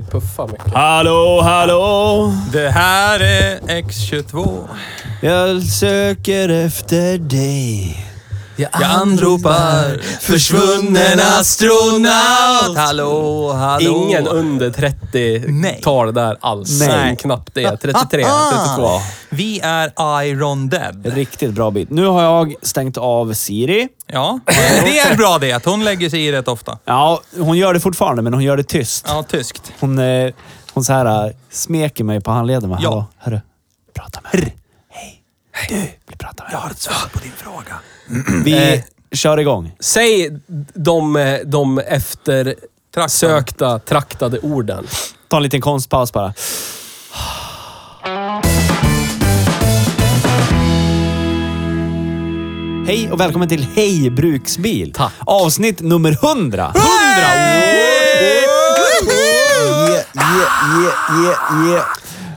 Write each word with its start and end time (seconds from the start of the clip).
Vi 0.00 0.06
puffar 0.10 0.48
mycket. 0.48 0.74
Hallå, 0.74 1.40
hallå! 1.42 2.32
Det 2.52 2.68
här 2.68 3.20
är 3.20 3.58
X22. 3.60 4.68
Jag 5.20 5.62
söker 5.62 6.48
efter 6.48 7.18
dig. 7.18 8.09
Jag 8.60 8.70
Jag 8.72 8.90
anropar 8.90 9.98
försvunnen 10.20 11.20
astronaut. 11.20 12.76
Hallå, 12.76 13.52
hallå. 13.52 14.06
Ingen 14.08 14.26
under 14.26 14.70
30 14.70 15.44
Nej. 15.48 15.80
tar 15.82 16.06
det 16.06 16.12
där 16.12 16.36
alls. 16.40 16.80
Nej. 16.80 17.16
Knappt 17.16 17.54
det. 17.54 17.76
33, 17.76 18.02
32. 18.02 19.00
Vi 19.28 19.60
är 19.62 20.22
Iron 20.24 20.68
Dead. 20.68 21.06
Riktigt 21.06 21.50
bra 21.50 21.70
bit. 21.70 21.90
Nu 21.90 22.06
har 22.06 22.22
jag 22.22 22.54
stängt 22.62 22.96
av 22.96 23.32
Siri. 23.32 23.88
Ja, 24.06 24.40
det 24.84 24.98
är 24.98 25.16
bra 25.16 25.38
det. 25.38 25.64
Hon 25.66 25.84
lägger 25.84 26.10
sig 26.10 26.26
i 26.26 26.32
rätt 26.32 26.48
ofta. 26.48 26.78
Ja, 26.84 27.20
hon 27.38 27.58
gör 27.58 27.74
det 27.74 27.80
fortfarande, 27.80 28.22
men 28.22 28.34
hon 28.34 28.42
gör 28.42 28.56
det 28.56 28.62
tyst. 28.64 29.06
Ja, 29.08 29.22
tyskt. 29.22 29.72
Hon, 29.80 29.98
eh, 29.98 30.32
hon 30.72 30.84
så 30.84 30.92
här 30.92 31.26
äh, 31.26 31.32
smeker 31.50 32.04
mig 32.04 32.20
på 32.20 32.30
handleden. 32.30 32.70
Ja. 32.70 32.78
Ja. 32.82 32.88
Hallå, 32.90 33.06
hörru. 33.18 33.40
Prata 33.94 34.20
med 34.22 34.42
mig. 34.42 34.56
Hej. 34.88 35.22
Du, 35.68 35.74
vill 36.06 36.18
prata 36.18 36.44
med 36.44 36.52
mig. 36.52 36.62
har 36.62 36.70
ett 36.70 36.78
svar 36.78 37.10
på 37.12 37.18
din 37.18 37.32
fråga. 37.32 37.80
Vi 38.44 38.74
Eh. 38.74 38.80
kör 39.12 39.38
igång. 39.40 39.72
Säg 39.80 40.30
de, 40.74 41.38
de 41.44 41.78
eftersökta, 41.78 43.78
traktade 43.78 44.38
orden. 44.38 44.86
Ta 45.28 45.36
en 45.36 45.42
liten 45.42 45.60
konstpaus 45.60 46.12
bara. 46.12 46.32
Hej 52.86 53.08
och 53.12 53.20
välkommen 53.20 53.48
till 53.48 53.66
Hej 53.74 54.10
Bruksbil. 54.10 54.92
Tack. 54.92 55.12
Avsnitt 55.26 55.80
nummer 55.80 56.10
100. 56.30 56.64
100! 56.64 56.80
Yeah, 59.82 60.04
yeah, 60.14 60.82
yeah, 60.82 61.24
yeah, 61.24 61.70
yeah. 61.70 61.84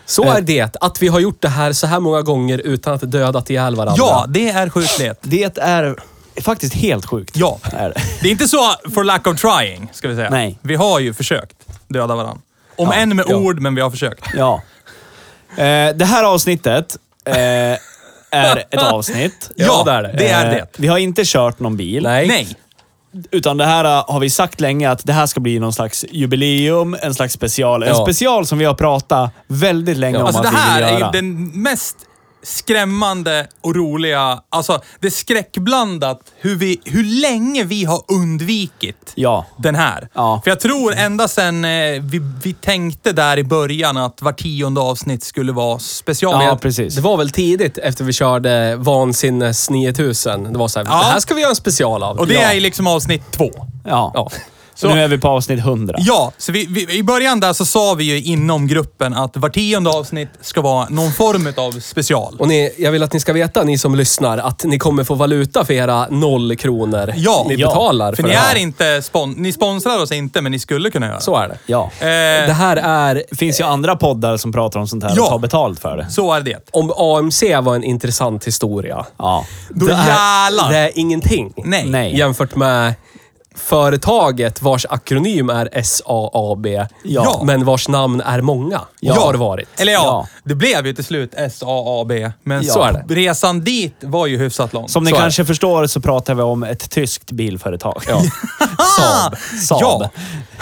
Så 0.06 0.24
är 0.24 0.42
det. 0.42 0.76
Att 0.82 1.02
vi 1.02 1.08
har 1.08 1.20
gjort 1.20 1.42
det 1.42 1.50
här 1.50 1.74
så 1.74 1.88
här 1.88 2.00
många 2.00 2.22
gånger 2.22 2.58
utan 2.58 2.94
att 2.94 3.12
dödat 3.12 3.50
ihjäl 3.50 3.76
varandra. 3.76 3.96
Ja, 4.08 4.26
det 4.30 4.50
är 4.50 4.70
sjuklighet. 4.70 5.18
Det 5.22 5.58
är 5.58 5.96
faktiskt 6.42 6.74
helt 6.76 7.06
sjukt. 7.06 7.38
Ja. 7.38 7.60
Är 7.64 7.90
det. 7.90 8.02
Det 8.22 8.28
är 8.28 8.32
inte 8.32 8.48
så 8.48 8.58
for 8.94 9.04
lack 9.04 9.28
of 9.28 9.42
trying, 9.42 9.90
ska 9.94 10.08
vi 10.08 10.16
säga. 10.16 10.30
Nej. 10.30 10.58
Vi 10.62 10.76
har 10.76 11.00
ju 11.00 11.14
försökt 11.14 11.56
döda 11.88 12.16
varandra. 12.16 12.42
Om 12.76 12.88
Ja, 12.88 12.94
än 12.94 13.16
med 13.16 13.26
ja. 13.30 13.36
ord, 13.36 13.60
men 13.60 13.76
vi 13.76 13.82
har 13.82 13.92
försökt. 13.92 14.26
Ja. 14.38 14.62
Eh, 15.58 15.96
det 15.96 16.06
här 16.06 16.24
avsnittet 16.24 16.98
eh, 17.26 17.36
är 18.32 18.58
ett 18.70 18.82
avsnitt. 18.84 19.52
Ja, 19.56 19.84
det 19.86 19.92
är 19.92 20.04
det. 20.04 20.14
det 20.18 20.28
är 20.28 20.46
Eh, 20.46 20.52
det. 20.52 20.68
Vi 20.78 20.88
har 20.88 20.98
inte 20.98 21.22
kört 21.26 21.60
någon 21.60 21.78
bil. 21.78 22.04
Nej. 22.04 22.28
Nej. 22.28 22.56
Utan 23.32 23.58
det 23.58 23.66
här 23.66 23.86
eh, 23.86 24.04
har 24.14 24.20
vi 24.20 24.30
sagt 24.30 24.62
länge 24.62 24.90
att 24.90 25.06
det 25.06 25.14
här 25.14 25.26
ska 25.26 25.40
bli 25.40 25.60
någon 25.60 25.74
slags 25.74 26.06
jubileum, 26.12 26.98
en 27.02 27.14
slags 27.14 27.34
special. 27.34 27.84
En 27.84 27.90
Ja. 27.90 28.06
special 28.06 28.46
som 28.46 28.58
vi 28.58 28.66
har 28.66 28.74
pratat 28.74 29.32
väldigt 29.48 29.98
länge 29.98 30.18
om 30.18 30.26
Alltså 30.26 30.42
att 30.42 30.52
det 30.52 30.58
här 30.58 30.80
vi 30.80 30.86
vill 30.86 30.94
är 30.96 31.00
göra. 31.00 31.12
ju 31.16 31.22
den 31.22 31.62
mest 31.62 31.96
skrämmande 32.44 33.48
och 33.62 33.76
roliga... 33.76 34.40
Alltså, 34.50 34.82
det 35.00 35.08
är 35.08 35.12
skräckblandat 35.12 36.20
hur, 36.40 36.56
vi, 36.56 36.82
hur 36.86 37.22
länge 37.22 37.64
vi 37.64 37.86
har 37.86 38.02
undvikit 38.08 39.12
Ja. 39.16 39.46
den 39.58 39.76
här. 39.76 40.08
Ja. 40.14 40.42
För 40.44 40.52
jag 40.52 40.60
tror 40.60 40.94
ända 40.94 41.28
sen 41.28 41.66
eh, 41.66 41.70
vi, 42.02 42.22
vi 42.44 42.54
tänkte 42.54 43.12
där 43.12 43.38
i 43.38 43.44
början 43.44 43.98
att 43.98 44.22
var 44.22 44.32
tionde 44.34 44.82
avsnitt 44.82 45.24
skulle 45.24 45.52
vara 45.52 45.80
special. 45.80 46.44
Ja, 46.46 46.58
precis. 46.62 46.96
Det 46.96 47.02
var 47.02 47.18
väl 47.18 47.30
tidigt 47.30 47.78
efter 47.78 48.04
vi 48.04 48.14
körde 48.14 48.76
Vansinnes 48.76 49.70
9000. 49.70 50.54
Det 50.54 50.60
var 50.60 50.68
så 50.68 50.80
här, 50.80 50.86
Ja. 50.86 50.98
det 50.98 51.04
här 51.06 51.20
ska 51.20 51.34
vi 51.34 51.42
göra 51.42 51.50
en 51.50 51.56
special 51.56 52.04
av. 52.04 52.20
och 52.20 52.28
det 52.28 52.34
ja. 52.34 52.42
är 52.54 52.60
liksom 52.60 52.88
avsnitt 52.88 53.32
två. 53.32 53.52
Ja. 53.86 54.12
Ja. 54.14 54.30
Så 54.76 54.88
nu 54.96 55.02
är 55.04 55.08
vi 55.08 55.18
på 55.18 55.28
avsnitt 55.28 55.60
100. 55.60 55.96
Ja, 56.00 56.32
så 56.38 56.52
vi, 56.52 56.66
vi, 56.70 56.98
i 56.98 57.04
början 57.04 57.40
där 57.40 57.54
så 57.54 57.66
sa 57.66 57.94
vi 57.94 58.04
ju 58.04 58.22
inom 58.22 58.68
gruppen 58.68 59.14
att 59.14 59.38
var 59.38 59.50
tionde 59.50 59.90
avsnitt 59.90 60.30
ska 60.42 60.62
vara 60.62 60.88
någon 60.90 61.12
form 61.12 61.54
av 61.58 61.80
special. 61.80 62.36
Och 62.40 62.48
ni, 62.48 62.72
jag 62.78 62.92
vill 62.92 63.04
att 63.04 63.14
ni 63.14 63.20
ska 63.20 63.34
veta, 63.34 63.64
ni 63.64 63.78
som 63.78 63.96
lyssnar, 63.96 64.38
att 64.38 64.64
ni 64.64 64.80
kommer 64.80 65.04
få 65.04 65.16
valuta 65.16 65.66
för 65.66 65.74
era 65.74 66.08
noll 66.10 66.56
kronor 66.56 67.14
Ja, 67.16 67.46
ni 67.50 67.56
ja. 67.56 67.68
betalar 67.68 68.10
För 68.12 68.16
för 68.16 68.24
ni 68.24 68.30
det 68.30 68.36
här. 68.40 68.56
är 68.56 68.60
inte 68.60 69.02
spon 69.02 69.32
ni 69.38 69.54
sponsrar 69.54 70.02
oss 70.02 70.12
inte, 70.12 70.42
men 70.42 70.52
ni 70.52 70.60
skulle 70.60 70.90
kunna 70.92 71.06
göra 71.08 71.20
Så 71.20 71.36
är 71.36 71.48
det. 71.48 71.58
Ja. 71.66 71.84
Eh, 72.00 72.06
Det 72.48 72.54
här 72.54 72.78
är... 72.78 73.24
Det 73.30 73.36
finns 73.38 73.60
ju 73.60 73.64
andra 73.66 73.96
poddar 73.96 74.38
som 74.38 74.52
pratar 74.52 74.80
om 74.80 74.88
sånt 74.88 75.04
här 75.04 75.14
Ja. 75.16 75.24
och 75.24 75.30
tar 75.30 75.40
betalt 75.40 75.80
för 75.80 75.98
det. 75.98 76.10
så 76.10 76.34
är 76.34 76.42
det. 76.42 76.60
Om 76.72 76.92
AMC 76.98 77.44
var 77.62 77.76
en 77.76 77.84
intressant 77.84 78.48
historia. 78.48 79.06
Ja. 79.18 79.46
Då 79.70 79.86
det, 79.86 79.94
är, 79.94 80.08
jävlar. 80.08 80.72
det 80.72 80.78
är 80.78 80.92
ingenting. 80.96 81.54
Nej. 81.66 81.86
Nej. 81.90 82.18
Jämfört 82.18 82.56
med 82.56 82.94
företaget 83.56 84.62
vars 84.62 84.86
akronym 84.90 85.50
är 85.50 85.82
SAAB, 85.84 86.68
Ja. 87.04 87.42
men 87.46 87.66
vars 87.66 87.88
namn 87.88 88.22
är 88.22 88.42
många. 88.42 88.82
Ja. 89.00 89.14
Har 89.14 89.34
varit. 89.34 89.68
Eller 89.78 89.94
ja, 89.94 90.00
Ja. 90.04 90.28
det 90.44 90.56
blev 90.56 90.88
ju 90.88 90.94
till 90.94 91.04
slut 91.04 91.34
SAAB. 91.52 92.12
Men 92.44 92.64
Så 92.64 92.82
är 92.84 92.94
det. 93.08 93.16
resan 93.16 93.62
dit 93.64 93.96
var 94.02 94.28
ju 94.28 94.38
hyfsat 94.38 94.74
lång. 94.74 94.90
Som 94.90 95.04
ni 95.04 95.10
Så 95.12 95.16
är 95.18 95.20
kanske 95.22 95.46
förstår 95.46 95.88
så 95.88 96.02
pratar 96.02 96.36
vi 96.36 96.42
om 96.42 96.64
ett 96.64 96.90
tyskt 96.90 97.32
bilföretag. 97.32 98.04
Ja. 98.08 98.22
Saab. 98.98 99.36
Saab. 99.62 100.10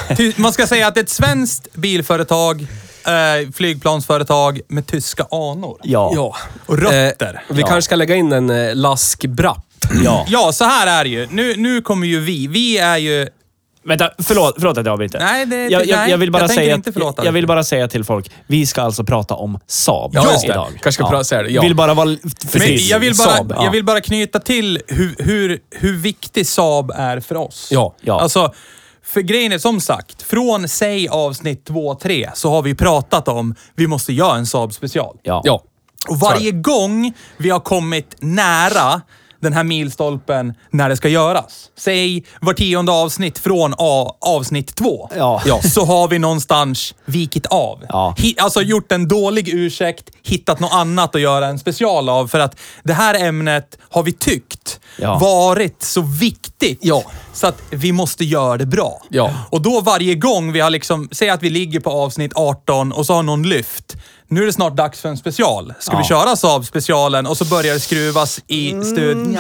Ja. 0.09 0.31
Man 0.35 0.53
ska 0.53 0.67
säga 0.67 0.87
att 0.87 0.93
det 0.95 0.99
är 0.99 1.03
ett 1.03 1.09
svenskt 1.09 1.73
bilföretag, 1.73 2.61
eh, 3.05 3.51
flygplansföretag 3.53 4.61
med 4.67 4.87
tyska 4.87 5.23
anor. 5.31 5.77
Ja. 5.83 6.11
ja. 6.15 6.35
Och 6.65 6.77
rötter. 6.77 7.43
Eh, 7.49 7.55
vi 7.55 7.61
Ja. 7.61 7.67
kanske 7.67 7.81
ska 7.81 7.95
lägga 7.95 8.15
in 8.15 8.31
en 8.31 8.49
eh, 8.49 8.75
lask 8.75 9.25
brapp. 9.25 9.65
Ja. 10.03 10.25
Ja, 10.29 10.51
så 10.51 10.65
här 10.65 10.87
är 10.99 11.03
det 11.03 11.09
ju. 11.09 11.27
Nu, 11.31 11.55
nu 11.57 11.81
kommer 11.81 12.07
ju 12.07 12.19
vi. 12.19 12.47
Vi 12.47 12.77
är 12.77 12.97
ju... 12.97 13.27
Vänta, 13.83 14.11
förlåt, 14.23 14.53
förlåt 14.57 14.77
att 14.77 14.85
jag 14.85 14.93
avbryter. 14.93 15.19
Nej, 15.19 15.45
det- 15.45 15.67
jag, 15.67 15.85
jag, 15.87 16.09
jag 16.09 16.17
vill 16.17 16.31
bara 16.31 16.43
jag 16.43 16.51
säga 16.51 16.75
inte 16.75 16.91
förlåta 16.93 17.21
jag, 17.21 17.27
jag 17.27 17.31
vill 17.31 17.47
bara 17.47 17.63
säga 17.63 17.87
till 17.87 18.03
folk, 18.03 18.31
vi 18.47 18.65
ska 18.65 18.81
alltså 18.81 19.03
prata 19.03 19.33
om 19.35 19.59
Saab 19.67 20.11
Ja, 20.13 20.31
just 20.31 20.41
det. 20.41 20.47
idag. 20.47 20.67
Kanske 20.71 20.91
ska 20.91 21.09
prata- 21.09 21.23
säga 21.23 21.43
det, 21.43 21.49
ja. 21.49 21.61
Vill 21.61 21.75
bara 21.75 21.93
vara 21.93 22.05
Men 22.05 22.19
precis. 22.51 22.89
jag, 22.89 22.99
vill 22.99 23.15
bara, 23.17 23.35
Saab, 23.37 23.51
ja. 23.57 23.63
jag 23.65 23.71
vill 23.71 23.85
bara 23.85 24.01
knyta 24.01 24.39
till 24.39 24.81
hur, 24.87 25.15
hur, 25.19 25.59
hur 25.71 25.93
viktig 25.97 26.47
Saab 26.47 26.91
är 26.95 27.19
för 27.19 27.35
oss. 27.37 27.67
Ja, 27.71 27.95
ja. 28.01 28.21
Alltså, 28.21 28.53
för 29.03 29.21
grejen 29.21 29.51
är 29.51 29.57
som 29.59 29.81
sagt, 29.81 30.21
från 30.21 30.67
säg 30.67 31.07
avsnitt 31.09 31.69
2-3 31.69 32.29
så 32.33 32.49
har 32.51 32.61
vi 32.61 32.75
pratat 32.75 33.27
om 33.27 33.55
vi 33.75 33.87
måste 33.87 34.13
göra 34.13 34.35
en 34.35 34.45
Saab 34.45 34.73
special. 34.73 35.17
Ja. 35.23 35.41
Ja. 35.45 35.63
Och 36.07 36.19
varje 36.19 36.51
gång 36.51 37.13
vi 37.37 37.49
har 37.49 37.59
kommit 37.59 38.15
nära 38.19 39.01
den 39.41 39.53
här 39.53 39.63
milstolpen 39.63 40.53
när 40.69 40.89
det 40.89 40.97
ska 40.97 41.09
göras. 41.09 41.69
Säg 41.77 42.25
var 42.41 42.53
tionde 42.53 42.91
avsnitt 42.91 43.39
från 43.39 43.73
A, 43.77 44.15
avsnitt 44.21 44.75
två. 44.75 45.09
Ja. 45.17 45.41
Ja. 45.45 45.61
Så 45.61 45.85
har 45.85 46.07
vi 46.07 46.19
någonstans 46.19 46.95
vikit 47.05 47.45
av. 47.45 47.79
Ja. 47.89 48.15
Hi, 48.17 48.35
alltså 48.39 48.61
gjort 48.61 48.91
en 48.91 49.07
dålig 49.07 49.49
ursäkt, 49.53 50.09
hittat 50.23 50.59
något 50.59 50.73
annat 50.73 51.15
att 51.15 51.21
göra 51.21 51.47
en 51.47 51.59
special 51.59 52.09
av. 52.09 52.27
För 52.27 52.39
att 52.39 52.59
det 52.83 52.93
här 52.93 53.25
ämnet 53.27 53.77
har 53.89 54.03
vi 54.03 54.11
tyckt 54.13 54.79
Ja. 54.97 55.17
varit 55.19 55.83
så 55.83 56.01
viktigt. 56.01 56.79
Ja. 56.81 57.03
Så 57.33 57.47
att 57.47 57.61
vi 57.69 57.91
måste 57.91 58.25
göra 58.25 58.57
det 58.57 58.65
bra. 58.65 59.01
Ja. 59.09 59.33
Och 59.49 59.61
då 59.61 59.81
varje 59.81 60.15
gång 60.15 60.51
vi 60.51 60.59
har 60.59 60.69
liksom, 60.69 61.09
säg 61.11 61.29
att 61.29 61.43
vi 61.43 61.49
ligger 61.49 61.79
på 61.79 61.89
avsnitt 61.89 62.31
18 62.35 62.91
och 62.91 63.05
så 63.05 63.13
har 63.13 63.23
någon 63.23 63.43
lyft. 63.49 63.95
Nu 64.31 64.41
är 64.41 64.45
det 64.45 64.53
snart 64.53 64.75
dags 64.75 65.01
för 65.01 65.09
en 65.09 65.17
special. 65.17 65.73
Ska 65.79 65.97
vi 65.97 66.03
köra 66.03 66.35
Saab-specialen 66.35 67.27
och 67.27 67.37
så 67.37 67.45
börjar 67.45 67.73
det 67.73 67.79
skruvas 67.79 68.39
i 68.47 68.71
Mm. 68.71 68.83
studion. 68.83 69.33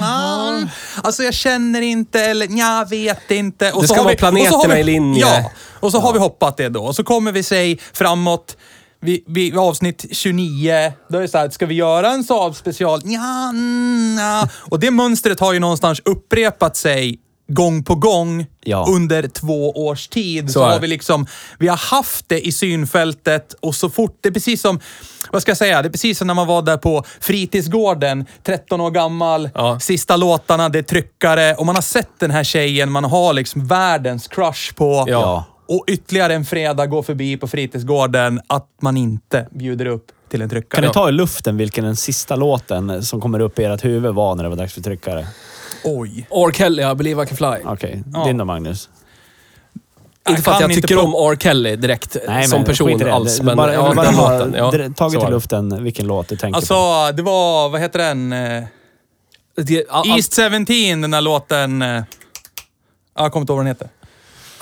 Ja, 0.00 0.60
alltså 1.02 1.22
jag 1.22 1.34
känner 1.34 1.80
inte 1.80 2.20
eller 2.20 2.58
jag 2.58 2.88
vet 2.88 3.30
inte. 3.30 3.72
Och 3.72 3.82
Det 3.82 3.88
så 3.88 3.94
ska 3.94 4.02
har 4.02 4.04
vara 4.04 4.30
vi, 4.30 4.42
och 4.42 4.46
så 4.46 4.56
har 4.56 4.64
planeterna 4.64 4.74
vi, 4.74 4.80
i 4.80 4.84
linje. 4.84 5.20
Ja, 5.20 5.50
och 5.80 5.92
så 5.92 6.00
har 6.00 6.12
vi 6.12 6.18
hoppat 6.18 6.56
det 6.56 6.68
då. 6.68 6.84
Och 6.84 6.96
så 6.96 7.04
kommer 7.04 7.32
vi 7.32 7.42
sig 7.42 7.80
framåt 7.92 8.56
vi, 9.00 9.24
vi, 9.26 9.56
avsnitt 9.56 10.04
29, 10.10 10.92
då 11.08 11.18
är 11.18 11.22
det 11.22 11.28
så 11.28 11.38
här, 11.38 11.50
ska 11.50 11.66
vi 11.66 11.74
göra 11.74 12.10
en 12.10 12.24
Saab 12.24 12.56
special? 12.56 13.00
Ja, 13.04 13.48
mm, 13.48 14.16
ja. 14.20 14.48
Och 14.70 14.80
det 14.80 14.90
mönstret 14.90 15.40
har 15.40 15.52
ju 15.52 15.58
någonstans 15.60 16.00
upprepat 16.04 16.76
sig 16.76 17.18
gång 17.54 17.84
på 17.84 17.94
gång 17.94 18.46
Ja. 18.64 18.86
under 18.88 19.28
två 19.28 19.70
års 19.86 20.08
tid. 20.08 20.46
Så, 20.46 20.52
Så 20.52 20.64
har 20.64 20.80
vi 20.80 20.86
liksom, 20.86 21.26
vi 21.58 21.68
har 21.68 21.76
haft 21.76 22.28
det 22.28 22.46
i 22.46 22.52
synfältet 22.52 23.54
och 23.60 23.74
så 23.74 23.90
fort, 23.90 24.18
det 24.20 24.28
är 24.28 24.32
precis 24.32 24.60
som, 24.60 24.80
vad 25.32 25.42
ska 25.42 25.50
jag 25.50 25.56
säga, 25.58 25.82
det 25.82 25.88
är 25.88 25.90
precis 25.90 26.18
som 26.18 26.26
när 26.26 26.34
man 26.34 26.46
var 26.46 26.62
där 26.62 26.76
på 26.76 27.04
fritidsgården, 27.20 28.26
13 28.42 28.80
år 28.80 28.90
gammal, 28.90 29.50
Ja. 29.54 29.80
sista 29.80 30.16
låtarna, 30.16 30.68
det 30.68 30.78
är 30.78 30.82
tryckare 30.82 31.54
och 31.54 31.66
man 31.66 31.74
har 31.74 31.82
sett 31.82 32.10
den 32.18 32.30
här 32.30 32.44
tjejen, 32.44 32.90
man 32.92 33.04
har 33.04 33.32
liksom 33.32 33.66
världens 33.66 34.28
crush 34.28 34.74
på. 34.74 35.04
Ja. 35.08 35.44
Och 35.68 35.84
ytterligare 35.88 36.34
en 36.34 36.44
fredag 36.44 36.86
går 36.86 37.02
förbi 37.02 37.36
på 37.36 37.48
fritidsgården 37.48 38.40
att 38.46 38.68
man 38.82 38.96
inte 38.96 39.48
bjuder 39.50 39.86
upp 39.86 40.04
till 40.30 40.42
en 40.42 40.48
tryckare. 40.48 40.80
Kan 40.80 40.88
ni 40.88 40.94
ta 40.94 41.08
i 41.08 41.12
luften 41.12 41.56
vilken 41.56 41.84
den 41.84 41.96
sista 41.96 42.36
låten 42.36 43.02
som 43.02 43.20
kommer 43.20 43.40
upp 43.40 43.58
i 43.58 43.64
ert 43.64 43.84
huvud 43.84 44.14
var 44.14 44.34
när 44.34 44.42
det 44.42 44.48
var 44.48 44.56
dags 44.56 44.74
för 44.74 44.80
tryckare? 44.80 45.26
Oj. 45.84 46.26
R. 46.30 46.52
Kelly, 46.52 46.82
I 46.82 46.94
believe 46.94 47.22
I 47.22 47.26
can 47.26 47.36
fly. 47.36 47.64
Okej, 47.64 48.02
Ja. 48.12 48.24
din 48.24 48.36
då 48.38 48.44
Magnus? 48.44 48.88
Inte 50.28 50.42
för 50.42 50.50
att 50.52 50.58
kan 50.58 50.62
jag 50.70 50.76
inte 50.78 50.88
tycker 50.88 51.04
om 51.04 51.14
R. 51.32 51.36
Kelly 51.40 51.76
direkt 51.76 52.16
Nej, 52.28 52.44
som 52.48 52.64
person 52.64 52.88
skit 52.88 53.00
i 53.00 53.04
det. 53.04 53.12
alls. 53.14 53.38
Det- 53.38 53.44
Men 53.44 53.56
bara, 53.56 53.72
ja, 53.74 53.92
bara 53.94 54.06
den 54.06 54.16
låten. 54.16 54.54
Ja, 54.58 54.70
så 55.10 55.16
i 55.16 55.24
det. 55.24 55.30
luften 55.30 55.84
vilken 55.84 56.06
låt 56.06 56.28
du 56.28 56.36
tänker 56.36 56.52
på. 56.52 56.74
Alltså, 56.74 57.16
det 57.16 57.22
var, 57.22 57.68
vad 57.68 57.80
heter 57.80 57.98
den? 57.98 58.32
Eh, 58.32 58.64
Det, 59.56 59.84
all, 59.90 60.10
all, 60.10 60.16
East 60.18 60.34
17, 60.36 60.64
den 61.00 61.10
där 61.10 61.20
låten. 61.20 61.82
eh, 61.82 62.02
Jag 63.16 63.32
kommer 63.32 63.40
inte 63.40 63.52
ihåg 63.52 63.56
vad 63.58 63.66
den 63.66 63.66
heter. 63.66 63.88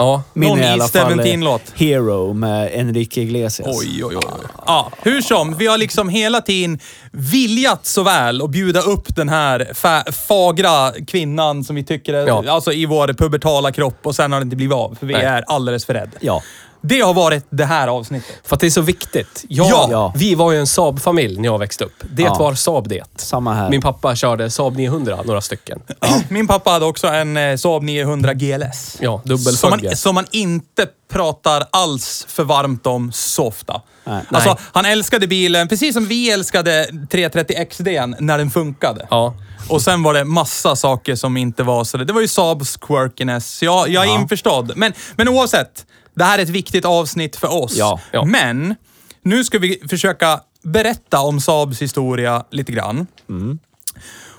Ja. 0.01 0.23
Min 0.33 0.49
någon 0.49 0.59
är 0.59 0.63
i 0.63 0.73
alla 0.73 0.89
fall, 0.89 1.13
17-låt. 1.21 1.63
Hero 1.75 2.33
med 2.33 2.71
Enrique 2.75 3.21
Iglesias. 3.23 3.69
Oj, 3.81 4.05
oj, 4.05 4.17
oj. 4.17 4.23
Ja, 4.67 4.91
hur 5.03 5.21
som, 5.21 5.57
vi 5.57 5.67
har 5.67 5.79
liksom 5.79 6.09
hela 6.09 6.41
tiden 6.41 6.79
viljat 7.13 7.87
så 7.87 8.03
väl 8.03 8.43
att 8.43 8.51
bjuda 8.51 8.81
upp 8.81 9.17
den 9.17 9.29
här 9.29 9.69
fa- 9.75 10.13
fagra 10.13 10.93
kvinnan 11.07 11.65
som 11.65 11.77
vi 11.77 11.85
tycker 11.85 12.15
är, 12.15 12.27
Ja. 12.27 12.45
alltså 12.53 12.73
i 12.73 12.87
vår 12.87 13.09
pubertala 13.09 13.73
kropp 13.73 13.99
och 14.07 14.15
sen 14.17 14.33
har 14.33 14.41
det 14.41 14.45
inte 14.45 14.57
blivit 14.57 14.75
av, 14.77 14.97
för 15.01 15.07
vi 15.07 15.13
Nej. 15.15 15.25
är 15.25 15.45
alldeles 15.47 15.85
för 15.87 15.95
rädda. 15.95 16.13
Ja. 16.21 16.43
Det 16.83 17.01
har 17.01 17.15
varit 17.15 17.47
det 17.51 17.65
här 17.65 17.89
avsnittet. 17.89 18.33
För 18.45 18.57
att 18.57 18.61
det 18.61 18.67
är 18.67 18.71
så 18.71 18.81
viktigt. 18.81 19.45
Jag, 19.49 19.67
Ja. 19.67 19.89
Ja. 19.91 20.13
Vi 20.17 20.35
var 20.35 20.53
ju 20.53 20.59
en 20.59 20.67
Saab-familj 20.67 21.37
när 21.41 21.45
jag 21.45 21.59
växte 21.59 21.85
upp. 21.85 22.03
Det 22.13 22.23
Ja. 22.23 22.35
var 22.39 22.55
Saab 22.55 22.89
det. 22.89 23.03
Samma 23.17 23.55
här. 23.55 23.71
Min 23.71 23.81
pappa 23.83 24.17
körde 24.17 24.51
Saab 24.51 24.77
900, 24.77 25.19
några 25.25 25.41
stycken. 25.41 25.81
Min 26.29 26.47
pappa 26.49 26.71
hade 26.71 26.85
också 26.87 27.07
en 27.07 27.37
eh, 27.37 27.57
Saab 27.57 27.83
900 27.83 28.35
GLS. 28.35 28.97
Ja, 29.01 29.21
dubbelfugge. 29.25 29.87
man, 29.89 29.97
som 29.97 30.15
man 30.15 30.27
inte 30.31 30.87
pratar 31.13 31.65
alls 31.71 32.25
för 32.29 32.45
varmt 32.45 32.87
om 32.87 33.13
så 33.13 33.47
ofta. 33.47 33.83
Nej. 34.05 34.23
Alltså, 34.31 34.57
han 34.73 34.85
älskade 34.85 35.27
bilen, 35.27 35.69
precis 35.69 35.95
som 35.95 36.07
vi 36.07 36.31
älskade 36.31 36.87
330 37.11 37.67
XD 37.71 37.89
när 38.19 38.39
den 38.39 38.51
funkade. 38.51 39.07
Ja. 39.11 39.35
Och 39.71 39.83
sen 39.83 40.03
var 40.03 40.15
det 40.15 40.25
massa 40.25 40.77
saker 40.77 41.15
som 41.15 41.37
inte 41.37 41.63
var 41.63 41.85
så. 41.85 41.97
Det 41.99 42.13
var 42.13 42.21
ju 42.21 42.29
Saabs 42.29 42.77
quirkiness. 42.77 43.63
Jag, 43.63 43.89
jag 43.89 44.05
är 44.05 44.09
Ja. 44.09 44.21
införstådd. 44.21 44.73
Men, 44.77 44.93
men 45.17 45.29
oavsett, 45.29 45.87
det 46.17 46.25
här 46.25 46.39
är 46.39 46.43
ett 46.43 46.49
viktigt 46.49 46.85
avsnitt 46.85 47.37
för 47.37 47.53
oss. 47.53 47.77
Ja. 47.77 48.01
Ja. 48.13 48.25
Men, 48.25 48.75
nu 49.23 49.45
ska 49.45 49.59
vi 49.59 49.83
försöka 49.91 50.41
berätta 50.63 51.21
om 51.21 51.41
Saabs 51.41 51.83
historia 51.83 52.45
lite 52.51 52.73
grann. 52.73 53.07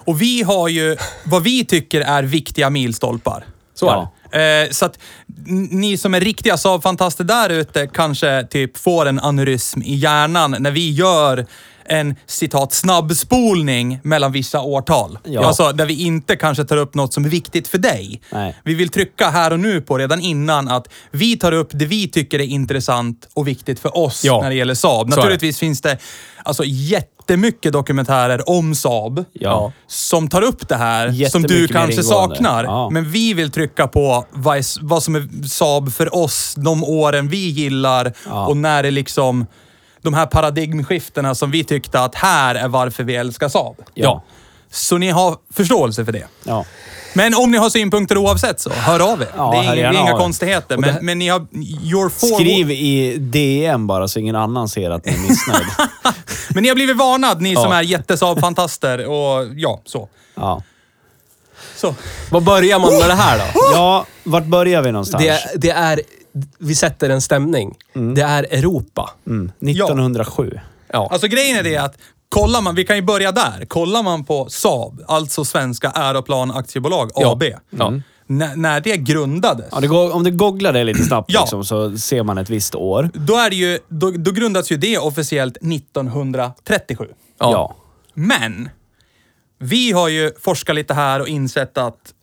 Och 0.06 0.22
vi 0.22 0.44
har 0.44 0.68
ju 0.68 0.98
vad 1.24 1.44
vi 1.44 1.66
tycker 1.66 2.02
är 2.02 2.24
viktiga 2.24 2.70
milstolpar. 2.70 3.44
Så 3.74 3.90
är 3.90 3.96
det. 3.96 4.08
Eh, 4.64 4.70
så 4.72 4.86
att 4.86 5.00
ni 5.72 5.98
som 5.98 6.14
är 6.14 6.20
riktiga 6.20 6.56
Saab-fantaster 6.58 7.24
där 7.24 7.50
ute 7.50 7.88
kanske 7.88 8.44
typ 8.50 8.78
får 8.78 9.06
en 9.06 9.20
aneurysm 9.20 9.82
i 9.82 9.96
hjärnan 9.96 10.56
när 10.60 10.72
vi 10.72 10.92
gör 10.92 11.46
en 11.92 12.16
citat 12.26 12.74
snabbspolning 12.74 14.00
mellan 14.04 14.32
vissa 14.32 14.62
årtal. 14.62 15.18
Ja. 15.24 15.46
Alltså 15.46 15.72
där 15.72 15.86
vi 15.86 16.02
inte 16.06 16.36
kanske 16.36 16.64
tar 16.64 16.78
upp 16.78 16.96
något 16.96 17.14
som 17.14 17.26
är 17.26 17.30
viktigt 17.30 17.68
för 17.68 17.78
dig. 17.78 18.22
Nej. 18.32 18.56
Vi 18.64 18.74
vill 18.74 18.90
trycka 18.90 19.30
här 19.30 19.54
och 19.54 19.60
nu 19.60 19.82
på 19.82 19.98
redan 19.98 20.22
innan 20.22 20.68
att 20.68 20.88
vi 21.12 21.38
tar 21.38 21.52
upp 21.52 21.70
det 21.72 21.86
vi 21.86 22.08
tycker 22.08 22.40
är 22.40 22.44
intressant 22.46 23.28
och 23.34 23.48
viktigt 23.48 23.80
för 23.80 23.98
oss 23.98 24.24
Ja. 24.26 24.42
när 24.42 24.50
det 24.50 24.56
gäller 24.56 24.74
Saab. 24.74 25.10
Naturligtvis 25.10 25.60
finns 25.60 25.82
det 25.82 25.98
alltså 26.44 26.64
jättemycket 26.66 27.74
dokumentärer 27.74 28.50
om 28.50 28.76
Saab 28.76 29.26
Ja. 29.34 29.72
som 29.88 30.28
tar 30.30 30.42
upp 30.42 30.68
det 30.68 30.76
här 30.76 31.30
som 31.30 31.42
du 31.42 31.68
kanske 31.68 32.04
saknar. 32.04 32.64
Ja. 32.64 32.90
Men 32.90 33.12
vi 33.12 33.34
vill 33.34 33.52
trycka 33.52 33.88
på 33.88 34.26
vad, 34.32 34.66
vad 34.82 35.04
som 35.04 35.16
är 35.16 35.48
Saab 35.48 35.94
för 35.94 36.16
oss, 36.16 36.56
de 36.58 36.84
åren 36.84 37.28
vi 37.28 37.50
gillar 37.50 38.14
och 38.48 38.58
när 38.58 38.84
det 38.84 38.92
liksom 38.92 39.46
de 40.02 40.14
här 40.14 40.26
paradigmskiftena 40.26 41.36
som 41.36 41.52
vi 41.52 41.64
tyckte 41.64 42.00
att 42.00 42.16
här 42.16 42.56
är 42.56 42.68
varför 42.68 43.04
vi 43.04 43.16
älskar 43.16 43.50
Saab. 43.50 43.76
Ja. 43.94 44.24
Så 44.72 44.98
ni 44.98 45.10
har 45.10 45.38
förståelse 45.54 46.06
för 46.06 46.12
det. 46.12 46.28
Ja. 46.44 46.66
Men 47.14 47.34
om 47.36 47.52
ni 47.52 47.58
har 47.58 47.70
synpunkter 47.70 48.18
oavsett 48.18 48.60
så, 48.60 48.70
hör 48.70 49.00
av 49.12 49.22
er. 49.22 49.28
Ja, 49.38 49.52
det 49.52 49.58
är, 49.58 49.64
inga, 49.64 49.74
det 49.92 49.98
är 49.98 50.02
inga 50.02 50.12
er. 50.12 50.18
konstigheter. 50.18 50.78
Men, 50.78 51.06
men 51.06 51.20
ni 51.20 51.28
har... 51.28 51.48
Your 51.84 52.10
forward, 52.10 52.42
Skriv 52.42 52.72
i 52.72 53.18
DM 53.18 53.88
bara 53.88 54.08
så 54.08 54.20
ingen 54.20 54.36
annan 54.36 54.70
ser 54.70 54.92
att 54.92 55.06
ni 55.06 55.12
är 55.14 55.18
missnöjd. 55.18 55.66
Men 56.54 56.64
ni 56.64 56.70
har 56.70 56.76
blivit 56.76 56.98
varnad, 56.98 57.42
ni 57.42 57.54
Ja. 57.54 57.62
som 57.62 57.72
är 57.72 57.84
jättesaab-fantaster. 57.84 59.06
Och 59.06 59.48
ja, 59.56 59.82
så. 59.86 60.10
Ja. 60.36 60.64
så. 61.76 61.96
Var 62.32 62.42
börjar 62.42 62.80
man 62.80 62.94
med 62.94 63.10
det 63.10 63.14
här 63.14 63.38
då? 63.38 63.62
ja, 63.74 64.06
vart 64.24 64.46
börjar 64.46 64.82
vi 64.82 64.92
någonstans? 64.92 65.24
Det, 65.24 65.40
det 65.56 65.70
är... 65.70 66.02
Vi 66.60 66.76
sätter 66.76 67.10
en 67.10 67.22
stämning. 67.22 67.78
Det 68.16 68.22
är 68.22 68.44
Europa. 68.44 69.10
Mm, 69.28 69.52
1907. 69.60 70.60
Ja. 70.94 71.10
Alltså 71.12 71.28
grejen 71.28 71.58
är 71.58 71.64
det 71.64 71.78
att 71.78 71.98
kollar 72.30 72.62
man, 72.62 72.76
vi 72.76 72.84
kan 72.84 72.96
ju 72.96 73.02
börja 73.02 73.32
där. 73.32 73.66
Kollar 73.66 74.04
man 74.04 74.24
på 74.26 74.50
Saab, 74.50 75.02
alltså 75.08 75.46
Svenska 75.46 75.90
Aeroplan 75.90 76.52
Aktiebolag 76.52 77.12
Ja. 77.16 77.32
AB. 77.32 77.44
Ja. 77.70 77.94
När, 78.28 78.56
när 78.56 78.82
det 78.82 78.98
grundades, 78.98 79.66
Ja, 79.72 79.80
det 79.80 79.88
går, 79.88 80.16
om 80.16 80.24
du 80.24 80.32
googlar 80.32 80.74
det 80.74 80.84
lite 80.84 81.04
snabbt 81.04 81.32
Ja. 81.34 81.40
liksom, 81.42 81.66
så 81.66 81.98
ser 81.98 82.24
man 82.24 82.38
ett 82.38 82.50
visst 82.50 82.76
år. 82.76 83.10
då, 83.14 83.36
är 83.38 83.50
det 83.50 83.56
ju, 83.56 83.80
då, 83.88 84.12
då 84.12 84.32
grundas 84.32 84.72
ju 84.72 84.78
det 84.78 84.98
officiellt 84.98 85.58
1937. 85.58 87.06
Ja. 87.40 87.52
Ja. 87.52 87.76
Men 88.14 88.70
vi 89.60 89.92
har 89.92 90.08
ju 90.10 90.32
forskat 90.40 90.76
lite 90.76 90.94
här 90.94 91.20
och 91.20 91.28
insett 91.28 91.78
att 91.78 92.14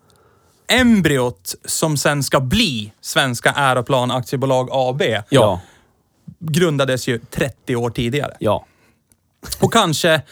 embryot 0.69 1.55
som 1.65 1.97
sen 1.97 2.23
ska 2.23 2.41
bli 2.41 2.93
Svenska 3.01 3.51
Aeroplan 3.53 4.11
Aktiebolag 4.11 4.69
AB 4.73 5.03
Ja. 5.29 5.61
grundades 6.41 7.09
ju 7.09 7.19
30 7.31 7.77
år 7.77 7.91
tidigare. 7.91 8.37
Ja. 8.41 8.65
Och 9.61 9.73
kanske 9.73 10.23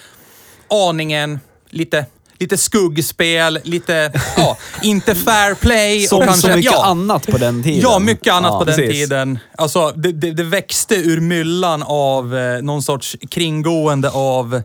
aningen 0.89 1.41
lite, 1.71 2.07
lite 2.39 2.57
skuggspel, 2.57 3.61
lite, 3.65 4.13
ja, 4.37 4.57
inte 4.83 5.15
fair 5.15 5.55
play. 5.55 6.07
Som 6.07 6.19
och 6.19 6.25
kanske, 6.25 6.49
så 6.51 6.57
mycket 6.57 6.73
ja, 6.73 6.85
annat 6.87 7.27
på 7.27 7.39
den 7.39 7.63
tiden. 7.63 7.81
Ja, 7.81 7.99
mycket 7.99 8.33
annat 8.33 8.53
Ja. 8.53 8.59
på 8.59 8.65
den 8.65 8.77
precis. 8.77 8.93
tiden. 8.95 9.39
Alltså, 9.59 9.91
det, 9.97 10.13
det, 10.13 10.31
det 10.33 10.43
växte 10.45 10.95
ur 10.95 11.21
myllan 11.21 11.83
av 11.83 12.37
eh, 12.37 12.63
någon 12.63 12.83
sorts 12.83 13.17
kringgående 13.31 14.11
av 14.11 14.63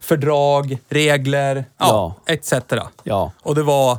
fördrag, 0.00 0.78
regler, 0.88 1.64
ja, 1.78 2.16
etc. 2.26 2.52
Ja. 3.02 3.32
Och 3.42 3.54
det 3.54 3.62
var, 3.62 3.98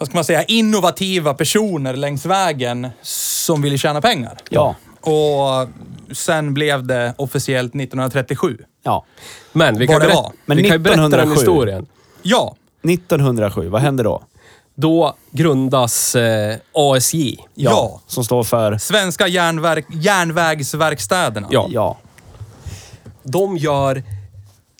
vad 0.00 0.08
ska 0.08 0.16
man 0.16 0.24
säga, 0.24 0.44
innovativa 0.44 1.34
personer 1.34 1.96
längs 1.96 2.26
vägen 2.26 2.88
som 3.02 3.62
ville 3.62 3.78
tjäna 3.78 4.00
pengar. 4.00 4.36
Ja. 4.48 4.74
Och 5.00 5.68
sen 6.16 6.54
blev 6.54 6.86
det 6.86 7.14
officiellt 7.18 7.74
1937. 7.74 8.58
Ja. 8.82 9.04
Men 9.52 9.78
vi 9.78 9.86
kan, 9.86 9.92
Vad 9.94 10.02
det 10.02 10.06
berätta, 10.06 10.22
var. 10.22 10.32
Men 10.46 10.56
vi 10.56 10.62
kan 10.62 10.72
ju 10.72 10.78
berätta 10.78 11.00
den 11.00 11.12
1907. 11.12 11.40
historien. 11.40 11.86
Ja, 12.22 12.56
1907, 12.82 13.68
vad 13.68 13.80
hände 13.80 14.02
då? 14.02 14.22
Då 14.74 15.16
grundas 15.30 16.14
eh, 16.14 16.56
ASJ. 16.72 17.38
Ja. 17.54 18.00
Som 18.06 18.24
står 18.24 18.42
för... 18.42 18.78
Svenska 18.78 19.28
järnverk, 19.28 19.86
järnvägsverkstäderna. 19.90 21.48
Ja. 21.50 21.66
Ja. 21.70 21.98
De 23.22 23.56
gör, 23.56 24.02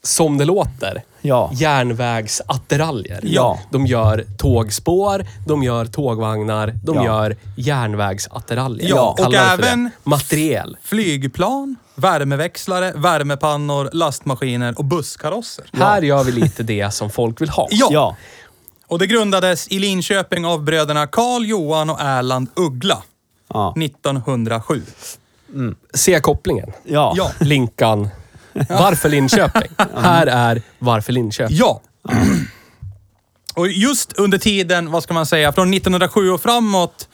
som 0.03 0.39
det 0.39 0.45
låter, 0.45 1.03
Ja. 1.23 1.51
järnvägsattiraljer. 1.55 3.21
Ja. 3.23 3.59
De 3.71 3.87
gör 3.87 4.25
tågspår, 4.39 5.27
de 5.47 5.63
gör 5.63 5.85
tågvagnar, 5.85 6.75
de 6.83 6.97
Ja. 6.97 7.05
gör 7.05 7.37
järnvägsattiraljer. 7.57 8.89
Ja, 8.89 9.17
och 9.19 9.35
även- 9.35 9.91
Materiel. 10.03 10.77
Flygplan, 10.83 11.77
värmeväxlare, 11.95 12.93
värmepannor, 12.97 13.91
lastmaskiner 13.93 14.75
och 14.79 14.85
busskarosser. 14.85 15.65
Här 15.73 16.03
gör 16.03 16.25
vi 16.25 16.33
lite 16.33 16.63
det 16.63 16.95
som 16.95 17.11
folk 17.11 17.41
vill 17.41 17.49
ha. 17.51 17.69
Ja. 17.71 17.89
Ja. 17.91 18.17
Och 18.87 18.99
det 18.99 19.07
grundades 19.07 19.69
i 19.69 19.79
Linköping 19.79 20.47
av 20.47 20.63
bröderna 20.63 21.07
Karl 21.07 21.45
Johan 21.47 21.91
och 21.91 22.01
Erland 22.01 22.49
Uggla 22.57 23.03
Ja. 23.55 23.73
1907. 23.77 24.83
Se 25.95 26.21
kopplingen. 26.21 26.73
Ja. 26.85 27.13
Ja. 27.17 27.31
Linkan. 27.41 28.09
Varför 28.69 29.09
Linköping? 29.09 29.71
Här 29.97 30.27
är 30.27 30.63
Varför 30.79 31.13
Linköping. 31.13 31.57
Ja. 31.57 31.81
Och 33.55 33.69
just 33.69 34.13
under 34.13 34.39
tiden, 34.39 34.91
vad 34.91 35.03
ska 35.03 35.15
man 35.15 35.27
säga, 35.27 35.53
från 35.53 35.75
1907 35.75 36.31
och 36.31 36.43
framåt 36.43 37.09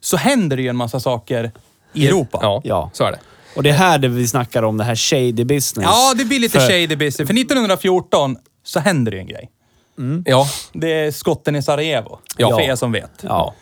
så 0.00 0.16
händer 0.16 0.56
det 0.56 0.62
ju 0.62 0.68
en 0.68 0.76
massa 0.76 1.00
saker 1.00 1.52
i 1.92 2.06
Europa. 2.06 2.38
Ja, 2.42 2.60
Ja. 2.64 2.90
så 2.92 3.04
är 3.04 3.10
det. 3.12 3.18
Och 3.56 3.62
det 3.62 3.70
är 3.70 3.74
här 3.74 3.98
det 3.98 4.08
vi 4.08 4.28
snackar 4.28 4.62
om, 4.62 4.76
det 4.76 4.84
här 4.84 4.94
shady 4.96 5.44
business. 5.44 5.86
Ja, 5.90 6.14
det 6.16 6.24
blir 6.24 6.40
lite 6.40 6.60
För- 6.60 6.66
shady 6.66 6.96
business. 6.96 7.28
För 7.28 7.34
1914 7.34 8.36
så 8.64 8.80
händer 8.80 9.10
det 9.12 9.16
ju 9.16 9.20
en 9.20 9.26
grej. 9.26 9.50
Ja. 10.24 10.46
Det 10.72 10.92
är 10.92 11.10
skotten 11.10 11.56
i 11.56 11.62
Sarajevo. 11.62 12.18
Ja. 12.36 12.50
För 12.50 12.60
er 12.60 12.76
som 12.76 12.92
vet. 12.92 13.10
Ja. 13.22 13.54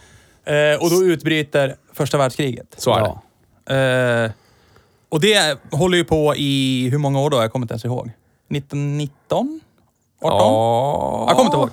Eh, 0.46 0.82
och 0.82 0.90
då 0.90 1.02
utbryter 1.04 1.76
första 1.92 2.18
världskriget. 2.18 2.74
Så 2.76 2.94
är 2.94 2.98
Ja. 3.00 3.22
det. 3.66 4.24
Eh, 4.24 4.30
och 5.14 5.20
det 5.20 5.58
håller 5.72 5.98
ju 5.98 6.04
på 6.04 6.34
i, 6.36 6.88
hur 6.90 6.98
många 6.98 7.20
år 7.20 7.30
då? 7.30 7.36
Jag 7.36 7.52
kommer 7.52 7.64
inte 7.64 7.72
ens 7.74 7.84
ihåg. 7.84 8.10
1919? 8.50 9.60
18? 10.22 10.38
Ja. 10.38 11.24
Jag 11.28 11.36
kommer 11.36 11.44
inte 11.50 11.56
ihåg. 11.56 11.70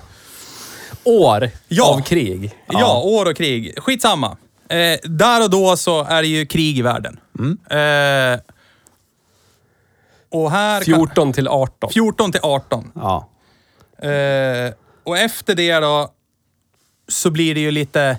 År 1.04 1.50
Ja. 1.68 1.94
av 1.94 2.02
krig. 2.02 2.52
Ja. 2.68 3.00
år 3.02 3.26
och 3.30 3.36
krig. 3.36 3.74
Skitsamma. 3.78 4.36
Eh, 4.68 4.98
där 5.04 5.42
och 5.44 5.50
då 5.50 5.76
så 5.76 6.04
är 6.04 6.22
det 6.22 6.28
ju 6.28 6.46
krig 6.46 6.78
i 6.78 6.82
världen. 6.82 7.20
Eh, 7.70 8.40
och 10.30 10.50
här... 10.50 10.80
kan- 10.84 10.84
14 10.94 11.32
till 11.32 11.48
18. 11.48 11.90
14 11.92 12.32
till 12.32 12.40
18. 12.42 12.92
Ja. 12.94 13.28
Eh, 14.08 14.72
och 15.04 15.18
efter 15.18 15.54
det 15.54 15.78
då 15.80 16.08
så 17.08 17.30
blir 17.30 17.54
det 17.54 17.60
ju 17.60 17.70
lite... 17.70 18.18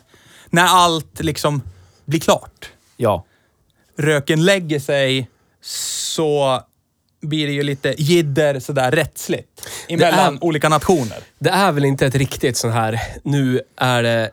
När 0.50 0.66
allt 0.66 1.20
liksom 1.24 1.62
blir 2.06 2.20
klart. 2.20 2.70
Ja. 2.98 3.26
Röken 3.98 4.46
lägger 4.46 4.80
sig 4.80 5.30
så 5.62 6.62
blir 7.22 7.48
det 7.48 7.54
ju 7.54 7.64
lite 7.64 7.96
jidder 7.98 8.60
sådär 8.60 8.92
rättsligt. 8.92 9.70
Emellan 9.90 10.36
är- 10.36 10.44
olika 10.44 10.70
nationer. 10.70 11.18
Det 11.40 11.50
är 11.50 11.72
väl 11.72 11.86
inte 11.86 12.06
ett 12.06 12.16
riktigt 12.16 12.58
sån 12.58 12.72
här, 12.72 13.00
nu 13.24 13.62
är 13.78 14.04
det... 14.04 14.32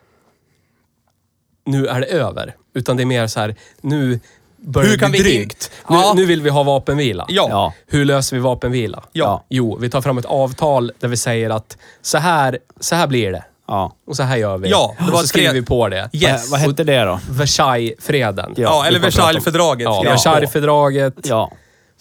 Nu 1.67 1.87
är 1.87 2.01
det 2.01 2.07
över. 2.07 2.57
Utan 2.75 2.97
det 2.97 3.03
är 3.03 3.05
mer 3.07 3.27
så 3.27 3.41
här, 3.41 3.55
nu 3.81 4.21
börjar 4.57 4.91
Hur 4.91 4.97
det 4.97 5.09
bli 5.09 5.19
vi- 5.23 5.25
drygt. 5.37 5.71
Nu, 5.91 5.97
Ja. 5.97 6.13
nu 6.17 6.25
vill 6.27 6.43
vi 6.43 6.51
ha 6.51 6.63
vapenvila. 6.63 7.27
Ja. 7.29 7.47
Ja. 7.51 7.75
Hur 7.87 8.05
löser 8.05 8.37
vi 8.37 8.43
vapenvila? 8.43 9.05
Ja. 9.13 9.45
Jo, 9.49 9.79
vi 9.81 9.91
tar 9.91 10.01
fram 10.01 10.19
ett 10.19 10.25
avtal 10.25 10.93
där 10.99 11.09
vi 11.09 11.17
säger 11.17 11.51
att 11.51 11.77
så 12.03 12.19
här, 12.19 12.59
så 12.81 12.95
här 12.95 13.07
blir 13.07 13.33
det. 13.33 13.45
Ja. 13.71 13.93
Och 14.07 14.17
så 14.17 14.23
här 14.23 14.37
gör 14.37 14.59
vi. 14.59 14.69
Ja, 14.71 14.95
det 14.99 15.05
och 15.05 15.13
var 15.13 15.21
så 15.21 15.27
skriver 15.27 15.53
vi 15.53 15.63
på 15.63 15.89
det. 15.89 16.11
Yes. 16.13 16.51
Vad 16.51 16.61
hette 16.61 16.85
det 16.85 17.05
då? 17.05 17.21
Versailles-freden. 17.31 18.55
Ja, 18.57 18.63
Ja, 18.63 18.87
eller. 18.87 18.99
Versailles-fördraget. 18.99 19.85
Ja. 19.85 20.03
Versailles-fördraget, 20.03 21.15
Ja. 21.23 21.53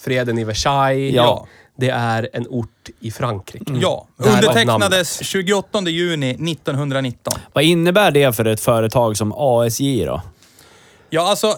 freden 0.03 0.37
i 0.37 0.43
Versailles. 0.43 1.15
Ja. 1.15 1.47
Det 1.77 1.89
är 1.89 2.29
en 2.33 2.47
ort 2.49 2.89
i 2.99 3.11
Frankrike. 3.11 3.73
Ja, 3.81 4.07
Därav 4.17 4.33
undertecknades 4.33 5.23
28 5.23 5.81
juni 5.89 6.29
1919. 6.29 7.33
Vad 7.53 7.63
innebär 7.63 8.11
det 8.11 8.35
för 8.35 8.45
ett 8.45 8.61
företag 8.61 9.17
som 9.17 9.33
ASJ 9.37 10.05
då? 10.05 10.21
Ja, 11.09 11.29
alltså... 11.29 11.55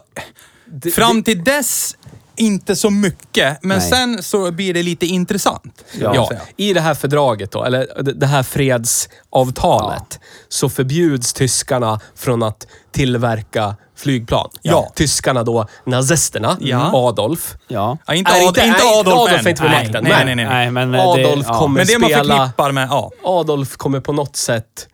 fram 0.96 1.24
till 1.24 1.44
dess 1.44 1.98
inte 2.42 2.76
så 2.76 2.90
mycket, 2.90 3.58
men 3.64 3.78
Nej. 3.78 3.90
sen 3.90 4.24
så 4.24 4.52
blir 4.52 4.74
det 4.74 4.84
lite 4.84 5.06
intressant. 5.06 5.84
Ja, 6.00 6.28
säga. 6.28 6.42
I 6.58 6.74
det 6.74 6.82
här 6.82 6.94
fördraget 6.94 7.52
då, 7.52 7.64
eller 7.64 8.04
det- 8.14 8.26
här 8.28 8.44
fredsavtalet, 8.44 10.20
så 10.50 10.70
förbjuds 10.70 11.34
tyskarna 11.34 12.00
från 12.16 12.44
att 12.44 12.68
tillverka 12.92 13.76
flygplan. 13.96 14.50
Ja. 14.62 14.92
Tyskarna 14.96 15.44
då, 15.44 15.68
nazisterna, 15.86 16.58
Ja. 16.60 16.92
Adolf. 16.94 17.56
Ja. 17.68 17.98
Ja, 18.08 18.14
inte, 18.14 18.32
Nej, 18.32 18.42
Ad, 18.42 18.48
inte- 18.48 18.62
inte 18.66 18.80
nej, 18.84 19.00
Adolf, 19.00 19.08
Adolf 19.16 19.32
än. 19.40 19.46
är 19.46 19.50
inte 19.50 19.62
på 19.62 19.68
Nej, 19.68 19.84
makten, 19.84 20.04
Nej, 20.04 20.14
men- 20.26 20.26
nej, 20.26 20.36
nej. 20.36 20.46
Nej, 20.46 20.72
men 20.72 20.92
det, 20.92 21.02
Adolf 21.04 21.46
ja. 21.48 21.60
kommer 21.60 21.80
Men 21.80 21.88
det 21.88 22.00
man 22.00 22.10
spela... 22.10 22.38
förknippar 22.38 22.72
med... 22.72 22.88
Ja. 22.92 23.12
Adolf 23.24 23.78
kommer 23.78 24.00
på 24.00 24.14
något 24.14 24.36
sätt 24.36 24.88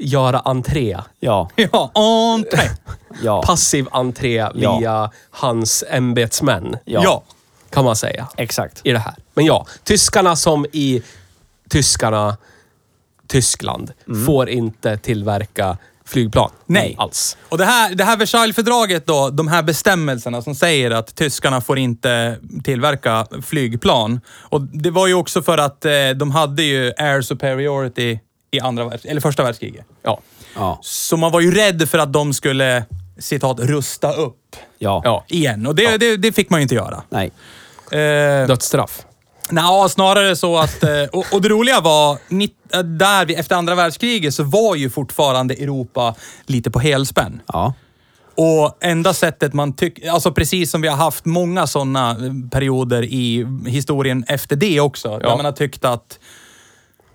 göra 0.00 0.40
entré. 0.40 0.98
Ja. 1.20 1.50
Ja, 1.56 1.90
entré. 2.34 2.70
Ja. 3.22 3.42
Passiv 3.42 3.86
entré 3.92 4.46
Ja. 4.54 4.78
via 4.78 5.10
hans 5.30 5.84
ämbetsmän, 5.90 6.76
Ja. 6.84 7.00
Ja. 7.04 7.22
kan 7.70 7.84
man 7.84 7.96
säga. 7.96 8.28
Exakt. 8.36 8.80
i 8.84 8.92
det 8.92 8.98
här. 8.98 9.14
Men 9.34 9.44
ja, 9.44 9.66
tyskarna 9.84 10.36
som 10.36 10.66
i 10.72 11.02
tyskarna, 11.68 12.36
Tyskland, 13.28 13.92
får 14.26 14.48
inte 14.48 14.96
tillverka 14.96 15.76
flygplan. 16.04 16.50
Nej. 16.66 16.94
Alls. 16.98 17.36
Och 17.48 17.58
det 17.58 17.64
här, 17.64 17.94
det 17.94 18.04
här 18.04 18.16
Versailles-fördraget 18.16 19.06
då, 19.06 19.30
de 19.30 19.48
här 19.48 19.62
bestämmelserna 19.62 20.42
som 20.42 20.54
säger 20.54 20.90
att 20.90 21.14
tyskarna 21.14 21.60
får 21.60 21.78
inte 21.78 22.38
tillverka 22.64 23.26
flygplan. 23.42 24.20
Och 24.28 24.60
det 24.60 24.90
var 24.90 25.06
ju 25.06 25.14
också 25.14 25.42
för 25.42 25.58
att 25.58 25.84
eh, 25.84 25.92
de 26.16 26.30
hade 26.30 26.62
ju 26.62 26.92
air 26.98 27.22
superiority 27.22 28.18
i 28.50 28.60
andra 28.60 28.84
världs, 28.88 29.04
eller 29.04 29.20
första 29.20 29.42
världskriget. 29.42 29.86
Ja. 30.02 30.20
Ja. 30.54 30.78
Så 30.82 31.16
man 31.16 31.32
var 31.32 31.40
ju 31.40 31.54
rädd 31.54 31.88
för 31.88 31.98
att 31.98 32.12
de 32.12 32.32
skulle, 32.34 32.84
citat, 33.18 33.60
rusta 33.60 34.12
upp 34.12 34.56
Ja. 34.78 35.00
Ja. 35.04 35.24
igen. 35.28 35.66
Och 35.66 35.74
det, 35.74 35.96
det, 35.96 36.16
det 36.16 36.32
fick 36.32 36.50
man 36.50 36.60
ju 36.60 36.62
inte 36.62 36.74
göra. 36.74 37.02
Nej. 37.10 37.30
Eh, 37.92 38.46
Dödsstraff. 38.46 39.06
Nja, 39.50 39.88
snarare 39.88 40.36
så 40.36 40.58
att... 40.58 40.82
eh, 40.82 40.90
Och, 41.12 41.24
och 41.32 41.42
det 41.42 41.48
roliga 41.48 41.80
var, 41.80 42.12
eh, 42.72 42.78
där 42.80 43.26
vi, 43.26 43.34
efter 43.34 43.56
andra 43.56 43.74
världskriget 43.74 44.34
så 44.34 44.42
var 44.42 44.74
ju 44.76 44.90
fortfarande 44.90 45.54
Europa 45.54 46.14
lite 46.46 46.70
på 46.70 46.78
helspänn. 46.78 47.42
Ja. 47.46 47.74
Och 48.34 48.78
enda 48.80 49.14
sättet 49.14 49.52
man 49.54 49.72
tycker... 49.72 50.10
Alltså 50.10 50.32
precis 50.32 50.70
som 50.70 50.80
vi 50.82 50.88
har 50.88 50.96
haft 50.96 51.24
många 51.24 51.66
sådana 51.66 52.16
perioder 52.50 53.02
i 53.04 53.46
historien 53.66 54.24
efter 54.28 54.56
det 54.56 54.80
också. 54.80 55.08
Där 55.18 55.26
Ja. 55.26 55.36
man 55.36 55.44
har 55.44 55.52
tyckt 55.52 55.84
att... 55.84 56.18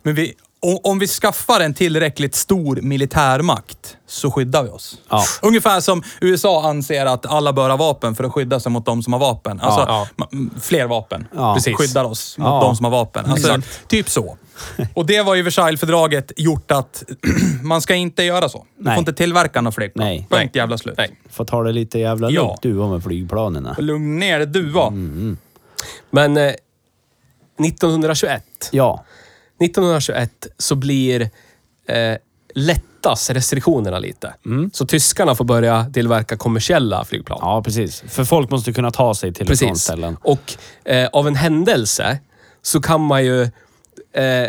Men 0.04 0.16
vi, 0.16 0.34
om, 0.66 0.80
om 0.84 1.00
vi 1.00 1.08
skaffar 1.08 1.60
en 1.60 1.74
tillräckligt 1.74 2.36
stor 2.36 2.76
militärmakt 2.82 3.98
så 4.08 4.32
skyddar 4.32 4.64
vi 4.64 4.70
oss. 4.70 4.98
Ja. 5.10 5.24
Ungefär 5.42 5.80
som 5.80 6.04
USA 6.22 6.70
anser 6.70 7.06
att 7.06 7.26
alla 7.26 7.54
bör 7.54 7.70
ha 7.70 7.78
vapen 7.78 8.16
för 8.16 8.24
att 8.24 8.32
skydda 8.34 8.60
sig 8.60 8.72
mot 8.72 8.86
de 8.86 9.04
som 9.04 9.14
har 9.14 9.20
vapen. 9.20 9.60
Alltså, 9.60 9.80
Ja. 9.82 10.08
m- 10.32 10.52
fler 10.62 10.86
vapen. 10.88 11.28
Ja. 11.36 11.54
Precis. 11.56 11.76
Skyddar 11.78 12.04
oss 12.04 12.38
mot 12.38 12.48
Ja. 12.48 12.60
de 12.62 12.76
som 12.76 12.84
har 12.84 12.92
vapen. 12.92 13.26
Alltså, 13.26 13.58
typ 13.88 14.10
så. 14.10 14.38
Och 14.94 15.06
det 15.06 15.22
var 15.22 15.36
ju 15.36 15.42
Versailles-fördraget 15.44 16.32
gjort 16.38 16.72
att 16.72 17.04
man 17.64 17.82
ska 17.82 17.96
inte 17.96 18.24
göra 18.24 18.50
så. 18.50 18.66
Du 18.78 18.84
Nej. 18.84 18.96
får 18.96 19.00
inte 19.00 19.14
tillverka 19.14 19.62
några 19.62 19.72
flygplan. 19.72 20.08
Nej. 20.08 20.28
Punkt 20.30 20.56
jävla 20.56 20.78
slut. 20.78 20.96
Nej. 20.98 21.16
Får 21.32 21.46
ta 21.46 21.64
det 21.64 21.72
lite 21.72 22.00
jävla 22.00 22.30
Ja. 22.30 22.42
lugnt 22.42 22.62
du 22.62 22.74
med 22.74 23.04
flygplanen. 23.04 23.68
Lugn 23.78 24.20
ner 24.20 24.38
dig 24.38 24.48
duva. 24.48 24.90
Men 26.12 26.38
eh, 26.38 26.54
1921, 27.60 28.44
Ja. 28.72 29.04
1921 29.62 30.48
så 30.58 30.76
blir 30.76 31.22
eh, 31.88 32.18
lättas 32.56 33.30
restriktionerna 33.30 34.00
lite. 34.00 34.34
Så 34.74 34.86
tyskarna 34.86 35.36
får 35.36 35.46
börja 35.46 35.86
tillverka 35.94 36.38
kommersiella 36.38 37.06
flygplan. 37.06 37.40
Ja, 37.42 37.62
precis. 37.64 38.04
För 38.08 38.24
folk 38.24 38.50
måste 38.50 38.74
kunna 38.74 38.92
ta 38.92 39.16
sig 39.16 39.34
till 39.34 39.52
och 39.52 39.58
från 39.58 39.70
Precis. 39.70 39.84
ställen. 39.84 40.18
Och 40.22 40.54
eh, 40.86 41.10
av 41.14 41.28
en 41.28 41.36
händelse 41.36 42.20
så 42.62 42.82
kan 42.82 43.02
man 43.02 43.26
ju 43.26 43.42
eh, 43.42 44.48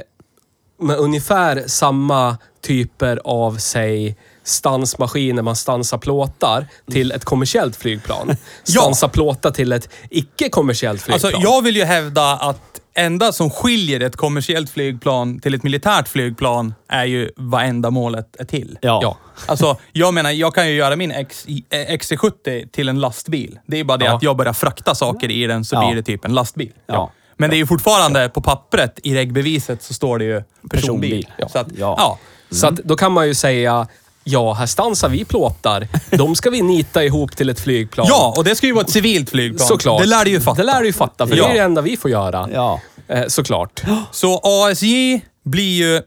med 0.81 0.97
ungefär 0.99 1.65
samma 1.67 2.39
typer 2.61 3.21
av, 3.25 3.57
säg, 3.59 4.17
stansmaskiner, 4.45 5.43
man 5.43 5.57
stansar 5.57 5.99
plåtar 5.99 6.67
till 6.91 7.13
ett 7.13 7.25
kommersiellt 7.25 7.77
flygplan. 7.77 8.29
Ja. 8.69 8.81
Stansa 8.81 9.09
plåtar 9.09 9.51
till 9.51 9.73
ett 9.73 9.89
icke-kommersiellt 10.11 11.03
flygplan. 11.03 11.33
Alltså, 11.35 11.51
jag 11.53 11.63
vill 11.63 11.77
ju 11.77 11.85
hävda 11.85 12.37
att 12.37 12.76
enda 12.97 13.33
som 13.33 13.51
skiljer 13.51 14.01
ett 14.01 14.17
kommersiellt 14.17 14.71
flygplan 14.71 15.39
till 15.41 15.55
ett 15.55 15.63
militärt 15.63 16.09
flygplan 16.09 16.75
är 16.89 17.05
ju 17.05 17.31
vad 17.37 17.63
ändamålet 17.65 18.37
är 18.41 18.45
till. 18.45 18.79
Ja. 18.83 19.01
Ja. 19.03 19.17
Alltså, 19.47 19.77
jag 19.93 20.15
menar, 20.15 20.31
jag 20.31 20.55
kan 20.55 20.69
ju 20.69 20.75
göra 20.75 20.97
min 20.97 21.11
X, 21.11 21.47
eh, 21.71 21.79
XC70 21.79 22.69
till 22.71 22.89
en 22.89 23.01
lastbil. 23.01 23.59
Det 23.67 23.81
är 23.81 23.85
bara 23.85 23.99
det 23.99 24.05
Ja. 24.05 24.17
att 24.17 24.23
jag 24.23 24.37
börjar 24.37 24.53
frakta 24.53 24.95
saker 24.95 25.31
i 25.31 25.47
den 25.47 25.65
så 25.65 25.77
Ja. 25.77 25.87
blir 25.87 25.97
det 25.97 26.03
typ 26.03 26.25
en 26.25 26.35
lastbil. 26.35 26.73
Ja. 26.87 27.13
Men 27.37 27.51
det 27.51 27.57
är 27.57 27.59
ju 27.59 27.67
fortfarande 27.67 28.29
på 28.29 28.41
pappret, 28.41 28.99
i 29.03 29.15
regbeviset, 29.15 29.83
så 29.83 29.95
står 29.95 30.19
det 30.19 30.25
ju 30.25 30.43
personbil. 30.71 30.71
Personbil. 30.71 31.27
Ja. 31.39 31.49
Så 31.49 31.59
att, 31.59 31.67
Ja. 31.79 31.95
ja. 31.99 32.19
Så 32.51 32.67
att, 32.67 32.77
då 32.77 32.97
kan 32.97 33.13
man 33.13 33.27
ju 33.29 33.35
säga, 33.35 33.87
ja, 34.29 34.53
här 34.53 34.67
stansar 34.67 35.09
vi 35.09 35.25
plåtar. 35.25 35.89
De 36.11 36.35
ska 36.35 36.51
vi 36.51 36.63
nita 36.63 37.05
ihop 37.05 37.37
till 37.37 37.49
ett 37.51 37.61
flygplan. 37.61 38.07
Ja, 38.11 38.35
och 38.37 38.45
det 38.45 38.55
ska 38.55 38.67
ju 38.67 38.73
vara 38.73 38.85
ett 38.85 38.91
civilt 38.91 39.31
flygplan. 39.31 39.69
Såklart. 39.69 40.01
Det 40.03 40.07
lär 40.07 40.25
du 40.25 40.31
ju 40.31 40.41
fatta. 40.41 40.57
Det 40.57 40.67
lär 40.67 40.81
du 40.81 40.87
ju 40.87 40.93
fatta, 40.93 41.27
för 41.27 41.37
Ja. 41.37 41.45
det 41.45 41.51
är 41.51 41.55
det 41.55 41.61
enda 41.61 41.83
vi 41.83 41.97
får 41.97 42.11
göra. 42.11 42.49
Ja. 42.53 42.81
Eh, 43.09 43.27
såklart. 43.27 43.83
Så 44.11 44.41
ASJ 44.45 45.21
blir 45.45 45.77
ju 45.79 46.03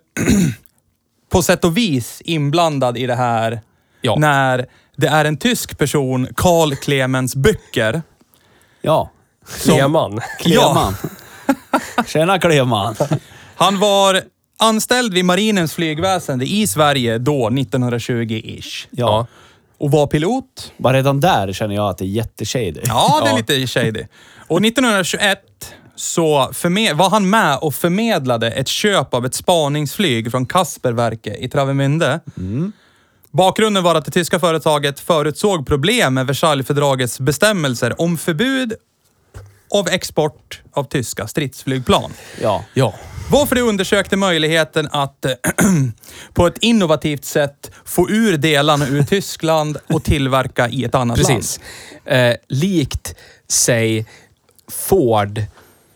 på 1.32 1.42
sätt 1.42 1.64
och 1.64 1.78
vis 1.78 2.22
inblandad 2.26 2.98
i 2.98 3.06
det 3.08 3.16
här 3.16 3.62
Ja. 4.02 4.16
när 4.20 4.66
det 4.98 5.08
är 5.08 5.26
en 5.26 5.38
tysk 5.38 5.78
person, 5.78 6.28
Karl 6.36 6.76
Clemens 6.76 7.36
Böcker. 7.36 8.02
Ja. 8.82 9.12
Kleman. 9.64 10.22
Kleman. 10.40 10.96
Tjena 12.08 12.40
Kleman. 12.40 12.96
Han 13.56 13.80
var 13.80 14.22
anställd 14.60 15.14
vid 15.14 15.26
marinens 15.26 15.74
flygväsende 15.74 16.46
i 16.46 16.68
Sverige 16.68 17.18
då, 17.18 17.50
1920-ish. 17.50 18.88
Ja. 18.92 19.28
Och 19.78 19.92
var 19.92 20.08
pilot. 20.08 20.74
Bara 20.78 20.94
redan 20.98 21.20
där 21.20 21.54
känner 21.54 21.76
jag 21.76 21.90
att 21.90 21.98
det 21.98 22.06
är 22.06 22.08
jätteshady. 22.08 22.80
Ja, 22.84 23.20
det 23.24 23.30
är 23.30 23.32
Ja. 23.32 23.38
lite 23.38 23.68
shady. 23.68 24.04
Och 24.48 24.62
1921 24.66 25.40
så 25.96 26.28
var 26.96 27.10
han 27.10 27.30
med 27.30 27.58
och 27.58 27.76
förmedlade 27.76 28.52
ett 28.52 28.68
köp 28.68 29.14
av 29.14 29.26
ett 29.26 29.34
spaningsflyg 29.34 30.32
från 30.32 30.46
Kasperverke 30.46 31.34
i 31.36 31.48
Travemünde. 31.50 32.20
Bakgrunden 33.32 33.84
var 33.84 33.96
att 33.96 34.06
det 34.06 34.12
tyska 34.12 34.40
företaget 34.40 35.00
förutsåg 35.00 35.68
problem 35.68 36.14
med 36.14 36.28
Versaillesfördragets 36.28 37.20
bestämmelser 37.20 38.02
om 38.02 38.18
förbud 38.18 38.74
av 39.70 39.88
export 39.88 40.62
av 40.74 40.84
tyska 40.84 41.28
stridsflygplan. 41.28 42.12
Ja. 42.42 42.64
Ja. 42.74 42.94
Varför 43.32 43.56
det 43.56 43.62
undersökte 43.62 44.18
möjligheten 44.18 44.90
att 44.92 45.26
eh, 45.26 45.32
på 46.34 46.48
ett 46.48 46.58
innovativt 46.58 47.26
sätt 47.26 47.72
få 47.86 48.10
ur 48.10 48.38
delarna 48.38 48.88
ur 48.88 49.04
Tyskland 49.04 49.78
och 49.88 50.04
tillverka 50.04 50.70
i 50.70 50.84
ett 50.84 50.96
annat 50.96 51.18
Precis. 51.18 51.60
Eh, 52.06 52.36
likt, 52.48 53.16
säg, 53.48 54.06
Ford 54.68 55.42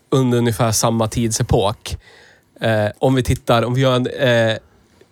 under 0.09 0.37
ungefär 0.37 0.71
samma 0.71 1.07
tidsepok. 1.07 1.97
Eh, 2.61 2.87
om 2.99 3.15
vi 3.15 3.23
tittar, 3.23 3.63
om 3.63 3.73
vi 3.73 3.81
gör 3.81 3.95
en, 3.95 4.07
eh, 4.07 4.57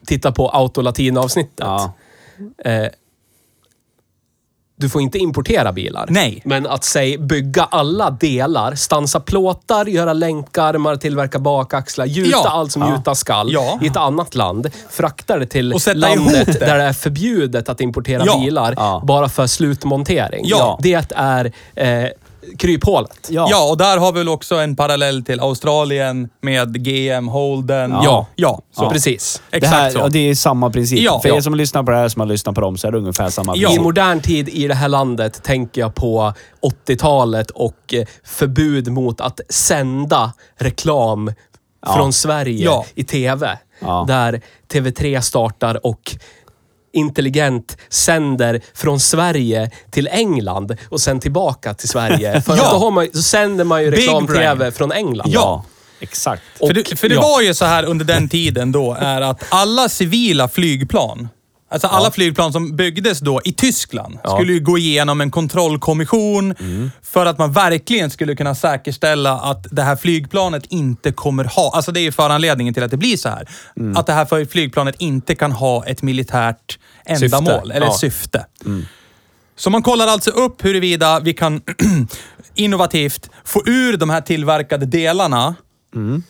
tittar 0.06 0.32
på 0.32 0.50
Autolatin-avsnittet. 0.50 1.54
Ja. 1.58 1.94
Eh, 2.66 2.88
du 4.82 4.90
får 4.90 5.02
inte 5.02 5.18
importera 5.18 5.72
bilar. 5.74 6.06
Nej. 6.10 6.42
Men 6.46 6.68
att 6.68 6.84
säg 6.84 7.18
bygga 7.18 7.64
alla 7.64 8.10
delar, 8.12 8.76
stansa 8.76 9.20
plåtar, 9.20 9.86
göra 9.86 10.14
länkarmar, 10.14 10.96
tillverka 10.96 11.40
bakaxlar, 11.40 12.06
gjuta 12.06 12.30
Ja. 12.32 12.50
allt 12.50 12.72
som 12.72 12.82
Ja. 12.82 12.96
gjuta 12.98 13.16
skall 13.16 13.50
Ja. 13.54 13.80
i 13.82 13.88
ett 13.88 13.98
annat 13.98 14.36
land, 14.36 14.70
frakta 14.90 15.40
det 15.40 15.46
till 15.46 15.74
landet 15.94 16.46
det. 16.46 16.60
där 16.66 16.78
det 16.78 16.84
är 16.84 16.94
förbjudet 16.94 17.70
att 17.70 17.82
importera 17.82 18.40
bilar 18.40 19.06
bara 19.06 19.30
för 19.30 19.48
slutmontering. 19.48 20.46
Det 20.80 21.12
är 21.16 21.52
eh, 21.76 22.06
kryphålet. 22.58 23.28
Ja. 23.30 23.48
Ja, 23.52 23.70
och 23.70 23.78
där 23.78 23.98
har 23.98 24.12
vi 24.12 24.20
väl 24.20 24.30
också 24.30 24.56
en 24.56 24.76
parallell 24.76 25.24
till 25.24 25.40
Australien 25.40 26.30
med 26.42 26.84
GM, 26.86 27.28
Holden. 27.28 27.92
Ja. 27.92 28.28
ja 28.36 28.62
så. 28.76 28.90
Precis. 28.90 29.42
Det, 29.52 29.58
Exakt 29.58 29.76
här, 29.76 29.90
så. 29.90 30.08
det 30.08 30.20
är 30.30 30.36
samma 30.36 30.70
princip. 30.70 31.00
Ja. 31.00 31.20
För 31.22 31.30
er 31.30 31.34
Ja. 31.34 31.42
som 31.42 31.56
lyssnar 31.56 31.84
på 31.84 31.92
det 31.92 31.98
här, 31.98 32.10
som 32.10 32.20
har 32.20 32.28
lyssnat 32.28 32.56
på 32.56 32.62
dem, 32.62 32.78
så 32.78 32.88
är 32.88 32.92
det 32.92 32.98
ungefär 32.98 33.30
samma 33.30 33.52
Ja. 33.56 33.62
I 33.62 33.66
princip. 33.66 33.84
modern 33.84 34.20
tid 34.22 34.50
i 34.50 34.68
det 34.68 34.76
här 34.76 34.88
landet 34.90 35.44
tänker 35.44 35.82
jag 35.82 35.96
på 35.96 36.34
80-talet 36.88 37.52
och 37.52 37.94
eh, 37.94 38.06
förbud 38.24 38.92
mot 38.92 39.22
att 39.22 39.40
sända 39.50 40.34
reklam 40.58 41.32
Ja. 41.86 41.96
från 41.96 42.14
Sverige 42.14 42.66
Ja. 42.66 42.86
i 42.96 43.04
TV. 43.04 43.58
Ja. 43.80 44.06
Där 44.08 44.42
TV3 44.74 45.22
startar 45.22 45.86
och 45.86 46.16
intelligent 46.94 47.78
sänder 47.90 48.62
från 48.74 49.00
Sverige 49.00 49.72
till 49.92 50.08
England 50.12 50.78
och 50.90 51.02
sen 51.02 51.20
tillbaka 51.20 51.74
till 51.74 51.90
Sverige. 51.90 52.42
För 52.46 52.58
Ja. 52.58 52.72
då 52.72 52.78
har 52.78 52.92
man, 52.92 53.08
så 53.14 53.22
sänder 53.22 53.64
man 53.64 53.84
ju 53.84 53.92
reklam-TV 53.92 54.72
från 54.72 54.92
England. 54.92 55.30
Ja, 55.34 55.64
exakt. 56.00 56.44
Och- 56.60 56.68
För 56.68 56.74
det, 56.74 57.00
för 57.00 57.10
det 57.10 57.16
ja. 57.16 57.22
var 57.22 57.42
ju 57.42 57.54
så 57.54 57.66
här 57.66 57.84
under 57.84 58.06
den 58.06 58.30
tiden 58.30 58.72
då, 58.72 58.98
är 59.00 59.22
att 59.22 59.44
alla 59.50 59.90
civila 59.90 60.48
flygplan, 60.48 61.30
alltså 61.72 61.88
alla 61.88 62.12
flygplan 62.12 62.54
som 62.54 62.76
byggdes 62.76 63.20
då 63.20 63.42
i 63.46 63.54
Tyskland, 63.54 64.20
Ja. 64.24 64.36
skulle 64.36 64.54
ju 64.54 64.60
gå 64.60 64.78
igenom 64.78 65.22
en 65.22 65.32
kontrollkommission 65.32 66.56
för 67.04 67.26
att 67.26 67.38
man 67.38 67.52
verkligen 67.52 68.10
skulle 68.10 68.36
kunna 68.36 68.56
säkerställa 68.56 69.40
att 69.40 69.68
det 69.72 69.82
här 69.84 69.96
flygplanet 69.96 70.64
inte 70.70 71.12
kommer 71.12 71.44
ha, 71.46 71.72
alltså 71.76 71.92
det 71.92 72.00
är 72.00 72.02
ju 72.02 72.12
föranledningen 72.12 72.74
till 72.74 72.84
att 72.84 72.92
det 72.92 72.98
blir 72.98 73.18
så 73.18 73.30
här, 73.30 73.50
att 73.96 74.06
det 74.08 74.14
här 74.14 74.46
flygplanet 74.46 74.96
inte 75.00 75.36
kan 75.36 75.52
ha 75.52 75.86
ett 75.86 76.02
militärt 76.02 76.80
ändamål 77.06 77.48
Syfte. 77.62 77.74
eller 77.76 77.86
Ja. 77.88 77.94
syfte. 77.94 78.46
Så 79.56 79.70
man 79.70 79.84
kollar 79.84 80.08
alltså 80.08 80.32
upp 80.32 80.66
huruvida 80.66 81.20
vi 81.20 81.34
kan 81.34 81.62
innovativt 82.56 83.30
få 83.44 83.62
ur 83.66 83.98
de 83.98 84.10
här 84.10 84.22
tillverkade 84.22 84.86
delarna 84.86 85.56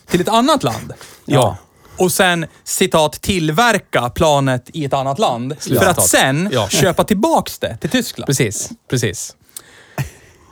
till 0.08 0.22
ett 0.22 0.30
annat 0.30 0.64
land. 0.64 0.94
Ja. 1.26 1.58
Och 2.02 2.12
sen, 2.12 2.46
citat, 2.64 3.22
tillverka 3.22 4.10
planet 4.10 4.70
i 4.74 4.86
ett 4.86 4.94
annat 4.94 5.20
land. 5.20 5.54
För 5.60 5.62
Slutcitat. 5.64 5.98
att 5.98 6.08
sen 6.08 6.50
Ja. 6.52 6.70
köpa 6.70 7.04
tillbaks 7.04 7.60
det 7.60 7.78
till 7.78 7.90
Tyskland. 7.90 8.28
Precis, 8.28 8.70
precis. 8.90 9.36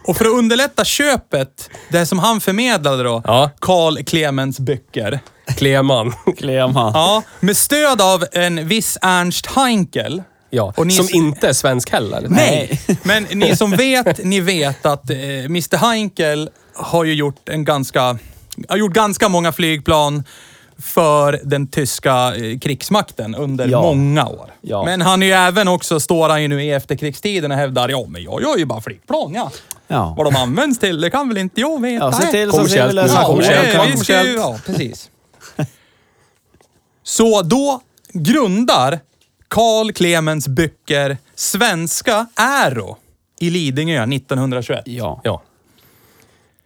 Och 0.08 0.18
för 0.18 0.26
att 0.26 0.32
underlätta 0.32 0.86
köpet, 0.86 1.70
det 1.92 2.06
som 2.06 2.20
han 2.20 2.42
förmedlade 2.42 3.04
då, 3.04 3.22
Ja. 3.26 3.52
Karl 3.60 4.04
Clemens 4.04 4.60
Böcker. 4.60 5.20
Kleman. 5.58 6.14
Kleman. 6.38 6.92
Ja, 6.94 7.24
med 7.40 7.58
stöd 7.58 8.02
av 8.02 8.26
en 8.32 8.68
viss 8.68 8.98
Ernst 9.02 9.46
Heinkel. 9.46 10.24
Ja, 10.50 10.74
Och 10.78 10.88
ni- 10.88 10.94
som 10.94 11.08
inte 11.12 11.48
är 11.50 11.54
svensk 11.54 11.90
heller. 11.92 12.26
Nej, 12.30 12.82
men 13.04 13.24
ni 13.24 13.56
som 13.56 13.72
vet, 13.72 14.24
ni 14.24 14.40
vet 14.40 14.86
att 14.86 15.10
eh, 15.10 15.18
Mr 15.46 15.78
Heinkel 15.78 16.50
har 16.76 17.04
ju 17.04 17.14
gjort 17.14 17.50
en 17.50 17.66
ganska, 17.66 18.18
har 18.70 18.78
gjort 18.78 18.94
ganska 18.94 19.30
många 19.30 19.52
flygplan 19.52 20.24
för 20.82 21.40
den 21.44 21.68
tyska 21.68 22.36
eh, 22.36 22.60
krigsmakten 22.60 23.36
under 23.36 23.68
Ja. 23.68 23.82
många 23.82 24.28
år. 24.28 24.54
Ja. 24.62 24.86
Men 24.86 25.02
han 25.02 25.24
är 25.24 25.28
ju 25.28 25.34
även 25.34 25.68
också, 25.68 26.00
står 26.00 26.30
han 26.30 26.42
ju 26.42 26.48
nu 26.48 26.64
i 26.64 26.72
efterkrigstiden 26.72 27.52
och 27.52 27.58
hävdar, 27.58 27.90
ja 27.90 28.06
men 28.10 28.24
jag 28.24 28.42
gör 28.42 28.58
ju 28.58 28.66
bara 28.66 28.82
flygplan 28.82 29.34
ja. 29.34 29.52
Ja. 29.88 30.14
Vad 30.18 30.26
de 30.26 30.36
används 30.36 30.80
till, 30.80 31.02
det 31.02 31.10
kan 31.10 31.28
väl 31.28 31.38
inte 31.38 31.62
jag 31.62 31.82
veta. 31.82 32.06
Ja, 32.06 32.12
se 32.12 32.28
till 32.32 32.52
så 32.52 32.66
ser 32.68 32.88
vi 32.88 32.94
lösa 32.94 33.14
Ja, 33.14 33.22
Ja, 33.22 33.28
kommersiellt, 33.28 33.66
det- 33.68 33.78
kommersiellt. 33.78 34.00
vi 34.00 34.04
ska 34.04 34.24
ju- 34.32 34.38
ja, 34.38 34.60
precis. 34.66 35.10
Så 37.04 37.42
då 37.42 37.82
grundar 38.14 39.00
Carl 39.48 39.92
Clemens 39.92 40.48
Böcker 40.48 41.18
Svenska 41.36 42.26
Aero 42.36 42.98
i 43.40 43.50
Lidingö 43.50 44.06
1921. 44.06 44.82
Ja. 44.86 45.22
Ja. 45.24 45.42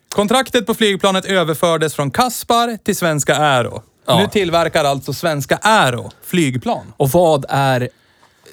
Kontraktet 0.09 0.65
på 0.65 0.73
flygplanet 0.73 1.25
överfördes 1.25 1.95
från 1.95 2.11
Kaspar 2.11 2.77
till 2.83 2.95
Svenska 2.95 3.35
Aero. 3.35 3.81
Ja. 4.05 4.17
Nu 4.19 4.27
tillverkar 4.27 4.83
alltså 4.85 5.13
Svenska 5.13 5.59
Aero 5.61 6.11
flygplan. 6.21 6.93
Och 6.97 7.09
vad 7.09 7.45
är 7.49 7.89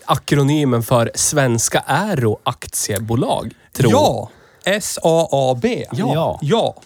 akronymen 0.04 0.82
för 0.82 1.10
Svenska 1.14 1.80
Aero 1.86 2.38
Aktiebolag? 2.42 3.54
Tror. 3.72 3.92
Ja, 3.92 4.30
SAAB. 4.80 5.64
Ja. 5.92 6.38
ja. 6.42 6.76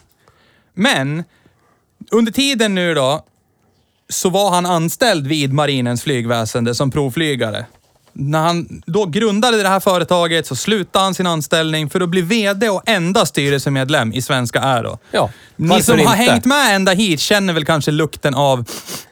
Men 0.73 1.23
under 2.11 2.31
tiden 2.31 2.75
nu 2.75 2.93
då, 2.93 3.23
så 4.09 4.29
var 4.29 4.49
han 4.49 4.65
anställd 4.65 5.27
vid 5.27 5.53
marinens 5.53 6.03
flygväsende 6.03 6.75
som 6.75 6.91
provflygare. 6.91 7.65
När 8.17 8.39
han 8.39 8.81
då 8.85 9.05
grundade 9.05 9.63
det 9.63 9.69
här 9.69 9.79
företaget 9.79 10.47
så 10.47 10.55
slutade 10.55 11.05
han 11.05 11.13
sin 11.15 11.27
anställning 11.27 11.89
för 11.89 12.01
att 12.01 12.09
bli 12.09 12.21
VD 12.21 12.69
och 12.69 12.81
enda 12.85 13.25
styrelsemedlem 13.25 14.13
i 14.13 14.21
Svenska 14.21 14.59
Aero. 14.61 14.97
Ja, 15.11 15.29
Ni 15.55 15.81
som 15.83 15.93
har 15.93 15.99
inte? 15.99 16.11
hängt 16.31 16.45
med 16.45 16.75
ända 16.75 16.91
hit 16.91 17.19
känner 17.19 17.53
väl 17.53 17.65
kanske 17.65 17.91
lukten 17.91 18.35
av... 18.35 18.65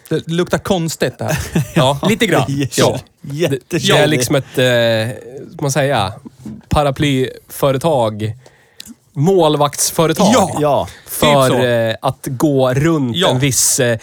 Det 0.10 0.28
luktar 0.28 0.58
konstigt 0.58 1.18
det 1.18 1.26
här. 1.26 1.38
Ja, 1.76 2.00
Lite 2.10 2.28
grann. 2.28 2.46
Ja. 2.48 2.68
Ja. 2.76 3.00
Det 3.22 3.36
Jättekändigt. 3.36 3.90
är 3.94 4.08
liksom 4.08 4.36
ett, 4.36 4.58
eh, 4.58 5.54
man 5.62 5.72
säga, 5.72 6.14
paraplyföretag. 6.70 8.34
Målvaktsföretag. 9.14 10.28
Ja. 10.34 10.58
Ja. 10.60 10.88
För 11.08 11.50
Typ 11.50 12.00
eh, 12.02 12.10
att 12.10 12.28
gå 12.30 12.74
runt 12.74 13.16
Ja. 13.18 13.30
en 13.30 13.40
viss, 13.40 13.80
eh, 13.80 14.00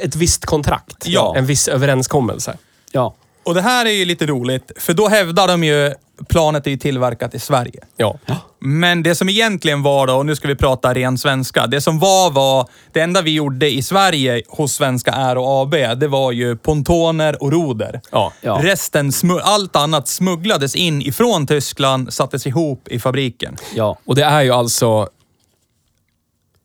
ett 0.00 0.16
visst 0.16 0.46
kontrakt. 0.46 1.06
Ja. 1.06 1.34
En 1.36 1.46
viss 1.46 1.68
överenskommelse. 1.68 2.56
Ja. 2.92 3.14
Och 3.44 3.54
det 3.54 3.62
här 3.62 3.86
är 3.86 3.90
ju 3.90 4.04
lite 4.04 4.26
roligt, 4.26 4.72
för 4.76 4.92
då 4.92 5.08
hävdar 5.08 5.48
de 5.48 5.64
ju 5.64 5.94
planet 6.28 6.66
är 6.66 6.70
ju 6.70 6.76
tillverkat 6.76 7.34
i 7.34 7.38
Sverige. 7.38 7.80
Ja. 7.96 8.18
Men 8.60 9.02
det 9.02 9.14
som 9.14 9.28
egentligen 9.28 9.82
var 9.82 10.06
då, 10.06 10.14
och 10.14 10.26
nu 10.26 10.36
ska 10.36 10.48
vi 10.48 10.56
prata 10.56 10.94
ren 10.94 11.18
svenska. 11.18 11.66
Det 11.66 11.80
som 11.80 11.98
var 11.98 12.30
var, 12.30 12.68
det 12.92 13.00
enda 13.00 13.22
vi 13.22 13.34
gjorde 13.34 13.70
i 13.70 13.82
Sverige 13.82 14.42
hos 14.48 14.72
Svenska 14.72 15.12
Aero 15.12 15.62
AB, 15.62 15.70
det 16.00 16.08
var 16.08 16.32
ju 16.32 16.56
pontoner 16.56 17.42
och 17.42 17.52
roder. 17.52 18.00
Ja. 18.10 18.32
Ja. 18.40 18.60
Resten, 18.62 19.12
allt 19.42 19.76
annat 19.76 20.08
smugglades 20.08 20.74
in 20.74 21.02
ifrån 21.02 21.46
Tyskland, 21.46 22.12
sattes 22.12 22.46
ihop 22.46 22.88
i 22.88 22.98
fabriken. 22.98 23.56
Ja. 23.74 23.98
Och 24.04 24.14
det 24.14 24.24
är 24.24 24.42
ju 24.42 24.50
alltså 24.50 25.08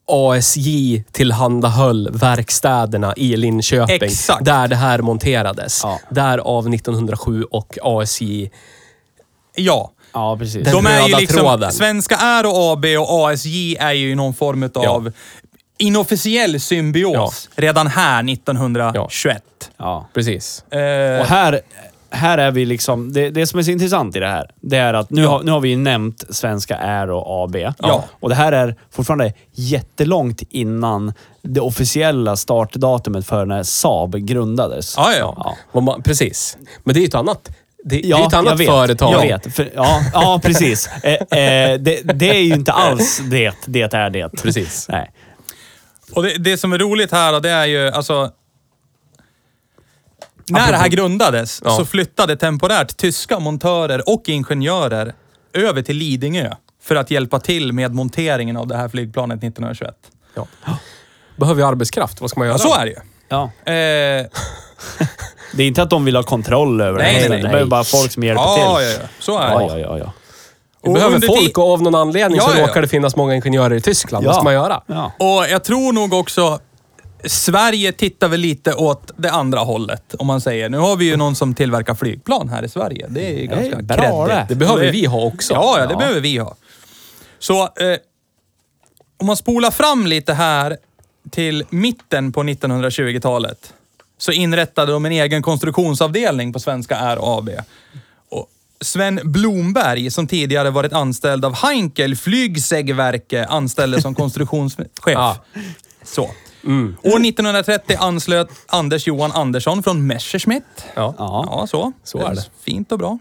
ASJ 0.08 1.04
tillhandahöll 1.12 2.10
verkstäderna 2.14 3.14
i 3.18 3.38
Linköping. 3.38 3.96
Exakt. 4.10 4.46
Där 4.46 4.68
det 4.68 4.76
här 4.76 5.00
monterades. 5.02 5.82
Ja. 5.84 6.00
Därav 6.10 6.74
1907 6.74 7.44
och 7.44 7.78
ASJ. 7.84 8.50
Ja. 9.56 9.92
Ja, 10.14 10.38
precis. 10.38 10.64
Den 10.64 10.74
De 10.74 10.86
är 10.86 11.08
ju 11.08 11.16
liksom, 11.16 11.40
tråden. 11.40 11.72
Svenska 11.72 12.16
Aero 12.18 12.72
AB 12.72 12.86
och 12.86 13.30
ASJ 13.30 13.76
är 13.80 13.92
ju 13.92 14.16
någon 14.16 14.34
form 14.34 14.70
av 14.76 15.12
inofficiell 15.78 16.60
symbios 16.60 17.50
redan 17.56 17.88
här 17.88 18.30
1921. 18.34 19.44
Ja. 19.78 20.08
Precis. 20.14 20.64
Eh, 20.72 21.20
Och 21.22 21.26
här, 21.28 21.62
här 22.16 22.38
är 22.38 22.52
vi 22.52 22.66
liksom... 22.66 23.14
Det, 23.14 23.30
det 23.30 23.48
som 23.48 23.60
är 23.60 23.64
så 23.64 23.72
intressant 23.72 24.16
i 24.16 24.20
det 24.20 24.28
här, 24.28 24.50
det 24.62 24.78
är 24.78 24.94
att 24.94 25.10
nu, 25.10 25.22
Ja. 25.22 25.30
har, 25.30 25.44
nu 25.44 25.52
har 25.52 25.60
vi 25.60 25.70
ju 25.70 25.78
nämnt 25.78 26.24
Svenska 26.30 26.76
Aero 26.78 27.24
AB. 27.44 27.56
Ja. 27.80 28.04
Och 28.20 28.30
det 28.30 28.36
här 28.36 28.52
är 28.52 28.76
fortfarande 28.92 29.34
jättelångt 29.54 30.42
innan 30.50 31.14
det 31.42 31.62
officiella 31.62 32.36
startdatumet 32.36 33.28
för 33.28 33.46
när 33.46 33.64
Saab 33.64 34.16
grundades. 34.16 34.94
ja, 34.98 35.14
ja. 35.20 35.56
Ja. 35.74 36.00
Precis. 36.04 36.58
Men 36.84 36.94
det 36.94 37.00
är 37.00 37.02
ju 37.02 37.08
ett 37.08 37.16
annat, 37.16 37.50
det, 37.84 37.96
det 37.96 38.06
är 38.06 38.10
Ja, 38.10 38.28
ett 38.28 38.34
annat 38.34 38.50
jag 38.52 38.58
vet. 38.58 38.68
företag. 38.68 39.14
Jag 39.14 39.22
vet. 39.22 39.56
För, 39.56 39.70
ja, 39.76 40.02
ja, 40.14 40.40
precis. 40.44 40.90
Eh, 41.04 41.14
eh, 41.14 41.80
det, 41.80 42.02
det 42.14 42.30
är 42.30 42.42
ju 42.42 42.54
inte 42.54 42.72
alls 42.72 43.22
det. 43.32 43.54
Det 43.66 43.94
är 43.94 44.10
det. 44.10 44.30
Precis. 44.44 44.86
Nej. 44.90 45.12
Och 46.14 46.24
det, 46.24 46.38
det 46.38 46.58
som 46.58 46.74
är 46.74 46.78
roligt 46.78 47.12
här 47.12 47.40
det 47.40 47.50
är 47.50 47.66
ju 47.66 47.88
alltså... 47.88 48.30
När 50.50 50.72
det 50.72 50.78
här 50.78 50.88
grundades 50.88 51.62
Ja. 51.66 51.72
så 51.78 51.86
flyttade 51.86 52.36
temporärt 52.38 52.98
tyska 52.98 53.40
montörer 53.40 54.10
och 54.10 54.24
ingenjörer 54.30 55.14
över 55.54 55.82
till 55.82 55.96
Lidingö 55.98 56.52
för 56.84 56.96
att 56.96 57.12
hjälpa 57.12 57.40
till 57.40 57.74
med 57.74 57.94
monteringen 57.96 58.58
av 58.58 58.68
det 58.68 58.78
här 58.78 58.90
flygplanet 58.90 59.38
1921. 59.38 59.96
Ja. 60.36 60.48
Behöver 61.36 61.62
ju 61.62 61.68
arbetskraft. 61.68 62.22
Vad 62.22 62.30
ska 62.30 62.40
man 62.40 62.48
göra? 62.48 62.58
Ja, 62.64 62.64
så 62.70 62.76
är 62.76 62.86
det 62.86 62.92
ju. 62.92 62.98
Ja. 63.30 63.44
Eh, 63.66 64.26
Det 65.54 65.64
är 65.64 65.68
inte 65.68 65.82
att 65.82 65.90
de 65.90 66.06
vill 66.06 66.16
ha 66.16 66.24
kontroll 66.24 66.82
över 66.82 67.00
Nej, 67.00 67.14
det. 67.14 67.20
nej, 67.20 67.30
nej. 67.30 67.38
De 67.42 67.44
behöver 67.48 67.66
bara 67.70 67.84
folk 67.84 68.12
som 68.12 68.24
hjälper 68.24 68.44
ja, 68.44 68.56
till. 68.56 68.64
ja, 68.64 68.82
ja, 69.02 69.08
så 69.20 69.38
är 69.40 69.48
det. 69.48 69.54
Ja, 69.54 69.78
ja, 69.78 69.80
ja, 69.80 69.98
ja. 69.98 70.12
Vi 70.84 70.90
Och 70.90 70.94
behöver 70.94 71.16
under 71.16 71.28
folk 71.28 71.58
och 71.58 71.74
av 71.74 71.82
någon 71.82 71.96
anledning 71.96 72.38
Ja, 72.38 72.44
så 72.44 72.52
ja, 72.52 72.60
ja. 72.62 72.68
råkar 72.68 72.82
det 72.82 72.88
finnas 72.88 73.16
många 73.16 73.36
ingenjörer 73.36 73.76
i 73.76 73.82
Tyskland. 73.82 74.26
Vad 74.26 74.32
Ja. 74.32 74.36
ska 74.36 74.44
man 74.44 74.54
göra? 74.54 74.82
ja. 74.88 75.12
Och 75.20 75.46
jag 75.50 75.64
tror 75.64 75.94
nog 75.94 76.14
också 76.14 76.60
Sverige 77.28 77.92
tittar 77.92 78.28
väl 78.28 78.40
lite 78.40 78.74
åt 78.74 79.12
det 79.18 79.32
andra 79.32 79.60
hållet, 79.60 80.16
om 80.20 80.28
man 80.28 80.42
säger. 80.42 80.70
Nu 80.70 80.78
har 80.78 80.96
vi 80.96 81.06
ju 81.06 81.18
någon 81.18 81.36
som 81.36 81.54
tillverkar 81.56 81.96
flygplan 81.96 82.50
här 82.50 82.64
i 82.66 82.70
Sverige. 82.70 83.06
Det 83.10 83.28
är 83.36 83.40
ju 83.40 83.46
ganska 83.48 83.82
bra 83.82 84.28
det. 84.28 84.46
Det 84.50 84.56
behöver 84.56 84.92
vi 84.92 85.06
ha 85.06 85.22
också. 85.26 85.54
Ja, 85.54 85.76
ja, 85.80 85.86
det 85.86 85.94
Ja. 85.94 85.98
behöver 86.00 86.22
vi 86.22 86.38
ha. 86.38 86.56
Så 87.40 87.62
eh, 87.64 87.98
om 89.18 89.28
man 89.28 89.38
spolar 89.38 89.72
fram 89.72 90.08
lite 90.08 90.34
här 90.34 90.78
till 91.32 91.64
mitten 91.70 92.32
på 92.32 92.44
1920-talet 92.44 93.74
så 94.18 94.32
inrättade 94.32 94.92
de 94.92 95.06
en 95.06 95.12
egen 95.12 95.42
konstruktionsavdelning 95.42 96.54
på 96.54 96.60
Svenska 96.60 96.96
R 96.98 97.18
AB. 97.22 97.50
Och 98.30 98.48
Sven 98.82 99.20
Blomberg, 99.24 100.12
som 100.12 100.28
tidigare 100.28 100.70
varit 100.70 100.94
anställd 100.94 101.46
av 101.46 101.56
Heinkel 101.56 102.16
Flygsägverke, 102.16 103.46
anställdes 103.46 104.02
som 104.02 104.16
konstruktionschef. 104.16 104.88
Ja. 105.06 105.38
Så. 106.66 107.10
År 107.10 107.26
1930 107.26 107.96
anslöt 108.00 108.50
Anders 108.68 109.08
Johan 109.08 109.32
Andersson 109.32 109.84
från 109.84 110.08
Messerschmitt. 110.08 110.64
Ja. 110.96 111.16
Ja. 111.18 111.46
Ja, 111.52 111.68
så. 111.68 111.92
Så 112.04 112.18
är 112.26 112.36
det. 112.36 112.50
Fint 112.64 112.92
och 112.92 113.00
bra. 113.00 113.18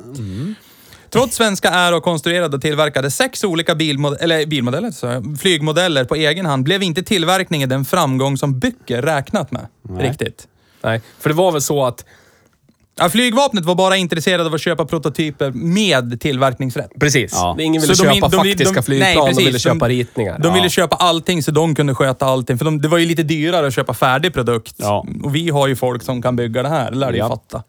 Trots 1.11 1.37
Svenska 1.37 1.69
är 1.69 1.95
och 1.95 2.03
konstruerade 2.03 2.57
och 2.57 2.63
tillverkade 2.63 3.11
sex 3.11 3.45
olika 3.45 3.75
bilmod- 3.75 4.17
eller 4.21 4.47
bilmodeller, 4.47 4.91
så, 4.91 5.37
flygmodeller 5.41 6.05
på 6.05 6.15
egen 6.15 6.47
hand 6.47 6.65
blev 6.65 6.83
inte 6.83 7.03
tillverkningen 7.03 7.69
den 7.69 7.85
framgång 7.85 8.39
som 8.39 8.59
Böcker 8.59 9.03
räknat 9.03 9.51
med. 9.51 9.67
Riktigt. 9.99 10.49
Nej, 10.83 11.01
för 11.19 11.29
det 11.31 11.35
var 11.35 11.53
väl 11.53 11.63
så 11.63 11.85
att... 11.85 12.05
Ja, 12.97 13.09
flygvapnet 13.09 13.65
var 13.65 13.75
bara 13.75 13.97
intresserade 13.97 14.47
av 14.47 14.55
att 14.55 14.61
köpa 14.61 14.85
prototyper 14.85 15.51
med 15.51 16.21
tillverkningsrätt. 16.21 16.91
Precis. 17.01 17.33
Ja. 17.35 17.57
Ingen 17.61 17.83
ville 17.83 17.95
Så 17.97 18.03
de- 18.05 18.15
köpa 18.15 18.29
de- 18.29 18.37
de- 18.37 18.49
faktiska 18.49 18.75
de- 18.75 18.83
flygplan, 18.83 19.09
nej, 19.09 19.17
de 19.17 19.29
precis. 19.29 19.47
ville 19.47 19.59
köpa 19.59 19.89
De- 19.89 19.95
ritningar. 19.95 20.39
De 20.39 20.49
Ja. 20.49 20.55
ville 20.55 20.71
köpa 20.71 20.97
allting 20.97 21.43
så 21.43 21.51
de 21.51 21.75
kunde 21.75 21.95
sköta 21.95 22.27
allting. 22.27 22.59
För 22.59 22.65
de, 22.65 22.81
det 22.81 22.89
var 22.89 22.99
ju 22.99 23.07
lite 23.07 23.23
dyrare 23.23 23.67
att 23.67 23.75
köpa 23.75 23.95
färdig 23.95 24.35
produkt. 24.35 24.75
Ja. 24.79 25.07
Och 25.25 25.35
vi 25.35 25.51
har 25.51 25.69
ju 25.69 25.77
folk 25.77 26.03
som 26.03 26.23
kan 26.23 26.37
bygga 26.37 26.63
det 26.63 26.69
här, 26.69 26.91
det 26.91 26.97
lär 26.97 27.13
du 27.13 27.19
Ja. 27.19 27.29
fatta. 27.29 27.63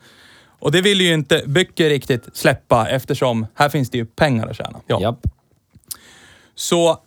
Och 0.59 0.71
det 0.71 0.81
ville 0.81 1.03
ju 1.03 1.13
inte 1.13 1.41
Böcker 1.45 1.89
riktigt 1.89 2.23
släppa 2.33 2.87
eftersom 2.89 3.47
här 3.55 3.69
finns 3.69 3.89
det 3.89 3.97
ju 3.97 4.05
pengar 4.05 4.47
att 4.47 4.57
tjäna. 4.57 4.79
Ja. 4.87 5.17
Så 6.55 6.97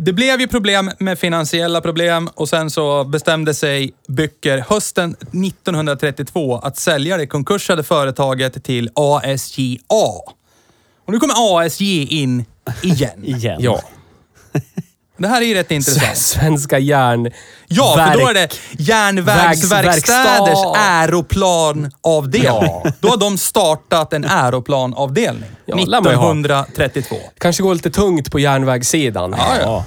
det 0.00 0.12
blev 0.12 0.40
ju 0.40 0.48
problem 0.48 0.90
med 0.98 1.18
finansiella 1.18 1.80
problem 1.80 2.28
och 2.34 2.48
sen 2.48 2.70
så 2.70 3.04
bestämde 3.04 3.54
sig 3.54 3.92
Böcker 4.08 4.64
hösten 4.68 5.10
1932 5.20 6.58
att 6.58 6.76
sälja 6.76 7.16
det 7.16 7.26
konkursade 7.26 7.82
företaget 7.82 8.64
till 8.64 8.90
ASJA. 8.94 9.78
Och 11.04 11.12
nu 11.12 11.18
kommer 11.18 11.64
ASJ 11.64 12.02
in 12.02 12.44
igen. 12.82 13.24
Igen. 13.24 13.58
Ja. 13.60 13.82
Det 15.18 15.28
här 15.28 15.40
är 15.42 15.46
ju 15.46 15.54
rätt 15.54 15.70
intressant. 15.70 16.16
Svenska 16.18 16.78
järn... 16.78 17.30
Ja, 17.66 17.94
för 18.12 18.18
då 18.20 18.28
är 18.28 18.34
det 18.34 18.40
verk- 18.40 18.60
Järnvägsverkstäders 18.78 20.58
aeroplanavdelning. 20.76 22.70
Ja. 22.84 22.92
Då 23.00 23.08
har 23.08 23.16
de 23.16 23.38
startat 23.38 24.12
en 24.12 24.24
aeroplanavdelning. 24.24 25.50
Ja, 25.66 25.76
lär 25.76 26.00
man 26.00 26.12
ju 26.12 26.16
ha. 26.18 26.30
1932. 26.32 27.16
Kanske 27.38 27.62
går 27.62 27.74
lite 27.74 27.90
tungt 27.90 28.32
på 28.32 28.38
järnvägssidan. 28.38 29.34
Ja, 29.38 29.48
ja. 29.62 29.84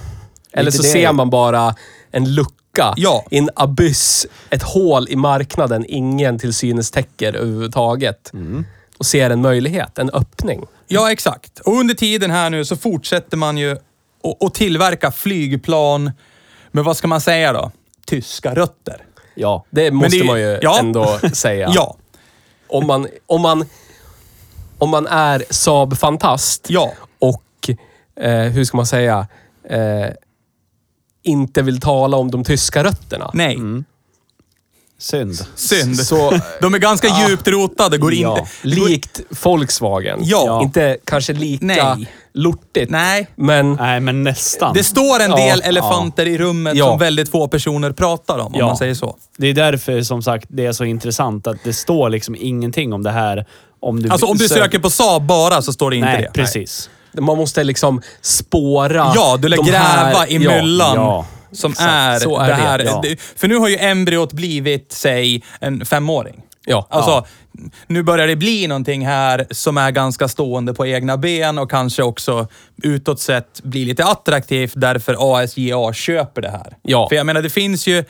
Eller 0.54 0.72
så 0.72 0.82
det. 0.82 0.88
ser 0.88 1.12
man 1.12 1.30
bara 1.30 1.76
en 2.12 2.34
lucka 2.36 2.94
Ja. 2.96 3.26
en 3.32 3.50
abyss, 3.56 4.28
ett 4.50 4.63
hål 4.63 5.08
i 5.10 5.15
marknaden 5.15 5.86
ingen 5.88 6.39
till 6.39 6.54
synes 6.54 6.91
täcker 6.91 7.34
överhuvudtaget. 7.34 8.34
Mm. 8.34 8.65
Och 8.98 9.06
ser 9.06 9.30
en 9.30 9.41
möjlighet, 9.41 9.98
en 9.98 10.10
öppning. 10.10 10.65
Ja, 10.88 11.12
exakt. 11.12 11.60
Och 11.60 11.74
under 11.80 11.94
tiden 11.96 12.32
här 12.32 12.50
nu 12.50 12.65
så 12.65 12.76
fortsätter 12.78 13.38
man 13.38 13.58
ju 13.58 13.78
att- 14.23 14.43
att 14.43 14.53
tillverka 14.53 15.12
flygplan 15.12 16.12
med, 16.71 16.84
vad 16.84 16.97
ska 16.97 17.07
man 17.07 17.21
säga 17.21 17.53
då? 17.53 17.71
Tyska 18.05 18.55
rötter. 18.55 19.05
Ja. 19.36 19.65
Det 19.69 19.91
måste 19.91 20.17
det- 20.17 20.23
man 20.23 20.39
ju 20.39 20.60
ja. 20.62 20.79
ändå 20.79 21.19
säga. 21.34 21.71
Ja, 21.75 21.95
Om, 22.67 22.88
man, 22.88 23.07
om, 23.25 23.41
man, 23.41 23.65
om 24.77 24.89
man 24.89 25.07
är 25.07 25.43
Saab-fantast 25.49 26.65
ja. 26.69 26.91
och, 27.19 27.69
eh, 28.23 28.39
hur 28.41 28.63
ska 28.63 28.77
man 28.77 28.86
säga, 28.86 29.27
eh, 29.69 30.05
inte 31.23 31.62
vill 31.62 31.79
tala 31.79 32.17
om 32.17 32.31
de 32.31 32.43
tyska 32.43 32.84
rötterna. 32.84 33.31
Nej. 33.34 33.55
Mm. 33.55 33.86
Synd. 35.01 35.45
Synd. 35.55 35.99
Så 35.99 36.39
De 36.61 36.73
är 36.73 36.77
ganska 36.79 37.07
djupt 37.27 37.47
rotade. 37.47 37.97
Går 37.97 38.13
Ja. 38.13 38.39
inte... 38.39 38.75
går- 38.79 38.87
likt 38.89 39.21
Volkswagen. 39.43 40.19
Ja. 40.23 40.61
Inte 40.63 40.97
kanske 41.05 41.33
lika 41.33 41.65
Nej. 41.65 42.07
lortigt. 42.33 42.91
Nej. 42.91 43.27
Men 43.35 43.73
Nej, 43.73 43.99
men 43.99 44.23
nästan. 44.23 44.73
Det 44.73 44.83
står 44.83 45.19
en 45.19 45.31
Ja, 45.31 45.37
del 45.37 45.61
elefanter 45.61 46.25
i 46.25 46.37
rummet 46.37 46.75
Ja. 46.75 46.85
som 46.85 46.99
väldigt 46.99 47.29
få 47.31 47.47
personer 47.47 47.91
pratar 47.91 48.37
om, 48.39 48.45
om 48.45 48.53
Ja. 48.55 48.65
man 48.67 48.77
säger 48.77 48.93
så. 48.93 49.17
Det 49.37 49.47
är 49.47 49.53
därför 49.53 50.01
som 50.01 50.21
sagt 50.23 50.45
det 50.49 50.65
är 50.65 50.71
så 50.73 50.83
intressant 50.83 51.47
att 51.47 51.57
det 51.63 51.73
står 51.73 52.09
liksom 52.09 52.35
ingenting 52.39 52.93
om 52.93 53.03
det 53.03 53.11
här. 53.11 53.45
Om 53.81 54.01
du 54.03 54.09
Alltså 54.09 54.25
om 54.25 54.37
du 54.37 54.47
söker 54.47 54.79
på 54.79 54.89
Saab 54.89 55.23
bara 55.25 55.61
så 55.61 55.73
står 55.73 55.89
det 55.89 55.95
inte 55.95 56.09
Nej, 56.09 56.21
det. 56.21 56.41
precis. 56.41 56.89
man 57.19 57.37
måste 57.37 57.63
liksom 57.63 58.01
spåra 58.21 59.11
Ja, 59.15 59.37
du 59.41 59.47
lär 59.47 59.57
gräva 59.57 59.77
här, 59.77 60.31
i 60.31 60.33
ja, 60.43 60.61
myllan. 60.61 61.23
Ja. 61.51 61.55
Som 61.57 61.71
Exakt, 61.71 61.89
är, 61.91 62.19
så 62.19 62.37
är 62.39 62.47
det 62.47 62.47
det, 62.47 62.53
här. 62.55 62.79
ja. 62.85 62.99
Det- 63.03 63.21
För 63.21 63.47
nu 63.47 63.55
har 63.55 63.67
ju 63.69 63.77
embryot 63.77 64.33
blivit, 64.33 64.91
säg, 64.91 65.43
en 65.59 65.85
femåring. 65.85 66.41
Ja. 66.65 66.87
Alltså, 66.89 67.25
nu 67.87 68.03
börjar 68.03 68.27
det 68.27 68.35
bli 68.35 68.67
någonting 68.67 69.05
här 69.07 69.45
som 69.51 69.77
är 69.77 69.91
ganska 69.91 70.27
stående 70.27 70.73
på 70.73 70.85
egna 70.87 71.17
ben 71.17 71.57
och 71.57 71.69
kanske 71.71 72.03
också 72.03 72.47
utåt 72.83 73.19
sett 73.19 73.61
blir 73.63 73.85
lite 73.85 74.05
attraktivt 74.05 74.73
därför 74.75 75.15
ASJA 75.41 75.93
köper 75.93 76.41
det 76.41 76.49
här. 76.49 76.77
Ja. 76.81 77.09
För 77.09 77.15
jag 77.15 77.25
menar, 77.25 77.41
det 77.41 77.49
finns 77.49 77.87
ju 77.87 78.03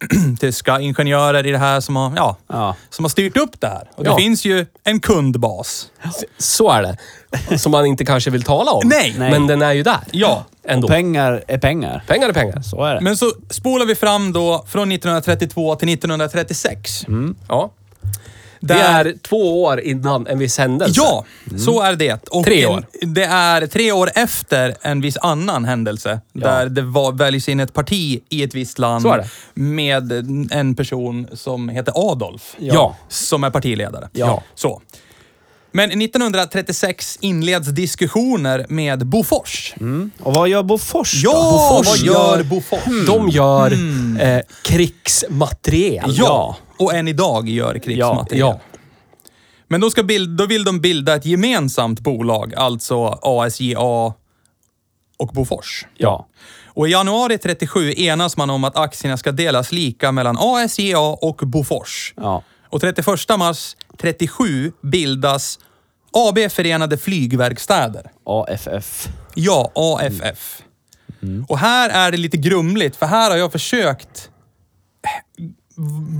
tyska 0.40 0.80
ingenjörer 0.80 1.46
i 1.46 1.50
det 1.50 1.58
här 1.58 1.80
som 1.80 1.96
har, 1.96 2.12
ja, 2.16 2.36
Ja. 2.48 2.76
som 2.90 3.04
har 3.04 3.08
styrt 3.10 3.36
upp 3.36 3.60
det 3.60 3.66
här. 3.66 3.90
Och 3.94 4.04
det 4.04 4.10
Ja. 4.10 4.16
finns 4.16 4.44
ju 4.44 4.66
en 4.84 5.00
kundbas. 5.00 5.86
Så 6.38 6.70
är 6.70 6.82
det. 6.82 7.58
Som 7.58 7.72
man 7.72 7.86
inte 7.86 8.04
kanske 8.04 8.30
vill 8.30 8.42
tala 8.42 8.70
om. 8.70 8.82
Nej. 8.88 9.14
Nej. 9.18 9.30
Men 9.30 9.46
den 9.46 9.62
är 9.62 9.72
ju 9.72 9.82
där. 9.82 10.00
Ja. 10.10 10.44
Ändå. 10.64 10.88
Pengar 10.88 11.44
är 11.48 11.58
pengar. 11.58 12.04
Pengar 12.06 12.28
är 12.28 12.32
pengar. 12.32 12.60
Så 12.60 12.84
är 12.84 12.94
det. 12.94 13.00
Men 13.00 13.16
så 13.16 13.32
spolar 13.50 13.86
vi 13.86 13.94
fram 13.94 14.32
då 14.32 14.64
från 14.68 14.92
1932 14.92 15.74
till 15.76 15.88
1936. 15.88 17.06
Ja. 17.48 17.70
Där- 18.60 19.04
Det 19.04 19.10
är 19.10 19.14
två 19.22 19.62
år 19.64 19.80
innan 19.80 20.26
en 20.26 20.38
viss 20.38 20.58
händelse. 20.58 21.00
Ja, 21.00 21.24
så 21.58 21.80
är 21.82 21.96
det. 21.96 22.28
Och 22.28 22.44
Tre 22.44 22.62
en- 22.62 22.70
år. 22.70 22.84
Det 23.00 23.24
är 23.24 23.66
tre 23.66 23.92
år 23.92 24.10
efter 24.14 24.76
en 24.82 25.00
viss 25.00 25.16
annan 25.16 25.64
händelse. 25.64 26.20
Där 26.32 26.66
det 26.68 26.82
var, 26.82 27.12
väljs 27.12 27.48
in 27.48 27.60
ett 27.60 27.74
parti 27.74 28.20
i 28.28 28.42
ett 28.42 28.54
visst 28.54 28.78
land 28.78 29.02
Så 29.02 29.12
är 29.12 29.18
det. 29.18 29.28
med 29.54 30.12
en 30.52 30.74
person 30.74 31.28
som 31.32 31.68
heter 31.68 31.92
Adolf. 32.10 32.56
Ja. 32.58 32.96
Som 33.08 33.44
är 33.44 33.50
partiledare. 33.50 34.08
Ja. 34.12 34.42
Så. 34.54 34.82
Men 35.72 35.90
1936 36.02 37.18
inleds 37.20 37.68
diskussioner 37.68 38.66
med 38.68 39.06
Bofors. 39.06 39.74
Och 40.22 40.34
vad 40.34 40.48
gör 40.48 40.62
Bofors 40.62 41.22
då? 41.24 41.30
Ja, 41.30 41.50
Bofors 41.80 41.86
vad 41.86 41.98
gör 41.98 42.42
Bofors? 42.42 43.06
De 43.06 43.28
gör 43.28 43.72
eh, 44.20 44.40
krigsmateriel. 44.64 46.14
Ja, 46.18 46.56
och 46.78 46.94
än 46.94 47.08
idag 47.08 47.48
gör 47.48 47.78
krigsmateriel. 47.78 48.40
Ja. 48.40 48.60
Men 49.68 49.80
då, 49.80 49.90
ska 49.90 50.02
bild, 50.02 50.36
då 50.36 50.46
vill 50.46 50.64
de 50.64 50.80
bilda 50.80 51.14
ett 51.14 51.24
gemensamt 51.26 52.00
bolag, 52.00 52.54
alltså 52.54 53.18
ASJA 53.22 54.14
och 55.18 55.28
Bofors. 55.32 55.86
Ja. 55.96 56.28
Och 56.66 56.88
i 56.88 56.90
januari 56.90 57.38
37 57.38 57.92
enas 57.92 58.36
man 58.36 58.50
om 58.50 58.64
att 58.64 58.76
aktierna 58.76 59.16
ska 59.16 59.32
delas 59.32 59.72
lika 59.72 60.12
mellan 60.12 60.36
ASJA 60.38 61.00
och 61.00 61.36
Bofors. 61.36 62.14
Ja. 62.16 62.42
Och 62.68 62.80
31 62.80 63.06
mars 63.38 63.76
37 63.98 64.72
bildas 64.82 65.58
AB 66.12 66.38
Förenade 66.50 66.98
Flygverkstäder. 66.98 68.10
AFF. 68.24 69.08
Ja, 69.34 69.72
AFF. 69.74 70.62
Och 71.48 71.58
här 71.58 71.90
är 71.90 72.10
det 72.10 72.16
lite 72.16 72.36
grumligt, 72.36 72.96
för 72.96 73.06
här 73.06 73.30
har 73.30 73.36
jag 73.36 73.52
försökt... 73.52 74.30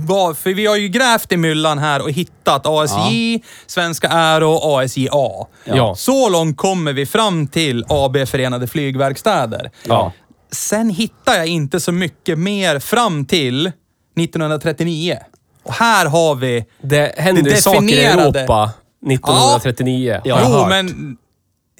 Vad- 0.07 0.37
För 0.37 0.53
vi 0.53 0.65
har 0.65 0.75
ju 0.75 0.87
grävt 0.87 1.31
i 1.31 1.37
myllan 1.37 1.77
här 1.79 2.01
och 2.01 2.11
hittat 2.11 2.61
ASJ, 2.65 3.43
Svenska 3.67 4.07
Aero 4.09 4.49
och 4.51 4.81
ASJA. 4.81 5.47
Ja. 5.65 5.95
Så 5.95 6.29
långt 6.29 6.57
kommer 6.57 6.93
vi 6.93 7.05
fram 7.05 7.47
till 7.47 7.85
AB 7.89 8.25
Förenade 8.27 8.67
Flygverkstäder. 8.67 9.71
Ja. 9.87 10.11
Sen 10.51 10.89
hittar 10.89 11.33
jag 11.33 11.47
inte 11.47 11.79
så 11.79 11.91
mycket 11.91 12.39
mer 12.39 12.79
fram 12.79 13.25
till 13.25 13.71
1939. 14.19 15.17
Och 15.63 15.73
här 15.73 16.05
har 16.05 16.35
vi... 16.35 16.65
Det 16.81 17.13
händer 17.17 17.43
Det 17.43 17.49
ju 17.49 17.55
saker 17.55 17.77
i 17.83 17.85
definierade- 17.95 18.39
Europa 18.39 18.71
1939. 19.07 20.21
Ja. 20.23 20.39
jo, 20.43 20.49
hört. 20.51 20.69
men 20.69 21.17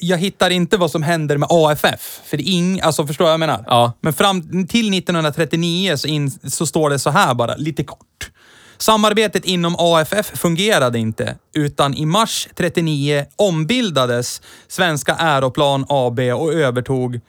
jag 0.02 0.18
hittar 0.18 0.50
inte 0.50 0.78
vad 0.78 0.92
som 0.92 1.04
händer 1.04 1.38
med 1.38 1.48
AFF. 1.52 2.22
För 2.26 2.38
det 2.38 2.44
är 2.44 2.52
ing, 2.52 2.82
alltså 2.82 3.08
förstår 3.08 3.28
jag 3.28 3.30
vad 3.30 3.34
jag 3.34 3.40
menar? 3.40 3.64
Ja. 3.68 3.94
Men 4.02 4.14
fram 4.14 4.68
till 4.68 4.94
1939 4.94 5.98
så, 5.98 6.08
in, 6.08 6.32
så 6.32 6.66
står 6.66 6.90
det 6.90 7.00
så 7.00 7.10
här 7.10 7.34
bara, 7.34 7.56
lite 7.56 7.84
kort. 7.84 8.32
Samarbetet 8.78 9.46
inom 9.46 9.76
AFF 9.80 10.32
fungerade 10.40 11.00
inte, 11.00 11.36
utan 11.54 11.94
i 11.94 12.06
mars 12.06 12.48
39 12.56 13.26
ombildades 13.36 14.42
Svenska 14.68 15.16
Aeroplan 15.16 15.86
AB 15.90 16.20
och 16.20 16.54
övertog 16.54 17.20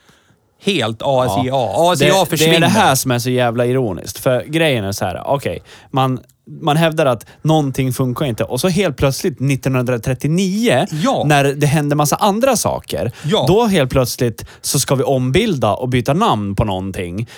helt 0.63 1.03
ASIA. 1.03 1.55
ASIA 1.55 2.15
det, 2.15 2.21
det 2.21 2.27
försvinner. 2.27 2.57
är 2.57 2.61
det 2.61 2.67
här 2.67 2.95
som 2.95 3.11
är 3.11 3.19
så 3.19 3.31
jävla 3.31 3.67
ironiskt. 3.67 4.19
För 4.19 4.45
grejen 4.45 4.85
är 4.85 4.93
så 4.93 5.05
här, 5.05 5.23
okej, 5.27 5.63
man, 5.91 6.21
man 6.63 6.77
hävdar 6.77 7.07
att 7.07 7.27
någonting 7.43 7.93
funkar 7.93 8.27
inte 8.27 8.45
och 8.45 8.61
så 8.61 8.69
helt 8.69 8.97
plötsligt 8.97 9.41
1939, 9.41 10.87
Ja. 10.91 11.23
när 11.27 11.45
det 11.45 11.67
hände 11.67 11.97
massa 11.97 12.17
andra 12.17 12.57
saker, 12.57 13.13
Ja. 13.25 13.45
då 13.49 13.65
helt 13.67 13.91
plötsligt 13.91 14.45
så 14.61 14.81
ska 14.81 14.95
vi 14.95 15.03
ombilda 15.03 15.73
och 15.75 15.89
byta 15.89 16.13
namn 16.15 16.55
på 16.57 16.65
någonting. 16.65 17.29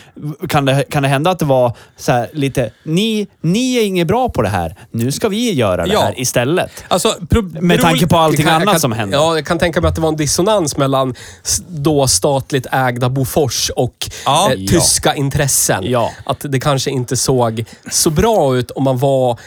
Kan 0.48 0.64
det, 0.64 0.85
kan 0.90 1.03
det 1.03 1.09
hända 1.09 1.31
att 1.31 1.38
det 1.38 1.44
var 1.44 1.77
så 1.96 2.12
här 2.12 2.31
lite, 2.33 2.70
ni, 2.85 3.27
ni 3.40 3.75
är 3.77 3.85
inget 3.87 4.07
bra 4.07 4.29
på 4.29 4.42
det 4.42 4.48
här, 4.48 4.77
nu 4.90 5.12
ska 5.12 5.29
vi 5.29 5.53
göra 5.53 5.87
det 5.87 5.92
Ja. 5.92 6.01
här 6.01 6.20
istället. 6.20 6.85
Alltså, 6.88 7.14
Med 7.61 7.81
tanke 7.81 8.07
på 8.07 8.16
allting 8.16 8.44
kan- 8.44 8.55
annat 8.55 8.68
kan- 8.68 8.81
som 8.81 8.92
hände. 8.92 9.16
Ja, 9.16 9.35
jag 9.35 9.46
kan 9.46 9.59
tänka 9.59 9.81
mig 9.81 9.88
att 9.88 9.94
det 9.94 10.01
var 10.01 10.09
en 10.09 10.16
dissonans 10.16 10.77
mellan 10.77 11.14
då 11.68 12.07
statligt 12.09 12.66
ägda 12.72 13.09
Bofors 13.09 13.70
och 13.77 14.11
eh, 14.27 14.55
tyska 14.68 15.14
intressen. 15.14 15.85
Att 16.25 16.40
det 16.48 16.61
kanske 16.61 16.90
inte 16.90 17.16
såg 17.16 17.64
så 17.90 18.11
bra 18.11 18.57
ut 18.57 18.70
om 18.70 18.85
man 18.85 18.98
var 19.03 19.38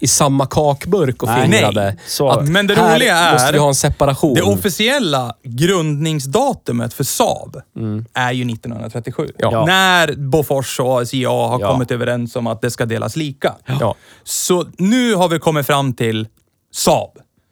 i 0.00 0.06
samma 0.06 0.46
kakburk 0.46 1.22
och 1.22 1.28
Nej. 1.28 1.42
fingrade. 1.42 1.84
Nej. 1.84 1.96
Så- 2.06 2.28
Att 2.28 2.48
Men 2.48 2.66
det 2.66 2.74
här 2.74 2.94
roliga 2.94 3.16
är- 3.16 3.32
måste 3.32 3.52
vi 3.52 3.58
ha 3.58 3.68
en 3.68 3.74
separation. 3.74 4.34
Det 4.34 4.42
officiella 4.42 5.34
grundningsdatumet 5.42 6.94
för 6.94 7.04
Saab 7.04 7.56
Mm. 7.76 8.04
är 8.14 8.32
ju 8.32 8.44
1937. 8.44 9.28
Ja. 9.38 9.66
När 9.66 10.12
Bofors 10.16 10.80
och 10.80 11.00
ASIA 11.02 11.28
har 11.30 11.60
Ja. 11.60 11.72
kommit 11.72 11.90
överens 11.90 12.36
om 12.36 12.46
att 12.46 12.60
det 12.62 12.70
ska 12.70 12.86
delas 12.86 13.16
lika. 13.16 13.54
Ja. 13.80 13.94
Så 14.24 14.66
nu 14.78 15.14
har 15.14 15.28
vi 15.28 15.38
kommit 15.38 15.66
fram 15.66 15.92
till 15.94 16.26
Saab. 16.74 17.10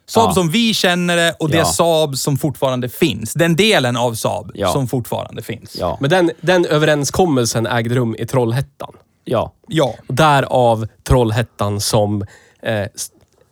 Saab 0.08 0.28
Ja. 0.30 0.34
som 0.34 0.50
vi 0.50 0.74
känner 0.74 1.16
det 1.16 1.34
och 1.40 1.48
det 1.50 1.56
Ja. 1.56 1.64
Saab 1.64 2.16
som 2.16 2.36
fortfarande 2.38 2.88
finns. 2.88 3.34
Den 3.34 3.56
delen 3.56 3.96
av 3.96 4.14
Saab 4.14 4.50
Ja. 4.54 4.72
som 4.72 4.88
fortfarande 4.88 5.42
finns. 5.42 5.76
Ja. 5.80 5.98
Men 6.00 6.10
den, 6.10 6.30
den 6.40 6.66
överenskommelsen 6.66 7.66
ägde 7.66 7.94
rum 7.94 8.16
i 8.18 8.26
Trollhättan. 8.26 8.92
Ja. 9.24 9.52
Ja. 9.68 9.94
Därav 10.08 10.86
Trollhättan 11.08 11.80
som 11.80 12.22
eh, 12.62 12.86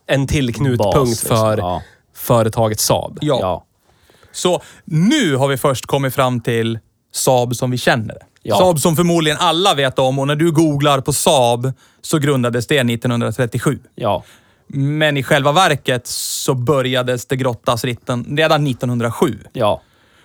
en 0.07 0.27
till 0.27 0.53
knutpunkt 0.55 0.93
Bas, 0.93 1.21
för 1.21 1.57
Ja. 1.57 1.81
företaget 2.15 2.79
Saab. 2.79 3.17
Ja. 3.21 3.37
ja. 3.41 3.65
Så 4.31 4.61
nu 4.85 5.35
har 5.35 5.47
vi 5.47 5.57
först 5.57 5.85
kommit 5.85 6.15
fram 6.15 6.41
till 6.41 6.79
Saab 7.13 7.55
som 7.55 7.71
vi 7.71 7.77
känner 7.77 8.13
det. 8.13 8.25
Ja. 8.43 8.57
Saab 8.57 8.79
som 8.79 8.95
förmodligen 8.95 9.37
alla 9.41 9.73
vet 9.73 9.99
om 9.99 10.19
och 10.19 10.27
när 10.27 10.35
du 10.35 10.51
googlar 10.51 11.01
på 11.01 11.13
Saab 11.13 11.73
så 12.01 12.17
grundades 12.17 12.67
det 12.67 12.77
1937. 12.79 13.79
ja. 13.95 14.23
Men 14.73 15.17
i 15.17 15.23
själva 15.23 15.51
verket 15.51 16.07
så 16.07 16.53
börjades 16.53 17.25
det 17.25 17.35
grottas 17.35 17.83
redan 18.27 18.67
1907. 18.67 19.39
ja. 19.53 19.81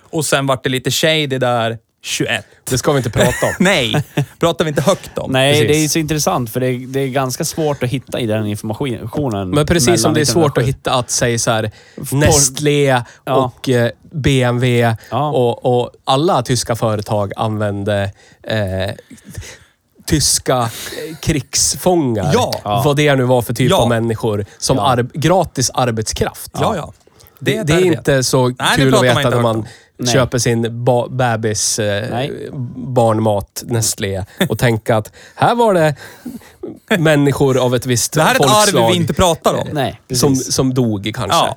Och 0.09 0.25
sen 0.25 0.47
vart 0.47 0.63
det 0.63 0.69
lite 0.69 0.91
shady 0.91 1.27
där 1.27 1.77
21. 2.07 2.45
Det 2.69 2.77
ska 2.77 2.91
vi 2.91 2.97
inte 2.97 3.09
prata 3.09 3.45
om. 3.45 3.53
Nej, 3.59 4.03
pratar 4.39 4.65
vi 4.65 4.69
inte 4.69 4.81
högt 4.81 5.17
om. 5.17 5.31
Nej, 5.31 5.53
Precis. 5.53 5.67
det 5.77 5.85
är 5.85 5.87
så 5.87 5.99
intressant 5.99 6.49
för 6.49 6.59
det 6.59 6.67
är, 6.67 6.87
det 6.87 6.99
är 6.99 7.07
ganska 7.07 7.45
svårt 7.45 7.83
att 7.83 7.89
hitta 7.89 8.19
i 8.19 8.25
den 8.25 8.45
informationen. 8.47 9.49
Men 9.49 9.65
precis 9.65 10.01
som 10.01 10.13
det 10.13 10.21
är 10.21 10.25
svårt 10.25 10.57
att 10.57 10.63
1907. 10.63 10.67
hitta 10.67 10.93
att 10.93 11.09
säga 11.11 11.39
så 11.39 11.51
här, 11.51 11.71
Nestlé 12.11 13.01
och 13.25 13.69
eh, 13.69 13.91
BMW 14.11 14.95
Ja. 15.09 15.29
och, 15.31 15.79
och 15.79 15.91
alla 16.03 16.41
tyska 16.41 16.75
företag 16.75 17.31
använde 17.35 18.11
eh, 18.43 18.91
tyska 20.05 20.57
eh, 20.57 21.17
krigsfångar. 21.21 22.29
Ja. 22.33 22.81
Vad 22.85 22.95
det 22.97 23.15
nu 23.15 23.23
var 23.23 23.41
för 23.41 23.53
typ 23.53 23.69
Ja. 23.71 23.77
av 23.81 23.89
människor. 23.89 24.45
Som 24.57 24.77
Ja. 24.77 24.83
ar- 24.87 25.09
gratis 25.13 25.69
arbetskraft. 25.73 26.51
Ja, 26.59 26.75
ja. 26.75 26.93
Det, 27.39 27.57
är 27.57 27.63
det 27.63 27.73
är 27.73 27.85
inte 27.85 28.23
så 28.23 28.47
det 28.47 28.55
kul 28.75 28.87
att 28.87 28.93
man 28.93 29.03
veta 29.03 29.21
inte 29.21 29.29
när 29.35 29.41
man 29.41 29.55
om. 29.55 29.65
Nej. 29.97 30.13
köper 30.13 30.37
sin 30.37 30.83
ba- 30.85 31.07
bebis 31.09 31.79
eh, 31.79 32.29
barnmat 32.75 33.63
Nestlé 33.65 34.23
och 34.49 34.59
tänka 34.59 34.97
att 34.97 35.11
här 35.35 35.55
var 35.55 35.73
det 35.73 35.95
människor 36.99 37.57
av 37.57 37.75
ett 37.75 37.85
visst 37.85 38.13
Det 38.13 38.21
här 38.21 38.29
är 38.35 38.35
ett 38.45 38.51
folkslag 38.51 38.83
arv 38.83 38.91
vi 38.91 38.97
inte 38.97 39.13
pratar 39.13 39.53
om. 39.53 39.67
Nej, 39.71 40.01
som, 40.13 40.33
precis. 40.33 40.53
som 40.53 40.73
dog 40.73 41.11
kanske. 41.15 41.37
Ja. 41.37 41.55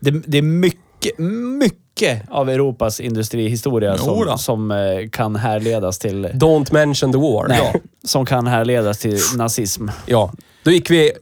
Det, 0.00 0.10
det 0.10 0.38
är 0.38 0.42
mycket, 0.42 1.18
mycket 1.58 2.22
av 2.30 2.50
Europas 2.50 3.00
industrihistoria 3.00 3.98
som, 3.98 4.38
som 4.38 4.70
eh, 4.70 5.08
kan 5.12 5.36
härledas 5.36 5.98
till... 5.98 6.26
Don't 6.26 6.72
mention 6.72 7.12
the 7.12 7.18
war. 7.18 7.48
Nej, 7.48 7.70
Ja. 7.74 7.80
som 8.04 8.26
kan 8.26 8.46
härledas 8.46 8.98
till 8.98 9.18
nazism. 9.36 9.88
ja. 10.06 10.32
Då 10.62 10.70
gick 10.70 10.90
vi 10.90 11.12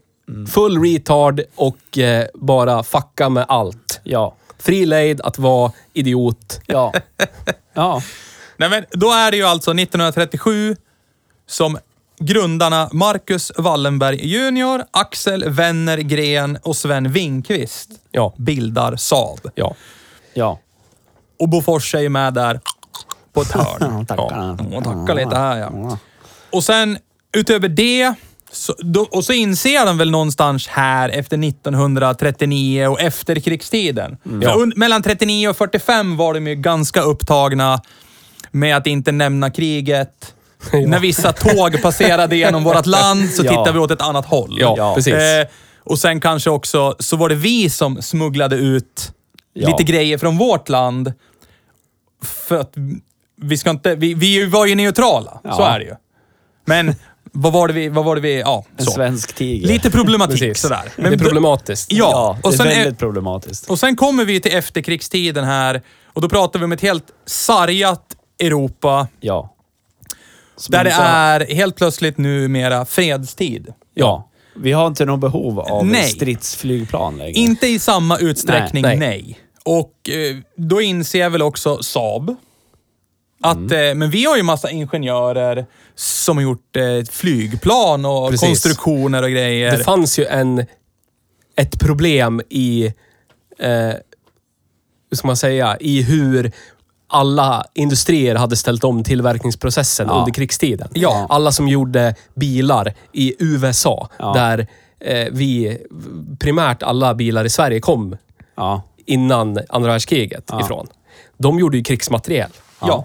full 0.48 0.82
retard 0.82 1.40
och 1.56 1.98
eh, 1.98 2.26
bara 2.34 2.82
fucka 2.82 3.28
med 3.28 3.44
allt. 3.48 4.00
Ja. 4.04 4.34
Fri 4.58 4.86
lejd 4.86 5.20
att 5.20 5.38
vara 5.38 5.72
idiot. 5.92 6.60
Ja. 6.66 6.92
Ja. 7.74 8.02
Nej, 8.56 8.70
men 8.70 8.84
då 8.90 9.12
är 9.12 9.30
det 9.30 9.36
ju 9.36 9.44
alltså 9.44 9.70
1937 9.70 10.76
som 11.46 11.78
grundarna 12.20 12.88
Marcus 12.92 13.52
Wallenberg 13.58 14.26
Junior, 14.26 14.84
Axel 14.90 15.48
Wenner 15.50 15.98
Gren 15.98 16.58
och 16.62 16.76
Sven 16.76 17.12
Winkvist 17.12 17.90
Ja. 18.10 18.34
bildar 18.38 18.96
Saab. 18.96 19.40
Ja. 19.54 19.74
Ja. 20.34 20.58
Och 21.38 21.48
Bofors 21.48 21.94
är 21.94 22.00
ju 22.00 22.08
med 22.08 22.34
där 22.34 22.60
på 23.32 23.40
ett 23.42 23.52
hörn. 23.52 24.06
Tackar. 24.06 24.56
Ja, 24.72 24.80
tackar 24.82 25.14
lite 25.14 25.36
här 25.36 25.58
ja. 25.58 25.98
Och 26.52 26.64
sen 26.64 26.98
utöver 27.32 27.68
det, 27.68 28.14
så, 28.52 28.74
då, 28.78 29.00
och 29.10 29.24
så 29.24 29.32
inser 29.32 29.86
de 29.86 29.98
väl 29.98 30.10
någonstans 30.10 30.66
här 30.68 31.08
efter 31.08 31.44
1939 31.48 32.86
och 32.86 33.00
efterkrigstiden. 33.00 34.16
För 34.24 34.42
Ja. 34.42 34.54
un, 34.54 34.72
mellan 34.76 35.02
39 35.02 35.48
och 35.48 35.56
45 35.56 36.16
var 36.16 36.34
de 36.34 36.46
ju 36.46 36.54
ganska 36.54 37.00
upptagna 37.00 37.80
med 38.50 38.76
att 38.76 38.86
inte 38.86 39.12
nämna 39.12 39.50
kriget. 39.50 40.34
När 40.86 41.00
vissa 41.00 41.32
tåg 41.32 41.82
passerade 41.82 42.36
genom 42.36 42.64
vårt 42.64 42.86
land 42.86 43.30
så 43.30 43.42
Ja. 43.44 43.50
tittade 43.50 43.72
vi 43.72 43.78
åt 43.78 43.90
ett 43.90 44.02
annat 44.02 44.26
håll. 44.26 44.56
Ja, 44.60 44.74
Ja. 44.78 44.94
precis. 44.94 45.14
Eh, 45.14 45.46
och 45.84 45.98
sen 45.98 46.20
kanske 46.20 46.50
också, 46.50 46.96
så 46.98 47.16
var 47.16 47.28
det 47.28 47.34
vi 47.34 47.70
som 47.70 48.02
smugglade 48.02 48.56
ut 48.56 49.12
Ja. 49.52 49.68
lite 49.68 49.82
grejer 49.92 50.18
från 50.18 50.38
vårt 50.38 50.68
land. 50.68 51.12
För 52.24 52.60
att 52.60 52.72
vi 53.42 53.58
ska 53.58 53.70
inte, 53.70 53.94
vi, 53.94 54.14
vi 54.14 54.44
var 54.46 54.66
ju 54.66 54.74
neutrala, 54.74 55.30
så 55.42 55.48
Ja. 55.48 55.68
är 55.68 55.78
det 55.78 55.84
ju. 55.84 55.94
Men 56.64 56.94
vad 57.32 57.52
var 57.52 57.68
det 57.68 57.74
vi, 57.74 57.88
vad 57.88 58.04
var 58.04 58.14
det 58.14 58.20
vi, 58.20 58.40
ja, 58.40 58.64
En 58.76 58.84
så. 58.84 58.90
svensk 58.90 59.34
tiger. 59.34 59.68
Lite 59.68 59.90
problematik 59.90 60.56
sådär. 60.56 60.92
det 60.96 61.02
är 61.08 61.18
problematiskt. 61.18 61.92
Ja, 61.92 62.10
Ja, 62.12 62.38
det 62.42 62.48
och, 62.48 62.52
är 62.54 62.56
sen 62.56 62.66
väldigt 62.66 62.86
är, 62.94 62.96
problematiskt. 62.98 63.70
och 63.70 63.78
sen 63.78 63.96
kommer 63.96 64.24
vi 64.24 64.40
till 64.40 64.54
efterkrigstiden 64.56 65.44
här 65.44 65.82
och 66.12 66.20
då 66.20 66.28
pratar 66.28 66.58
vi 66.58 66.64
om 66.64 66.72
ett 66.72 66.80
helt 66.80 67.04
sargat 67.26 68.16
Europa 68.40 69.08
Ja. 69.20 69.54
Som 70.56 70.72
där 70.72 70.84
det 70.84 70.90
är 70.90 71.54
helt 71.54 71.76
plötsligt 71.76 72.18
numera 72.18 72.84
fredstid. 72.84 73.68
Ja. 73.94 74.30
Vi 74.56 74.72
har 74.72 74.86
inte 74.86 75.04
något 75.04 75.20
behov 75.20 75.60
av 75.60 75.86
Nej. 75.86 76.04
stridsflygplan 76.08 77.18
längre. 77.18 77.32
Inte 77.32 77.66
i 77.66 77.78
samma 77.78 78.18
utsträckning, 78.18 78.82
nej. 78.82 78.96
Nej. 78.98 79.38
Och 79.64 79.92
eh, 80.10 80.36
då 80.56 80.80
inser 80.80 81.28
väl 81.28 81.42
också 81.42 81.82
Saab 81.82 82.36
att, 83.40 83.56
Mm. 83.56 83.88
eh, 83.90 83.94
men 83.94 84.10
vi 84.10 84.24
har 84.24 84.36
ju 84.36 84.42
massa 84.42 84.70
ingenjörer 84.70 85.66
som 85.94 86.36
har 86.36 86.42
gjort 86.42 86.76
eh, 86.76 87.04
flygplan 87.10 88.04
och 88.04 88.30
Precis. 88.30 88.48
konstruktioner 88.48 89.22
och 89.22 89.30
grejer. 89.30 89.76
Det 89.78 89.84
fanns 89.84 90.18
ju 90.18 90.24
en, 90.26 90.66
ett 91.56 91.78
problem 91.80 92.42
i, 92.48 92.86
eh, 93.58 93.70
hur 95.10 95.16
ska 95.16 95.26
man 95.26 95.36
säga, 95.36 95.76
i 95.80 96.02
hur 96.02 96.52
alla 97.10 97.64
industrier 97.74 98.34
hade 98.34 98.56
ställt 98.56 98.84
om 98.84 99.04
tillverkningsprocessen 99.04 100.06
Ja. 100.08 100.14
under 100.18 100.32
krigstiden. 100.32 100.88
Ja. 100.94 101.26
Alla 101.28 101.52
som 101.52 101.68
gjorde 101.68 102.14
bilar 102.34 102.94
i 103.12 103.34
USA, 103.38 104.08
Ja. 104.18 104.32
där 104.34 104.66
eh, 105.00 105.28
vi, 105.32 105.78
primärt 106.40 106.82
alla 106.82 107.14
bilar 107.14 107.44
i 107.44 107.50
Sverige 107.50 107.80
kom 107.80 108.16
innan 109.06 109.58
andra 109.68 109.90
världskriget 109.90 110.50
ifrån. 110.62 110.86
De 111.36 111.58
gjorde 111.58 111.76
ju 111.76 111.84
krigsmateriel 111.84 112.50
ja. 112.80 113.04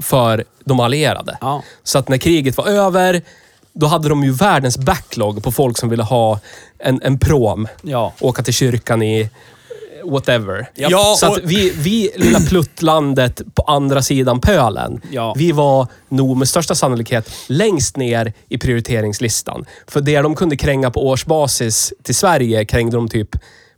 För 0.00 0.44
de 0.64 0.80
allierade. 0.80 1.38
Ja. 1.40 1.62
Så 1.82 1.98
att 1.98 2.08
när 2.08 2.18
kriget 2.18 2.56
var 2.56 2.66
över, 2.66 3.22
då 3.72 3.86
hade 3.86 4.08
de 4.08 4.24
ju 4.24 4.32
världens 4.32 4.78
backlog 4.78 5.42
på 5.42 5.52
folk 5.52 5.78
som 5.78 5.88
ville 5.88 6.02
ha 6.02 6.40
en, 6.78 7.00
en 7.02 7.18
prom. 7.18 7.68
Ja. 7.82 8.12
Åka 8.20 8.42
till 8.42 8.54
kyrkan 8.54 9.02
i 9.02 9.30
whatever. 10.04 10.70
Ja, 10.74 11.14
så 11.18 11.28
och- 11.30 11.36
att 11.36 11.44
vi, 11.44 11.70
vi, 11.76 12.10
lilla 12.16 12.40
pluttlandet 12.40 13.42
på 13.54 13.62
andra 13.62 14.02
sidan 14.02 14.40
pölen, 14.40 15.00
Ja. 15.10 15.34
vi 15.36 15.52
var 15.52 15.86
nog 16.08 16.36
med 16.36 16.48
största 16.48 16.74
sannolikhet 16.74 17.30
längst 17.46 17.96
ner 17.96 18.32
i 18.48 18.58
prioriteringslistan. 18.58 19.64
För 19.86 20.00
det 20.00 20.20
de 20.20 20.34
kunde 20.34 20.56
kränga 20.56 20.90
på 20.90 21.06
årsbasis 21.08 21.92
till 22.02 22.14
Sverige 22.14 22.64
krängde 22.64 22.96
de 22.96 23.08
typ 23.08 23.28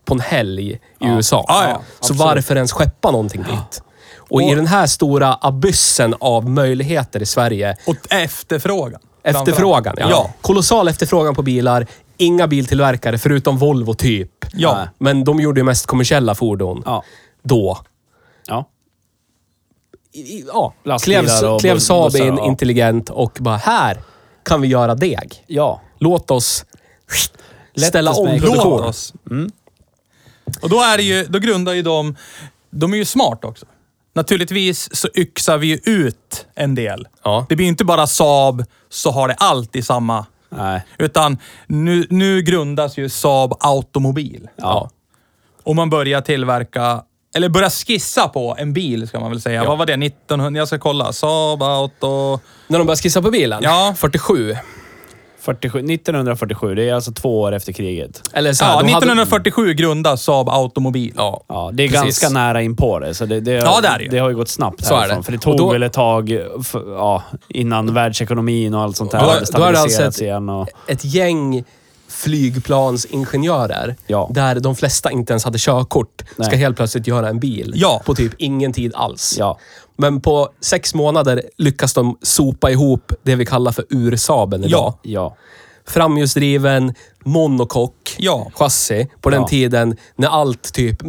på 0.05 0.15
en 0.15 0.21
helg 0.21 0.73
i 0.73 1.07
USA. 1.07 1.45
Ja, 1.49 1.69
ja, 1.69 1.83
så 2.01 2.15
varför 2.15 2.57
ens 2.57 2.73
skeppa 2.73 3.11
någonting 3.11 3.43
dit? 3.43 3.83
Och, 4.29 4.43
i 4.43 4.55
den 4.55 4.67
här 4.67 4.87
stora 4.87 5.35
abyssen 5.41 6.15
av 6.21 6.51
möjligheter 6.51 7.23
i 7.23 7.27
Sverige, 7.27 7.77
Och 7.87 7.97
efterfrågan. 8.13 9.01
efterfrågan. 9.23 9.95
Ja. 9.99 10.07
Ja. 10.11 10.31
Kolossal 10.41 10.89
efterfrågan 10.89 11.35
på 11.35 11.43
bilar. 11.43 11.87
Inga 12.17 12.47
biltillverkare 12.47 13.19
förutom 13.19 13.59
Volvo 13.59 13.95
typ. 13.95 14.31
Ja. 14.53 14.89
Men 14.99 15.25
de 15.25 15.41
gjorde 15.41 15.61
ju 15.61 15.65
mest 15.65 15.87
kommersiella 15.87 16.35
fordon 16.35 16.83
Ja. 16.87 17.03
då. 17.43 17.79
Ja. 18.47 18.69
I- 20.13 20.21
i- 20.21 20.45
Ja, 20.53 20.75
Lastbilar 20.85 21.59
klev, 21.59 21.79
Saab 21.79 22.17
in 22.17 22.37
ja. 22.37 22.47
intelligent 22.47 23.11
och 23.11 23.39
bara 23.41 23.57
här 23.57 24.03
kan 24.45 24.61
vi 24.61 24.69
göra 24.69 24.95
deg. 24.95 25.45
Ja. 25.47 25.81
Låt 25.99 26.31
oss 26.31 26.65
Lätt 27.75 27.87
ställa 27.89 28.13
om 28.13 28.27
produktionen. 28.27 28.85
oss. 28.85 29.13
Och 30.63 30.69
då 30.69 30.81
är 30.83 30.97
det 30.97 31.03
ju, 31.03 31.25
då 31.25 31.39
grundar 31.39 31.73
ju 31.73 31.83
de, 31.83 32.17
de 32.71 32.93
är 32.93 32.97
ju 32.97 33.05
smart 33.05 33.45
också. 33.45 33.67
Naturligtvis 34.19 34.97
så 34.97 35.09
yxar 35.15 35.59
vi 35.59 35.67
ju 35.67 35.81
ut 35.85 36.47
en 36.55 36.75
del. 36.75 37.09
Ja. 37.25 37.47
Det 37.49 37.57
blir 37.57 37.67
inte 37.67 37.85
bara 37.85 38.07
Saab, 38.07 38.65
så 38.89 39.11
har 39.11 39.29
det 39.29 39.35
alltid 39.35 39.85
samma. 39.85 40.27
Nej. 40.49 40.83
Utan 40.99 41.39
nu, 41.67 42.07
nu 42.11 42.43
grundas 42.43 42.99
ju 42.99 43.09
Saab 43.09 43.55
Automobil. 43.61 44.49
Ja. 44.57 44.91
Och 45.63 45.77
man 45.77 45.91
börjar 45.91 46.21
tillverka, 46.21 47.03
eller 47.37 47.49
börjar 47.49 47.71
skissa 47.71 48.29
på 48.29 48.57
en 48.59 48.73
bil 48.73 49.09
ska 49.09 49.21
man 49.21 49.31
väl 49.31 49.41
säga. 49.41 49.63
Ja. 49.63 49.69
Vad 49.69 49.79
var 49.79 49.87
det? 49.87 49.93
1900? 50.07 50.59
Jag 50.59 50.69
ska 50.69 50.79
kolla. 50.79 51.13
Saab 51.13 51.63
Auto... 51.63 52.41
När 52.67 52.79
de 52.79 52.87
började 52.87 53.03
skissa 53.03 53.23
på 53.23 53.31
bilen? 53.31 53.61
Ja. 53.63 53.95
47. 53.97 54.57
47, 55.41 55.79
1947, 55.79 56.75
det 56.75 56.89
är 56.89 56.95
alltså 56.95 57.13
två 57.13 57.41
år 57.41 57.53
efter 57.53 57.73
kriget. 57.73 58.23
Eller 58.33 58.53
så 58.53 58.65
här, 58.65 58.73
Ja, 58.73 58.77
de 58.83 58.93
hade- 58.93 58.97
1947 59.07 59.75
grundas 59.75 60.23
Saab 60.23 60.49
Automobil. 60.49 61.13
Ja. 61.17 61.45
Ja, 61.49 61.71
det 61.73 61.83
är 61.85 61.89
Precis. 61.89 62.03
ganska 62.03 62.29
nära 62.29 62.63
in 62.63 62.77
på 62.77 62.99
det. 62.99 63.15
Så 63.15 63.27
det, 63.27 63.41
det, 63.41 63.53
Ja, 63.53 63.79
det 63.83 63.89
är 63.89 63.99
det 63.99 64.09
det 64.11 64.19
har 64.19 64.29
ju 64.29 64.37
gått 64.37 64.49
snabbt 64.49 64.85
Så 64.85 64.95
är 64.95 64.99
härifrån. 64.99 65.19
det. 65.19 65.23
För 65.25 65.33
det 65.33 65.39
tog 65.39 65.57
då- 65.59 65.73
väl 65.73 65.83
ett 65.83 65.93
tag 65.93 66.31
f- 66.61 66.75
ja, 66.87 67.23
innan 67.49 67.95
världsekonomin 67.95 68.75
och 68.75 68.81
allt 68.83 68.97
sånt 68.97 69.11
där 69.11 69.19
Då- 69.21 69.27
hade 69.27 69.45
då 69.53 69.63
är 69.63 69.73
det 69.73 69.81
alltså 69.81 69.97
stabiliserats 69.97 70.17
ett- 70.17 70.23
igen. 70.23 70.49
Och, 70.49 70.69
Ett 70.87 71.05
gäng 71.05 71.65
flygplansingenjörer, 72.11 73.97
Ja. 74.07 74.31
där 74.35 74.61
de 74.61 74.77
flesta 74.77 75.11
inte 75.11 75.33
ens 75.33 75.45
hade 75.45 75.59
körkort, 75.59 76.23
ska 76.35 76.43
Nej. 76.49 76.57
helt 76.59 76.77
plötsligt 76.77 77.07
göra 77.07 77.29
en 77.29 77.39
bil 77.41 77.73
Ja. 77.77 78.03
på 78.05 78.15
typ 78.15 78.33
ingen 78.39 78.73
tid 78.73 78.93
alls. 78.95 79.37
ja. 79.39 79.59
Men 80.01 80.21
på 80.21 80.49
sex 80.61 80.95
månader 80.95 81.43
lyckas 81.57 81.95
de 81.95 82.19
sopa 82.23 82.71
ihop 82.71 83.13
det 83.23 83.35
vi 83.35 83.47
kallar 83.47 83.73
för 83.73 83.85
ursabeln 83.91 84.65
idag. 84.65 84.95
Ja. 85.03 85.11
Ja. 85.13 85.37
Framhjulsdriven 85.87 86.95
monocoque 87.25 88.13
Ja. 88.19 88.51
chassi 88.55 89.09
på 89.21 89.31
den 89.31 89.41
Ja. 89.41 89.49
tiden 89.49 89.97
när 90.17 90.29
allt 90.29 90.73
typ... 90.73 91.03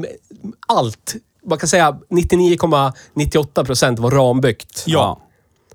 Allt. 0.67 1.15
Man 1.45 1.57
kan 1.57 1.69
säga 1.69 1.97
99,98 2.09 3.65
procent 3.65 3.99
var 3.99 4.11
rambyggt. 4.11 4.83
Ja. 4.87 5.19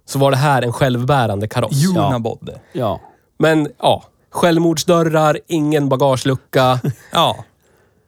Så 0.07 0.19
var 0.19 0.31
det 0.31 0.37
här 0.37 0.63
en 0.63 0.73
självbärande 0.73 1.49
kaross. 1.49 1.87
Unabodde. 1.89 2.61
Ja. 2.73 3.01
Men 3.39 3.69
ja, 3.79 4.05
självmordsdörrar, 4.31 5.39
ingen 5.47 5.89
bagagelucka, 5.89 6.81
Ja. 7.13 7.37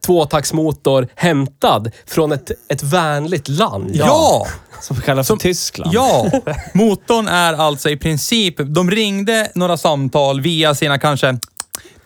tvåtaktsmotor 0.06 1.09
hämtad 1.14 1.90
från 2.06 2.32
ett, 2.32 2.50
ett 2.68 2.82
vänligt 2.82 3.48
land. 3.48 3.90
Ja! 3.94 4.46
Som 4.80 4.96
kallas 4.96 5.28
för 5.28 5.37
Tyskland. 5.37 5.94
Ja! 5.94 6.30
Motorn 6.74 7.28
är 7.28 7.52
alltså 7.52 7.90
i 7.90 7.96
princip... 7.96 8.54
De 8.59 8.90
ringde 8.90 9.50
några 9.54 9.76
samtal 9.76 10.40
via 10.40 10.74
sina 10.74 10.98
kanske 10.98 11.38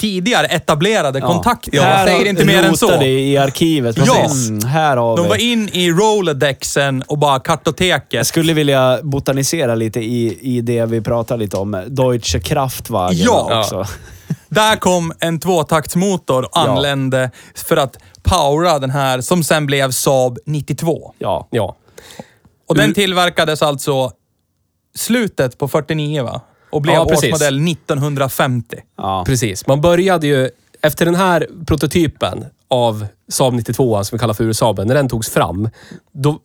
tidigare 0.01 0.47
etablerade 0.47 1.21
kontakter. 1.21 1.77
Jag 1.77 1.83
Här 1.83 2.07
säger 2.07 2.27
inte 2.29 2.45
mer 2.45 2.63
än 2.63 2.77
så. 2.77 2.87
rotade 2.87 3.07
i 3.07 3.37
arkivet. 3.37 3.97
Ja. 4.07 4.31
Mm, 4.49 4.65
här 4.69 4.97
har 4.97 5.17
De 5.17 5.23
vi. 5.23 5.29
var 5.29 5.37
in 5.37 5.69
i 5.73 5.91
Rolodexen 5.91 7.03
och 7.03 7.19
bara 7.19 7.33
Jag 7.35 7.45
kartoteket. 7.45 8.27
skulle 8.27 8.53
vilja 8.53 8.99
botanisera 9.03 9.75
lite 9.75 10.01
i, 10.01 10.39
i 10.57 10.61
det 10.61 10.87
vi 10.87 11.01
pratar 11.01 11.37
lite 11.37 11.57
om. 11.57 11.85
Deutsche 11.89 12.41
Kraftwagen 12.41 13.19
Ja. 13.19 13.59
också. 13.61 13.85
Där 14.49 14.77
kom 14.77 15.13
en 15.21 15.41
tvåtaktsmotor 15.41 16.43
och 16.45 16.57
anlände 16.59 17.31
för 17.55 17.77
att 17.77 17.97
powera 18.23 18.79
den 18.79 18.91
här 18.91 19.21
som 19.21 19.45
sen 19.45 19.67
blev 19.67 19.91
Saab 19.91 20.39
92. 20.47 21.15
Ja. 21.19 21.49
Ja. 21.51 21.77
Och 22.69 22.75
den 22.77 22.95
tillverkades 22.95 23.63
alltså 23.63 24.11
slutet 24.97 25.59
på 25.59 25.69
49 25.69 26.23
va? 26.25 26.41
Och 26.71 26.83
blev 26.83 26.95
Ja, 26.95 27.05
årsmodell 27.05 27.69
1950. 27.69 28.77
Ja. 28.97 29.25
Precis. 29.27 29.67
Man 29.67 29.81
började 29.81 30.27
ju... 30.27 30.51
Efter 30.83 31.05
den 31.05 31.15
här 31.15 31.47
prototypen 31.67 32.45
av 32.69 33.07
Saab 33.29 33.55
92, 33.55 34.05
som 34.05 34.17
vi 34.17 34.21
kallar 34.21 34.35
för 34.35 34.45
USA-Saaben, 34.45 34.87
när 34.89 34.95
den 34.95 35.09
togs 35.09 35.29
fram, 35.31 35.69
då, 36.13 36.39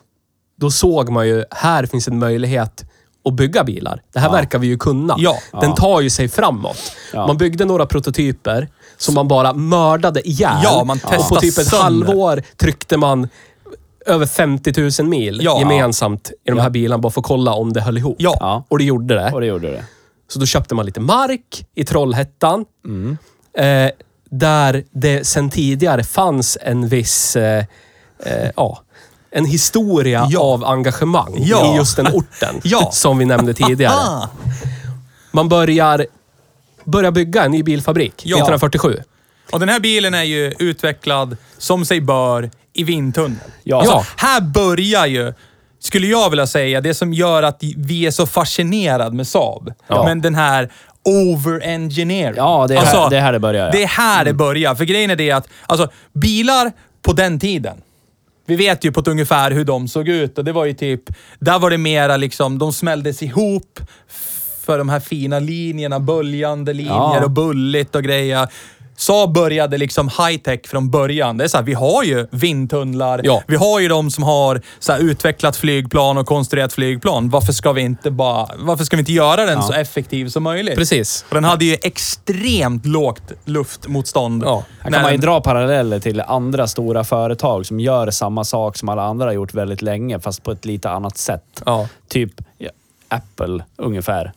då 0.59 0.71
såg 0.71 1.09
man 1.09 1.27
ju, 1.27 1.43
här 1.51 1.85
finns 1.85 2.07
en 2.07 2.19
möjlighet 2.19 2.85
att 3.25 3.33
bygga 3.33 3.63
bilar. 3.63 4.01
Det 4.13 4.19
här 4.19 4.31
verkar 4.31 4.59
vi 4.59 4.67
ju 4.67 4.77
kunna. 4.77 5.15
Ja. 5.17 5.37
Den 5.61 5.75
tar 5.75 6.01
ju 6.01 6.09
sig 6.09 6.27
framåt. 6.29 6.77
Ja. 7.13 7.27
Man 7.27 7.37
byggde 7.37 7.65
några 7.65 7.85
prototyper 7.85 8.67
som 8.97 9.13
man 9.13 9.27
bara 9.27 9.53
mördade 9.53 10.27
ihjäl. 10.29 10.57
Ja, 10.63 10.83
man 10.83 10.97
Och 10.97 11.03
på 11.03 11.17
testade 11.17 11.41
typ 11.41 11.57
ett 11.57 11.67
sönder. 11.67 11.83
halvår 11.83 12.43
tryckte 12.57 12.97
man 12.97 13.27
över 14.05 14.25
50 14.25 15.01
000 15.01 15.09
mil 15.09 15.39
Ja. 15.43 15.59
gemensamt 15.59 16.31
i 16.45 16.49
de 16.49 16.59
här 16.59 16.69
bilarna 16.69 17.01
bara 17.01 17.11
för 17.11 17.21
att 17.21 17.27
kolla 17.27 17.53
om 17.53 17.73
det 17.73 17.81
höll 17.81 17.97
ihop. 17.97 18.15
Ja. 18.19 18.37
Ja. 18.39 18.63
Och 18.69 18.77
det 18.77 18.83
gjorde 18.83 19.15
det. 19.15 19.31
Och 19.31 19.41
det 19.41 19.47
gjorde 19.47 19.71
det. 19.71 19.83
Så 20.27 20.39
då 20.39 20.45
köpte 20.45 20.75
man 20.75 20.85
lite 20.85 20.99
mark 20.99 21.65
i 21.75 21.83
Trollhättan. 21.85 22.65
Mm. 22.85 23.17
Eh, 23.57 23.91
där 24.29 24.83
det 24.91 25.27
sen 25.27 25.49
tidigare 25.49 26.03
fanns 26.03 26.57
en 26.61 26.87
viss, 26.87 27.35
eh, 27.35 27.65
eh, 28.25 28.49
ja, 28.55 28.81
en 29.31 29.45
historia 29.45 30.27
Ja. 30.29 30.39
av 30.39 30.65
engagemang 30.65 31.35
Ja. 31.39 31.73
i 31.73 31.77
just 31.77 31.95
den 31.95 32.07
orten. 32.07 32.55
Ja. 32.63 32.89
Som 32.93 33.17
vi 33.17 33.25
nämnde 33.25 33.53
tidigare. 33.53 33.93
Ah, 33.99 34.29
Man 35.31 35.49
börjar, 35.49 36.05
börjar 36.83 37.11
bygga 37.11 37.43
en 37.45 37.51
ny 37.51 37.63
bilfabrik 37.63 38.13
Ja. 38.25 38.35
1947. 38.37 38.99
och 39.51 39.59
den 39.59 39.69
här 39.69 39.79
bilen 39.79 40.13
är 40.13 40.23
ju 40.23 40.53
utvecklad 40.59 41.37
som 41.57 41.85
sig 41.85 42.01
bör 42.01 42.51
i 42.73 42.83
vindtunnel. 42.83 43.37
Ja. 43.63 43.77
Alltså. 43.79 44.05
Här 44.17 44.41
börjar 44.41 45.05
ju, 45.05 45.33
skulle 45.85 46.07
jag 46.07 46.29
vilja 46.29 46.47
säga, 46.47 46.81
det 46.81 46.93
som 46.93 47.13
gör 47.13 47.43
att 47.43 47.63
vi 47.77 48.05
är 48.05 48.11
så 48.11 48.25
fascinerade 48.25 49.15
med 49.15 49.27
Saab. 49.27 49.73
Ja. 49.87 50.03
Men 50.05 50.21
den 50.21 50.35
här 50.35 50.69
over-engineering. 51.03 52.33
Ja, 52.37 52.65
det 52.67 52.75
är, 52.75 52.79
här, 52.85 53.09
det 53.09 53.17
är 53.17 53.21
här 53.21 53.33
det 53.33 53.39
börjar. 53.39 53.65
Ja. 53.65 53.71
Det 53.71 53.83
är 53.83 53.87
här 53.87 54.25
det 54.25 54.33
börjar. 54.33 54.75
För 54.75 54.85
grejen 54.85 55.09
är 55.09 55.15
det 55.15 55.31
att, 55.31 55.47
alltså, 55.65 55.89
bilar 56.13 56.71
på 57.01 57.13
den 57.13 57.39
tiden, 57.39 57.77
vi 58.47 58.55
vet 58.55 58.85
ju 58.85 58.91
på 58.91 58.99
ett 58.99 59.07
ungefär 59.07 59.51
hur 59.51 59.65
de 59.65 59.87
såg 59.87 60.07
ut 60.07 60.37
och 60.37 60.45
det 60.45 60.51
var 60.51 60.65
ju 60.65 60.73
typ, 60.73 61.01
där 61.39 61.59
var 61.59 61.69
det 61.69 61.77
mera 61.77 62.17
liksom, 62.17 62.59
de 62.59 62.73
smälldes 62.73 63.23
ihop 63.23 63.79
för 64.65 64.77
de 64.77 64.89
här 64.89 64.99
fina 64.99 65.39
linjerna, 65.39 65.99
böljande 65.99 66.73
linjer 66.73 66.93
Ja. 66.93 67.23
och 67.23 67.31
bulligt 67.31 67.95
och 67.95 68.03
grejer. 68.03 68.47
Saab 68.97 69.33
började 69.33 69.77
liksom 69.77 70.09
high-tech 70.09 70.59
från 70.67 70.89
början. 70.89 71.37
Det 71.37 71.43
är 71.43 71.47
så 71.47 71.57
här, 71.57 71.63
vi 71.63 71.73
har 71.73 72.03
ju 72.03 72.27
vindtunnlar. 72.31 73.21
Ja. 73.23 73.43
Vi 73.47 73.55
har 73.55 73.79
ju 73.79 73.87
de 73.87 74.11
som 74.11 74.23
har 74.23 74.61
så 74.79 74.91
här, 74.91 74.99
utvecklat 74.99 75.55
flygplan 75.57 76.17
och 76.17 76.25
konstruerat 76.27 76.73
flygplan. 76.73 77.29
Varför 77.29 77.53
ska 77.53 77.71
vi 77.71 77.81
inte 77.81 78.11
bara... 78.11 78.47
Varför 78.57 78.83
ska 78.83 78.95
vi 78.95 78.99
inte 79.01 79.13
göra 79.13 79.45
den 79.45 79.63
så 79.63 79.73
effektiv 79.73 80.29
som 80.29 80.43
möjligt? 80.43 80.75
Precis. 80.75 81.25
Och 81.29 81.35
den 81.35 81.43
hade 81.43 81.65
ju 81.65 81.77
extremt 81.81 82.85
lågt 82.85 83.31
luftmotstånd. 83.45 84.43
Ja. 84.45 84.63
Här 84.79 84.91
kan 84.91 85.01
man 85.01 85.11
ju 85.11 85.17
den- 85.17 85.25
dra 85.25 85.41
paralleller 85.41 85.99
till 85.99 86.21
andra 86.21 86.67
stora 86.67 87.03
företag 87.03 87.65
som 87.65 87.79
gör 87.79 88.11
samma 88.11 88.43
sak 88.43 88.77
som 88.77 88.89
alla 88.89 89.03
andra 89.03 89.25
har 89.25 89.33
gjort 89.33 89.53
väldigt 89.53 89.81
länge, 89.81 90.19
fast 90.19 90.43
på 90.43 90.51
ett 90.51 90.65
lite 90.65 90.89
annat 90.89 91.17
sätt. 91.17 91.61
Ja. 91.65 91.87
Typ 92.07 92.31
ja, 92.57 92.69
Apple, 93.07 93.63
ungefär. 93.77 94.31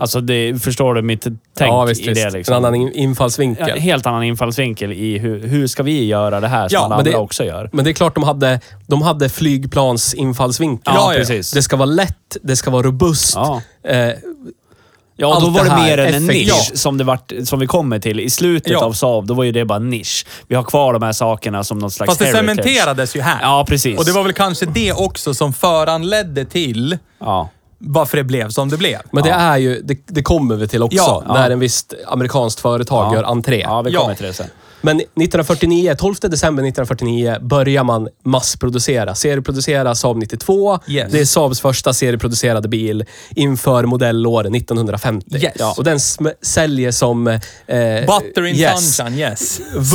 Alltså, 0.00 0.20
det, 0.20 0.62
förstår 0.62 0.94
du 0.94 1.02
mitt 1.02 1.22
tänk 1.22 1.70
ja, 1.70 1.84
visst, 1.84 2.00
i 2.00 2.12
det? 2.14 2.30
Liksom? 2.30 2.52
En 2.54 2.64
annan 2.64 2.74
in- 2.74 2.92
infallsvinkel. 2.92 3.68
Ja, 3.68 3.76
helt 3.76 4.06
annan 4.06 4.22
infallsvinkel 4.22 4.92
i 4.92 5.18
hur, 5.18 5.46
hur 5.46 5.66
ska 5.66 5.82
vi 5.82 6.04
göra 6.04 6.40
det 6.40 6.48
här 6.48 6.68
som 6.68 6.74
Ja, 6.74 6.84
alla 6.84 6.96
men 6.96 7.04
det- 7.04 7.10
andra 7.10 7.20
också 7.20 7.44
gör. 7.44 7.70
Men 7.72 7.84
det 7.84 7.90
är 7.90 7.92
klart 7.92 8.14
de 8.14 8.24
hade, 8.24 8.60
de 8.86 9.02
hade 9.02 9.28
flygplansinfallsvinkel. 9.28 10.92
Ja, 10.96 11.12
ja. 11.12 11.18
precis. 11.18 11.50
Det 11.50 11.62
ska 11.62 11.76
vara 11.76 11.86
lätt, 11.86 12.36
det 12.42 12.56
ska 12.56 12.70
vara 12.70 12.82
robust. 12.82 13.32
Ja. 13.34 13.62
Eh, 13.84 14.12
Ja, 15.20 15.34
Allt 15.34 15.44
då 15.44 15.50
var 15.50 15.64
det 15.64 15.70
det 15.70 15.76
mer 15.76 15.98
än 15.98 16.14
en 16.14 16.26
nisch 16.26 16.70
som, 16.74 16.98
det 16.98 17.04
vart, 17.04 17.32
som 17.44 17.58
vi 17.60 17.66
kommer 17.66 17.98
till. 17.98 18.20
I 18.20 18.30
slutet 18.30 18.72
Ja. 18.72 18.84
av 18.84 18.92
Saab, 18.92 19.26
då 19.26 19.34
var 19.34 19.44
ju 19.44 19.52
det 19.52 19.64
bara 19.64 19.76
en 19.76 19.90
nisch. 19.90 20.26
Vi 20.48 20.54
har 20.56 20.62
kvar 20.62 20.92
de 20.92 21.02
här 21.02 21.12
sakerna 21.12 21.64
som 21.64 21.78
någon 21.78 21.90
slags 21.90 22.08
Fast 22.08 22.18
det 22.20 22.24
heritage. 22.26 22.56
cementerades 22.64 23.16
ju 23.16 23.20
här. 23.20 23.38
Ja, 23.42 23.64
precis. 23.68 23.98
Och 23.98 24.04
det 24.04 24.12
var 24.12 24.22
väl 24.22 24.32
kanske 24.32 24.66
det 24.66 24.92
också 24.92 25.34
som 25.34 25.52
föranledde 25.52 26.44
till 26.44 26.98
Ja. 27.20 27.50
Varför 27.78 28.16
det 28.16 28.24
blev 28.24 28.48
som 28.50 28.68
det 28.68 28.76
blev. 28.76 28.98
Men 29.12 29.24
det 29.24 29.30
är 29.30 29.56
ju, 29.58 29.80
det, 29.82 29.98
det 30.06 30.22
kommer 30.22 30.56
vi 30.56 30.68
till 30.68 30.82
också, 30.82 30.96
Ja, 30.96 31.22
ja. 31.26 31.34
när 31.34 31.50
en 31.50 31.58
visst 31.60 31.94
amerikanskt 32.06 32.60
företag 32.60 33.14
gör 33.14 33.22
entré. 33.24 33.60
Ja, 33.60 33.82
vi 33.82 33.90
Ja. 33.90 34.00
kommer 34.00 34.14
till 34.14 34.26
det 34.26 34.32
sen. 34.32 34.46
Men 34.80 34.96
1949, 34.96 35.94
12 35.98 36.14
december 36.20 36.62
1949 36.62 37.36
börjar 37.40 37.84
man 37.84 38.08
massproducera. 38.24 39.14
Serieproducera 39.14 39.94
Saab 39.94 40.16
92. 40.16 40.78
Yes. 40.88 41.12
Det 41.12 41.20
är 41.20 41.24
Saabs 41.24 41.60
första 41.60 41.92
serieproducerade 41.92 42.68
bil 42.68 43.04
inför 43.30 43.84
modellåret 43.84 44.54
1950. 44.56 45.36
Yes. 45.36 45.52
Ja. 45.58 45.74
Och 45.78 45.84
den 45.84 45.96
sm- 45.98 46.32
säljer 46.42 46.90
som... 46.90 47.26
Eh, 47.26 47.38
Butter 48.06 48.46
in 48.46 48.56
yes, 48.56 48.96
sunshine, 48.96 49.18
yes. 49.18 49.60
Wurst. 49.76 49.88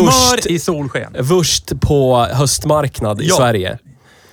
Smör 0.43 0.51
i 0.51 0.59
solsken. 0.59 1.15
Vurst 1.19 1.71
på 1.81 2.27
höstmarknad 2.31 3.21
i 3.21 3.25
Ja. 3.27 3.35
Sverige. 3.35 3.77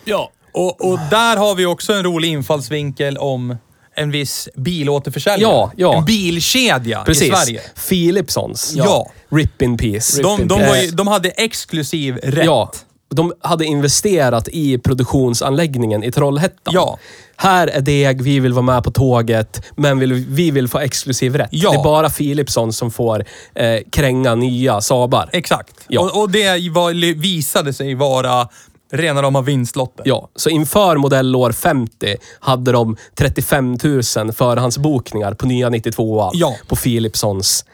Ja. 0.05 0.31
Och, 0.53 0.91
och 0.91 0.99
där 1.11 1.37
har 1.37 1.55
vi 1.55 1.67
också 1.67 1.93
en 1.93 2.03
rolig 2.03 2.29
infallsvinkel 2.29 3.19
om 3.19 3.57
en 3.95 4.11
viss 4.11 4.49
bilåterförsäljare. 4.55 5.53
Ja, 5.53 5.73
ja. 5.77 5.99
En 5.99 6.05
bilkedja 6.05 7.03
Precis. 7.05 7.23
i 7.23 7.31
Sverige. 7.31 7.61
Philipsons. 7.89 8.73
Ja. 8.75 9.11
Rip 9.31 9.63
in 9.63 9.79
peace. 9.79 10.23
De, 10.23 10.49
de, 10.49 10.61
ju, 10.61 10.91
de 10.91 11.07
hade 11.07 11.29
exklusiv 11.29 12.17
rätt. 12.17 12.45
Ja. 12.45 12.73
De 13.15 13.33
hade 13.41 13.65
investerat 13.65 14.49
i 14.49 14.79
produktionsanläggningen 14.79 16.05
i 16.05 16.13
Trollhättan. 16.13 16.75
Ja. 16.75 16.99
Här 17.37 17.67
är 17.67 17.81
deg, 17.81 18.23
vi 18.23 18.41
vill 18.41 18.53
vara 18.53 18.63
med 18.63 18.85
på 18.85 18.91
tåget, 18.91 19.63
men 19.77 19.99
vill, 19.99 20.13
vi 20.13 20.51
vill 20.51 20.69
få 20.69 20.79
exklusiv 20.79 21.37
rätt. 21.37 21.49
Ja. 21.53 21.71
Det 21.71 21.77
är 21.77 21.85
bara 21.85 22.11
Philipsson 22.11 22.73
som 22.73 22.91
får 22.91 23.25
eh, 23.55 23.79
kränga 23.91 24.35
nya 24.35 24.81
Sabar. 24.81 25.31
Exakt. 25.33 25.75
Ja. 25.89 26.01
Och, 26.01 26.21
och 26.21 26.31
det 26.31 26.71
var, 26.71 27.15
visade 27.15 27.73
sig 27.73 27.95
vara 27.95 28.49
rena 28.91 29.23
rama 29.23 29.41
vinstlotten. 29.41 30.03
Ja, 30.09 30.29
så 30.37 30.51
inför 30.51 30.97
modellår 30.97 31.53
50 31.53 32.17
hade 32.41 32.73
de 32.73 32.97
35 33.19 33.71
000 33.85 34.03
förhandsbokningar 34.33 35.35
på 35.35 35.47
nya 35.47 35.69
92 35.69 36.31
Ja. 36.35 36.55
på 36.69 36.77
Philipsons. 36.77 37.65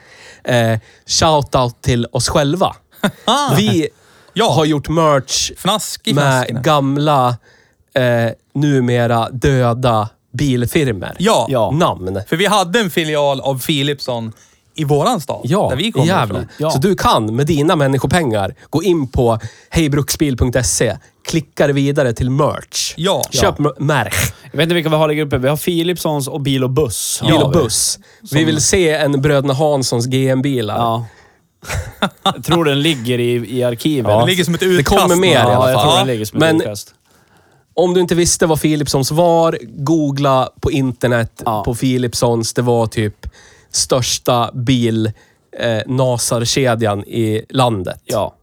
Eh, 0.45 0.79
Shoutout 1.07 1.83
till 1.83 2.07
oss 2.13 2.29
själva. 2.29 2.77
Vi 3.57 3.89
Ja. 4.33 4.53
har 4.53 4.65
gjort 4.65 4.89
merch 4.89 5.51
Fnask 5.51 6.07
med 6.07 6.15
flaskorna. 6.15 6.61
gamla, 6.61 7.29
eh, 7.95 8.31
numera 8.55 9.29
döda 9.31 10.09
bilfirmor. 10.33 11.13
Ja. 11.19 11.47
Ja. 11.51 11.71
Namn. 11.71 12.21
För 12.29 12.37
vi 12.37 12.47
hade 12.47 12.81
en 12.81 12.91
filial 12.91 13.41
av 13.41 13.61
Philipsson 13.63 14.33
i 14.77 14.85
våran 14.85 15.21
stad. 15.21 15.41
Ja, 15.45 15.69
där 15.71 15.77
vi 15.77 15.93
kommer 15.93 16.25
ifrån. 16.25 16.47
Ja. 16.59 16.71
Så 16.71 16.79
du 16.79 16.95
kan 16.95 17.37
med 17.37 17.47
dina 17.47 17.77
människopengar 17.77 18.55
gå 18.71 18.83
in 18.83 19.09
på 19.09 19.39
hejbruksbil.se, 19.71 20.97
klicka 21.29 21.67
dig 21.67 21.75
vidare 21.75 22.13
till 22.13 22.31
merch. 22.31 22.95
Ja. 22.97 23.23
Köp 23.31 23.55
ja. 23.59 23.73
merch. 23.79 24.33
Jag 24.51 24.57
vet 24.59 24.63
inte 24.63 24.75
vilka 24.75 24.91
vi 24.91 24.97
har 24.97 25.13
i 25.13 25.15
gruppen. 25.15 25.43
Vi 25.43 25.49
har 25.49 25.57
Philipsons 25.57 26.29
och 26.29 26.41
Bil 26.41 26.65
och 26.65 26.71
Buss. 26.71 27.21
Bil 27.27 27.35
och 27.43 27.55
vi. 27.55 27.59
buss. 27.59 27.99
Vi 28.33 28.45
vill 28.45 28.61
se 28.61 28.91
en 28.91 29.21
Bröderna 29.23 29.55
Hanssons 29.55 30.07
GM-bilar. 30.07 30.77
Ja. 30.77 31.07
Jag 32.25 32.45
tror 32.45 32.65
den 32.65 32.83
ligger 32.83 33.19
i, 33.21 33.57
i 33.59 33.65
arkiven. 33.65 34.11
Ja. 34.13 34.21
Det 34.21 34.27
ligger 34.27 34.45
som 34.45 34.55
ett 34.55 34.61
Det 34.61 34.67
utkast. 34.67 35.01
kommer 35.03 35.17
mer 35.17 35.29
i 35.31 35.33
Ja, 35.33 35.41
alla 35.41 35.71
jag 35.71 35.81
tror 35.81 35.91
fall. 35.91 35.99
den 35.99 36.07
ligger 36.07 36.25
som 36.25 36.37
ett 36.37 36.41
Men 36.41 36.57
utkast. 36.61 36.95
om 37.75 37.95
du 37.95 38.01
inte 38.01 38.15
visste 38.15 38.47
vad 38.47 38.61
Philipsons 38.61 39.11
var, 39.11 39.59
googla 39.63 40.49
på 40.61 40.71
internet 40.71 41.43
Ja. 41.45 41.65
på 41.65 41.75
Philipsons. 41.75 42.55
Det 42.55 42.63
var 42.63 42.87
typ 42.87 43.27
största 43.77 44.51
bil 44.55 45.13
eh, 45.59 45.83
nasarkedjan 45.87 47.05
i 47.05 47.43
landet. 47.49 48.01
Ja. 48.05 48.35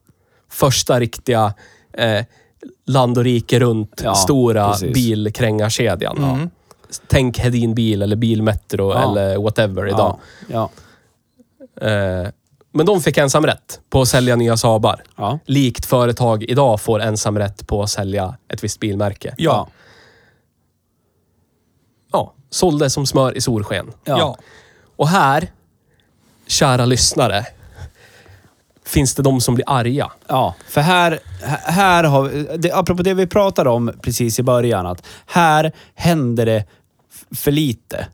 Första 0.49 0.99
riktiga 0.99 1.53
eh, 1.93 2.25
land 2.85 3.17
och 3.17 3.23
rike 3.23 3.59
runt 3.59 4.01
Ja, 4.03 4.15
stora 4.15 4.69
precis. 4.71 4.93
bilkrängarkedjan. 4.93 6.15
Ja. 6.19 6.49
Tänk 7.07 7.37
Hedin 7.39 7.75
bil 7.75 8.01
eller 8.01 8.15
Bilmetro 8.15 8.93
Ja. 8.93 9.03
eller 9.11 9.37
whatever 9.37 9.87
idag. 9.87 10.19
Ja. 10.49 10.69
Ja. 11.81 11.87
Eh, 11.89 12.29
men 12.75 12.85
de 12.85 13.01
fick 13.01 13.17
ensamrätt 13.17 13.81
på 13.89 14.01
att 14.01 14.07
sälja 14.07 14.35
nya 14.35 14.57
Saabar. 14.57 15.03
Ja. 15.15 15.39
Likt 15.45 15.85
företag 15.85 16.43
idag 16.43 16.81
får 16.81 17.01
ensamrätt 17.01 17.67
på 17.67 17.83
att 17.83 17.89
sälja 17.89 18.37
ett 18.47 18.63
visst 18.63 18.79
bilmärke. 18.79 19.35
Ja. 19.37 19.67
Ja, 22.11 22.33
sålde 22.49 22.89
som 22.89 23.05
smör 23.05 23.37
i 23.37 23.41
solsken. 23.41 23.91
Ja. 24.03 24.37
Ja. 25.03 25.05
Och 25.05 25.09
här, 25.09 25.47
kära 26.47 26.85
lyssnare, 26.85 27.45
finns 28.85 29.15
det 29.15 29.23
de 29.23 29.41
som 29.41 29.55
blir 29.55 29.69
arga. 29.69 30.11
Ja, 30.27 30.55
för 30.69 30.81
här, 30.81 31.19
här 31.65 32.03
har 32.03 32.23
vi, 32.23 32.57
det, 32.57 32.71
apropå 32.71 33.03
det 33.03 33.13
vi 33.13 33.27
pratade 33.27 33.69
om 33.69 33.91
precis 34.01 34.39
i 34.39 34.43
början, 34.43 34.85
att 34.85 35.05
här 35.25 35.71
händer 35.95 36.45
det 36.45 36.65
för 37.35 37.51
lite. 37.51 38.07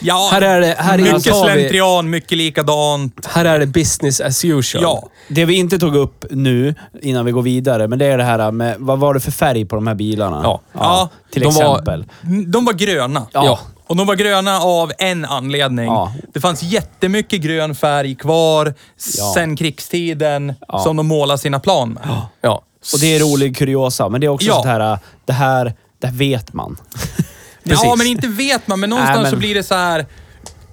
Ja, 0.00 0.28
Här 0.32 0.42
är 0.42 0.60
det- 0.60 0.76
här 0.78 0.98
mycket 0.98 1.26
vi- 1.26 1.30
slentrian, 1.30 2.10
mycket 2.10 2.38
likadant. 2.38 3.26
Här 3.26 3.44
är 3.44 3.58
det 3.58 3.66
business 3.66 4.20
as 4.20 4.44
usual. 4.44 4.82
Ja. 4.82 5.08
Det 5.28 5.44
vi 5.44 5.54
inte 5.54 5.78
tog 5.78 5.96
upp 5.96 6.24
nu, 6.30 6.74
innan 7.02 7.24
vi 7.24 7.32
går 7.32 7.42
vidare, 7.42 7.88
men 7.88 7.98
det 7.98 8.06
är 8.06 8.18
det 8.18 8.24
här 8.24 8.50
med 8.52 8.76
vad 8.78 8.98
var 8.98 9.14
det 9.14 9.20
för 9.20 9.30
färg 9.32 9.64
på 9.64 9.76
de 9.76 9.86
här 9.86 9.94
bilarna? 9.94 10.40
Ja. 10.44 10.60
Ja, 10.72 11.08
till 11.30 11.42
de 11.42 11.54
var- 11.54 11.72
exempel. 11.72 12.04
De 12.46 12.64
var 12.64 12.72
gröna. 12.72 13.26
Ja. 13.32 13.58
Och 13.88 13.96
de 13.96 14.06
var 14.06 14.14
gröna 14.14 14.58
av 14.60 14.92
en 14.98 15.24
anledning. 15.24 15.84
Ja. 15.86 16.12
Det 16.34 16.40
fanns 16.40 16.62
jättemycket 16.62 17.40
grön 17.40 17.74
färg 17.74 18.14
kvar 18.14 18.74
Ja. 19.18 19.32
sen 19.34 19.56
krigstiden 19.56 20.54
Ja. 20.68 20.78
som 20.78 20.96
de 20.96 21.06
målade 21.06 21.38
sina 21.38 21.60
plan 21.60 21.92
med. 21.92 22.20
ja. 22.40 22.62
Och 22.92 23.00
det 23.00 23.16
är 23.16 23.20
rolig 23.20 23.56
kuriosa, 23.56 24.08
men 24.08 24.20
det 24.20 24.26
är 24.26 24.28
också 24.28 24.46
Ja. 24.46 24.54
sånt 24.54 24.66
här, 24.66 24.98
det 25.24 25.32
här, 25.32 25.74
det 26.00 26.06
här 26.06 26.14
vet 26.14 26.52
man. 26.52 26.76
Ja, 27.68 27.94
men 27.98 28.06
inte 28.06 28.28
vet 28.28 28.66
man, 28.68 28.80
men 28.80 28.90
någonstans 28.90 29.16
Nej, 29.16 29.22
men- 29.22 29.30
så 29.30 29.36
blir 29.36 29.54
det 29.54 29.62
så 29.62 29.74
här. 29.74 30.06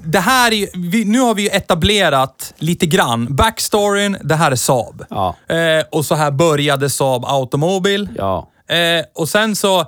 Det 0.05 0.20
här 0.20 0.53
är 0.53 0.68
vi, 0.91 1.05
nu 1.05 1.20
har 1.20 1.34
vi 1.36 1.41
ju 1.41 1.49
etablerat 1.49 2.53
lite 2.57 2.86
grann 2.86 3.36
backstoryn. 3.36 4.18
Det 4.24 4.36
här 4.36 4.51
är 4.51 4.55
Saab. 4.55 5.05
Ja. 5.09 5.36
Eh, 5.49 5.84
och 5.91 6.05
så 6.05 6.16
här 6.16 6.32
började 6.32 6.89
Saab 6.89 7.26
Automobil. 7.26 8.09
Ja. 8.18 8.49
Eh, 8.68 9.05
och 9.16 9.30
sen 9.30 9.55
så... 9.55 9.86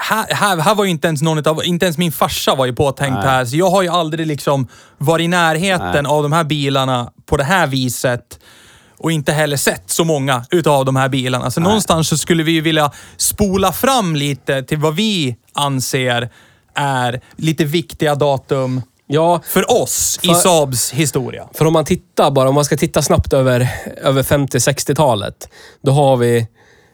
Här, 0.00 0.34
här, 0.34 0.56
här 0.56 0.74
var 0.74 0.84
ju 0.84 0.90
inte 0.90 1.08
ens 1.08 1.22
någon 1.22 1.46
av, 1.46 1.64
inte 1.64 1.86
ens 1.86 1.98
min 1.98 2.12
farsa 2.12 2.54
var 2.54 2.66
ju 2.66 2.72
påtänkt 2.72 3.14
Nej. 3.14 3.26
här. 3.26 3.44
Så 3.44 3.56
jag 3.56 3.70
har 3.70 3.82
ju 3.82 3.88
aldrig 3.88 4.26
liksom 4.26 4.68
varit 4.98 5.24
i 5.24 5.28
närheten 5.28 6.02
Nej. 6.04 6.12
av 6.12 6.22
de 6.22 6.32
här 6.32 6.44
bilarna 6.44 7.12
på 7.26 7.36
det 7.36 7.44
här 7.44 7.66
viset. 7.66 8.38
Och 8.98 9.12
inte 9.12 9.32
heller 9.32 9.56
sett 9.56 9.90
så 9.90 10.04
många 10.04 10.44
utav 10.50 10.84
de 10.84 10.96
här 10.96 11.08
bilarna. 11.08 11.50
Så 11.50 11.60
någonstans 11.60 12.08
så 12.08 12.18
skulle 12.18 12.42
vi 12.42 12.52
ju 12.52 12.60
vilja 12.60 12.90
spola 13.16 13.72
fram 13.72 14.16
lite 14.16 14.62
till 14.62 14.78
vad 14.78 14.94
vi 14.94 15.36
anser 15.54 16.30
är 16.74 17.20
lite 17.36 17.64
viktiga 17.64 18.14
datum 18.14 18.82
ja, 19.06 19.40
för 19.44 19.82
oss 19.82 20.18
i 20.22 20.26
För- 20.26 20.34
Saabs 20.34 20.90
historia. 20.90 21.48
för 21.54 21.64
om 21.64 21.72
man 21.72 21.84
tittar 21.84 22.30
bara, 22.30 22.48
om 22.48 22.54
man 22.54 22.64
ska 22.64 22.76
titta 22.76 23.02
snabbt 23.02 23.32
över, 23.32 23.68
över 24.02 24.22
50-60-talet. 24.22 25.48
Då 25.82 25.92
har 25.92 26.16
vi 26.16 26.46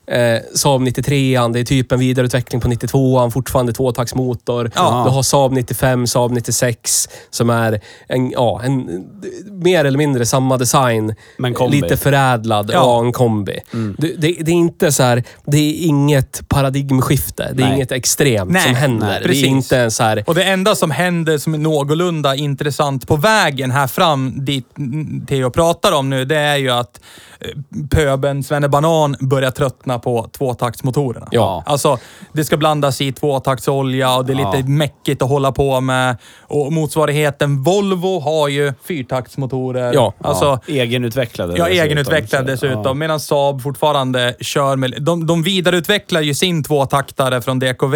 eh, 0.06 0.38
Saab 0.54 0.80
93 0.80 1.48
det 1.52 1.60
är 1.60 1.64
typ 1.64 1.92
en 1.92 1.98
vidareutveckling 1.98 2.60
på 2.60 2.68
92an, 2.68 3.30
fortfarande 3.30 3.72
tvåtaktsmotor. 3.72 4.70
Ja. 4.74 5.02
Du 5.06 5.10
har 5.10 5.22
Saab 5.22 5.52
95, 5.52 6.06
Saab 6.06 6.32
96 6.32 7.08
som 7.30 7.50
är 7.50 7.80
en, 8.08 8.30
ja, 8.30 8.60
en, 8.64 9.04
mer 9.50 9.84
eller 9.84 9.98
mindre 9.98 10.26
samma 10.26 10.56
design. 10.56 11.14
Men 11.36 11.54
kombi. 11.54 11.80
Lite 11.80 11.96
förädlad, 11.96 12.70
Ja. 12.72 12.78
ja, 12.78 13.06
en 13.06 13.12
kombi. 13.12 13.60
Det, 13.98 14.12
det, 14.16 14.36
det 14.40 14.50
är 14.50 14.54
inte 14.54 14.92
så 14.92 15.02
här, 15.02 15.24
det 15.44 15.58
är 15.58 15.86
inget 15.86 16.48
paradigmskifte. 16.48 17.50
Det 17.52 17.62
är 17.62 17.66
Nej. 17.66 17.74
inget 17.74 17.92
extremt 17.92 18.50
Nej, 18.50 18.62
som 18.62 18.74
händer. 18.74 19.06
nej, 19.06 19.20
det 19.24 19.36
är 19.36 19.46
inte 19.46 19.78
en 19.78 19.90
så 19.90 20.02
här, 20.02 20.24
Och 20.26 20.34
det 20.34 20.44
enda 20.44 20.74
som 20.74 20.90
händer 20.90 21.38
som 21.38 21.54
är 21.54 21.58
någorlunda 21.58 22.34
intressant 22.34 23.08
på 23.08 23.16
vägen 23.16 23.70
här 23.70 23.86
fram 23.86 24.44
dit 24.44 24.78
mm, 24.78 25.26
Theo 25.26 25.50
pratar 25.50 25.92
om 25.92 26.10
nu, 26.10 26.24
det 26.24 26.36
är 26.38 26.56
ju 26.56 26.70
att 26.70 27.00
eh, 27.44 27.50
pöben 27.90 28.42
Banan 28.70 29.16
börjar 29.20 29.50
tröttna 29.50 29.98
på 29.98 30.28
tvåtaktsmotorerna. 30.38 31.28
Ja. 31.30 31.62
Alltså, 31.66 31.98
det 32.32 32.44
ska 32.44 32.56
blandas 32.56 33.00
i 33.00 33.12
tvåtaktsolja 33.12 34.16
och 34.16 34.24
det 34.26 34.32
är 34.32 34.36
lite 34.36 34.50
Ja. 34.54 34.66
mäckigt 34.66 35.22
att 35.22 35.28
hålla 35.28 35.52
på 35.52 35.80
med. 35.80 36.16
Och 36.40 36.72
motsvarigheten 36.72 37.62
Volvo 37.62 38.20
har 38.20 38.48
ju 38.48 38.72
fyrtaktsmotorer. 38.88 39.92
Ja. 39.94 40.14
Alltså, 40.20 40.44
ja. 40.66 40.74
Egenutvecklade. 40.74 41.54
Ja, 41.56 41.64
dessutom. 41.64 41.84
egenutvecklad 41.86 42.46
dessutom. 42.46 42.82
Ja. 42.84 42.94
Medan 42.94 43.20
Saab 43.20 43.62
fortfarande 43.62 44.34
kör 44.40 44.76
med... 44.76 44.94
De, 45.00 45.26
de 45.26 45.42
vidareutvecklar 45.42 46.20
ju 46.20 46.34
sin 46.34 46.64
tvåtaktare 46.64 47.42
från 47.42 47.58
DKV. 47.58 47.94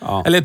Ja. 0.00 0.22
Eller 0.26 0.44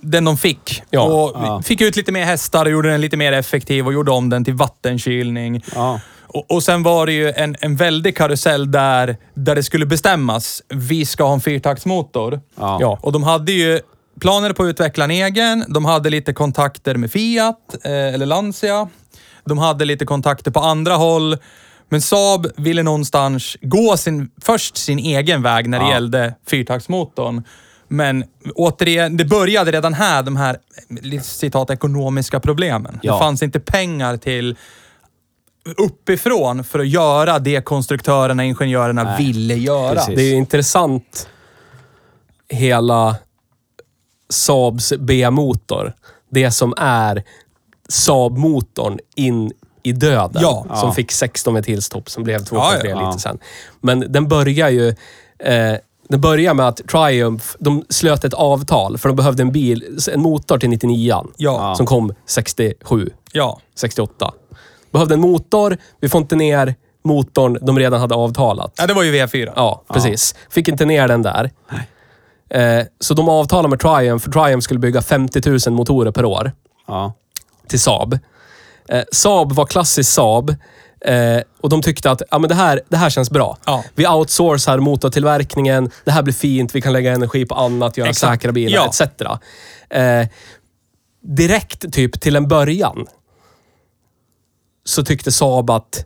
den 0.00 0.24
de 0.24 0.36
fick. 0.36 0.82
Ja. 0.90 1.02
Och 1.02 1.64
fick 1.64 1.80
ut 1.80 1.96
lite 1.96 2.12
mer 2.12 2.24
hästar 2.24 2.64
och 2.64 2.70
gjorde 2.70 2.90
den 2.90 3.00
lite 3.00 3.16
mer 3.16 3.32
effektiv 3.32 3.86
och 3.86 3.92
gjorde 3.92 4.10
om 4.10 4.30
den 4.30 4.44
till 4.44 4.54
vattenkylning. 4.54 5.64
Ja. 5.74 6.00
Och, 6.34 6.50
och 6.50 6.62
sen 6.62 6.82
var 6.82 7.06
det 7.06 7.12
ju 7.12 7.30
en, 7.30 7.56
en 7.60 7.76
väldig 7.76 8.16
karusell 8.16 8.70
där, 8.70 9.16
där 9.34 9.54
det 9.54 9.62
skulle 9.62 9.86
bestämmas. 9.86 10.62
Vi 10.68 11.06
ska 11.06 11.24
ha 11.24 11.34
en 11.34 11.40
fyrtaktsmotor. 11.40 12.40
Ja. 12.56 12.78
ja. 12.80 12.98
Och 13.02 13.12
de 13.12 13.22
hade 13.22 13.52
ju 13.52 13.80
planer 14.20 14.52
på 14.52 14.62
att 14.62 14.66
utveckla 14.66 15.04
en 15.04 15.10
egen. 15.10 15.64
De 15.68 15.84
hade 15.84 16.10
lite 16.10 16.32
kontakter 16.32 16.94
med 16.94 17.10
Fiat, 17.12 17.74
eh, 17.84 17.90
eller 17.92 18.26
Lancia. 18.26 18.88
De 19.44 19.58
hade 19.58 19.84
lite 19.84 20.04
kontakter 20.04 20.50
på 20.50 20.60
andra 20.60 20.94
håll. 20.94 21.36
Men 21.88 22.02
Saab 22.02 22.46
ville 22.56 22.82
någonstans 22.82 23.56
gå 23.60 23.96
sin, 23.96 24.30
först 24.42 24.76
sin 24.76 24.98
egen 24.98 25.42
väg 25.42 25.68
när 25.68 25.78
det 25.78 25.84
Ja. 25.84 25.92
gällde 25.92 26.34
fyrtaktsmotorn. 26.46 27.42
Men 27.88 28.24
återigen, 28.54 29.16
det 29.16 29.24
började 29.24 29.72
redan 29.72 29.94
här, 29.94 30.22
de 30.22 30.36
här 30.36 30.56
citat 31.22 31.70
ekonomiska 31.70 32.40
problemen. 32.40 32.98
Ja. 33.02 33.12
Det 33.12 33.18
fanns 33.18 33.42
inte 33.42 33.60
pengar 33.60 34.16
till 34.16 34.56
uppifrån 35.76 36.64
för 36.64 36.78
att 36.78 36.88
göra 36.88 37.38
det 37.38 37.64
konstruktörerna, 37.64 38.44
ingenjörerna 38.44 39.02
Nej, 39.04 39.24
ville 39.26 39.54
göra. 39.54 39.94
precis. 39.94 40.16
Det 40.16 40.22
är 40.22 40.30
ju 40.30 40.34
intressant, 40.36 41.28
hela 42.48 43.16
Saabs 44.28 44.92
B-motor. 44.98 45.92
Det 46.30 46.50
som 46.50 46.74
är 46.76 47.22
Saab-motorn 47.88 48.98
in 49.14 49.52
i 49.82 49.92
döden. 49.92 50.42
Ja. 50.42 50.64
Som 50.74 50.88
Ja. 50.88 50.92
fick 50.92 51.12
16 51.12 51.54
med 51.54 51.64
tillstopp, 51.64 52.10
som 52.10 52.22
blev 52.24 52.38
2,3 52.44 52.80
Ja, 52.84 52.88
ja. 52.88 53.08
lite 53.08 53.20
sen. 53.22 53.38
Men 53.80 54.12
den 54.12 54.28
börjar 54.28 54.68
ju... 54.68 54.88
Eh, 55.38 55.74
den 56.08 56.20
börjar 56.20 56.54
med 56.54 56.68
att 56.68 56.76
Triumph, 56.88 57.44
de 57.58 57.84
slöt 57.88 58.24
ett 58.24 58.34
avtal 58.34 58.98
för 58.98 59.08
de 59.08 59.16
behövde 59.16 59.42
en 59.42 59.52
bil, 59.52 59.98
en 60.12 60.20
motor 60.20 60.58
till 60.58 60.68
99 60.70 61.24
Ja. 61.36 61.74
Som 61.76 61.86
kom 61.86 62.14
67, 62.26 63.10
Ja. 63.32 63.60
68. 63.74 64.32
Behövde 64.94 65.14
en 65.14 65.20
motor, 65.20 65.76
vi 66.00 66.08
får 66.08 66.20
inte 66.20 66.36
ner 66.36 66.74
motorn 67.04 67.58
de 67.62 67.78
redan 67.78 68.00
hade 68.00 68.14
avtalat. 68.14 68.72
ja, 68.78 68.86
det 68.86 68.94
var 68.94 69.02
ju 69.02 69.12
V4. 69.12 69.52
Ja, 69.56 69.82
precis. 69.92 70.34
Fick 70.50 70.68
inte 70.68 70.84
ner 70.84 71.08
den 71.08 71.22
där. 71.22 71.50
Eh, 72.50 72.84
så 73.00 73.14
de 73.14 73.28
avtalade 73.28 73.68
med 73.68 73.80
Triumph, 73.80 74.24
för 74.24 74.30
Triumph 74.32 74.64
skulle 74.64 74.80
bygga 74.80 75.02
50 75.02 75.50
000 75.50 75.74
motorer 75.76 76.10
per 76.10 76.24
år 76.24 76.52
Ja. 76.88 77.12
till 77.68 77.80
Saab. 77.80 78.18
Eh, 78.88 79.02
Saab 79.12 79.52
var 79.52 79.66
klassisk 79.66 80.10
Saab. 80.12 80.50
Eh, 81.00 81.40
och 81.60 81.68
de 81.68 81.82
tyckte 81.82 82.10
att 82.10 82.22
ja, 82.30 82.38
men 82.38 82.48
det, 82.48 82.54
här, 82.54 82.80
det 82.88 82.96
här 82.96 83.10
känns 83.10 83.30
bra. 83.30 83.56
Ja. 83.66 83.84
Vi 83.94 84.08
outsourcar 84.08 84.78
motortillverkningen. 84.78 85.90
Det 86.04 86.10
här 86.10 86.22
blir 86.22 86.34
fint. 86.34 86.74
Vi 86.74 86.80
kan 86.80 86.92
lägga 86.92 87.12
energi 87.12 87.46
på 87.46 87.54
annat, 87.54 87.96
göra 87.96 88.08
Exakt. 88.08 88.32
säkra 88.42 88.52
bilar 88.52 88.78
Ja. 88.78 88.86
etc. 88.88 89.22
Eh, 89.90 90.26
direkt, 91.22 91.92
typ 91.92 92.20
till 92.20 92.36
en 92.36 92.48
början, 92.48 93.06
så 94.84 95.04
tyckte 95.04 95.32
Saab 95.32 95.70
att 95.70 96.04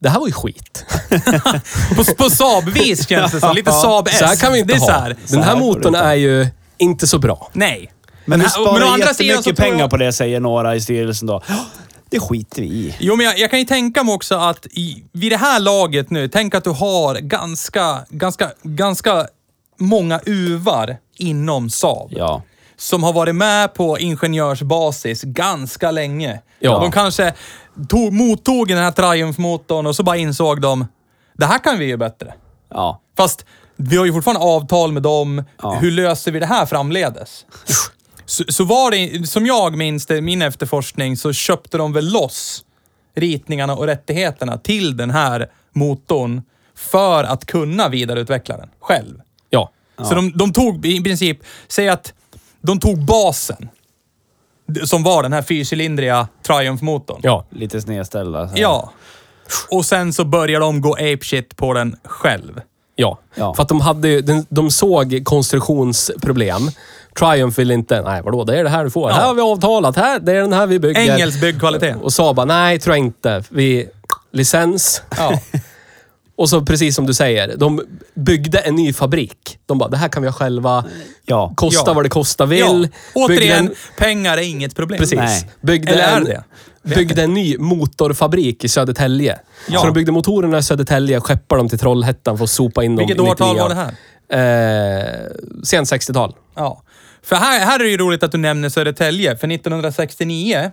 det 0.00 0.08
här 0.08 0.20
var 0.20 0.26
ju 0.26 0.32
skit. 0.32 0.84
På, 1.96 2.04
på 2.16 2.30
Saab-vis 2.30 3.08
känns 3.08 3.32
det 3.32 3.40
som. 3.40 3.54
Lite 3.54 3.72
Saab 3.72 4.08
S. 4.08 4.18
Så 4.18 4.24
här 4.24 4.36
kan 4.36 4.52
vi 4.52 4.58
inte 4.58 4.72
det 4.72 4.76
är 4.76 4.80
så 4.80 4.92
ha. 4.92 5.00
här. 5.00 5.08
Den 5.08 5.28
Så 5.28 5.40
här 5.40 5.56
motorn 5.56 5.94
är 5.94 6.14
ju 6.14 6.46
inte 6.78 7.06
så 7.06 7.18
bra. 7.18 7.50
Nej. 7.52 7.92
Men 8.24 8.40
här- 8.40 8.48
sparar 8.48 8.84
å 8.84 8.88
andra 8.88 8.90
sidan 8.90 9.26
jättemycket 9.26 9.44
så 9.44 9.54
tror 9.54 9.54
pengar 9.66 9.78
jag- 9.80 9.90
på 9.90 9.96
det, 9.96 10.12
säger 10.12 10.40
några 10.40 10.74
i 10.76 10.80
styrelsen 10.80 11.26
då. 11.28 11.42
"Ja, 11.48 11.54
Det 12.10 12.20
skiter 12.20 12.62
vi 12.62 12.68
i. 12.68 12.94
Jo, 13.00 13.16
men 13.16 13.26
jag, 13.26 13.38
jag 13.38 13.50
kan 13.50 13.58
ju 13.58 13.64
tänka 13.64 14.04
mig 14.04 14.14
också 14.14 14.34
att 14.34 14.66
i, 14.66 15.04
vid 15.12 15.32
det 15.32 15.36
här 15.36 15.60
laget 15.60 16.10
nu, 16.10 16.28
tänk 16.28 16.54
att 16.54 16.64
du 16.64 16.70
har 16.70 17.14
ganska, 17.14 17.98
ganska, 18.08 18.50
ganska 18.62 19.26
många 19.78 20.20
uvar 20.26 20.96
inom 21.18 21.70
Saab. 21.70 22.08
Ja. 22.10 22.42
Som 22.76 23.02
har 23.02 23.12
varit 23.12 23.34
med 23.34 23.74
på 23.74 23.98
ingenjörsbasis 23.98 25.22
ganska 25.22 25.90
länge. 25.90 26.40
Ja. 26.58 26.78
De 26.78 26.92
kanske 26.92 27.34
tog, 27.88 28.12
mottog 28.12 28.68
den 28.68 28.78
här 28.78 28.90
Triumph-motorn 28.90 29.86
och 29.86 29.96
så 29.96 30.02
bara 30.02 30.16
insåg 30.16 30.60
de, 30.60 30.86
det 31.34 31.46
här 31.46 31.58
kan 31.58 31.78
vi 31.78 31.84
ju 31.84 31.96
bättre. 31.96 32.34
Ja. 32.70 33.00
Fast 33.16 33.46
vi 33.76 33.96
har 33.96 34.04
ju 34.04 34.12
fortfarande 34.12 34.40
avtal 34.40 34.92
med 34.92 35.02
dem. 35.02 35.44
Ja. 35.62 35.72
Hur 35.72 35.90
löser 35.90 36.32
vi 36.32 36.38
det 36.38 36.46
här 36.46 36.66
framledes? 36.66 37.46
Så, 38.26 38.44
så 38.48 38.64
var 38.64 38.90
det, 38.90 39.26
som 39.26 39.46
jag 39.46 39.76
minns 39.76 40.06
det, 40.06 40.20
min 40.20 40.42
efterforskning, 40.42 41.16
så 41.16 41.32
köpte 41.32 41.78
de 41.78 41.92
väl 41.92 42.12
loss 42.12 42.64
ritningarna 43.14 43.74
och 43.74 43.86
rättigheterna 43.86 44.58
till 44.58 44.96
den 44.96 45.10
här 45.10 45.50
motorn 45.72 46.42
för 46.74 47.24
att 47.24 47.46
kunna 47.46 47.88
vidareutveckla 47.88 48.56
den 48.56 48.68
själv. 48.80 49.20
Ja. 49.50 49.70
Så 49.96 50.14
de, 50.14 50.32
de 50.32 50.52
tog 50.52 50.86
i 50.86 51.02
princip, 51.02 51.38
säg 51.68 51.88
att 51.88 52.14
de 52.60 52.80
tog 52.80 53.04
basen, 53.04 53.68
som 54.84 55.02
var 55.02 55.22
den 55.22 55.32
här 55.32 55.42
fyrcylindriga 55.42 56.28
Triumph-motorn. 56.46 57.20
Ja. 57.22 57.44
Lite 57.50 57.80
snedställda. 57.80 58.48
så. 58.48 58.54
Ja. 58.56 58.90
Och 59.70 59.84
sen 59.84 60.12
så 60.12 60.24
börjar 60.24 60.60
de 60.60 60.80
gå 60.80 60.94
apeshit 60.94 61.56
på 61.56 61.72
den 61.72 61.96
själv. 62.04 62.60
Ja. 62.96 63.18
Ja. 63.34 63.54
För 63.54 63.62
att 63.62 63.68
de, 63.68 63.80
hade, 63.80 64.20
de, 64.20 64.46
de 64.48 64.70
såg 64.70 65.20
konstruktionsproblem. 65.24 66.70
Triumph 67.18 67.58
ville 67.58 67.74
inte, 67.74 68.02
nej 68.02 68.22
vadå, 68.22 68.44
det 68.44 68.58
är 68.58 68.64
det 68.64 68.70
här 68.70 68.84
du 68.84 68.90
får. 68.90 69.10
Ja. 69.10 69.16
Här 69.16 69.26
har 69.26 69.34
vi 69.34 69.40
avtalat, 69.42 69.96
här, 69.96 70.20
det 70.20 70.32
är 70.32 70.40
den 70.40 70.52
här 70.52 70.66
vi 70.66 70.78
bygger. 70.78 71.00
Engelsk 71.00 71.40
byggkvalitet. 71.40 71.96
Och 72.02 72.12
Saab 72.12 72.36
bara, 72.36 72.46
nej 72.46 72.78
tror 72.78 72.96
jag 72.96 73.04
inte. 73.04 73.44
Vi, 73.48 73.88
licens. 74.32 75.02
Ja. 75.18 75.40
Och 76.42 76.48
så 76.48 76.62
precis 76.62 76.94
som 76.96 77.06
du 77.06 77.14
säger, 77.14 77.56
de 77.56 77.80
byggde 78.14 78.58
en 78.58 78.74
ny 78.74 78.92
fabrik. 78.92 79.58
De 79.66 79.78
bara, 79.78 79.88
det 79.88 79.96
här 79.96 80.08
kan 80.08 80.22
vi 80.22 80.28
ha 80.28 80.32
själva. 80.32 80.84
Ja. 81.26 81.52
Kosta 81.56 81.90
Ja. 81.90 81.94
vad 81.94 82.04
det 82.04 82.08
kosta 82.08 82.46
vill. 82.46 82.60
Ja. 82.60 82.72
Byggde 83.28 83.34
Återigen, 83.44 83.66
en- 83.66 83.74
pengar 83.98 84.38
är 84.38 84.42
inget 84.42 84.76
problem. 84.76 84.98
Precis. 84.98 85.18
Nej. 85.18 85.50
Byggde, 85.60 85.92
Eller 85.92 86.02
är 86.02 86.16
en, 86.16 86.24
det? 86.24 86.44
byggde 86.94 87.22
en 87.22 87.34
ny 87.34 87.58
motorfabrik 87.58 88.64
i 88.64 88.68
Södertälje. 88.68 89.38
Ja. 89.68 89.80
Så 89.80 89.86
de 89.86 89.92
byggde 89.92 90.12
motorerna 90.12 90.58
i 90.58 90.62
Södertälje, 90.62 91.20
skeppade 91.20 91.60
dem 91.60 91.68
till 91.68 91.78
Trollhättan 91.78 92.36
för 92.38 92.44
att 92.44 92.50
sopa 92.50 92.84
in 92.84 92.96
dem 92.96 93.06
Vilket 93.06 93.16
i 93.26 93.28
årtal 93.30 93.48
99. 93.56 93.62
var 93.62 93.68
det 93.68 93.74
här? 93.74 95.02
Eh, 95.08 95.26
sent 95.64 95.88
60-tal. 95.88 96.34
Ja. 96.56 96.82
För 97.24 97.36
här, 97.36 97.60
här 97.60 97.80
är 97.80 97.84
det 97.84 97.90
ju 97.90 97.96
roligt 97.96 98.22
att 98.22 98.32
du 98.32 98.38
nämner 98.38 98.68
Södertälje, 98.68 99.36
för 99.36 99.48
1969 99.48 100.70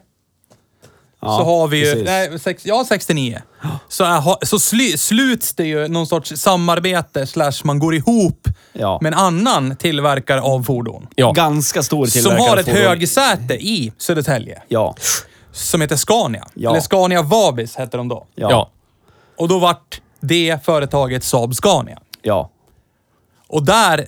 Ja, 1.22 1.38
så 1.38 1.44
har 1.44 1.68
vi 1.68 1.78
ju... 1.78 1.86
precis. 1.86 2.06
Nej, 2.06 2.40
sex, 2.40 2.66
ja, 2.66 2.86
69. 2.90 3.42
Så, 3.88 4.04
är, 4.04 4.20
ha- 4.20 4.40
så 4.42 4.60
sly, 4.60 4.98
sluts 4.98 5.54
det 5.56 5.66
ju 5.66 5.88
någon 5.88 6.08
sorts 6.08 6.34
samarbete 6.38 7.28
slash 7.28 7.52
man 7.64 7.80
går 7.80 7.96
ihop 7.96 8.48
Ja. 8.74 9.00
med 9.02 9.14
en 9.14 9.20
annan 9.20 9.76
tillverkare 9.76 10.42
av 10.42 10.64
fordon. 10.64 11.08
Ja. 11.16 11.32
Ganska 11.32 11.84
stor 11.84 12.06
Som 12.06 12.22
tillverkare 12.22 12.50
har 12.50 12.58
ett 12.58 12.66
fordon. 12.66 12.82
högsäte 12.82 13.54
i 13.54 13.92
Södertälje. 13.98 14.62
Ja. 14.68 14.96
Som 15.52 15.82
heter 15.82 15.96
Scania. 15.96 16.48
Ja. 16.54 16.70
Eller 16.70 16.82
Scania 16.82 17.22
Vabis 17.22 17.76
hette 17.76 17.98
de 17.98 18.08
då. 18.08 18.26
Ja. 18.36 18.42
Ja. 18.42 18.50
Ja. 18.52 18.70
Och 19.38 19.48
då 19.48 19.60
vart 19.60 20.02
det 20.20 20.58
företaget 20.66 21.24
Saab 21.24 21.56
Scania. 21.56 22.00
ja. 22.22 22.50
Och 23.48 23.64
där, 23.66 24.08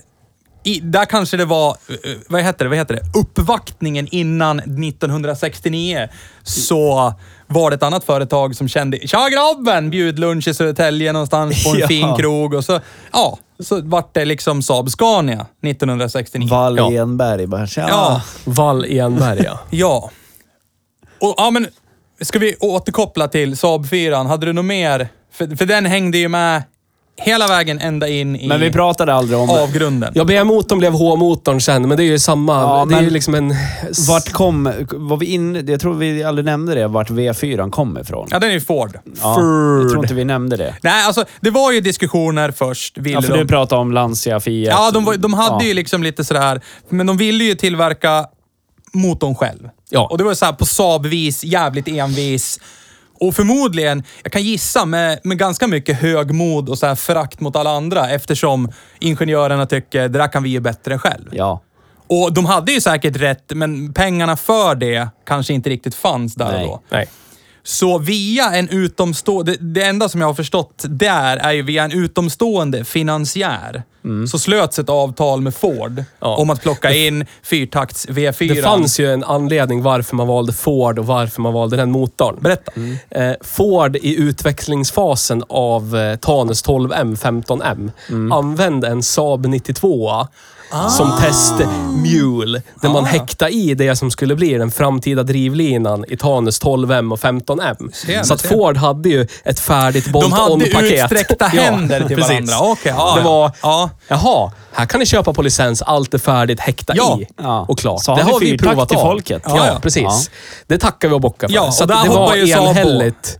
i, 0.64 0.80
där 0.80 1.04
kanske 1.04 1.36
det 1.36 1.44
var, 1.44 1.70
eh, 1.70 1.96
vad 2.28 2.42
heter 2.42 2.64
det, 2.64 2.68
vad 2.68 2.78
heter 2.78 2.94
det, 2.94 3.18
uppvaktningen 3.18 4.08
innan 4.10 4.58
1969. 4.58 6.08
Så 6.42 7.14
var 7.46 7.70
det 7.70 7.76
ett 7.76 7.82
annat 7.82 8.04
företag 8.04 8.56
som 8.56 8.68
kände, 8.68 8.98
tja 8.98 9.28
grabben, 9.28 9.90
bjudlunch 9.90 10.48
i 10.48 10.54
Södertälje 10.54 11.12
någonstans 11.12 11.64
på 11.64 11.70
en 11.70 11.76
Ja. 11.80 11.88
fin 11.88 12.16
krog. 12.18 12.54
Och 12.54 12.64
så, 12.64 12.80
ja, 13.12 13.38
så 13.60 13.80
vart 13.80 14.14
det 14.14 14.24
liksom 14.24 14.62
Saab 14.62 14.90
Scania 14.90 15.46
1969. 15.62 16.48
Wallenberg 16.50 17.46
bara, 17.46 17.66
tja. 17.66 17.86
Ja. 17.88 18.22
Wall 18.44 18.84
Enberg, 18.84 19.42
ja. 19.44 19.58
Ja. 19.70 20.10
Och 21.20 21.34
ja, 21.36 21.50
men 21.50 21.66
ska 22.20 22.38
vi 22.38 22.56
återkoppla 22.60 23.28
till 23.28 23.56
Saab 23.56 23.88
4? 23.88 24.16
Hade 24.16 24.46
du 24.46 24.52
något 24.52 24.64
mer? 24.64 25.08
För, 25.32 25.56
för 25.56 25.66
den 25.66 25.86
hängde 25.86 26.18
ju 26.18 26.28
med 26.28 26.62
hela 27.16 27.46
vägen 27.46 27.78
ända 27.78 28.08
in 28.08 28.36
i 28.36 28.48
Men 28.48 28.60
vi 28.60 28.72
pratade 28.72 29.14
aldrig 29.14 29.38
om... 29.38 29.50
avgrunden. 29.50 30.12
Ja, 30.14 30.24
B-motorn 30.24 30.78
blev 30.78 30.92
H-motorn 30.92 31.60
sen, 31.60 31.88
men 31.88 31.96
det 31.96 32.02
är 32.02 32.06
ju 32.06 32.18
samma. 32.18 32.52
Ja, 32.60 32.84
det 32.88 32.94
är 32.94 32.96
men- 32.96 33.04
ju 33.04 33.10
liksom 33.10 33.34
en... 33.34 33.54
Vart 34.08 34.32
kom... 34.32 34.72
Var 34.92 35.16
vi 35.16 35.26
in, 35.26 35.66
jag 35.68 35.80
tror 35.80 35.94
vi 35.94 36.24
aldrig 36.24 36.44
nämnde 36.44 36.74
det, 36.74 36.88
vart 36.88 37.10
V4 37.10 37.70
kom 37.70 37.98
ifrån. 37.98 38.28
Ja, 38.30 38.38
den 38.38 38.48
är 38.50 38.54
ju 38.54 38.60
Ford. 38.60 38.98
Ja, 39.22 39.34
Ford. 39.34 39.44
jag 39.82 39.90
tror 39.90 40.04
inte 40.04 40.14
vi 40.14 40.24
nämnde 40.24 40.56
det. 40.56 40.74
Nej, 40.82 41.06
alltså 41.06 41.24
det 41.40 41.50
var 41.50 41.72
ju 41.72 41.80
diskussioner 41.80 42.50
först. 42.50 42.98
Ville 42.98 43.14
Ja, 43.16 43.22
för 43.22 43.32
de... 43.32 43.38
du 43.38 43.46
pratade 43.46 43.80
om 43.80 43.92
Lancia, 43.92 44.40
Fiat. 44.40 44.74
Ja, 44.78 44.90
de, 44.90 45.04
var, 45.04 45.14
de 45.16 45.34
hade 45.34 45.64
Ja. 45.64 45.68
ju 45.68 45.74
liksom 45.74 46.02
lite 46.02 46.24
sådär, 46.24 46.60
men 46.88 47.06
de 47.06 47.16
ville 47.16 47.44
ju 47.44 47.54
tillverka 47.54 48.26
motorn 48.94 49.34
själv. 49.34 49.68
Ja. 49.90 50.08
Och 50.10 50.18
det 50.18 50.24
var 50.24 50.34
så 50.34 50.44
här 50.44 50.52
på 50.52 50.64
Saab-vis, 50.64 51.44
jävligt 51.44 51.88
envis. 51.88 52.60
Och 53.22 53.34
förmodligen, 53.34 54.02
jag 54.22 54.32
kan 54.32 54.42
gissa, 54.42 54.84
med, 54.84 55.20
med 55.24 55.38
ganska 55.38 55.66
mycket 55.66 56.00
högmod 56.00 56.68
och 56.68 56.78
så 56.78 56.86
här 56.86 56.94
förakt 56.94 57.40
mot 57.40 57.56
alla 57.56 57.70
andra 57.70 58.10
eftersom 58.10 58.72
ingenjörerna 58.98 59.66
tycker 59.66 60.08
det 60.08 60.18
där 60.18 60.32
kan 60.32 60.42
vi 60.42 60.50
ju 60.50 60.60
bättre 60.60 60.98
själv. 60.98 61.28
Ja. 61.32 61.62
Och 62.06 62.32
de 62.32 62.46
hade 62.46 62.72
ju 62.72 62.80
säkert 62.80 63.16
rätt, 63.16 63.44
men 63.54 63.94
pengarna 63.94 64.36
för 64.36 64.74
det 64.74 65.08
kanske 65.26 65.52
inte 65.52 65.70
riktigt 65.70 65.94
fanns 65.94 66.34
där 66.34 66.52
Nej. 66.52 66.64
och 66.64 66.70
då. 66.70 66.82
Nej. 66.96 67.08
Så 67.62 67.98
via 67.98 68.50
en 68.50 68.68
utomstående, 68.68 69.52
det, 69.52 69.58
det 69.72 69.82
enda 69.82 70.08
som 70.08 70.20
jag 70.20 70.28
har 70.28 70.34
förstått 70.34 70.84
där 70.88 71.36
är 71.36 71.52
ju 71.52 71.62
via 71.62 71.84
en 71.84 71.92
utomstående 71.92 72.84
finansiär. 72.84 73.82
Så 74.30 74.38
slöts 74.38 74.78
ett 74.78 74.88
avtal 74.88 75.40
med 75.40 75.54
Ford 75.54 75.92
Mm. 75.92 76.04
Ja. 76.20 76.36
om 76.36 76.50
att 76.50 76.62
plocka 76.62 76.92
in 76.92 77.26
fyrtakts 77.42 78.06
V4. 78.08 78.54
Det 78.54 78.62
fanns 78.62 79.00
ju 79.00 79.12
en 79.12 79.24
anledning 79.24 79.82
varför 79.82 80.16
man 80.16 80.26
valde 80.26 80.52
Ford 80.52 80.98
och 80.98 81.06
varför 81.06 81.40
man 81.42 81.52
valde 81.52 81.76
den 81.76 81.90
motorn. 81.90 82.36
Berätta. 82.40 82.72
Eh, 83.10 83.32
Ford 83.40 83.96
i 83.96 84.16
utvecklingsfasen 84.20 85.44
av 85.48 85.96
eh, 85.96 86.16
Tanus 86.16 86.64
12M, 86.64 87.16
15M, 87.16 87.90
Mm. 88.08 88.32
använde 88.32 88.88
en 88.88 89.02
Saab 89.02 89.46
92 89.46 90.26
som 90.90 91.12
testmule. 91.20 92.62
Där 92.82 92.88
man 92.88 93.04
häktade 93.04 93.50
i 93.50 93.74
det 93.74 93.96
som 93.96 94.10
skulle 94.10 94.34
bli 94.36 94.54
den 94.58 94.70
framtida 94.70 95.22
drivlinan 95.22 96.04
i 96.08 96.16
Tanus 96.16 96.62
12M 96.62 97.12
och 97.12 97.18
15M. 97.20 97.92
Ser, 97.94 98.22
så 98.22 98.34
att 98.34 98.40
ser. 98.40 98.48
Ford 98.48 98.76
hade 98.76 99.08
ju 99.08 99.26
ett 99.44 99.60
färdigt 99.60 100.04
De 100.12 100.32
hade 100.32 100.46
bolt-on-paket. 100.56 100.92
utsträckta 101.04 101.46
händer 101.46 102.08
till 102.08 102.20
varandra. 102.20 102.54
Okej, 102.60 102.94
ja, 102.96 103.14
det 103.14 103.20
ja. 103.22 103.28
var, 103.30 103.52
Ja. 103.62 103.90
jaha, 104.08 104.52
här 104.72 104.86
kan 104.86 105.00
ni 105.00 105.06
köpa 105.06 105.32
på 105.32 105.42
licens, 105.42 105.82
allt 105.82 106.14
är 106.14 106.18
färdigt, 106.18 106.60
häkta 106.60 106.92
Ja. 106.96 107.18
i 107.20 107.26
Ja. 107.42 107.64
och 107.68 107.78
klart. 107.78 108.02
Så 108.02 108.10
har 108.12 108.18
det 108.18 108.24
vi 108.24 108.32
har 108.32 108.40
vi 108.40 108.58
provat 108.58 108.88
till 108.88 108.98
av. 108.98 109.02
folket. 109.02 109.42
Ja, 109.46 109.56
Ja, 109.56 109.66
ja. 109.66 109.78
precis. 109.82 110.02
Ja. 110.02 110.20
Det 110.66 110.78
tackar 110.78 111.08
vi 111.08 111.14
och 111.14 111.20
bockar 111.20 111.48
för. 111.48 111.54
Ja, 111.54 111.72
så 111.72 111.84
det 111.84 111.94
var 112.08 112.36
enhälligt. 112.36 113.38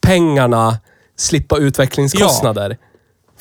Pengarna, 0.00 0.78
slippa 1.18 1.56
utvecklingskostnader. 1.56 2.76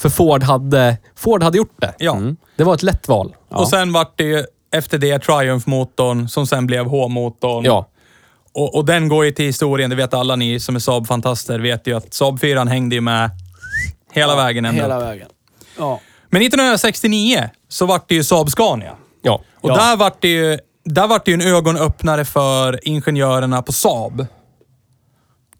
För 0.01 0.09
Ford 0.09 0.43
hade, 0.43 0.97
Ford 1.15 1.43
hade 1.43 1.57
gjort 1.57 1.75
det. 1.81 1.93
Ja. 1.97 2.17
Det 2.57 2.63
var 2.63 2.73
ett 2.73 2.83
lätt 2.83 3.07
val. 3.07 3.35
Och 3.49 3.67
sen 3.67 3.93
vart 3.93 4.17
det 4.17 4.23
ju 4.23 4.43
efter 4.73 4.97
det 4.97 5.19
Triumph-motorn 5.19 6.27
som 6.29 6.47
sen 6.47 6.67
blev 6.67 6.85
H-motorn. 6.85 7.65
Ja. 7.65 7.87
Och, 8.53 8.75
och 8.75 8.85
den 8.85 9.07
går 9.07 9.25
ju 9.25 9.31
till 9.31 9.45
historien, 9.45 9.89
det 9.89 9.95
vet 9.95 10.13
alla 10.13 10.35
ni 10.35 10.59
som 10.59 10.75
är 10.75 10.79
Saab-fantaster, 10.79 11.59
vet 11.59 11.87
ju 11.87 11.97
att 11.97 12.13
Saab 12.13 12.39
4 12.39 12.63
hängde 12.63 12.95
ju 12.95 13.01
med 13.01 13.29
hela 14.11 14.35
vägen 14.35 14.65
ända. 14.65 14.81
Hela 14.81 14.99
vägen. 14.99 15.27
Ja. 15.77 15.99
Men 16.29 16.41
1969 16.41 17.49
så 17.67 17.85
vart 17.85 18.09
det 18.09 18.15
ju 18.15 18.23
Saab 18.23 18.49
Scania. 18.49 18.95
Ja. 19.21 19.41
Och 19.61 19.69
Ja. 19.69 19.75
där 19.75 19.97
vart 19.97 20.21
det 20.21 20.27
ju 20.27 20.59
där 20.85 21.07
vart 21.07 21.25
det 21.25 21.31
ju 21.31 21.35
en 21.35 21.55
ögonöppnare 21.55 22.25
för 22.25 22.87
ingenjörerna 22.87 23.61
på 23.61 23.71
Saab. 23.71 24.25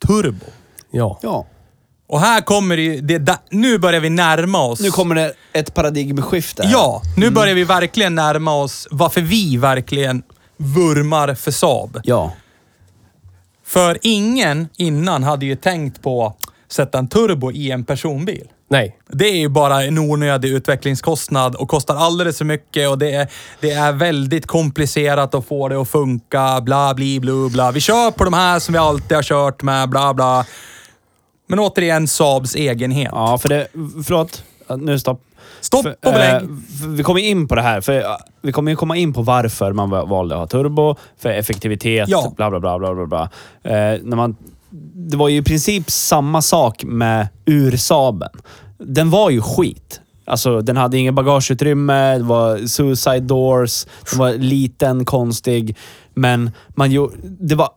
Turbo. 0.07 0.45
Ja. 0.91 1.19
ja. 1.21 1.45
Och 2.11 2.19
här 2.21 2.41
kommer 2.41 2.77
det 2.77 2.83
ju... 2.83 3.01
Det, 3.01 3.17
där- 3.17 3.37
nu 3.49 3.77
börjar 3.77 3.99
vi 4.01 4.09
närma 4.09 4.63
oss. 4.63 4.79
Nu 4.79 4.91
kommer 4.91 5.15
det 5.15 5.33
ett 5.53 5.73
paradigmskifte. 5.73 6.63
här. 6.63 6.71
Ja, 6.71 7.01
nu 7.17 7.25
Mm. 7.25 7.33
börjar 7.33 7.55
vi 7.55 7.63
verkligen 7.63 8.15
närma 8.15 8.53
oss 8.55 8.87
varför 8.91 9.21
vi 9.21 9.57
verkligen 9.57 10.23
vurmar 10.57 11.33
för 11.35 11.51
Saab. 11.51 11.99
Ja. 12.03 12.33
För 13.65 13.97
ingen 14.01 14.67
innan 14.77 15.23
hade 15.23 15.45
ju 15.45 15.55
tänkt 15.55 16.01
på 16.01 16.25
att 16.25 16.37
sätta 16.73 16.99
en 16.99 17.07
turbo 17.07 17.51
i 17.51 17.71
en 17.71 17.83
personbil. 17.83 18.47
Nej. 18.69 18.97
Det 19.09 19.25
är 19.25 19.37
ju 19.37 19.49
bara 19.49 19.83
en 19.83 19.97
onödig 19.97 20.49
utvecklingskostnad 20.49 21.55
och 21.55 21.67
kostar 21.69 21.95
alldeles 21.95 22.37
för 22.37 22.45
mycket 22.45 22.89
och 22.89 22.97
det 22.97 23.11
är, 23.11 23.27
det 23.59 23.71
är 23.71 23.91
väldigt 23.91 24.47
komplicerat 24.47 25.35
att 25.35 25.47
få 25.47 25.67
det 25.69 25.75
att 25.81 25.89
funka. 25.89 26.61
Bla, 26.61 26.93
bli, 26.93 27.19
blu, 27.19 27.49
bla. 27.49 27.71
Vi 27.71 27.79
kör 27.79 28.11
på 28.11 28.23
de 28.23 28.33
här 28.33 28.59
som 28.59 28.73
vi 28.73 28.79
alltid 28.79 29.17
har 29.17 29.23
kört 29.23 29.61
med, 29.63 29.89
bla, 29.89 30.13
bla. 30.13 30.45
Men 31.51 31.59
återigen 31.59 32.07
Saabs 32.07 32.55
egenhet. 32.55 33.09
Ja, 33.11 33.37
för 33.37 33.49
det... 33.49 33.67
Förlåt. 34.05 34.43
Nu 34.77 34.99
stopp. 34.99 35.21
Stopp 35.61 35.81
För, 35.83 35.89
och 35.91 36.13
belägg. 36.13 36.33
eh, 36.43 36.47
vi 36.87 37.03
kommer 37.03 37.21
in 37.21 37.47
på 37.47 37.55
det 37.55 37.61
här, 37.61 37.81
för 37.81 38.03
vi 38.41 38.51
kommer 38.51 38.71
ju 38.71 38.75
komma 38.75 38.97
in 38.97 39.13
på 39.13 39.21
varför 39.21 39.73
man 39.73 39.89
va- 39.89 40.05
valde 40.05 40.35
att 40.35 40.39
ha 40.39 40.47
turbo, 40.47 40.95
för 41.17 41.29
effektivitet, 41.29 42.09
Ja. 42.09 42.33
bla 42.37 42.49
bla 42.49 42.59
bla 42.59 42.79
bla 42.79 42.93
bla. 42.95 43.05
bla. 43.05 43.21
Eh, 43.63 43.99
när 44.03 44.15
man, 44.15 44.35
det 45.09 45.17
var 45.17 45.29
ju 45.29 45.37
i 45.37 45.41
princip 45.43 45.91
samma 45.91 46.41
sak 46.41 46.83
med 46.83 47.27
ursaben. 47.45 48.29
Den 48.77 49.09
var 49.09 49.29
ju 49.29 49.41
skit. 49.41 50.01
Alltså, 50.25 50.61
den 50.61 50.77
hade 50.77 50.97
ingen 50.97 51.15
bagageutrymme, 51.15 52.17
det 52.17 52.23
var 52.23 52.67
suicide 52.67 53.19
doors, 53.19 53.85
den 54.09 54.19
var 54.19 54.31
liten, 54.33 55.05
konstig. 55.05 55.77
Men 56.13 56.51
man 56.69 56.91
gjorde, 56.91 57.13
det 57.23 57.55
var 57.55 57.69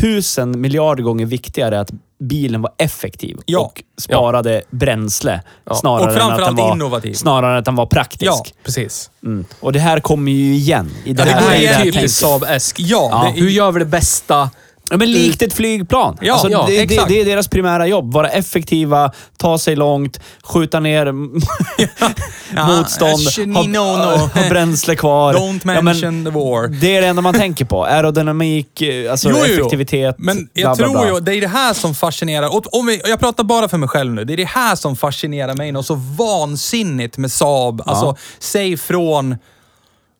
tusen 0.00 0.60
miljarder 0.60 1.02
gånger 1.02 1.26
viktigare 1.26 1.80
att 1.80 1.90
bilen 2.20 2.62
var 2.62 2.72
effektiv 2.78 3.36
Ja. 3.46 3.58
och 3.60 3.82
sparade 4.00 4.62
bränsle. 4.70 5.40
Ja. 5.64 5.74
Snarare 5.74 6.02
Och 6.04 6.10
än 6.10 6.16
att 6.16 6.22
framförallt 6.26 6.56
den 6.56 6.64
var, 6.66 6.72
innovativ. 6.74 7.12
Snarare 7.14 7.52
än 7.52 7.58
att 7.58 7.64
den 7.64 7.74
var 7.76 7.86
praktisk. 7.86 8.22
Ja. 8.32 8.44
Precis. 8.64 9.10
Mm. 9.24 9.44
Och 9.60 9.72
det 9.72 9.78
här 9.78 10.00
kommer 10.00 10.32
ju 10.32 10.54
igen. 10.54 10.90
I 11.04 11.10
Ja, 11.10 11.14
Det 11.16 11.24
det 11.24 11.30
här 11.30 11.42
går 11.42 11.52
igen. 11.54 11.82
typiskt 11.82 12.20
Saab-eskt. 12.24 12.74
Ja, 12.78 13.08
Ja. 13.12 13.32
det, 13.34 13.40
Hur 13.40 13.50
gör 13.50 13.72
vi 13.72 13.78
det 13.78 13.84
bästa? 13.86 14.50
Ja, 14.90 14.96
men 14.96 15.10
likt 15.12 15.42
ett 15.42 15.52
flygplan. 15.52 16.16
Ja, 16.20 16.32
alltså, 16.32 16.50
ja, 16.50 16.64
det, 16.66 16.72
det, 16.72 16.80
exakt. 16.82 17.08
det 17.08 17.20
är 17.20 17.24
deras 17.24 17.48
primära 17.48 17.86
jobb. 17.86 18.12
Vara 18.12 18.28
effektiva, 18.28 19.12
ta 19.36 19.58
sig 19.58 19.76
långt, 19.76 20.20
skjuta 20.42 20.80
ner 20.80 21.12
motstånd, 22.66 23.18
sh- 23.18 23.54
ha, 23.54 23.62
no, 23.62 23.96
no. 23.96 24.16
ha 24.42 24.48
bränsle 24.48 24.96
kvar. 24.96 25.34
Don't 25.34 25.60
Ja, 25.64 25.82
men 25.82 25.84
mention 25.84 26.24
the 26.24 26.30
war. 26.30 26.68
det 26.68 26.96
är 26.96 27.00
det 27.02 27.06
enda 27.06 27.22
man 27.22 27.34
tänker 27.34 27.64
på. 27.64 27.84
Aerodynamik, 27.84 28.82
eh, 28.82 29.10
alltså 29.10 29.28
Jo, 29.30 29.36
jo, 29.38 29.44
jo. 29.48 29.52
effektivitet. 29.60 30.14
Men 30.18 30.48
jag 30.52 30.76
bla, 30.76 30.88
bla, 30.88 31.00
tror 31.02 31.14
ju, 31.14 31.20
det 31.20 31.34
är 31.34 31.40
det 31.40 31.48
här 31.48 31.74
som 31.74 31.94
fascinerar. 31.94 32.54
Och 32.56 32.74
om 32.78 32.86
vi, 32.86 33.00
jag 33.04 33.20
pratar 33.20 33.44
bara 33.44 33.68
för 33.68 33.78
mig 33.78 33.88
själv 33.88 34.12
nu. 34.12 34.24
Det 34.24 34.32
är 34.32 34.36
det 34.36 34.44
här 34.48 34.76
som 34.76 34.96
fascinerar 34.96 35.54
mig 35.54 35.72
något 35.72 35.86
så 35.86 35.94
vansinnigt 36.18 37.18
med 37.18 37.32
Saab. 37.32 37.82
Alltså, 37.86 38.16
säg 38.38 38.76
från, 38.76 39.36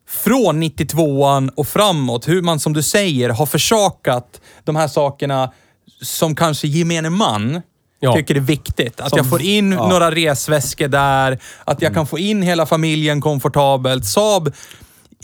från 0.09 0.63
92an 0.63 1.49
och 1.55 1.67
framåt. 1.67 2.27
Hur 2.27 2.41
man, 2.41 2.59
som 2.59 2.73
du 2.73 2.83
säger, 2.83 3.29
har 3.29 3.45
försakat 3.45 4.41
de 4.63 4.75
här 4.75 4.87
sakerna 4.87 5.51
som 6.01 6.35
kanske 6.35 6.67
gemene 6.67 7.09
man 7.09 7.61
Ja. 8.01 8.13
tycker 8.15 8.35
är 8.35 8.39
viktigt. 8.39 8.99
Att 8.99 9.09
Som- 9.09 9.17
jag 9.17 9.29
får 9.29 9.41
in 9.41 9.71
ja. 9.71 9.87
några 9.89 10.11
resväskor 10.11 10.87
där, 10.87 11.39
att 11.65 11.81
jag 11.81 11.93
kan 11.93 12.07
få 12.07 12.19
in 12.19 12.41
hela 12.41 12.65
familjen 12.65 13.21
komfortabelt. 13.21 14.05
Saab 14.05 14.53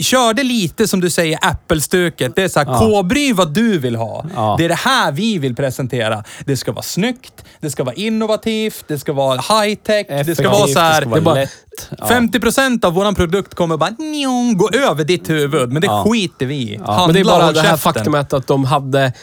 körde 0.04 0.44
lite 0.44 0.88
som 0.88 1.02
du 1.02 1.10
säger 1.10 1.40
Apple-stuket. 1.42 2.36
Det 2.36 2.44
är 2.44 2.48
så 2.48 2.60
här, 2.60 2.80
K-bry 2.80 3.34
vad 3.34 3.54
du 3.54 3.80
vill 3.80 3.96
ha. 3.96 4.26
Ja. 4.36 4.56
Det 4.58 4.66
är 4.66 4.70
det 4.70 4.76
här 4.76 5.12
vi 5.12 5.38
vill 5.38 5.56
presentera. 5.56 6.24
Det 6.46 6.58
ska 6.58 6.72
vara 6.72 6.84
snyggt, 6.84 7.46
det 7.60 7.70
ska 7.72 7.84
vara 7.84 7.96
innovativt, 7.96 8.86
det 8.88 9.00
ska 9.00 9.14
vara 9.14 9.38
high-tech, 9.38 10.06
det 10.26 10.36
ska 10.36 10.50
vara 10.50 10.68
så 10.68 10.80
här... 10.80 11.02
det 11.02 11.12
ska 11.12 11.20
vara 11.20 11.36
lätt. 11.36 11.90
Ja. 11.98 12.06
50% 12.06 12.86
av 12.86 12.94
våran 12.94 13.16
produkt 13.16 13.56
kommer 13.56 13.78
bara 13.78 13.90
njong, 13.90 14.58
gå 14.58 14.70
över 14.70 15.04
ditt 15.04 15.30
huvud, 15.30 15.72
men 15.72 15.82
det 15.82 15.88
Ja. 15.88 16.04
skiter 16.08 16.46
vi 16.46 16.56
i. 16.56 16.78
Men 16.78 17.14
det 17.14 17.20
är 17.20 17.24
bara 17.26 17.52
det 17.52 17.62
här 17.62 17.70
käften. 17.72 17.94
faktumet 17.94 18.34
att 18.34 18.48
de 18.48 18.66
hade... 18.66 19.14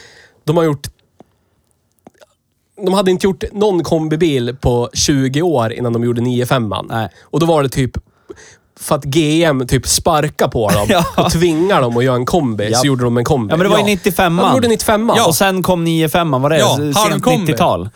De 0.43 0.57
har 0.57 0.63
gjort... 0.63 0.87
De 2.85 2.93
hade 2.93 3.11
inte 3.11 3.27
gjort 3.27 3.43
någon 3.51 3.83
kombibil 3.83 4.55
på 4.61 4.89
20 4.93 5.41
år 5.41 5.73
innan 5.73 5.93
de 5.93 6.03
gjorde 6.03 6.21
95 6.21 6.73
Nej. 6.89 7.09
Och 7.21 7.39
då 7.39 7.45
var 7.45 7.63
det 7.63 7.69
typ... 7.69 7.97
För 8.79 8.95
att 8.95 9.03
GM 9.03 9.67
typ 9.67 9.87
sparka 9.87 10.47
på 10.47 10.69
dem 10.69 10.85
Ja. 10.89 11.05
och 11.17 11.31
tvinga 11.31 11.81
dem 11.81 11.97
att 11.97 12.03
göra 12.03 12.15
en 12.15 12.25
kombi, 12.25 12.69
Ja. 12.71 12.77
så 12.79 12.87
gjorde 12.87 13.03
de 13.03 13.17
en 13.17 13.23
kombi. 13.25 13.51
Ja, 13.53 13.57
men 13.57 13.63
det 13.63 13.69
var 13.69 13.77
ju 13.77 13.81
Ja. 13.83 13.87
95 13.87 14.37
Ja, 14.37 14.45
de 14.45 14.53
gjorde 14.55 14.67
95 14.67 15.11
Ja. 15.15 15.27
Och 15.27 15.35
sen 15.35 15.63
kom 15.63 15.83
95 15.83 16.31
vad 16.31 16.41
var 16.41 16.49
det? 16.49 16.57
Ja, 16.59 16.75
Sent 16.75 16.97
halvkombi. 16.97 17.51
90-tal. 17.53 17.89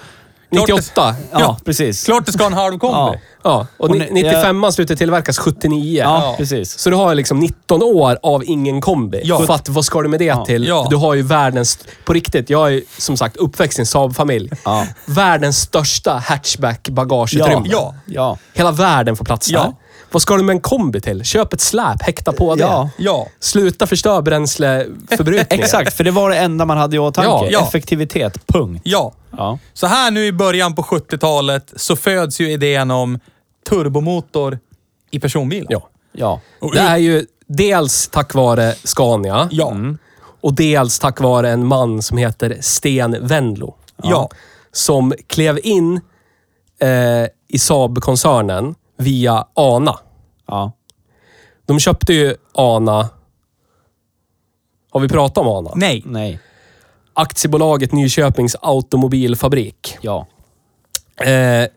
Klart 0.53 0.67
det- 0.67 0.73
98. 0.73 1.15
Ja, 1.31 1.39
Ja. 1.39 1.57
precis. 1.65 2.05
Klart 2.05 2.25
det 2.25 2.31
ska 2.31 2.43
ha 2.43 2.47
en 2.47 2.53
halvkombi. 2.57 2.93
Ja. 2.95 3.15
Ja, 3.43 3.67
och, 3.77 3.89
Och 3.89 3.91
ni- 3.95 3.99
ni- 4.11 4.23
95 4.23 4.71
slutade 4.71 4.97
tillverkas 4.97 5.37
79. 5.37 6.01
Ja, 6.03 6.21
Ja. 6.23 6.35
precis. 6.37 6.79
Så 6.79 6.89
du 6.89 6.95
har 6.95 7.15
liksom 7.15 7.39
19 7.39 7.83
år 7.83 8.17
av 8.23 8.43
ingen 8.45 8.81
kombi. 8.81 9.21
Ja. 9.23 9.39
För 9.39 9.53
att, 9.53 9.69
vad 9.69 9.85
ska 9.85 10.01
du 10.01 10.07
med 10.09 10.19
det 10.19 10.25
Ja. 10.25 10.45
till? 10.45 10.67
Ja. 10.67 10.87
Du 10.89 10.95
har 10.95 11.13
ju 11.13 11.21
världens... 11.21 11.79
På 12.05 12.13
riktigt, 12.13 12.49
jag 12.49 12.73
är 12.73 12.81
som 12.97 13.17
sagt 13.17 13.37
uppväxt 13.37 13.79
i 13.79 13.81
en 13.81 13.85
Saab-familj. 13.85 14.51
Ja. 14.65 14.85
Världens 15.05 15.57
största 15.57 16.21
hatchback-bagageutrymme. 16.25 17.67
Ja. 17.71 17.95
Ja. 18.05 18.37
Hela 18.53 18.71
världen 18.71 19.15
får 19.15 19.25
plats 19.25 19.49
Ja. 19.49 19.59
där. 19.63 19.73
Vad 20.11 20.21
ska 20.21 20.35
du 20.37 20.43
med 20.43 20.53
en 20.53 20.61
kombi 20.61 21.01
till? 21.01 21.23
Köp 21.23 21.53
ett 21.53 21.61
släp, 21.61 22.01
häkta 22.01 22.31
på 22.33 22.55
det. 22.55 22.61
Ja. 22.61 22.89
Ja. 22.97 23.27
Sluta 23.39 23.87
förstöra 23.87 24.21
bränsleförbrukningen. 24.21 25.47
Exakt, 25.63 25.93
för 25.93 26.03
det 26.03 26.11
var 26.11 26.29
det 26.29 26.37
enda 26.37 26.65
man 26.65 26.77
hade 26.77 26.95
i 26.95 26.99
åtanke. 26.99 27.29
Ja, 27.29 27.47
ja. 27.51 27.67
Effektivitet, 27.67 28.47
punkt. 28.47 28.81
Ja. 28.85 29.13
Ja. 29.37 29.59
Så 29.73 29.87
här 29.87 30.11
nu 30.11 30.25
i 30.25 30.31
början 30.31 30.75
på 30.75 30.81
70-talet 30.81 31.73
så 31.75 31.95
föds 31.95 32.39
ju 32.41 32.51
idén 32.51 32.91
om 32.91 33.19
turbomotor 33.69 34.59
i 35.11 35.19
personbilar. 35.19 35.67
Ja. 35.69 35.89
Ja. 36.11 36.41
Det 36.73 36.79
är 36.79 36.97
ju 36.97 37.25
dels 37.47 38.07
tack 38.07 38.33
vare 38.33 38.73
Scania 38.83 39.47
Ja. 39.51 39.73
och 40.41 40.53
dels 40.53 40.99
tack 40.99 41.19
vare 41.21 41.49
en 41.49 41.65
man 41.67 42.01
som 42.01 42.17
heter 42.17 42.57
Sten 42.61 43.17
Venlo. 43.27 43.75
Ja. 44.03 44.29
Som 44.71 45.13
klev 45.27 45.59
in 45.63 46.01
eh, 46.81 46.89
i 47.49 47.59
Saab-koncernen 47.59 48.75
via 48.97 49.47
ANA. 49.53 49.99
Ja. 50.47 50.71
De 51.65 51.79
köpte 51.79 52.13
ju 52.13 52.35
ANA... 52.53 53.09
Har 54.91 54.99
vi 54.99 55.09
pratat 55.09 55.37
om 55.37 55.47
ANA? 55.47 55.71
Nej. 55.75 56.03
Nej. 56.05 56.39
Aktiebolaget 57.13 57.91
Nyköpings 57.91 58.55
Automobilfabrik. 58.61 59.97
Ja. 60.01 60.27
Eh, 61.25 61.67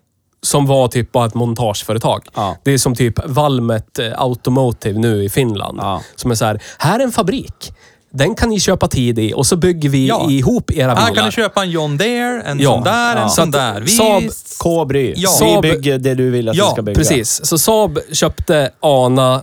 som 0.42 0.66
var 0.66 0.88
typ 0.88 1.12
bara 1.12 1.26
ett 1.26 1.34
montageföretag. 1.34 2.26
Ja. 2.34 2.56
Det 2.62 2.72
är 2.72 2.78
som 2.78 2.94
typ 2.94 3.26
Valmet 3.26 3.98
eh, 3.98 4.12
Automotive 4.16 4.98
nu 4.98 5.24
i 5.24 5.28
Finland. 5.28 5.78
Ja. 5.82 6.02
Som 6.16 6.30
är 6.30 6.34
så 6.34 6.44
här, 6.44 6.62
här 6.78 7.00
är 7.00 7.04
en 7.04 7.12
fabrik. 7.12 7.72
Den 8.12 8.34
kan 8.34 8.48
ni 8.48 8.60
köpa 8.60 8.88
tid 8.88 9.18
i 9.18 9.32
och 9.34 9.46
så 9.46 9.56
bygger 9.56 9.88
vi 9.88 10.06
Ja. 10.08 10.30
ihop 10.30 10.70
era 10.70 10.94
bilar. 10.94 11.06
Här 11.06 11.14
kan 11.14 11.24
du 11.26 11.32
köpa 11.32 11.62
en 11.62 11.70
John 11.70 11.96
Deere, 11.96 12.42
en 12.42 12.58
Ja. 12.60 12.70
sån 12.74 12.82
där, 12.84 13.16
Ja. 13.16 13.22
en 13.22 13.28
Så 13.30 13.34
sån 13.34 13.50
där. 13.50 13.80
Vi... 13.80 13.98
Saab- 13.98 14.58
K-bry. 14.58 15.14
Ja. 15.16 15.30
Vi 15.40 15.44
Saab- 15.46 15.62
bygger 15.62 15.98
det 15.98 16.14
du 16.14 16.30
vill 16.30 16.48
att 16.48 16.56
Ja, 16.56 16.66
vi 16.66 16.72
ska 16.72 16.82
bygga. 16.82 16.98
Precis. 16.98 17.44
Så 17.46 17.58
Saab 17.58 17.98
köpte 18.12 18.70
ANA. 18.80 19.42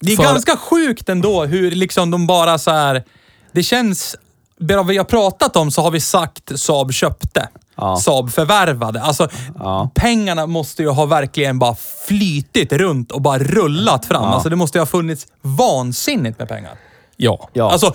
Det 0.00 0.12
är 0.12 0.16
för- 0.16 0.22
ganska 0.24 0.56
sjukt 0.56 1.08
ändå 1.08 1.44
hur 1.44 1.70
liksom 1.70 2.10
de 2.10 2.26
bara 2.26 2.58
så 2.58 2.70
här. 2.70 3.04
Det 3.52 3.62
känns... 3.62 4.16
Bara 4.60 4.82
vi 4.82 4.96
har 4.96 5.04
pratat 5.04 5.56
om 5.56 5.70
så 5.70 5.82
har 5.82 5.90
vi 5.90 6.00
sagt 6.00 6.60
Saab 6.60 6.92
köpte. 6.92 7.48
Ja. 7.76 7.96
Saab 7.96 8.32
förvärvade. 8.32 9.02
Alltså, 9.02 9.28
Ja. 9.58 9.90
pengarna 9.94 10.46
måste 10.46 10.82
ju 10.82 10.88
ha 10.88 11.06
verkligen 11.06 11.58
bara 11.58 11.76
flytit 12.06 12.72
runt 12.72 13.12
och 13.12 13.20
bara 13.20 13.38
rullat 13.38 14.06
fram. 14.06 14.22
Alltså, 14.24 14.48
det 14.48 14.56
måste 14.56 14.78
ju 14.78 14.80
ha 14.80 14.86
funnits 14.86 15.26
vansinnigt 15.42 16.38
med 16.38 16.48
pengar. 16.48 16.72
Ja. 17.22 17.48
Ja. 17.52 17.70
Alltså, 17.70 17.94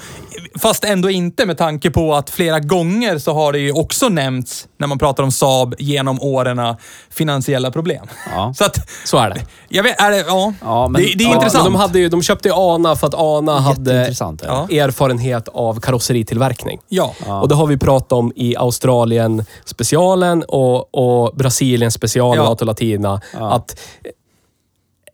fast 0.59 0.84
ändå 0.84 1.09
inte 1.09 1.45
med 1.45 1.57
tanke 1.57 1.91
på 1.91 2.15
att 2.15 2.30
flera 2.30 2.59
gånger 2.59 3.17
så 3.17 3.34
har 3.34 3.51
det 3.53 3.59
ju 3.59 3.71
också 3.71 4.09
nämnts, 4.09 4.67
när 4.78 4.88
man 4.88 4.97
pratar 4.97 5.23
om 5.23 5.32
Saab 5.32 5.76
genom 5.80 6.21
åren, 6.21 6.76
finansiella 7.09 7.71
problem. 7.71 8.05
Ja. 8.36 8.53
Så 8.57 8.65
att, 8.65 8.89
Så 9.05 9.17
är 9.17 9.30
det. 9.30 9.41
jag 9.69 9.84
vet, 9.84 10.01
är 10.01 10.11
det, 10.11 10.17
ja. 10.17 10.53
Ja, 10.61 10.88
men- 10.88 11.01
det, 11.01 11.13
det 11.17 11.23
är 11.23 11.28
ja, 11.28 11.36
intressant. 11.36 11.65
De, 11.65 11.76
hade 11.76 11.99
ju, 11.99 12.09
de 12.09 12.21
köpte 12.23 12.49
ju 12.49 12.53
ANA 12.55 12.95
för 12.95 13.07
att 13.07 13.13
ANA 13.13 13.59
hade 13.59 13.93
erfarenhet 13.93 15.47
av 15.47 15.80
karosseritillverkning. 15.80 16.80
Ja. 16.89 17.13
Och 17.41 17.47
det 17.47 17.55
har 17.55 17.67
vi 17.67 17.78
pratat 17.78 18.11
om 18.11 18.32
i 18.36 18.55
Australien 18.55 19.45
specialen 19.65 20.43
och, 20.43 20.95
och 20.95 21.36
Brasilien 21.36 21.91
specialen, 21.91 22.43
Ja. 22.43 22.49
Auto 22.49 22.65
Latina. 22.65 23.21
Att 23.34 23.80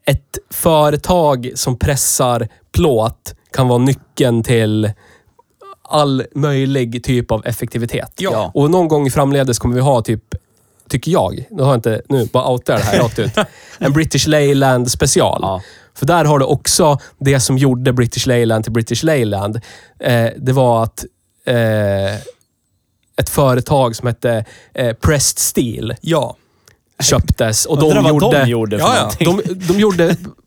ett 0.06 0.38
företag 0.50 1.50
som 1.54 1.78
pressar 1.78 2.48
plåt 2.72 3.34
kan 3.52 3.68
vara 3.68 3.78
nyckeln 3.78 4.42
till 4.42 4.92
all 5.82 6.24
möjlig 6.34 7.04
typ 7.04 7.30
av 7.30 7.46
effektivitet. 7.46 8.12
Ja. 8.16 8.50
Och 8.54 8.70
någon 8.70 8.88
gång 8.88 9.10
framledes 9.10 9.58
kommer 9.58 9.74
vi 9.74 9.80
ha 9.80 10.02
typ, 10.02 10.22
tycker 10.88 11.10
jag, 11.12 11.46
nu 11.50 11.62
har 11.62 11.70
jag 11.70 11.78
inte, 11.78 12.02
nu 12.08 12.26
bara 12.32 12.48
outar 12.50 12.76
det 12.76 12.82
här 12.82 12.98
rakt 12.98 13.18
ut, 13.18 13.32
en 13.78 13.92
British 13.92 14.26
Leyland 14.26 14.90
special. 14.90 15.38
Ja. 15.42 15.62
För 15.94 16.06
där 16.06 16.24
har 16.24 16.38
du 16.38 16.44
också 16.44 16.98
det 17.18 17.40
som 17.40 17.58
gjorde 17.58 17.92
British 17.92 18.26
Leyland 18.26 18.64
till 18.64 18.72
British 18.72 19.02
Leyland. 19.04 19.60
Eh, 20.00 20.26
det 20.36 20.52
var 20.52 20.82
att 20.82 21.04
eh, 21.46 22.14
ett 23.16 23.28
företag 23.28 23.96
som 23.96 24.06
hette 24.06 24.44
eh, 24.74 24.92
Pressed 24.92 25.38
Steel 25.38 25.94
Ja. 26.00 26.36
köptes. 27.02 27.66
Och 27.66 27.80
de 27.80 28.06
gjorde, 28.08 28.40
de 28.40 28.48
gjorde 28.48 28.76
de, 29.18 29.40
de 29.54 29.78
gjorde 29.80 30.16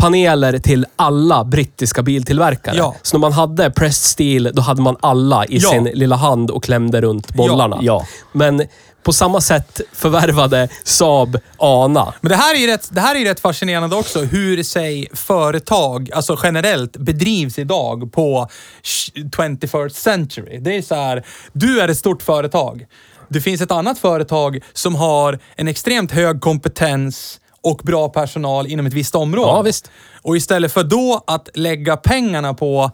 paneler 0.00 0.58
till 0.58 0.86
alla 0.96 1.44
brittiska 1.44 2.02
biltillverkare. 2.02 2.76
Ja. 2.76 2.94
Så 3.02 3.16
när 3.16 3.20
man 3.20 3.32
hade 3.32 3.70
Pressed 3.70 4.10
Steel, 4.10 4.50
då 4.54 4.62
hade 4.62 4.82
man 4.82 4.96
alla 5.00 5.46
i 5.46 5.58
Ja. 5.58 5.70
sin 5.70 5.84
lilla 5.84 6.16
hand 6.16 6.50
och 6.50 6.64
klämde 6.64 7.00
runt 7.00 7.34
bollarna. 7.34 7.78
Ja. 7.82 8.06
Men 8.32 8.62
på 9.02 9.12
samma 9.12 9.40
sätt 9.40 9.80
förvärvade 9.92 10.68
Saab 10.84 11.38
ANA. 11.58 12.14
Men 12.20 12.28
det 12.30 12.36
här 12.36 12.54
är 12.54 12.58
ju 12.58 12.66
rätt, 12.66 12.88
det 12.92 13.00
här 13.00 13.14
är 13.14 13.24
rätt 13.24 13.40
fascinerande 13.40 13.96
också, 13.96 14.20
hur 14.20 14.62
sig 14.62 15.08
företag, 15.12 16.10
alltså 16.12 16.38
generellt, 16.42 16.96
bedrivs 16.96 17.58
idag 17.58 18.12
på 18.12 18.48
21st 18.82 19.88
century. 19.88 20.58
Det 20.58 20.76
är 20.76 20.82
så 20.82 20.94
här, 20.94 21.24
du 21.52 21.80
är 21.80 21.88
ett 21.88 21.98
stort 21.98 22.22
företag. 22.22 22.86
Det 23.28 23.40
finns 23.40 23.60
ett 23.60 23.70
annat 23.70 23.98
företag 23.98 24.60
som 24.72 24.94
har 24.94 25.38
en 25.56 25.68
extremt 25.68 26.12
hög 26.12 26.40
kompetens 26.40 27.40
och 27.62 27.80
bra 27.84 28.08
personal 28.08 28.66
inom 28.66 28.86
ett 28.86 28.92
visst 28.92 29.14
område. 29.14 29.48
Ja, 29.52 29.62
visst. 29.62 29.90
Och 30.22 30.36
istället 30.36 30.72
för 30.72 30.82
då 30.84 31.24
att 31.26 31.48
lägga 31.54 31.96
pengarna 31.96 32.54
på 32.54 32.90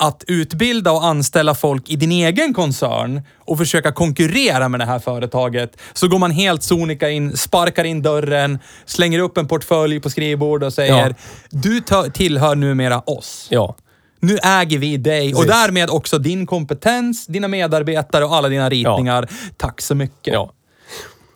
att 0.00 0.24
utbilda 0.26 0.92
och 0.92 1.04
anställa 1.04 1.54
folk 1.54 1.90
i 1.90 1.96
din 1.96 2.12
egen 2.12 2.54
koncern 2.54 3.22
och 3.38 3.58
försöka 3.58 3.92
konkurrera 3.92 4.68
med 4.68 4.80
det 4.80 4.86
här 4.86 4.98
företaget, 4.98 5.76
så 5.92 6.08
går 6.08 6.18
man 6.18 6.30
helt 6.30 6.62
sonika 6.62 7.10
in, 7.10 7.36
sparkar 7.36 7.84
in 7.84 8.02
dörren, 8.02 8.58
slänger 8.86 9.18
upp 9.18 9.36
en 9.38 9.48
portfölj 9.48 10.00
på 10.00 10.10
skrivbord 10.10 10.62
och 10.62 10.72
säger 10.72 11.08
Ja. 11.08 11.14
du 11.50 11.80
tillhör 12.12 12.54
numera 12.54 13.00
oss. 13.00 13.46
Ja. 13.50 13.76
Nu 14.20 14.38
äger 14.42 14.78
vi 14.78 14.96
dig 14.96 15.34
och 15.34 15.40
Precis. 15.40 15.52
därmed 15.52 15.90
också 15.90 16.18
din 16.18 16.46
kompetens, 16.46 17.26
dina 17.26 17.48
medarbetare 17.48 18.24
och 18.24 18.34
alla 18.34 18.48
dina 18.48 18.68
ritningar. 18.70 19.28
Tack 19.56 19.80
så 19.80 19.94
mycket. 19.94 20.34
ja. 20.34 20.52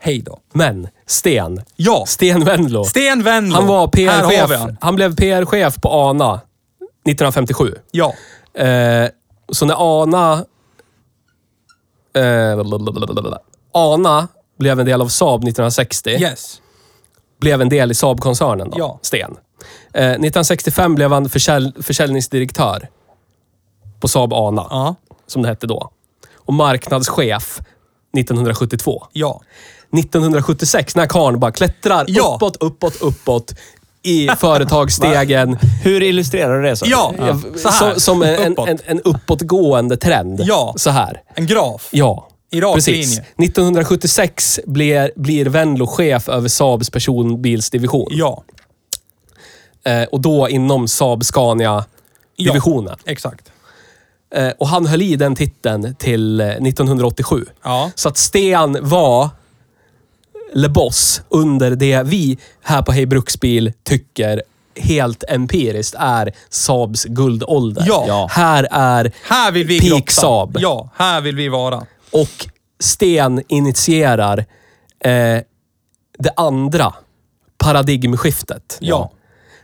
Hej 0.05 0.23
då. 0.23 0.39
Men 0.53 0.89
Sten. 1.07 1.63
Ja. 1.77 2.05
Sten 2.07 2.45
Wendlo. 2.45 2.85
Sten 2.85 3.23
Wendlo. 3.23 3.55
Han 3.57 3.67
var 3.67 3.91
Här 3.97 4.23
har 4.23 4.31
vi 4.31 4.37
PR-chef. 4.37 4.61
han. 4.61 4.77
Han 4.81 4.95
blev 4.97 5.17
PR-chef 5.17 5.77
på 5.83 5.89
ANA 5.91 6.35
1957. 7.07 7.75
Ja. 7.91 8.15
Eh, 8.55 9.09
så 9.53 9.67
när 9.67 10.03
ANA... 10.03 10.45
Eh, 12.17 12.63
blablabla. 12.65 13.39
ANA 13.73 14.29
blev 14.59 14.81
en 14.81 14.87
del 14.87 15.01
av 15.01 15.09
Saab 15.09 15.41
1960. 15.45 16.11
Yes. 16.11 16.61
Blev 17.41 17.61
en 17.63 17.69
del 17.69 17.91
i 17.91 17.95
Saab-koncernen 17.95 18.71
då, 18.71 18.79
Ja. 18.79 18.99
Sten. 19.03 19.37
Eh, 19.95 20.05
1965 20.11 20.95
blev 20.95 21.13
han 21.13 21.29
försälj, 21.29 21.73
försäljningsdirektör 21.83 22.89
på 24.01 24.09
Saab 24.09 24.33
ANA, 24.33 24.67
Ja. 24.71 24.95
som 25.27 25.43
det 25.43 25.49
hette 25.49 25.67
då. 25.67 25.91
Och 26.37 26.55
marknadschef 26.55 27.61
1972. 28.19 29.07
Ja. 29.13 29.41
1976, 29.99 30.97
när 30.97 31.07
karln 31.07 31.41
bara 31.41 31.53
klättrar 31.53 32.05
Ja. 32.09 32.35
uppåt, 32.37 32.57
uppåt, 32.61 33.03
uppåt 33.03 33.55
i 34.03 34.29
företagsstegen. 34.39 35.59
Hur 35.85 36.03
illustrerar 36.03 36.57
du 36.63 36.69
det? 36.69 36.77
Så? 36.77 36.85
Ja. 36.89 37.15
Så 37.57 37.69
här. 37.69 37.79
som, 37.93 38.01
som 38.01 38.23
en, 38.23 38.53
Uppåt. 38.53 38.69
en, 38.69 38.79
en 38.87 39.01
uppåtgående 39.01 39.97
trend. 39.97 40.41
Ja. 40.45 40.75
Så 40.77 40.91
här. 40.91 41.23
En 41.35 41.47
graf. 41.47 41.89
Ja. 41.91 42.29
I 42.51 42.61
rak 42.61 42.75
Precis. 42.75 42.93
linje. 43.17 43.21
1976 43.39 44.61
blir, 44.67 45.11
blir 45.17 45.47
Venlo 45.47 45.87
chef 45.87 46.29
över 46.29 46.49
Saabs 46.49 46.91
personbilsdivision. 46.91 48.07
Ja. 48.11 48.43
Eh, 49.85 50.03
och 50.03 50.21
då 50.21 50.49
inom 50.49 50.89
Saab 50.89 51.25
Scania-divisionen. 51.25 52.97
Exakt. 53.07 53.53
Eh, 54.35 54.49
och 54.59 54.69
han 54.69 54.87
höll 54.87 55.03
i 55.03 55.17
den 55.17 55.35
titeln 55.37 55.95
till 55.95 56.41
eh, 56.41 56.47
1987. 56.49 57.47
Ja. 57.65 57.91
Så 57.95 58.09
att 58.09 58.17
Sten 58.17 58.79
var 58.81 59.29
Le 60.55 60.69
Boss 60.69 61.23
under 61.29 61.71
det 61.71 62.03
vi 62.03 62.39
här 62.63 62.83
på 62.83 62.93
Hej 62.93 63.07
Bruksbil 63.07 63.73
tycker 63.83 64.43
helt 64.77 65.25
empiriskt 65.29 65.95
är 65.99 66.33
Saabs 66.49 67.05
guldålder. 67.05 67.85
Ja. 67.87 68.05
Ja. 68.09 68.29
Här 68.31 68.69
är 68.71 69.13
Här 69.25 69.53
vill 69.53 69.67
vi 69.67 69.81
Peak 69.81 69.91
grotta. 69.93 70.13
Saab. 70.13 70.57
Ja, 70.61 70.91
här 70.97 71.21
vill 71.21 71.37
vi 71.37 71.49
vara. 71.49 71.87
Och 72.11 72.47
Sten 72.81 73.43
initierar 73.49 74.39
eh, 75.05 75.41
det 76.19 76.33
andra 76.37 76.95
paradigmskiftet. 77.59 78.79
Ja. 78.81 79.11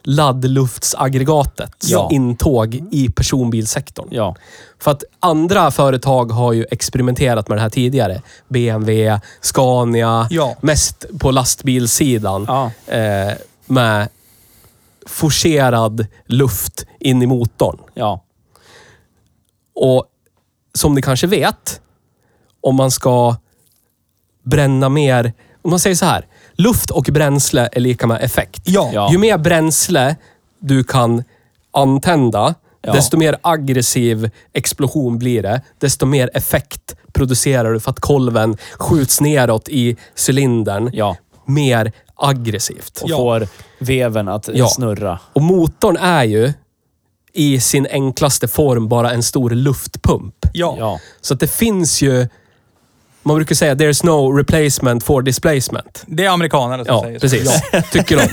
Laddluftsaggregatets 0.08 1.88
Ja. 1.90 2.08
intåg 2.12 2.74
i 2.90 3.08
personbilsektorn. 3.10 4.08
Ja. 4.10 4.36
För 4.78 4.90
att 4.90 5.04
andra 5.20 5.70
företag 5.70 6.32
har 6.32 6.52
ju 6.52 6.66
experimenterat 6.70 7.48
med 7.48 7.58
det 7.58 7.62
här 7.62 7.70
tidigare. 7.70 8.22
BMW, 8.48 9.20
Scania, 9.40 10.26
Ja. 10.30 10.56
mest 10.60 11.04
på 11.20 11.30
lastbilssidan. 11.30 12.44
Ja. 12.48 12.70
Eh, 12.94 13.32
med 13.66 14.08
forcerad 15.06 16.06
luft 16.26 16.86
in 17.00 17.22
i 17.22 17.26
motorn. 17.26 17.78
Ja. 17.94 18.24
Och 19.74 20.04
som 20.74 20.94
ni 20.94 21.02
kanske 21.02 21.26
vet, 21.26 21.80
om 22.60 22.76
man 22.76 22.90
ska 22.90 23.36
bränna 24.42 24.88
mer... 24.88 25.32
Om 25.62 25.70
man 25.70 25.80
säger 25.80 25.96
så 25.96 26.04
här. 26.06 26.26
Luft 26.58 26.90
och 26.90 27.08
bränsle 27.12 27.68
är 27.72 27.80
lika 27.80 28.06
med 28.06 28.22
effekt. 28.22 28.62
Ja. 28.64 28.90
Ja. 28.94 29.12
Ju 29.12 29.18
mer 29.18 29.38
bränsle 29.38 30.16
du 30.58 30.84
kan 30.84 31.24
antända, 31.70 32.54
Ja. 32.82 32.92
desto 32.92 33.16
mer 33.16 33.36
aggressiv 33.42 34.30
explosion 34.52 35.18
blir 35.18 35.42
det. 35.42 35.62
Desto 35.78 36.06
mer 36.06 36.30
effekt 36.34 36.96
producerar 37.12 37.72
du 37.72 37.80
för 37.80 37.90
att 37.90 38.00
kolven 38.00 38.56
skjuts 38.78 39.20
neråt 39.20 39.68
i 39.68 39.96
cylindern. 40.28 40.90
Ja. 40.92 41.16
Mer 41.44 41.92
aggressivt. 42.14 43.00
Och 43.02 43.10
Ja. 43.10 43.16
får 43.16 43.48
veven 43.78 44.28
att 44.28 44.48
Ja. 44.54 44.68
snurra. 44.68 45.18
Och 45.32 45.42
motorn 45.42 45.96
är 45.96 46.24
ju 46.24 46.52
i 47.32 47.60
sin 47.60 47.86
enklaste 47.90 48.48
form 48.48 48.88
bara 48.88 49.12
en 49.12 49.22
stor 49.22 49.50
luftpump. 49.50 50.34
Ja. 50.52 50.76
Ja. 50.78 51.00
Så 51.20 51.34
att 51.34 51.40
det 51.40 51.48
finns 51.50 52.02
ju... 52.02 52.28
Man 53.28 53.36
brukar 53.36 53.54
säga 53.54 53.74
there's 53.74 54.06
no 54.06 54.32
replacement 54.32 55.04
for 55.04 55.22
displacement. 55.22 56.02
Det 56.06 56.24
är 56.24 56.30
amerikanare 56.30 56.84
som 56.84 56.94
Ja, 56.94 57.02
säger 57.02 57.18
så. 57.18 57.20
precis. 57.20 57.62
Ja. 57.72 57.82
Tycker 57.92 58.16
de. 58.16 58.28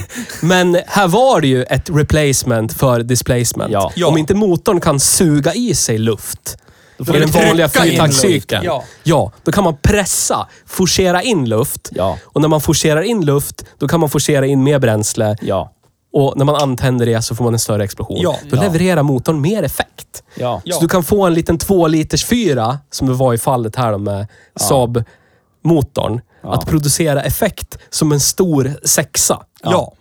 Men 0.48 0.78
här 0.88 1.08
var 1.08 1.42
det 1.42 1.48
ju 1.48 1.64
ett 1.64 1.90
replacement 1.90 2.74
för 2.74 3.04
displacement. 3.04 3.72
Ja. 3.72 3.92
Ja. 3.96 4.08
Om 4.08 4.18
inte 4.18 4.34
motorn 4.34 4.80
kan 4.82 5.00
suga 5.00 5.54
i 5.54 5.76
sig 5.76 5.98
luft 5.98 6.58
i 7.00 7.04
den 7.04 7.32
vanliga 7.32 7.70
fyrtaktscykeln. 7.70 8.66
Ja. 8.66 8.84
ja, 9.04 9.32
då 9.44 9.52
kan 9.52 9.64
man 9.64 9.78
pressa, 9.82 10.48
forcera 10.66 11.22
in 11.22 11.50
luft. 11.50 11.90
Ja. 11.92 12.18
Och 12.24 12.42
när 12.42 12.48
man 12.48 12.62
forcerar 12.62 13.02
in 13.02 13.26
luft, 13.26 13.66
då 13.80 13.88
kan 13.88 14.00
man 14.00 14.10
forcera 14.10 14.46
in 14.46 14.64
mer 14.64 14.80
bränsle. 14.80 15.38
Ja. 15.42 15.72
Och 16.18 16.38
när 16.38 16.46
man 16.46 16.56
antänder 16.56 17.06
det 17.06 17.22
så 17.22 17.36
får 17.36 17.44
man 17.44 17.54
en 17.54 17.60
större 17.60 17.84
explosion. 17.84 18.18
Ja. 18.22 18.36
Då 18.50 18.58
Ja. 18.58 18.62
levererar 18.62 19.04
motorn 19.04 19.42
mer 19.42 19.64
effekt. 19.64 20.24
Ja. 20.36 20.62
Ja. 20.66 20.76
Så 20.76 20.82
du 20.82 20.88
kan 20.88 21.04
få 21.04 21.26
en 21.26 21.34
liten 21.34 21.58
två 21.58 21.88
liters 21.88 22.26
fyra, 22.26 22.80
som 22.92 23.08
det 23.08 23.14
var 23.14 23.34
i 23.34 23.38
fallet 23.38 23.76
här 23.76 23.98
med 23.98 24.28
Saab-motorn. 24.60 26.22
Att 26.44 26.66
producera 26.66 27.22
effekt 27.24 27.78
som 27.90 28.12
en 28.12 28.20
stor 28.20 28.74
sexa. 28.84 29.44
Ja. 29.64 29.94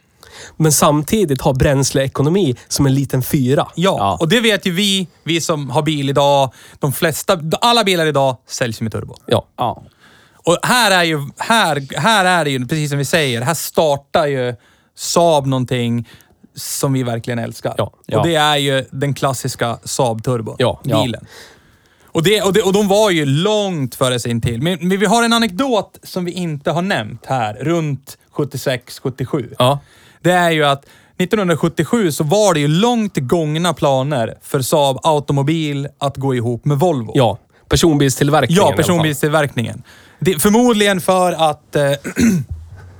Men 0.56 0.72
samtidigt 0.72 1.40
ha 1.40 1.52
bränsleekonomi 1.52 2.56
som 2.68 2.86
en 2.86 2.94
liten 2.94 3.22
fyra. 3.22 3.68
Ja. 3.74 3.96
Ja. 3.98 4.16
och 4.20 4.28
det 4.28 4.40
vet 4.40 4.66
ju 4.66 4.72
vi, 4.72 5.06
vi 5.24 5.40
som 5.40 5.70
har 5.70 5.82
bil 5.82 6.08
idag. 6.10 6.52
De 6.78 6.92
flesta, 6.92 7.38
alla 7.60 7.84
bilar 7.84 8.06
idag 8.06 8.36
säljs 8.48 8.80
med 8.80 8.92
turbo. 8.92 9.14
Ja. 9.26 9.46
Ja. 9.56 9.82
Och 10.46 10.58
här 10.62 10.90
är 10.90 11.02
ju, 11.02 11.28
här, 11.38 11.98
här 12.00 12.24
är 12.24 12.44
det 12.44 12.50
ju, 12.50 12.66
precis 12.66 12.90
som 12.90 12.98
vi 12.98 13.04
säger, 13.04 13.40
här 13.42 13.54
startar 13.54 14.26
ju 14.26 14.54
Saab 14.96 15.46
någonting 15.46 16.08
som 16.54 16.92
vi 16.92 17.02
verkligen 17.02 17.38
älskar. 17.38 17.74
Ja. 17.78 17.92
Ja. 18.06 18.18
Och 18.18 18.26
det 18.26 18.34
är 18.34 18.56
ju 18.56 18.84
den 18.90 19.14
klassiska 19.14 19.78
Saab 19.84 20.24
Turbo. 20.24 20.56
Ja. 20.58 20.80
Bilen. 20.84 21.26
Och, 22.14 22.22
det, 22.22 22.42
och, 22.42 22.52
det, 22.52 22.62
och 22.62 22.72
de 22.72 22.88
var 22.88 23.10
ju 23.10 23.26
långt 23.26 23.94
före 23.94 24.20
sin 24.20 24.40
tid. 24.40 24.62
Men, 24.62 24.78
men 24.80 24.98
vi 24.98 25.06
har 25.06 25.22
en 25.22 25.32
anekdot 25.32 25.98
som 26.02 26.24
vi 26.24 26.32
inte 26.32 26.70
har 26.70 26.82
nämnt 26.82 27.26
här, 27.26 27.54
runt 27.54 28.18
76-77. 28.34 29.54
Ja. 29.58 29.78
Det 30.20 30.30
är 30.30 30.50
ju 30.50 30.64
att 30.64 30.84
1977 31.18 32.12
så 32.12 32.24
var 32.24 32.54
det 32.54 32.60
ju 32.60 32.68
långt 32.68 33.16
gångna 33.16 33.74
planer 33.74 34.34
för 34.42 34.60
Saab 34.60 34.98
Automobil 35.02 35.88
att 35.98 36.16
gå 36.16 36.34
ihop 36.34 36.64
med 36.64 36.78
Volvo. 36.78 37.12
Ja. 37.14 37.38
Personbilstillverkningen. 37.68 38.64
Ja, 38.66 38.76
personbilstillverkningen. 38.76 39.82
Det, 40.18 40.42
förmodligen 40.42 41.00
för 41.00 41.32
att 41.32 41.76
eh, 41.76 41.82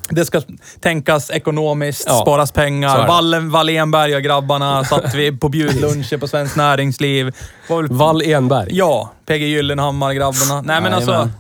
det 0.09 0.25
ska 0.25 0.43
tänkas 0.81 1.31
ekonomiskt, 1.31 2.05
Ja, 2.07 2.21
sparas 2.23 2.53
pengar. 2.53 3.07
Wallen, 3.07 3.51
Wallenberg 3.51 4.17
och 4.17 4.23
grabbarna 4.23 4.85
satt 4.91 5.15
vi 5.15 5.33
på 5.37 5.49
bjudluncher 5.49 6.19
på 6.19 6.29
Svenskt 6.29 6.57
Näringsliv. 6.57 7.33
Wall 7.91 8.23
Enberg. 8.23 8.69
Ja, 8.71 9.11
PG 9.27 9.43
Gyllenhammar-grabbarna. 9.43 10.63
Nej 10.63 10.81
men 10.81 10.95
alltså... 10.95 11.11
Jajamän. 11.11 11.33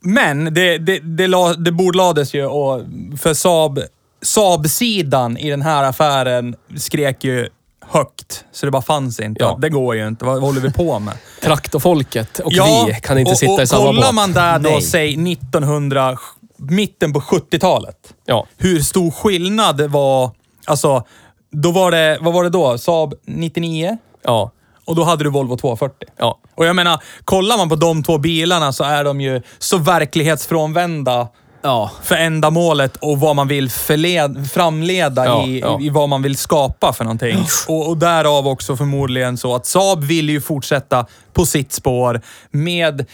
Men 0.00 0.54
det, 0.54 0.78
det, 0.78 0.98
det, 0.98 1.26
la, 1.26 1.54
det 1.54 1.72
bordlades 1.72 2.34
ju 2.34 2.46
och 2.46 2.82
för 3.18 3.34
Saab, 3.34 3.80
Saab-sidan 4.22 5.36
i 5.36 5.50
den 5.50 5.62
här 5.62 5.84
affären 5.84 6.56
skrek 6.76 7.24
ju 7.24 7.48
högt. 7.88 8.44
Så 8.52 8.66
det 8.66 8.72
bara 8.72 8.82
fanns 8.82 9.20
inte. 9.20 9.44
Ja. 9.44 9.58
Det 9.60 9.68
går 9.68 9.96
ju 9.96 10.08
inte. 10.08 10.24
Vad 10.24 10.40
håller 10.40 10.60
vi 10.60 10.72
på 10.72 10.98
med? 10.98 11.14
Traktorfolket 11.42 12.38
och 12.38 12.52
vi 12.52 13.00
kan 13.02 13.18
inte 13.18 13.32
och, 13.32 13.38
sitta 13.38 13.52
och 13.52 13.62
i 13.62 13.66
samma 13.66 13.84
kollar 13.84 14.02
båt. 14.02 14.14
man 14.14 14.32
där 14.32 14.58
då, 14.58 14.70
Nej. 14.70 14.82
säg 14.82 15.32
1900, 15.32 16.18
mitten 16.58 17.12
på 17.12 17.20
70-talet. 17.20 17.96
Ja. 18.26 18.46
Hur 18.56 18.80
stor 18.80 19.10
skillnad 19.10 19.80
var. 19.80 20.30
Alltså, 20.66 21.04
då 21.52 21.70
var 21.70 21.90
det, 21.90 22.18
vad 22.20 22.34
var 22.34 22.44
det 22.44 22.50
då? 22.50 22.78
Saab 22.78 23.14
99? 23.26 23.98
Ja. 24.24 24.50
Och 24.84 24.96
då 24.96 25.04
hade 25.04 25.24
du 25.24 25.30
Volvo 25.30 25.56
240. 25.56 26.08
Ja. 26.18 26.38
Och 26.54 26.66
jag 26.66 26.76
menar, 26.76 27.02
kollar 27.24 27.56
man 27.56 27.68
på 27.68 27.76
de 27.76 28.02
två 28.02 28.18
bilarna 28.18 28.72
så 28.72 28.84
är 28.84 29.04
de 29.04 29.20
ju 29.20 29.42
så 29.58 29.78
verklighetsfrånvända 29.78 31.28
Ja. 31.62 31.90
för 32.02 32.14
ändamålet 32.14 32.96
och 32.96 33.20
vad 33.20 33.36
man 33.36 33.48
vill 33.48 33.70
förled, 33.70 34.50
framleda 34.52 35.24
Ja, 35.24 35.46
i, 35.46 35.60
ja. 35.60 35.78
i 35.80 35.88
vad 35.88 36.08
man 36.08 36.22
vill 36.22 36.36
skapa 36.36 36.92
för 36.92 37.04
någonting. 37.04 37.44
Och, 37.68 37.88
och 37.88 37.96
därav 37.96 38.48
också 38.48 38.76
förmodligen 38.76 39.36
så 39.36 39.54
att 39.54 39.66
Saab 39.66 40.04
vill 40.04 40.30
ju 40.30 40.40
fortsätta 40.40 41.06
på 41.32 41.46
sitt 41.46 41.72
spår 41.72 42.20
med 42.50 43.06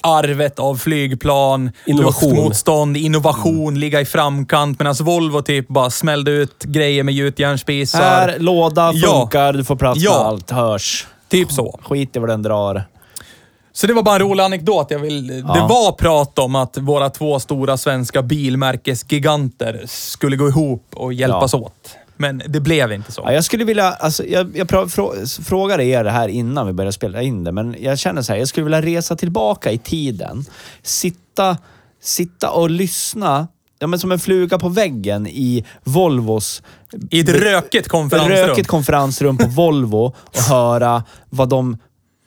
arvet 0.00 0.58
av 0.58 0.76
flygplan, 0.76 1.70
Innovation. 1.86 2.30
luftmotstånd, 2.30 2.96
innovation, 2.96 3.80
ligga 3.80 4.00
i 4.00 4.04
framkant. 4.04 4.78
Medan 4.78 4.94
Volvo 5.00 5.42
typ 5.42 5.68
bara 5.68 5.90
smällde 5.90 6.30
ut 6.30 6.64
grejer 6.64 7.02
med 7.04 7.14
gjutjärnspisar. 7.14 8.00
Här, 8.00 8.38
låda, 8.38 8.92
Ja. 8.94 9.08
funkar, 9.20 9.52
du 9.52 9.64
får 9.64 9.76
plats 9.76 10.00
Ja. 10.00 10.10
med 10.18 10.20
allt, 10.26 10.50
hörs. 10.50 11.06
Typ 11.28 11.52
så. 11.52 11.78
Skit 11.82 12.16
i 12.16 12.18
vad 12.18 12.28
den 12.28 12.42
drar. 12.42 12.84
Så 13.72 13.86
det 13.86 13.94
var 13.94 14.02
bara 14.02 14.14
en 14.14 14.20
rolig 14.20 14.44
anekdot. 14.44 14.86
Jag 14.90 14.98
vill, 14.98 15.26
Det 15.26 15.34
Ja. 15.46 15.66
var 15.66 15.92
prat 15.92 16.38
om 16.38 16.54
att 16.54 16.78
våra 16.78 17.10
två 17.10 17.40
stora 17.40 17.76
svenska 17.76 18.22
bilmärkesgiganter 18.22 19.82
skulle 19.86 20.36
gå 20.36 20.48
ihop 20.48 20.84
och 20.94 21.12
hjälpas 21.12 21.52
Ja. 21.52 21.58
åt. 21.58 21.90
Men 22.20 22.42
det 22.48 22.60
blev 22.60 22.92
inte 22.92 23.12
så. 23.12 23.22
Ja, 23.24 23.32
jag 23.32 23.44
skulle 23.44 23.64
vilja, 23.64 23.84
alltså, 23.92 24.24
jag, 24.26 24.56
jag 24.56 24.68
pra, 24.68 24.88
frå, 24.88 25.12
frågade 25.44 25.84
er 25.84 26.04
det 26.04 26.10
här 26.10 26.28
innan 26.28 26.66
vi 26.66 26.72
började 26.72 26.92
spela 26.92 27.22
in 27.22 27.44
det, 27.44 27.52
men 27.52 27.76
jag 27.80 27.98
känner 27.98 28.22
så 28.22 28.32
här, 28.32 28.38
jag 28.38 28.48
skulle 28.48 28.64
vilja 28.64 28.82
resa 28.82 29.16
tillbaka 29.16 29.70
i 29.72 29.78
tiden. 29.78 30.44
Sitta, 30.82 31.56
sitta 32.02 32.50
och 32.50 32.70
lyssna, 32.70 33.48
ja, 33.78 33.86
men 33.86 33.98
som 33.98 34.12
en 34.12 34.18
fluga 34.18 34.58
på 34.58 34.68
väggen 34.68 35.26
i 35.26 35.64
Volvos 35.84 36.62
I 37.10 37.20
ett 37.20 37.28
rökigt 37.28 37.88
konferensrum. 37.88 38.36
rökigt 38.48 38.68
konferensrum 38.68 39.36
på 39.38 39.46
Volvo 39.48 40.14
och 40.16 40.38
höra 40.48 41.04
vad 41.30 41.48
de 41.48 41.78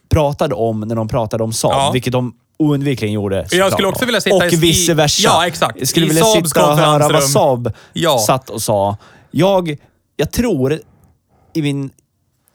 pratade 0.10 0.56
om 0.56 0.80
när 0.80 0.96
de 0.96 1.08
pratade 1.08 1.44
om 1.44 1.54
Saab, 1.54 1.74
Ja. 1.74 1.92
vilket 1.94 2.14
de 2.14 2.34
oundvikligen 2.60 3.14
gjorde. 3.14 3.46
Jag 3.52 3.72
skulle 3.72 3.88
också 3.88 4.06
vilja 4.06 4.22
sitta 4.22 4.36
Och 4.36 4.54
i- 4.54 4.56
vice 4.56 4.94
versa. 4.94 5.22
Ja, 5.24 5.48
exakt. 5.48 5.76
Jag 5.80 5.88
skulle 5.88 6.06
I 6.06 6.10
vilja 6.10 6.24
Saabs 6.24 6.50
sitta 6.50 6.70
och 6.72 6.78
höra 6.78 7.10
vad. 7.10 7.24
Saab 7.24 7.74
Ja. 7.94 8.18
satt 8.28 8.50
och 8.50 8.62
sa. 8.62 8.98
Jag, 9.32 9.78
jag 10.16 10.32
tror 10.32 10.80
i 11.54 11.62
min, 11.62 11.90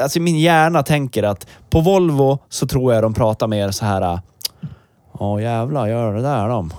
alltså 0.03 0.21
min 0.21 0.39
hjärna 0.39 0.83
tänker 0.83 1.23
att 1.23 1.47
på 1.71 1.81
Volvo 1.81 2.39
så 2.49 2.67
tror 2.67 2.95
jag 2.95 3.03
de 3.03 3.15
pratar 3.15 3.47
mer 3.47 3.71
så 3.71 3.85
här. 3.85 4.21
Åh 5.13 5.43
jävlar, 5.43 5.87
gör 5.87 6.15
det 6.15 6.23
där 6.23 6.49
de. 6.49 6.73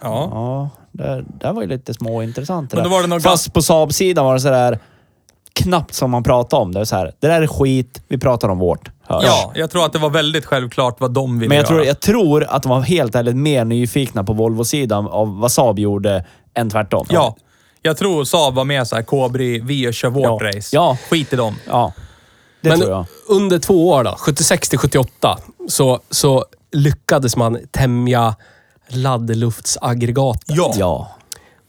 Ja. 0.00 0.28
Ja, 0.32 0.70
det, 0.92 1.24
det 1.40 1.52
var 1.52 1.62
ju 1.62 1.68
lite 1.68 1.94
småintressant. 1.94 2.70
det 2.70 2.76
Men 2.76 2.84
då 2.84 2.90
var 2.90 3.02
det 3.02 3.08
nog 3.08 3.22
Fast 3.22 3.52
på 3.52 3.62
Saab-sidan 3.62 4.24
var 4.24 4.34
det 4.34 4.40
sådär 4.40 4.78
knappt 5.52 5.94
som 5.94 6.10
man 6.10 6.22
pratade 6.22 6.62
om. 6.62 6.72
Det 6.72 6.86
så 6.86 6.96
här, 6.96 7.12
det 7.20 7.26
där 7.26 7.42
är 7.42 7.46
skit, 7.46 8.02
vi 8.08 8.18
pratar 8.18 8.48
om 8.48 8.58
vårt. 8.58 8.90
Hörs. 9.02 9.24
ja, 9.26 9.52
jag 9.54 9.70
tror 9.70 9.84
att 9.84 9.92
det 9.92 9.98
var 9.98 10.10
väldigt 10.10 10.46
självklart 10.46 11.00
vad 11.00 11.10
de 11.14 11.38
ville 11.38 11.48
Men 11.48 11.56
jag 11.56 11.66
tror, 11.66 11.78
göra. 11.78 11.88
jag 11.88 12.00
tror 12.00 12.44
att 12.44 12.62
de 12.62 12.68
var 12.68 12.80
helt 12.80 13.14
ärligt 13.14 13.36
mer 13.36 13.64
nyfikna 13.64 14.24
på 14.24 14.32
Volvo-sidan 14.32 15.06
av 15.06 15.40
vad 15.40 15.52
Saab 15.52 15.78
gjorde 15.78 16.24
än 16.54 16.70
tvärtom. 16.70 17.06
Ja. 17.08 17.36
Jag 17.82 17.96
tror 17.96 18.24
Saab 18.24 18.54
var 18.54 18.64
med 18.64 18.88
så 18.88 18.96
här, 18.96 19.02
Kobri, 19.02 19.60
vi 19.60 19.92
kör 19.92 20.10
vårt 20.10 20.42
Ja. 20.42 20.48
race. 20.48 20.68
Ja. 20.76 20.98
Skit 21.10 21.32
i 21.32 21.36
dem. 21.36 21.54
Ja. 21.66 21.92
Det 22.60 22.68
Men 22.68 22.78
tror 22.80 22.90
jag. 22.92 23.06
under 23.28 23.58
två 23.58 23.88
år 23.88 24.04
då, 24.04 24.14
76 24.18 24.68
till 24.68 24.78
78, 24.78 25.38
så, 25.68 26.00
så 26.10 26.44
lyckades 26.72 27.36
man 27.36 27.58
tämja 27.70 28.34
laddluftsaggregatet 28.88 30.56
Ja. 30.56 30.74
Ja. 30.78 31.10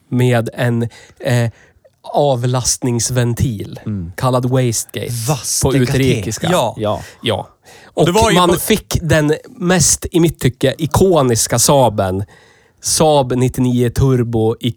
med 0.09 0.49
en 0.53 0.83
eh, 1.19 1.49
avlastningsventil 2.13 3.79
kallad 4.15 4.45
wastegate 4.45 5.07
på 5.27 5.31
Vastegate. 5.31 5.77
utrikiska. 5.77 6.47
Ja. 6.51 6.75
Ja. 6.77 7.01
Ja. 7.21 7.47
Och 7.93 8.05
det 8.05 8.11
var 8.11 8.31
ju 8.31 8.35
man 8.37 8.49
på- 8.49 8.55
fick 8.55 8.97
den 9.01 9.33
mest, 9.49 10.05
i 10.11 10.19
mitt 10.19 10.39
tycke, 10.39 10.75
ikoniska 10.77 11.59
Saaben. 11.59 12.23
Saab 12.81 13.33
99 13.35 13.89
Turbo 13.89 14.55
i 14.59 14.71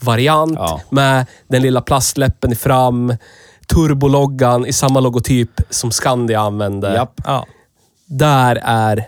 kupé-variant 0.00 0.52
Ja. 0.58 0.80
med 0.90 1.26
den 1.48 1.62
lilla 1.62 1.80
plastläppen 1.80 2.52
i 2.52 2.54
fram. 2.54 3.14
Turbologgan 3.66 4.66
i 4.66 4.72
samma 4.72 5.00
logotyp 5.00 5.60
som 5.70 5.90
Scandia 5.90 6.40
använde. 6.40 6.94
Japp. 6.94 7.20
Ja. 7.24 7.46
Där 8.06 8.60
är... 8.64 9.06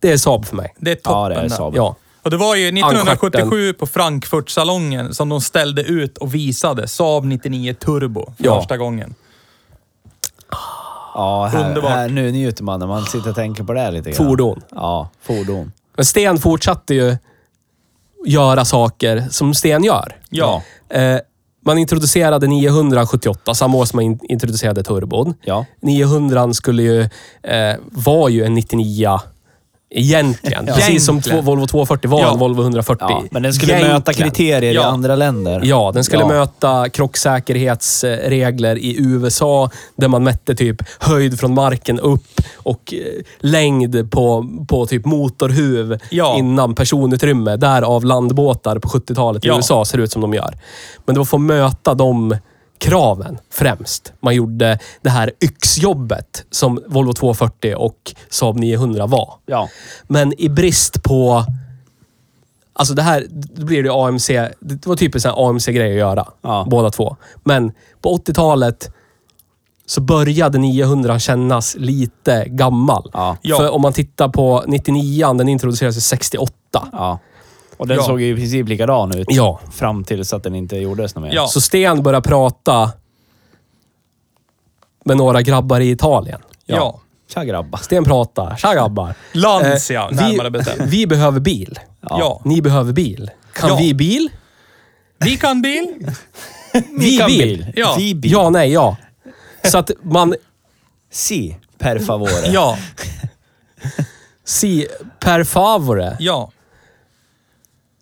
Det 0.00 0.12
är 0.12 0.16
Saab 0.16 0.46
för 0.46 0.56
mig. 0.56 0.74
Det 0.78 0.90
är 0.90 0.94
toppen 0.94 1.12
Ja, 1.20 1.28
det 1.28 1.34
är. 1.34 1.48
Saab. 1.48 1.76
Ja. 1.76 1.96
Och 2.22 2.30
det 2.30 2.36
var 2.36 2.54
ju 2.56 2.68
1977 2.68 3.72
på 3.72 3.86
Frankfurtsalongen 3.86 5.14
som 5.14 5.28
de 5.28 5.40
ställde 5.40 5.82
ut 5.82 6.18
och 6.18 6.34
visade 6.34 6.88
Saab 6.88 7.24
99 7.24 7.74
Turbo 7.74 8.32
för 8.36 8.44
Ja. 8.44 8.60
första 8.60 8.76
gången. 8.76 9.14
Ja, 11.14 11.48
här, 11.52 11.68
Underbart. 11.68 11.90
här, 11.90 12.08
nu 12.08 12.32
njuter 12.32 12.64
man 12.64 12.80
när 12.80 12.86
man 12.86 13.04
sitter 13.04 13.28
och 13.30 13.34
tänker 13.36 13.64
på 13.64 13.72
det 13.72 13.90
lite 13.90 14.10
grann. 14.10 14.26
Fordon. 14.26 14.60
Ja, 14.70 15.08
fordon. 15.22 15.72
Men 15.96 16.04
Sten 16.04 16.38
fortsatte 16.38 16.94
ju 16.94 17.16
göra 18.26 18.64
saker 18.64 19.24
som 19.30 19.54
Sten 19.54 19.84
gör. 19.84 20.16
Ja. 20.30 20.62
Eh, 20.90 21.18
man 21.66 21.78
introducerade 21.78 22.46
978, 22.46 23.54
samma 23.54 23.78
år 23.78 23.84
som 23.84 23.96
man 23.96 24.04
in- 24.04 24.18
introducerade 24.22 24.82
turbon. 24.82 25.34
Ja. 25.44 25.64
900 25.82 26.52
skulle 26.54 26.82
ju, 26.82 27.00
eh, 27.42 27.76
var 27.92 28.28
ju 28.28 28.44
en 28.44 28.54
99 28.54 29.20
egentligen. 29.96 30.66
Precis 30.74 31.04
som 31.04 31.22
två, 31.22 31.40
Volvo 31.40 31.66
240 31.66 32.10
var 32.10 32.20
Ja. 32.20 32.32
en 32.32 32.38
Volvo 32.38 32.62
140. 32.62 33.06
ja. 33.10 33.22
Men 33.30 33.42
den 33.42 33.54
skulle 33.54 33.72
Egentligen. 33.72 33.94
möta 33.96 34.12
kriterier 34.12 34.72
i 34.72 34.74
Ja. 34.74 34.84
andra 34.84 35.16
länder. 35.16 35.60
Ja, 35.64 35.90
den 35.94 36.04
skulle 36.04 36.22
Ja. 36.22 36.28
möta 36.28 36.88
krocksäkerhetsregler 36.88 38.76
i 38.78 38.96
USA 38.98 39.70
där 39.96 40.08
man 40.08 40.24
mätte 40.24 40.54
typ 40.54 40.76
höjd 41.00 41.40
från 41.40 41.54
marken 41.54 42.00
upp 42.00 42.40
och 42.56 42.94
eh, 42.94 43.22
längd 43.40 44.10
på, 44.10 44.46
på 44.68 44.86
typ 44.86 45.04
motorhuv 45.04 45.98
Ja. 46.10 46.36
innan 46.38 46.74
personutrymme. 46.74 47.56
Därav 47.56 48.04
landbåtar 48.04 48.78
på 48.78 48.88
70-talet 48.88 49.44
i 49.44 49.48
Ja. 49.48 49.56
USA 49.56 49.84
ser 49.84 49.98
ut 49.98 50.12
som 50.12 50.22
de 50.22 50.34
gör. 50.34 50.54
Men 51.06 51.14
det 51.14 51.18
var 51.20 51.24
för 51.24 51.36
att 51.36 51.40
möta 51.42 51.94
de 51.94 52.36
kraven 52.78 53.38
främst. 53.50 54.12
Man 54.20 54.34
gjorde 54.34 54.78
det 55.02 55.10
här 55.10 55.32
yxjobbet 55.40 56.44
som 56.50 56.82
Volvo 56.86 57.12
240 57.12 57.74
och 57.76 58.14
Saab 58.30 58.56
900 58.56 59.06
var. 59.06 59.34
Ja. 59.46 59.68
Men 60.02 60.40
i 60.40 60.48
brist 60.48 61.02
på... 61.02 61.44
Alltså 62.76 62.94
det 62.94 63.02
här, 63.02 63.26
då 63.30 63.64
blir 63.64 63.82
det 63.82 63.92
AMC. 63.92 64.28
Det 64.60 64.86
var 64.86 64.96
typ 64.96 65.14
en 65.14 65.32
AMC-grej 65.36 65.92
att 65.92 65.98
göra. 65.98 66.28
Ja. 66.42 66.66
Båda 66.70 66.90
två. 66.90 67.16
Men 67.44 67.72
på 68.00 68.16
80-talet 68.16 68.90
så 69.86 70.00
började 70.00 70.58
900 70.58 71.18
kännas 71.18 71.76
lite 71.78 72.44
gammal. 72.48 73.10
Ja. 73.12 73.36
För 73.56 73.70
om 73.70 73.82
man 73.82 73.92
tittar 73.92 74.28
på 74.28 74.64
99 74.66 75.32
den 75.32 75.48
introducerades 75.48 76.06
68. 76.06 76.52
ja. 76.92 77.18
Och 77.76 77.86
den 77.88 77.96
Ja. 77.96 78.02
såg 78.02 78.20
ju 78.20 78.32
i 78.32 78.34
princip 78.36 78.68
likadan 78.68 79.18
ut. 79.18 79.26
Ja. 79.30 79.60
Fram 79.72 80.04
tills 80.04 80.32
att 80.32 80.42
den 80.42 80.54
inte 80.54 80.76
gjordes 80.76 81.14
något 81.14 81.24
mer. 81.24 81.34
Ja. 81.34 81.46
Så 81.46 81.60
Sten 81.60 82.02
började 82.02 82.28
prata 82.28 82.92
med 85.04 85.16
några 85.16 85.42
grabbar 85.42 85.80
i 85.80 85.90
Italien. 85.90 86.40
Ja. 86.66 87.00
Tja 87.34 87.44
grabbar. 87.44 87.78
Sten 87.78 88.04
pratar. 88.04 88.56
Tja 88.56 88.74
grabbar. 88.74 89.14
Lancia, 89.32 90.02
Eh, 90.10 90.16
närmare 90.16 90.46
vi, 90.50 90.50
bestämt. 90.50 90.80
vi 90.90 91.06
behöver 91.06 91.40
bil. 91.40 91.78
Ja. 92.00 92.40
Ni 92.44 92.62
behöver 92.62 92.92
bil. 92.92 93.30
Kan 93.52 93.68
Ja. 93.70 93.76
vi 93.80 93.94
bil? 93.94 94.28
Vi 95.18 95.36
kan 95.36 95.62
bil. 95.62 95.86
Vi 96.98 97.16
kan 97.16 97.26
bil. 97.26 97.72
Ja. 97.76 97.94
Vi 97.98 98.14
bil. 98.14 98.32
Ja, 98.32 98.50
nej, 98.50 98.72
ja. 98.72 98.96
Så 99.64 99.78
att 99.78 99.90
man... 100.02 100.34
Si, 101.10 101.56
per 101.78 101.98
favore. 101.98 102.48
Ja, 102.52 102.76
Si, 104.44 104.86
per 105.20 105.44
favore. 105.44 106.16
ja. 106.20 106.50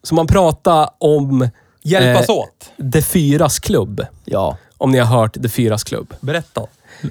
Så 0.03 0.15
man 0.15 0.27
pratar 0.27 0.89
om 0.99 1.49
Hjälpas 1.85 2.29
Eh, 2.29 2.35
åt. 2.35 2.71
De 2.77 3.03
Fyras 3.03 3.59
klubb. 3.59 4.07
Ja. 4.25 4.57
Om 4.79 4.91
ni 4.93 4.99
har 4.99 5.07
hört 5.21 5.33
De 5.35 5.49
Fyras 5.49 5.85
klubb. 5.85 6.15
Berätta. 6.21 6.63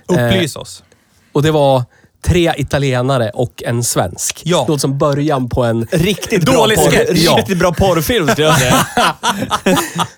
Upplys 0.07 0.55
oss. 0.55 0.83
Och 1.31 1.43
det 1.43 1.51
var 1.51 1.83
tre 2.25 2.53
italienare 2.57 3.29
och 3.29 3.63
en 3.65 3.83
svensk. 3.83 4.41
Ja. 4.45 4.57
Det 4.61 4.67
låter 4.71 4.79
som 4.81 4.97
början 4.97 5.49
på 5.49 5.63
en... 5.63 5.87
Riktigt 5.91 6.45
Dålig 6.45 6.77
bra 6.77 6.85
porr, 6.85 6.91
sketch. 6.91 7.19
Ja. 7.19 7.35
Riktigt 7.37 7.59
bra 7.59 7.73
porrfilm 7.73 8.27
skulle 8.27 8.47
jag 8.47 8.59
säga. 8.59 8.85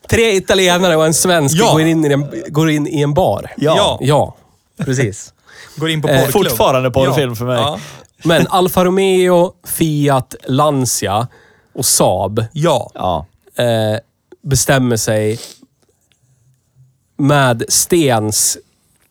Tre 0.10 0.36
italienare 0.36 0.96
och 0.96 1.06
en 1.06 1.14
svensk 1.14 1.56
Ja. 1.60 1.72
går, 1.72 1.82
in 1.82 2.06
i 2.06 2.14
en, 2.14 2.32
går 2.48 2.70
in 2.70 2.88
i 2.88 3.02
en 3.02 3.14
bar. 3.14 3.52
Ja. 3.58 3.98
Ja, 4.02 4.36
precis. 4.78 5.34
Går 5.76 5.90
in 5.90 6.02
på 6.02 6.08
Eh, 6.08 6.22
porrklubb. 6.26 6.48
fortfarande 6.50 6.92
porrfilm 6.92 7.30
ja. 7.30 7.36
för 7.36 7.46
mig. 7.46 7.58
Ja. 7.58 7.80
Men 8.24 8.48
Alfa 8.48 8.86
Romeo, 8.86 9.52
Fiat, 9.68 10.36
Lancia 10.48 11.28
och 11.74 11.86
Saab 11.86 12.46
ja. 12.54 12.92
Ja. 12.94 13.26
eh, 13.64 14.00
bestämmer 14.42 14.98
sig 14.98 15.40
med 17.18 17.64
Stens 17.70 18.58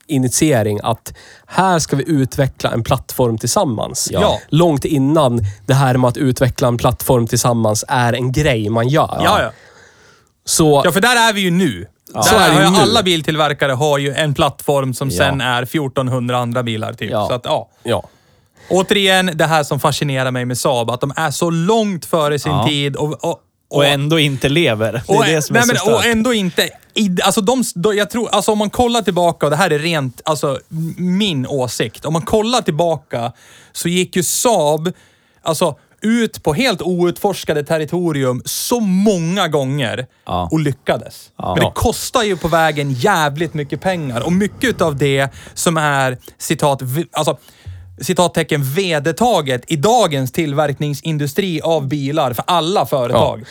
initiering 0.06 0.80
att 0.82 1.14
här 1.46 1.78
ska 1.78 1.96
vi 1.96 2.04
utveckla 2.10 2.70
en 2.70 2.82
plattform 2.84 3.38
tillsammans. 3.38 4.08
Ja. 4.12 4.38
Långt 4.48 4.84
innan 4.84 5.40
det 5.66 5.74
här 5.74 5.96
med 5.96 6.08
att 6.08 6.16
utveckla 6.16 6.68
en 6.68 6.76
plattform 6.76 7.26
tillsammans 7.26 7.84
är 7.88 8.12
en 8.12 8.32
grej 8.32 8.68
man 8.68 8.88
gör. 8.88 9.20
Ja, 9.24 9.42
ja. 9.42 9.50
Så 10.44 10.82
Ja, 10.84 10.92
för 10.92 11.00
där 11.00 11.28
är 11.28 11.32
vi 11.32 11.40
ju 11.40 11.50
nu. 11.50 11.86
Där 12.14 12.22
Så 12.22 12.34
är 12.36 12.48
det 12.48 12.54
har 12.54 12.60
ju 12.60 12.66
ju 12.66 12.72
nu. 12.72 12.78
alla 12.78 13.02
biltillverkare 13.02 13.72
har 13.72 13.98
ju 13.98 14.12
en 14.14 14.34
plattform 14.34 14.94
som 14.94 15.08
Ja. 15.10 15.16
sen 15.16 15.40
är 15.40 15.62
1400 15.62 16.38
andra 16.38 16.62
bilar 16.62 16.92
typ. 16.92 17.10
Ja. 17.10 17.26
Så 17.28 17.34
att, 17.34 17.44
ja. 17.44 17.68
ja. 17.82 18.02
Återigen, 18.72 19.30
det 19.34 19.46
här 19.46 19.62
som 19.64 19.80
fascinerar 19.80 20.30
mig 20.30 20.44
med 20.44 20.58
Saab, 20.58 20.90
att 20.90 21.00
de 21.00 21.12
är 21.16 21.30
så 21.30 21.50
långt 21.50 22.04
före 22.04 22.38
sin 22.38 22.52
Ja. 22.52 22.66
tid 22.68 22.96
och, 22.96 23.24
och, 23.24 23.40
Och 23.70 23.84
ändå 23.86 24.18
inte 24.18 24.48
lever. 24.48 24.92
Det 24.92 25.12
är 25.12 25.18
och, 25.18 25.24
det 25.24 25.42
som 25.42 25.56
är 25.56 25.60
nej, 25.60 25.76
så 25.76 25.84
men, 25.84 25.94
och 25.94 26.00
stört. 26.00 26.12
ändå 26.12 26.34
inte... 26.34 26.68
Alltså, 27.22 27.40
de, 27.40 27.62
jag 27.96 28.10
tror, 28.10 28.28
alltså 28.32 28.52
om 28.52 28.58
man 28.58 28.70
kollar 28.70 29.02
tillbaka, 29.02 29.46
och 29.46 29.50
det 29.50 29.56
här 29.56 29.70
är 29.70 29.78
rent 29.78 30.20
alltså, 30.24 30.58
min 30.96 31.46
åsikt. 31.46 32.04
Om 32.04 32.12
man 32.12 32.22
kollar 32.22 32.60
tillbaka 32.60 33.32
så 33.72 33.88
gick 33.88 34.16
ju 34.16 34.22
Saab 34.22 34.92
alltså, 35.42 35.76
ut 36.00 36.42
på 36.42 36.54
helt 36.54 36.82
outforskade 36.82 37.64
territorium 37.64 38.42
så 38.44 38.80
många 38.80 39.48
gånger 39.48 40.06
Ja. 40.26 40.48
och 40.52 40.60
lyckades. 40.60 41.30
Ja. 41.38 41.54
Men 41.54 41.64
det 41.64 41.70
kostar 41.74 42.22
ju 42.22 42.36
på 42.36 42.48
vägen 42.48 42.92
jävligt 42.92 43.54
mycket 43.54 43.80
pengar 43.80 44.20
och 44.20 44.32
mycket 44.32 44.80
av 44.80 44.96
det 44.96 45.28
som 45.54 45.76
är 45.76 46.18
citat, 46.38 46.82
alltså, 47.12 47.38
citattecken 48.02 48.62
vedertaget 48.64 49.62
i 49.66 49.76
dagens 49.76 50.32
tillverkningsindustri 50.32 51.60
av 51.60 51.88
bilar 51.88 52.32
för 52.32 52.44
alla 52.46 52.86
företag. 52.86 53.44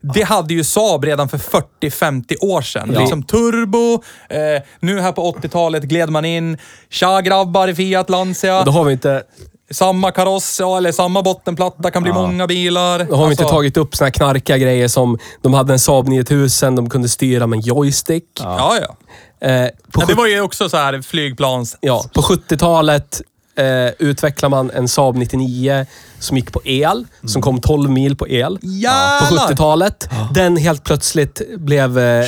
Det 0.00 0.22
hade 0.22 0.54
ju 0.54 0.64
Saab 0.64 1.04
redan 1.04 1.28
för 1.28 1.38
40-50 1.38 2.34
år 2.40 2.62
sedan. 2.62 2.90
Ja. 2.94 3.00
Liksom 3.00 3.22
turbo, 3.22 4.02
eh, 4.28 4.62
nu 4.80 5.00
här 5.00 5.12
på 5.12 5.32
80-talet 5.32 5.82
gled 5.82 6.10
man 6.10 6.24
in, 6.24 6.58
tja 6.90 7.20
grabbar 7.20 7.68
i 7.68 7.74
Fiat 7.74 8.10
Lancia, 8.10 8.58
Och 8.58 8.64
då 8.64 8.70
har 8.70 8.84
vi 8.84 8.92
inte, 8.92 9.22
samma 9.70 10.10
kaross, 10.10 10.56
ja, 10.60 10.76
eller 10.76 10.92
samma 10.92 11.22
bottenplatta, 11.22 11.90
kan 11.90 12.02
bli 12.02 12.12
många 12.12 12.46
bilar. 12.46 12.98
då 13.10 13.16
har 13.16 13.26
vi 13.26 13.30
inte 13.30 13.42
Alltså, 13.42 13.56
tagit 13.56 13.76
upp 13.76 13.96
såna 13.96 14.06
här 14.06 14.12
knarkiga 14.12 14.58
grejer 14.58 14.88
som 14.88 15.18
de 15.42 15.54
hade 15.54 15.72
en 15.72 15.78
Saab 15.78 16.08
9000, 16.08 16.76
de 16.76 16.90
kunde 16.90 17.08
styra 17.08 17.46
med 17.46 17.56
en 17.56 17.62
joystick. 17.62 18.24
Ja, 18.40 18.76
ja. 18.80 18.96
Eh, 19.48 19.68
på 19.92 20.00
ja 20.00 20.06
det 20.06 20.14
var 20.14 20.26
ju 20.26 20.40
också 20.40 20.68
så 20.68 20.76
här 20.76 21.02
flygplans... 21.02 21.76
Ja, 21.80 22.04
på 22.14 22.20
70-talet 22.20 23.22
eh, 23.58 23.90
utvecklade 23.98 24.50
man 24.50 24.70
en 24.70 24.88
Saab 24.88 25.16
99 25.16 25.86
som 26.18 26.36
gick 26.36 26.52
på 26.52 26.60
el, 26.64 27.06
som 27.26 27.42
kom 27.42 27.60
12 27.60 27.90
mil 27.90 28.16
på 28.16 28.28
el. 28.28 28.58
Jävlar! 28.62 29.46
På 29.46 29.52
70-talet. 29.52 30.08
Den 30.34 30.56
helt 30.56 30.84
plötsligt 30.84 31.42
blev 31.56 31.98
eh, 31.98 32.24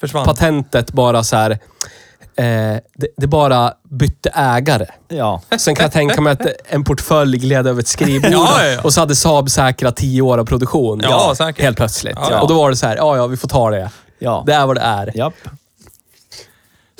Försvann. 0.00 0.24
patentet 0.24 0.92
bara 0.92 1.24
så 1.24 1.36
här. 1.36 1.50
Eh, 1.50 2.46
det, 2.94 3.08
det 3.16 3.26
bara 3.26 3.72
bytte 3.90 4.30
ägare. 4.34 4.86
Ja. 5.08 5.42
Sen 5.58 5.74
kan 5.74 5.84
jag 5.84 5.92
tänka 5.92 6.20
mig 6.20 6.32
att 6.32 6.46
en 6.68 6.84
portfölj 6.84 7.38
gled 7.38 7.66
över 7.66 7.80
ett 7.80 7.88
skrivbord 7.88 8.30
Ja, 8.32 8.64
ja, 8.64 8.66
ja. 8.66 8.80
och 8.82 8.92
så 8.92 9.00
hade 9.00 9.16
Saab 9.16 9.50
säkrat 9.50 9.96
10 9.96 10.22
år 10.22 10.38
av 10.38 10.44
produktion. 10.44 11.00
Ja, 11.02 11.34
säkert. 11.36 11.64
Helt 11.64 11.76
plötsligt. 11.76 12.18
Ja. 12.30 12.40
Och 12.40 12.48
då 12.48 12.54
var 12.54 12.70
det 12.70 12.76
så 12.76 12.86
här, 12.86 12.96
ja 12.96 13.16
ja, 13.16 13.26
vi 13.26 13.36
får 13.36 13.48
ta 13.48 13.70
det. 13.70 13.90
Ja. 14.18 14.42
Det 14.46 14.52
är 14.54 14.66
vad 14.66 14.76
det 14.76 14.80
är. 14.80 15.16
Japp. 15.16 15.34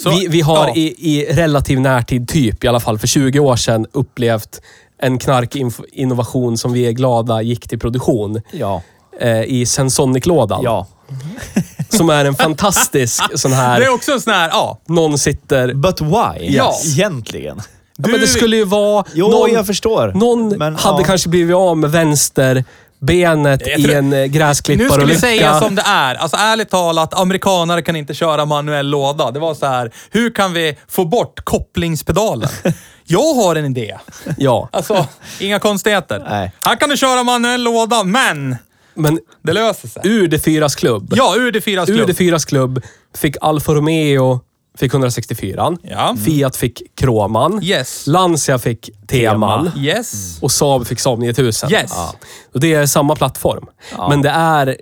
Så- 0.02 0.10
vi, 0.10 0.26
vi 0.28 0.40
har 0.40 0.68
ja. 0.68 0.74
i, 0.74 0.94
i 1.18 1.32
relativ 1.32 1.80
närtid, 1.80 2.28
typ 2.28 2.64
i 2.64 2.68
alla 2.68 2.80
fall 2.80 2.98
för 2.98 3.06
20 3.06 3.38
år 3.40 3.56
sedan, 3.56 3.86
upplevt 3.92 4.60
en 5.02 5.18
knarkinnovation 5.18 6.56
som 6.58 6.72
vi 6.72 6.86
är 6.86 6.92
glada 6.92 7.42
gick 7.42 7.68
till 7.68 7.78
produktion 7.78 8.40
Ja. 8.52 8.82
eh, 9.20 9.42
i 9.42 9.66
Sensonic-lådan. 9.66 10.60
Ja. 10.64 10.86
Som 11.88 12.10
är 12.10 12.24
en 12.24 12.34
fantastisk 12.34 13.38
sån 13.38 13.50
Det 13.50 13.56
är 13.56 13.60
här... 13.60 13.94
också 13.94 14.12
en 14.12 14.20
sån 14.20 14.32
här, 14.32 14.48
ja. 14.48 14.78
Någon 14.86 15.18
sitter... 15.18 15.74
But 15.74 16.00
why? 16.00 16.56
Ja. 16.56 16.74
Egentligen. 16.86 17.62
Ja, 17.96 18.08
men 18.08 18.20
det 18.20 18.26
skulle 18.26 18.56
ju 18.56 18.64
vara... 18.64 19.04
Jo, 19.14 19.28
någon, 19.28 19.52
jag 19.52 19.66
förstår. 19.66 20.12
Någon 20.14 20.48
Men, 20.48 20.76
hade 20.76 21.00
ja. 21.02 21.06
kanske 21.06 21.28
blivit 21.28 21.56
av 21.56 21.78
med 21.78 21.90
vänsterbenet 21.90 22.66
Jag 23.02 23.78
i 23.78 23.94
en 23.94 24.12
eh, 24.12 24.28
Nu 24.68 24.88
ska 24.88 25.04
vi 25.04 25.16
säga 25.16 25.60
som 25.60 25.74
det 25.74 25.82
är. 25.86 26.14
Alltså 26.14 26.36
ärligt 26.36 26.70
talat, 26.70 27.14
amerikanare 27.14 27.82
kan 27.82 27.96
inte 27.96 28.14
köra 28.14 28.44
manuell 28.44 28.86
låda. 28.86 29.30
Det 29.30 29.40
var 29.40 29.54
så 29.54 29.66
här, 29.66 29.90
hur 30.10 30.30
kan 30.30 30.52
vi 30.52 30.78
få 30.88 31.04
bort 31.04 31.44
kopplingspedalen? 31.44 32.48
Jag 33.04 33.34
har 33.34 33.56
en 33.56 33.64
idé. 33.64 33.96
Ja, 34.38 34.68
Alltså, 34.72 35.06
inga 35.40 35.58
konstigheter. 35.58 36.26
Nej. 36.30 36.52
Här 36.60 36.76
kan 36.76 36.88
du 36.88 36.96
köra 36.96 37.22
manuell 37.22 37.62
låda, 37.62 38.04
men 38.04 38.56
men 38.94 39.18
det 39.42 39.52
löser 39.52 39.88
sig. 39.88 40.02
ur 40.04 40.28
det 40.28 40.38
fyras 40.38 40.74
klubb. 40.74 41.12
Ja, 41.16 41.34
ur 41.36 41.52
det 41.52 41.60
fyras 41.60 41.88
Ur 41.88 41.94
klubb. 41.96 42.06
det 42.06 42.14
fyras 42.14 42.44
klubb 42.44 42.82
fick 43.16 43.36
Alfa 43.40 43.72
Romeo 43.74 44.40
fick 44.78 44.94
164. 44.94 45.76
Ja. 45.82 46.16
Fiat 46.24 46.56
fick 46.56 46.82
Kroman. 46.94 47.60
Yes. 47.62 48.06
Lancia 48.06 48.58
fick 48.58 48.90
Teman. 49.06 49.70
Yes. 49.76 50.38
Och 50.42 50.52
Saab 50.52 50.86
fick 50.86 51.00
Saab 51.00 51.18
9000. 51.18 51.72
Yes. 51.72 51.90
Ja. 51.94 52.14
Och 52.54 52.60
det 52.60 52.74
är 52.74 52.86
samma 52.86 53.16
plattform. 53.16 53.66
Men 54.08 54.22
det 54.22 54.30
är 54.30 54.66
eh, 54.66 54.74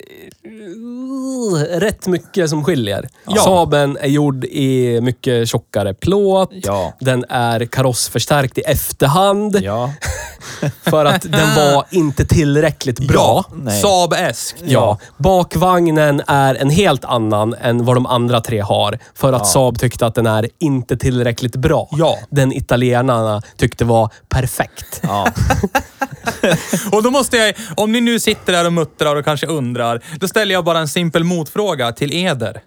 rätt 1.81 2.07
mycket 2.07 2.51
som 2.51 2.65
skiljer. 2.65 3.09
Ja. 3.27 3.37
Saaben 3.43 3.99
är 4.01 4.09
gjord 4.09 4.45
i 4.45 5.01
mycket 5.01 5.49
tjockare 5.49 5.95
plåt. 5.95 6.51
Ja. 6.53 6.93
Den 7.01 7.25
är 7.29 7.67
karossförstärkt 7.67 8.59
i 8.59 8.61
efterhand. 8.61 9.59
Ja. 9.63 9.93
För 10.83 11.05
att 11.05 11.23
den 11.23 11.55
var 11.57 11.85
inte 11.91 12.25
tillräckligt 12.25 12.99
bra. 12.99 13.45
Ja. 13.65 13.71
Saab-esk. 13.71 14.57
Ja. 14.65 14.99
Bakvagnen 15.17 16.23
är 16.27 16.55
en 16.55 16.71
helt 16.71 17.05
annan 17.05 17.55
än 17.55 17.85
vad 17.85 17.97
de 17.97 18.07
andra 18.07 18.41
tre 18.41 18.61
har. 18.61 18.99
För 19.15 19.33
att 19.33 19.47
Saab 19.47 19.78
tyckte 19.79 20.07
att 20.07 20.15
den 20.15 20.27
är 20.27 20.49
inte 20.59 20.97
tillräckligt 20.97 21.57
bra. 21.57 21.89
Ja. 21.93 22.19
Den 22.31 22.53
italienarna 22.53 23.43
tyckte 23.57 23.85
var 23.85 24.13
perfekt. 24.29 25.01
Ja. 25.03 25.27
Och 26.93 27.03
då 27.03 27.11
måste 27.11 27.37
jag, 27.37 27.55
om 27.77 27.93
ni 27.93 28.01
nu 28.01 28.21
sitter 28.21 28.53
där 28.53 28.67
och 28.67 28.73
muttrar 28.73 29.17
och 29.17 29.25
kanske 29.25 29.47
undrar, 29.47 30.03
då 30.21 30.29
ställer 30.29 30.53
jag 30.55 30.65
bara 30.65 30.79
en 30.79 30.89
simpel 30.89 31.25
motfråga 31.25 31.93
till 31.93 32.13
eder. 32.13 32.61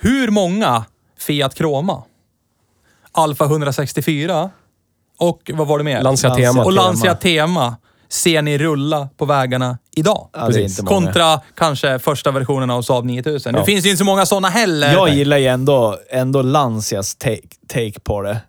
Hur 0.00 0.30
många 0.30 0.84
Fiat 1.18 1.54
Croma, 1.54 2.02
Alfa 3.12 3.44
164 3.44 4.50
och 5.18 5.50
vad 5.54 5.66
var 5.66 5.78
det 5.78 5.84
mer? 5.84 6.02
Lancia 6.02 6.34
Tema. 6.34 6.64
och. 6.64 6.72
Lancia 6.72 7.14
Tema 7.14 7.76
ser 8.10 8.42
ni 8.42 8.58
rulla 8.58 9.08
på 9.16 9.24
vägarna 9.24 9.78
idag? 9.96 10.28
Ja, 10.32 10.48
det. 10.48 10.86
Kontra 10.86 11.40
kanske 11.56 11.98
första 11.98 12.30
versionen 12.30 12.70
av 12.70 12.82
Saab 12.82 13.04
9000. 13.04 13.52
Nu 13.52 13.58
Ja. 13.58 13.64
finns 13.64 13.82
det 13.82 13.88
inte 13.88 13.98
så 13.98 14.04
många 14.04 14.26
sådana 14.26 14.48
heller. 14.48 14.92
Jag 14.92 15.08
gillar 15.08 15.36
ju 15.38 15.46
ändå, 15.46 15.96
ändå 16.10 16.42
Lancias 16.42 17.14
take, 17.16 17.42
take 17.68 18.00
på 18.00 18.22
det. 18.22 18.40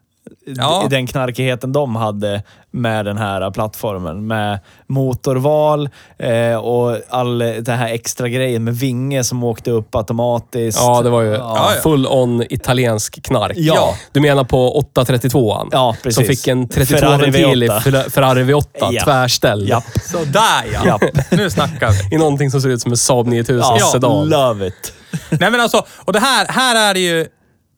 Ja. 0.45 0.87
Den 0.89 1.07
knarkigheten 1.07 1.71
de 1.73 1.95
hade 1.95 2.43
med 2.71 3.05
den 3.05 3.17
här 3.17 3.51
plattformen. 3.51 4.27
Med 4.27 4.59
motorval 4.87 5.89
eh, 6.19 6.55
och 6.55 6.97
all 7.09 7.37
det 7.39 7.71
här 7.71 7.87
extra 7.93 8.29
grejen 8.29 8.63
med 8.63 8.75
vinge 8.75 9.23
som 9.23 9.43
åkte 9.43 9.71
upp 9.71 9.95
automatiskt. 9.95 10.79
Ja, 10.81 11.01
det 11.01 11.09
var 11.09 11.21
ju 11.21 11.31
Ja, 11.31 11.71
ja. 11.75 11.81
full 11.81 12.07
on 12.07 12.43
italiensk 12.49 13.23
knark. 13.23 13.53
Ja. 13.55 13.95
Du 14.11 14.19
menar 14.19 14.43
på 14.43 14.83
832an? 14.95 15.69
Ja, 15.71 15.95
precis. 16.03 16.15
Som 16.15 16.25
fick 16.25 16.47
en 16.47 16.69
Ferrari 16.69 16.85
32-ventil 17.31 17.63
i 17.63 17.67
V8. 17.67 17.79
Fer- 17.79 18.09
Ferrari 18.09 18.43
V8. 18.43 18.63
Ja. 18.91 19.03
Tvärställd. 19.03 19.67
Japp. 19.69 19.83
Sådär 20.11 20.63
ja. 20.73 20.85
Japp. 20.85 21.31
Nu 21.31 21.49
snackar 21.49 21.89
vi. 22.09 22.15
I 22.15 22.17
någonting 22.19 22.51
som 22.51 22.61
ser 22.61 22.69
ut 22.69 22.81
som 22.81 22.91
en 22.91 22.97
Saab 22.97 23.27
9000 23.27 23.75
Ja, 23.79 23.85
sedan. 23.91 24.29
love 24.29 24.67
it. 24.67 24.93
Nej 25.29 25.51
men 25.51 25.61
alltså, 25.61 25.85
och 26.05 26.13
det 26.13 26.19
här, 26.19 26.45
här 26.49 26.89
är 26.89 26.93
det 26.93 26.99
ju... 26.99 27.27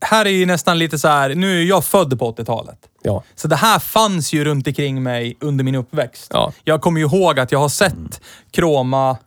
här 0.02 0.26
är 0.26 0.30
ju 0.30 0.46
nästan 0.46 0.80
lite 0.80 1.00
så 1.00 1.08
här, 1.08 1.36
nu 1.36 1.62
är 1.62 1.66
jag 1.66 1.86
född 1.86 2.20
på 2.20 2.32
80-talet. 2.32 2.78
Ja. 3.04 3.24
Så 3.36 3.48
det 3.48 3.56
här 3.56 3.80
fanns 3.80 4.34
ju 4.34 4.44
runt 4.44 4.68
omkring 4.68 5.04
mig 5.04 5.38
under 5.40 5.64
min 5.64 5.76
uppväxt. 5.76 6.32
Ja. 6.34 6.54
Jag 6.64 6.82
kommer 6.82 7.00
ju 7.00 7.06
ihåg 7.06 7.40
att 7.40 7.52
jag 7.52 7.60
har 7.60 7.70
sett 7.70 8.22
Kroma, 8.52 9.18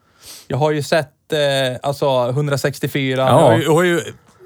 jag 0.49 0.57
har 0.57 0.71
ju 0.71 0.83
sett 0.83 1.33
eh, 1.33 1.39
alltså 1.83 2.29
164, 2.29 3.21
Ja. 3.21 3.27
jag 3.29 3.41
har 3.41 3.57
ju, 3.57 3.63
jag 3.65 3.75
har 3.75 3.83
ju 3.83 4.01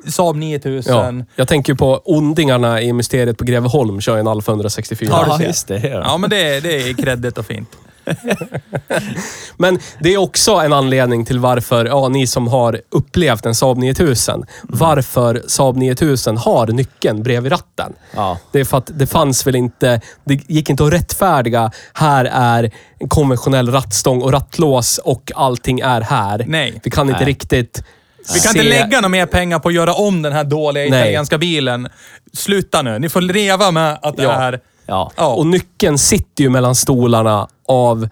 Saab 0.06 0.36
9000. 0.36 1.18
Ja. 1.18 1.24
Jag 1.36 1.48
tänker 1.48 1.72
ju 1.72 1.76
på 1.76 2.00
ondingarna 2.04 2.82
i 2.82 2.92
Mysteriet 2.92 3.38
på 3.38 3.44
Greveholm 3.44 4.00
kör 4.00 4.14
ju 4.14 4.20
en 4.20 4.28
Alfa 4.28 4.52
164. 4.52 5.08
Ja, 5.28 5.42
just 5.42 5.68
det. 5.68 5.78
Ja. 5.88 6.02
Ja, 6.04 6.18
men 6.18 6.30
det, 6.30 6.60
det 6.60 6.76
är 6.88 6.94
kreddigt 6.94 7.38
och 7.38 7.46
fint. 7.46 7.68
Men 9.56 9.78
det 10.00 10.14
är 10.14 10.18
också 10.18 10.52
en 10.54 10.72
anledning 10.72 11.24
till 11.24 11.38
varför, 11.38 11.84
ja, 11.86 12.08
ni 12.08 12.26
som 12.26 12.48
har 12.48 12.80
upplevt 12.90 13.46
en 13.46 13.54
Saab 13.54 13.78
9000, 13.78 14.44
varför 14.62 15.42
Saab 15.46 15.76
9000 15.76 16.36
har 16.36 16.66
nyckeln 16.66 17.22
bredvid 17.22 17.52
ratten. 17.52 17.92
Ja. 18.14 18.38
Det 18.52 18.60
är 18.60 18.64
för 18.64 18.78
att 18.78 18.90
det 18.98 19.06
fanns 19.06 19.46
väl 19.46 19.56
inte, 19.56 20.00
det 20.24 20.40
gick 20.48 20.70
inte 20.70 20.84
att 20.84 20.92
rättfärdiga, 20.92 21.70
här 21.92 22.24
är 22.24 22.70
en 22.98 23.08
konventionell 23.08 23.72
rattstång 23.72 24.22
och 24.22 24.32
rattlås 24.32 24.98
och 24.98 25.32
allting 25.34 25.80
är 25.80 26.00
här. 26.00 26.44
Nej. 26.46 26.80
Vi 26.84 26.90
kan 26.90 27.08
inte 27.08 27.20
Nej. 27.20 27.28
riktigt 27.28 27.82
Vi 28.34 28.40
kan 28.40 28.52
se- 28.52 28.58
inte 28.58 28.70
lägga 28.70 28.96
några 29.00 29.08
mer 29.08 29.26
pengar 29.26 29.58
på 29.58 29.68
att 29.68 29.74
göra 29.74 29.92
om 29.94 30.22
den 30.22 30.32
här 30.32 30.44
dåliga 30.44 30.90
Nej. 30.90 31.00
italienska 31.00 31.38
bilen. 31.38 31.88
Sluta 32.32 32.82
nu. 32.82 32.98
Ni 32.98 33.08
får 33.08 33.20
leva 33.20 33.70
med 33.70 33.98
att 34.02 34.16
det 34.16 34.22
Ja. 34.22 34.32
är... 34.32 34.60
Ja. 34.88 35.12
Ja. 35.16 35.34
Och 35.34 35.46
nyckeln 35.46 35.98
sitter 35.98 36.44
ju 36.44 36.50
mellan 36.50 36.74
stolarna 36.74 37.48
av 37.68 38.08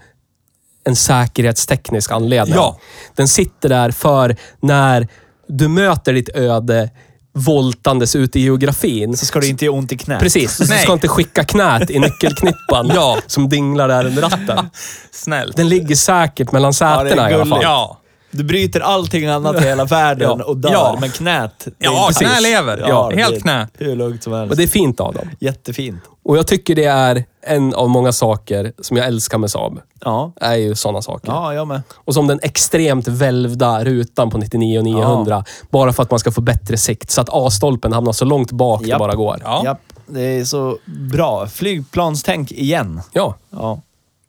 en 0.84 0.96
säkerhetsteknisk 0.96 2.10
anledning. 2.12 2.54
Ja. 2.54 2.78
Den 3.14 3.28
sitter 3.28 3.68
där 3.68 3.90
för 3.90 4.36
när 4.60 5.08
du 5.48 5.68
möter 5.68 6.12
ditt 6.12 6.28
öde 6.28 6.90
voltandes 7.32 8.16
ute 8.16 8.38
i 8.38 8.42
geografin. 8.42 9.16
Så 9.16 9.26
ska 9.26 9.40
det 9.40 9.46
inte 9.46 9.64
göra 9.64 9.74
ont 9.76 9.92
i 9.92 9.96
knät. 9.98 10.20
Precis, 10.20 10.58
du 10.58 10.66
Nej. 10.68 10.82
ska 10.82 10.92
inte 10.92 11.08
skicka 11.08 11.44
knät 11.44 11.90
i 11.90 11.98
nyckelknippan 11.98 12.90
Ja. 12.94 13.18
som 13.26 13.48
dinglar 13.48 13.88
där 13.88 14.06
under 14.06 14.22
ratten. 14.22 14.70
Snällt. 15.10 15.56
Den 15.56 15.68
ligger 15.68 15.94
säkert 15.96 16.52
mellan 16.52 16.72
Ja, 16.80 17.02
sätena 17.04 17.30
i 17.30 17.34
alla 17.34 17.46
fall. 17.46 17.60
Ja. 17.62 18.00
Du 18.30 18.44
bryter 18.44 18.80
allting 18.80 19.26
annat 19.26 19.56
i 19.56 19.64
hela 19.64 19.84
världen 19.84 20.28
Ja. 20.38 20.44
och 20.44 20.56
dör, 20.56 20.70
Ja. 20.72 20.96
men 21.00 21.10
knät... 21.10 21.52
det 21.64 21.72
Ja, 21.78 22.10
knä 22.18 22.40
lever. 22.40 22.84
Ja, 22.88 23.10
helt 23.10 23.34
det 23.34 23.40
knä. 23.40 23.68
Hur 23.78 23.96
lugnt 23.96 24.22
som 24.22 24.32
helst. 24.32 24.50
Och 24.50 24.56
det 24.56 24.62
är 24.62 24.66
fint 24.68 25.00
av 25.00 25.14
dem. 25.14 25.30
Jättefint. 25.40 26.00
Och 26.24 26.36
jag 26.38 26.46
tycker 26.46 26.74
det 26.74 26.84
är 26.84 27.24
en 27.46 27.74
av 27.74 27.88
många 27.90 28.12
saker 28.12 28.72
som 28.82 28.96
jag 28.96 29.06
älskar 29.06 29.38
med 29.38 29.50
Saab. 29.50 29.80
Ja. 30.04 30.32
är 30.40 30.54
ju 30.54 30.74
sådana 30.74 31.02
saker. 31.02 31.28
Ja, 31.28 31.54
jag 31.54 31.66
med. 31.68 31.82
Och 31.94 32.14
som 32.14 32.26
den 32.26 32.40
extremt 32.42 33.08
välvda 33.08 33.84
rutan 33.84 34.30
på 34.30 34.38
99 34.38 34.78
och 34.78 34.84
900. 34.84 35.44
Bara 35.70 35.92
för 35.92 36.02
att 36.02 36.10
man 36.10 36.20
ska 36.20 36.30
få 36.30 36.40
bättre 36.40 36.76
sikt. 36.76 37.10
Så 37.10 37.20
att 37.20 37.28
A-stolpen 37.32 37.92
hamnar 37.92 38.12
så 38.12 38.24
långt 38.24 38.52
bak 38.52 38.82
det 38.82 38.88
Japp. 38.88 38.98
bara 38.98 39.14
går. 39.14 39.40
Ja. 39.44 39.62
Japp. 39.64 39.78
Det 40.06 40.20
är 40.22 40.44
så 40.44 40.78
bra. 41.12 41.46
Flygplanstänk 41.46 42.52
igen. 42.52 43.00
Ja. 43.12 43.34
Ja. 43.50 43.80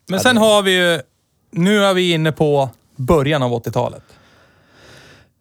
Men 0.09 0.19
sen 0.19 0.37
har 0.37 0.61
vi 0.61 0.71
ju... 0.71 1.01
Nu 1.51 1.85
är 1.85 1.93
vi 1.93 2.11
inne 2.11 2.31
på 2.31 2.69
början 2.97 3.43
av 3.43 3.51
80-talet. 3.51 4.03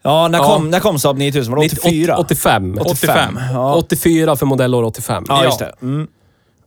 Ja, 0.03 0.29
när 0.29 0.39
Ja. 0.39 0.45
kom, 0.45 0.71
när 0.71 0.81
kom 0.81 0.99
Saab 0.99 1.19
9000? 1.19 1.55
Var 1.55 1.61
det 1.63 1.67
84? 1.67 2.17
85. 2.19 2.79
85. 2.81 3.39
Ja. 3.53 3.75
84 3.75 4.37
för 4.37 4.47
modellår 4.47 4.83
85. 4.83 5.25
Ja, 5.29 5.39
Ja. 5.39 5.45
just 5.45 5.59
det. 5.59 5.73
Mm. 5.83 6.07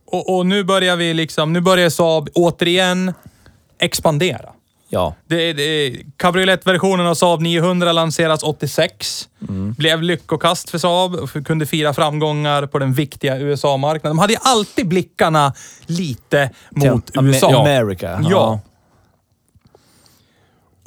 Och, 0.06 0.36
och 0.36 0.46
nu 0.46 0.64
börjar 0.64 0.96
vi 0.96 1.14
liksom... 1.14 1.52
Nu 1.52 1.60
börjar 1.60 1.90
Saab 1.90 2.28
återigen 2.34 3.12
expandera. 3.78 4.48
Ja. 4.92 5.14
Det, 5.28 5.52
det, 5.52 5.96
cabrioletversionen 6.16 7.06
av 7.06 7.14
Saab 7.14 7.40
900 7.40 7.92
lanseras 7.92 8.42
86. 8.42 9.28
Blev 9.76 10.02
lyckokast 10.02 10.70
för 10.70 10.78
Saab 10.78 11.14
och 11.14 11.46
kunde 11.46 11.66
fira 11.66 11.94
framgångar 11.94 12.66
på 12.66 12.78
den 12.78 12.92
viktiga 12.92 13.38
USA-marknaden. 13.38 14.16
De 14.16 14.18
hade 14.18 14.32
ju 14.32 14.38
alltid 14.42 14.88
blickarna 14.88 15.52
lite 15.86 16.50
mot 16.70 17.06
Till 17.06 17.18
Am- 17.20 17.26
USA. 17.28 17.60
America. 17.60 18.24
Ja. 18.30 18.60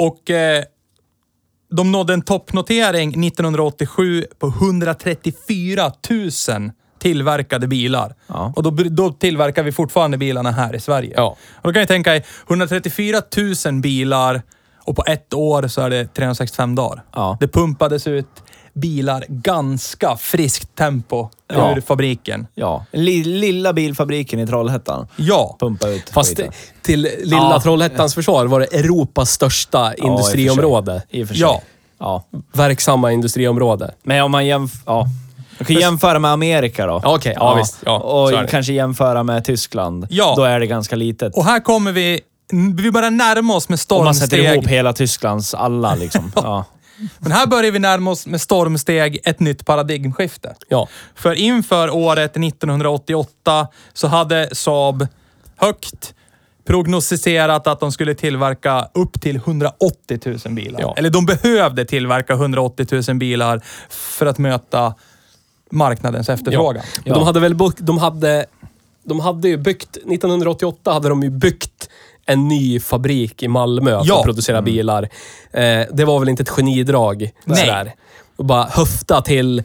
Och 0.04 0.30
eh, 0.30 0.64
de 1.72 1.92
nådde 1.92 2.14
en 2.14 2.22
toppnotering 2.22 3.24
1987 3.24 4.26
på 4.40 4.48
134 4.48 5.92
000 6.10 6.72
tillverkade 7.00 7.68
bilar. 7.68 8.16
Ja. 8.28 8.54
Och 8.56 8.64
då, 8.64 8.72
då 8.72 9.12
tillverkar 9.12 9.64
vi 9.64 9.72
fortfarande 9.72 10.18
bilarna 10.18 10.52
här 10.52 10.76
i 10.76 10.80
Sverige. 10.80 11.14
Ja. 11.18 11.38
Och 11.56 11.64
då 11.64 11.74
kan 11.74 11.80
ni 11.80 11.88
tänka 11.88 12.16
er, 12.16 12.26
134 12.48 13.22
000 13.66 13.82
bilar 13.82 14.42
och 14.86 14.96
på 14.96 15.04
ett 15.08 15.34
år 15.34 15.68
så 15.68 15.82
är 15.82 15.90
det 15.90 16.14
365 16.14 16.76
dagar. 16.76 17.04
Ja. 17.14 17.38
Det 17.40 17.48
pumpades 17.48 18.08
ut 18.08 18.43
bilar 18.74 19.26
ganska 19.28 20.16
friskt 20.18 20.76
tempo 20.76 21.30
Ja. 21.54 21.76
ur 21.78 21.82
fabriken. 21.82 22.48
Ja. 22.56 22.86
Li- 22.92 23.24
lilla 23.24 23.74
bilfabriken 23.74 24.40
i 24.40 24.48
Trollhättan. 24.48 25.08
Ja. 25.16 25.56
Pumpa 25.60 25.88
ut 25.90 26.10
Fast 26.10 26.30
skiten. 26.30 26.52
till 26.82 27.02
lilla 27.24 27.38
Ja. 27.38 27.60
Trollhättans 27.64 28.14
försvar 28.16 28.46
var 28.46 28.60
det 28.60 28.66
Europas 28.66 29.32
största 29.32 29.94
Ja, 29.98 30.04
industriområde. 30.08 31.02
I 31.10 31.24
och 31.24 31.28
för 31.28 31.36
sig. 31.36 31.42
Ja. 31.42 31.62
ja. 32.00 32.24
Verksamma 32.54 33.12
industriområde. 33.12 33.94
Men 34.04 34.24
om 34.24 34.32
man 34.32 34.46
jämför... 34.46 34.80
Ja. 34.86 35.08
Man 35.60 35.66
kan 35.66 35.76
jämföra 35.76 36.20
med 36.20 36.32
Amerika 36.32 36.86
då. 36.86 37.00
Ja, 37.04 37.16
okej. 37.16 37.34
Ja, 37.40 37.56
visst. 37.56 37.78
Ja, 37.86 37.98
och 38.00 38.50
kanske 38.50 38.74
jämföra 38.74 39.24
med 39.24 39.46
Tyskland. 39.46 40.08
Ja. 40.10 40.34
Då 40.38 40.44
är 40.44 40.60
det 40.60 40.68
ganska 40.68 40.96
litet. 40.96 41.36
Och 41.36 41.46
här 41.46 41.60
kommer 41.60 41.92
vi... 41.92 42.22
Vi 42.78 42.92
börjar 42.92 43.12
närma 43.12 43.56
oss 43.56 43.70
med 43.70 43.80
Om 43.90 44.04
man 44.06 44.16
sätter 44.16 44.28
stormsteg. 44.28 44.54
ihop 44.54 44.68
hela 44.68 44.94
Tysklands 44.94 45.54
alla 45.54 45.96
liksom. 45.96 46.32
ja. 46.36 46.66
Men 47.20 47.32
här 47.32 47.48
börjar 47.48 47.72
vi 47.72 47.80
närma 47.80 48.12
oss 48.12 48.28
med 48.28 48.42
stormsteg 48.42 49.20
ett 49.24 49.40
nytt 49.40 49.66
paradigmskifte. 49.66 50.56
Ja. 50.68 50.88
För 51.16 51.34
inför 51.34 51.90
året 51.90 52.38
1988 52.38 53.68
så 53.94 54.08
hade 54.08 54.56
Saab 54.56 55.08
högt 55.56 56.14
prognostiserat 56.66 57.68
att 57.68 57.80
de 57.80 57.92
skulle 57.92 58.16
tillverka 58.16 58.88
upp 58.94 59.22
till 59.22 59.36
180 59.36 60.20
000 60.46 60.56
bilar. 60.56 60.82
Ja. 60.82 60.94
Eller 60.98 61.10
de 61.10 61.26
behövde 61.26 61.86
tillverka 61.86 62.34
180 62.34 63.02
000 63.08 63.18
bilar 63.18 63.62
för 63.90 64.26
att 64.26 64.38
möta 64.38 64.94
marknadens 65.72 66.30
efterfrågan. 66.30 66.84
Och 67.06 67.14
De 67.14 67.24
hade 67.24 67.40
väl 67.40 67.58
de 67.78 67.98
hade, 67.98 68.46
de 69.04 69.20
hade 69.20 69.48
ju 69.48 69.58
byggt, 69.58 69.98
1988 69.98 70.94
hade 70.94 71.10
de 71.10 71.24
ju 71.24 71.30
byggt 71.30 71.90
en 72.26 72.48
ny 72.48 72.80
fabrik 72.80 73.44
i 73.44 73.48
Malmö 73.48 73.92
för 74.00 74.08
Ja. 74.08 74.18
att 74.20 74.26
producera 74.26 74.62
bilar. 74.62 75.04
Eh, 75.52 75.82
det 75.94 76.06
var 76.06 76.20
väl 76.20 76.30
inte 76.30 76.44
ett 76.44 76.50
genidrag. 76.50 77.30
Nej. 77.46 77.58
Sådär. 77.58 77.94
Och 78.36 78.46
bara 78.46 78.64
höfta 78.64 79.22
till 79.22 79.64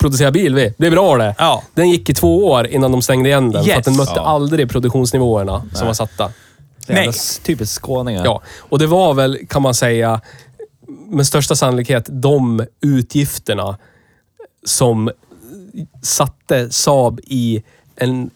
producera 0.00 0.30
bil 0.30 0.54
vi. 0.54 0.74
Det 0.78 0.86
är 0.86 0.90
bra 0.90 1.16
det. 1.16 1.34
Ja. 1.38 1.62
Den 1.74 1.90
gick 1.90 2.10
i 2.10 2.14
två 2.14 2.46
år 2.46 2.66
innan 2.66 2.92
de 2.92 3.02
stängde 3.02 3.28
igen 3.28 3.50
den. 3.50 3.62
För 3.64 3.70
Yes. 3.70 3.78
att 3.78 3.84
den 3.84 3.96
mötte 3.96 4.12
Ja. 4.16 4.22
aldrig 4.26 4.70
produktionsnivåerna 4.70 5.62
som 5.74 5.86
var 5.86 5.94
satta. 5.94 6.30
Nej. 6.88 7.10
Typiskt 7.44 7.74
skåningar. 7.82 8.24
Ja, 8.24 8.42
och 8.58 8.78
det 8.78 8.86
var 8.86 9.14
väl, 9.14 9.38
kan 9.48 9.62
man 9.62 9.74
säga, 9.74 10.20
med 11.08 11.26
största 11.26 11.54
sannolikhet 11.56 12.04
de 12.08 12.66
utgifterna 12.80 13.78
som 14.66 15.10
satte 16.02 16.70
Saab 16.70 17.20
i 17.26 17.62
en 17.96 18.30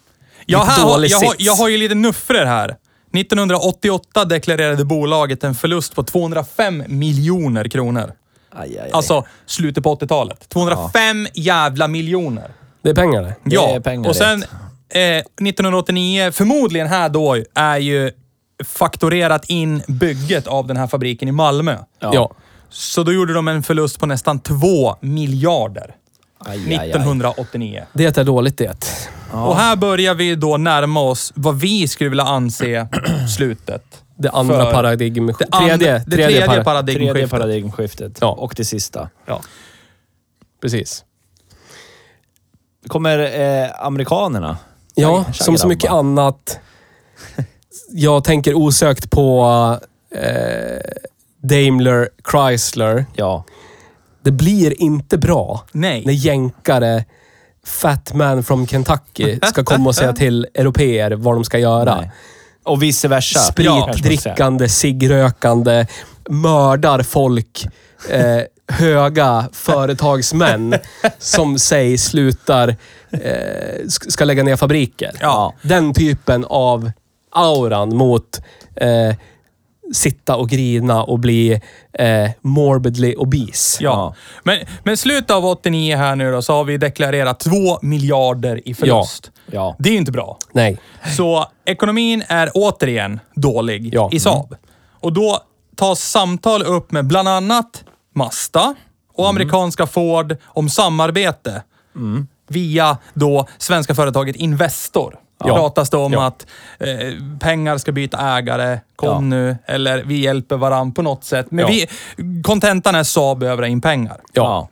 Ja, 0.46 0.62
här 0.62 0.82
har, 0.82 0.92
dålig 0.92 1.08
jag, 1.10 1.18
har, 1.18 1.24
sits. 1.32 1.44
jag 1.46 1.52
har 1.54 1.68
ju 1.68 1.76
lite 1.76 1.94
nuffror 1.94 2.44
här. 2.44 2.76
1988 3.16 4.24
deklarerade 4.24 4.84
bolaget 4.84 5.44
en 5.44 5.54
förlust 5.54 5.94
på 5.94 6.02
205 6.02 6.84
miljoner 6.86 7.68
kronor. 7.68 8.12
Aj, 8.52 8.78
aj, 8.78 8.78
aj. 8.84 8.90
Alltså 8.92 9.24
slutet 9.46 9.84
på 9.84 9.94
80-talet. 9.94 10.48
205 10.48 11.26
jävla 11.34 11.88
miljoner. 11.88 12.50
Det 12.82 12.90
är 12.90 12.94
pengar 12.94 13.22
det. 13.22 13.34
Det 13.44 13.54
Ja, 13.54 13.68
är 13.68 13.80
pengar 13.80 14.08
och 14.08 14.16
sen 14.16 14.42
eh, 14.88 15.00
1989, 15.00 16.32
förmodligen 16.32 16.86
här 16.88 17.08
då, 17.08 17.36
är 17.54 17.78
ju 17.78 18.10
faktorerat 18.64 19.44
in 19.44 19.82
bygget 19.88 20.46
av 20.46 20.66
den 20.66 20.76
här 20.76 20.86
fabriken 20.86 21.28
i 21.28 21.32
Malmö. 21.32 21.76
Ja. 22.00 22.10
Ja. 22.14 22.30
Så 22.68 23.02
då 23.02 23.12
gjorde 23.12 23.34
de 23.34 23.48
en 23.48 23.62
förlust 23.62 24.00
på 24.00 24.06
nästan 24.06 24.40
2 24.40 24.96
miljarder 25.00 25.94
Aj, 26.38 26.58
aj, 26.58 26.76
aj. 26.78 26.90
1989. 26.90 27.84
Det 27.92 28.18
är 28.18 28.24
dåligt 28.24 28.58
det. 28.58 28.84
Och 29.32 29.56
här 29.56 29.76
börjar 29.76 30.14
vi 30.14 30.34
då 30.34 30.56
närma 30.56 31.00
oss 31.00 31.32
vad 31.36 31.60
vi 31.60 31.88
skulle 31.88 32.10
vilja 32.10 32.24
anse 32.24 32.88
slutet. 33.36 34.02
Det 34.18 34.30
andra 34.30 34.64
För- 34.64 34.72
paradigmskiftet. 34.72 35.48
Det, 35.52 35.56
andra, 35.58 35.76
Tredje, 35.76 35.92
det 36.06 36.16
tredje, 36.16 36.46
Tredje 36.46 36.64
paradigmskiftet. 36.64 37.30
paradigmskiftet. 37.30 38.18
Ja. 38.20 38.28
Och 38.32 38.54
det 38.56 38.64
sista. 38.64 39.08
Ja. 39.26 39.40
Precis. 40.62 41.04
Kommer 42.88 43.18
eh, 43.64 43.70
amerikanerna. 43.86 44.58
Ja, 44.94 45.24
Tja, 45.32 45.44
som 45.44 45.58
så 45.58 45.68
mycket 45.68 45.90
annat. 45.90 46.58
Jag 47.90 48.24
tänker 48.24 48.54
osökt 48.54 49.10
på 49.10 49.44
eh, 50.14 50.80
Daimler 51.42 52.08
Chrysler. 52.30 53.06
Ja. 53.14 53.44
Det 54.22 54.30
blir 54.30 54.82
inte 54.82 55.18
bra 55.18 55.64
Nej. 55.72 56.02
när 56.06 56.12
jänkare, 56.12 57.04
Fat 57.66 58.14
Man 58.14 58.42
from 58.42 58.66
Kentucky, 58.66 59.38
ska 59.46 59.64
komma 59.64 59.88
och 59.88 59.94
säga 59.94 60.12
till 60.12 60.46
europeer 60.54 61.10
vad 61.10 61.34
de 61.34 61.44
ska 61.44 61.58
göra. 61.58 61.96
Nej. 62.00 62.10
Och 62.64 62.82
vice 62.82 63.08
versa. 63.08 63.38
Spritdrickande, 63.38 64.68
ciggrökande, 64.68 65.86
mördar 66.28 67.02
folk 67.02 67.66
eh, 68.10 68.40
höga 68.68 69.48
företagsmän 69.52 70.74
som 71.18 71.58
säg 71.58 71.98
slutar, 71.98 72.68
eh, 73.10 73.18
sk- 73.84 74.10
ska 74.10 74.24
lägga 74.24 74.42
ner 74.42 74.56
fabriker. 74.56 75.10
Ja. 75.20 75.54
Den 75.62 75.94
typen 75.94 76.44
av 76.44 76.90
auran 77.30 77.96
mot 77.96 78.40
eh, 78.76 79.14
sitta 79.94 80.36
och 80.36 80.48
grina 80.48 81.02
och 81.02 81.18
bli 81.18 81.60
eh, 81.92 82.30
morbidly 82.40 83.14
obese. 83.14 83.78
Ja. 83.80 84.14
Men, 84.42 84.58
men 84.84 84.96
slutet 84.96 85.30
av 85.30 85.46
89 85.46 85.96
här 85.96 86.16
nu 86.16 86.32
då, 86.32 86.42
så 86.42 86.52
har 86.52 86.64
vi 86.64 86.76
deklarerat 86.78 87.40
2 87.40 87.50
miljarder 87.82 88.68
i 88.68 88.74
förlust. 88.74 89.30
Ja. 89.52 89.76
Det 89.78 89.88
är 89.88 89.92
ju 89.92 89.98
inte 89.98 90.12
bra. 90.12 90.38
Nej. 90.52 90.78
Så 91.16 91.46
ekonomin 91.64 92.22
är 92.28 92.50
återigen 92.54 93.20
dålig 93.34 93.94
Ja. 93.94 94.08
i 94.12 94.20
Saab. 94.20 94.56
Och 95.00 95.12
då 95.12 95.38
tas 95.76 96.00
samtal 96.00 96.62
upp 96.62 96.92
med 96.92 97.06
bland 97.06 97.28
annat 97.28 97.84
Mazda 98.14 98.74
och 99.14 99.28
amerikanska 99.28 99.86
Ford 99.86 100.36
om 100.44 100.68
samarbete 100.68 101.62
via 102.48 102.98
då 103.14 103.46
svenska 103.58 103.94
företaget 103.94 104.36
Investor. 104.36 105.18
Ja. 105.44 105.54
pratas 105.56 105.90
det 105.90 105.96
om 105.96 106.12
Ja. 106.12 106.26
att 106.26 106.46
eh, 106.78 106.88
pengar 107.40 107.78
ska 107.78 107.92
byta 107.92 108.36
ägare, 108.38 108.80
kom 108.96 109.08
Ja. 109.08 109.20
nu, 109.20 109.56
eller 109.66 110.02
vi 110.04 110.20
hjälper 110.20 110.56
varandra 110.56 110.94
på 110.94 111.02
något 111.02 111.24
sätt. 111.24 111.46
Men 111.50 111.74
Ja. 111.74 111.86
vi, 112.16 112.42
kontentan 112.42 112.94
är 112.94 113.02
Saab 113.02 113.38
behöver 113.38 113.64
in 113.64 113.80
pengar. 113.80 114.20
Ja. 114.32 114.68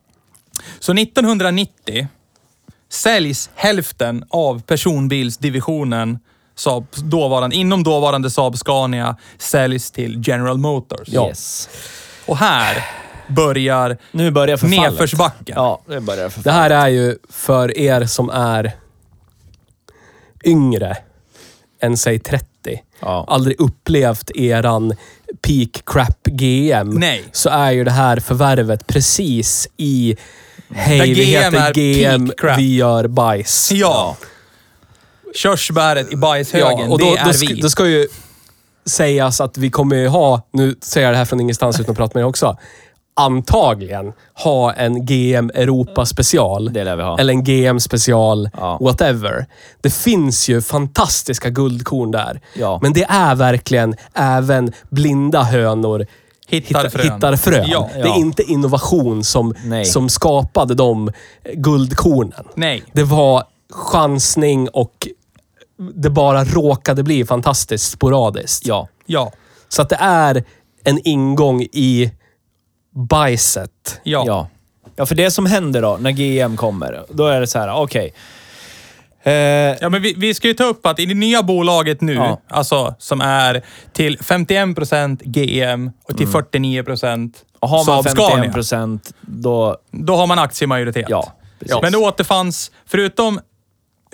Så 0.80 0.92
1990 0.94 2.08
säljs 2.88 3.50
hälften 3.54 4.24
av 4.30 4.62
personbilsdivisionen 4.62 6.18
Saab, 6.56 6.86
dåvarande, 6.96 7.56
inom 7.56 7.82
dåvarande 7.82 8.30
Saab 8.30 8.58
Scania 8.58 9.16
säljs 9.38 9.90
till 9.90 10.22
General 10.28 10.58
Motors. 10.58 11.08
Yes. 11.08 11.68
Och 12.26 12.36
här 12.36 12.84
börjar 13.28 13.96
Nu 14.12 14.30
börjar 14.30 14.66
nedförsbacken. 14.68 15.54
Ja, 15.56 15.80
det 15.86 16.00
börjar 16.00 16.28
förfallet. 16.28 16.44
Det 16.44 16.52
här 16.52 16.70
är 16.70 16.88
ju 16.88 17.16
för 17.30 17.78
er 17.78 18.06
som 18.06 18.30
är 18.30 18.72
yngre 20.48 20.96
än 21.80 21.96
säg 21.96 22.18
30. 22.18 22.46
Ja. 23.00 23.24
Aldrig 23.28 23.60
upplevt 23.60 24.30
eran 24.34 24.96
peak 25.42 25.82
crap 25.86 26.24
GM. 26.24 26.90
Nej. 26.90 27.24
Så 27.32 27.48
är 27.48 27.70
ju 27.72 27.84
det 27.84 27.90
här 27.90 28.20
förvärvet 28.20 28.86
precis 28.86 29.68
i 29.76 30.16
Hej, 30.68 30.98
Där 30.98 31.06
vi 31.06 31.14
GM 31.14 31.54
heter 31.54 31.72
GM, 31.72 32.32
vi 32.56 32.76
gör 32.76 33.06
bajs. 33.06 33.72
Ja. 33.72 34.16
Körsbäret 35.34 36.12
i 36.12 36.16
bajshögen, 36.16 36.92
och 36.92 36.98
då, 36.98 37.14
det 37.14 37.20
är 37.20 37.24
då, 37.24 37.32
ska, 37.32 37.46
vi. 37.46 37.60
då 37.60 37.70
ska 37.70 37.86
ju 37.86 38.08
sägas 38.86 39.40
att 39.40 39.58
vi 39.58 39.70
kommer 39.70 39.96
ju 39.96 40.08
ha, 40.08 40.42
nu 40.50 40.76
säger 40.82 41.06
jag 41.06 41.14
det 41.14 41.18
här 41.18 41.24
från 41.24 41.40
ingenstans 41.40 41.80
utan 41.80 41.90
att 41.90 41.96
prata 41.96 42.18
med 42.18 42.22
er 42.22 42.28
också, 42.28 42.56
antagligen 43.16 44.12
ha 44.34 44.72
en 44.72 45.06
GM 45.06 45.50
Europa 45.54 46.06
special. 46.06 46.72
Det 46.72 46.84
lär 46.84 46.96
vi 46.96 47.02
ha. 47.02 47.18
Eller 47.18 47.32
en 47.32 47.44
GM 47.44 47.80
special, 47.80 48.50
Ja. 48.56 48.78
whatever. 48.80 49.46
Det 49.80 49.90
finns 49.90 50.48
ju 50.48 50.62
fantastiska 50.62 51.50
guldkorn 51.50 52.10
där. 52.10 52.40
Ja. 52.54 52.78
Men 52.82 52.92
det 52.92 53.04
är 53.08 53.34
verkligen 53.34 53.94
även 54.14 54.72
blinda 54.90 55.42
hönor 55.42 56.06
Hittar 56.48 56.88
frön. 56.88 57.12
hittar 57.12 57.36
frön. 57.36 57.64
Ja. 57.68 57.88
Det 57.94 58.00
är 58.00 58.16
inte 58.18 58.42
innovation 58.42 59.24
som, 59.24 59.54
Nej. 59.64 59.84
som 59.84 60.08
skapade 60.08 60.74
de 60.74 61.10
guldkornen. 61.54 62.44
Nej. 62.54 62.82
Det 62.92 63.02
var 63.04 63.44
chansning 63.72 64.68
och 64.68 65.08
det 65.94 66.10
bara 66.10 66.44
råkade 66.44 67.02
bli 67.02 67.24
fantastiskt 67.24 67.90
sporadiskt. 67.90 68.66
Ja. 68.66 68.88
Ja. 69.06 69.32
Så 69.68 69.82
att 69.82 69.88
det 69.88 69.98
är 70.00 70.44
en 70.84 71.00
ingång 71.04 71.62
i 71.72 72.12
bajset. 72.94 74.00
Ja. 74.02 74.24
Ja. 74.26 74.48
Ja, 74.96 75.06
för 75.06 75.14
det 75.14 75.30
som 75.30 75.46
händer 75.46 75.82
då, 75.82 75.96
när 76.00 76.10
GM 76.10 76.56
kommer, 76.56 77.04
då 77.10 77.26
är 77.26 77.40
det 77.40 77.46
så 77.46 77.58
här, 77.58 77.74
okej. 77.74 78.14
Eh, 79.22 79.32
Ja, 79.80 79.88
men 79.88 80.02
vi, 80.02 80.14
vi 80.16 80.34
ska 80.34 80.48
ju 80.48 80.54
ta 80.54 80.64
upp 80.64 80.86
att 80.86 80.98
i 81.00 81.06
det 81.06 81.14
nya 81.14 81.42
bolaget 81.42 82.00
nu, 82.00 82.14
Ja. 82.14 82.40
alltså 82.48 82.94
som 82.98 83.20
är 83.20 83.62
till 83.92 84.18
51% 84.18 85.18
GM 85.24 85.90
och 86.08 86.16
till 86.16 86.26
49% 86.28 87.32
och 87.60 87.68
har 87.68 87.76
man 87.78 87.84
Saab 87.84 88.04
51 88.04 88.26
Scania. 88.30 88.52
procent, 88.52 89.10
då... 89.20 89.76
Då 89.90 90.16
har 90.16 90.26
man 90.26 90.38
aktiemajoritet. 90.38 91.06
Ja, 91.08 91.32
precis. 91.60 91.76
Men 91.82 91.92
det 91.92 91.98
återfanns, 91.98 92.70
förutom 92.86 93.40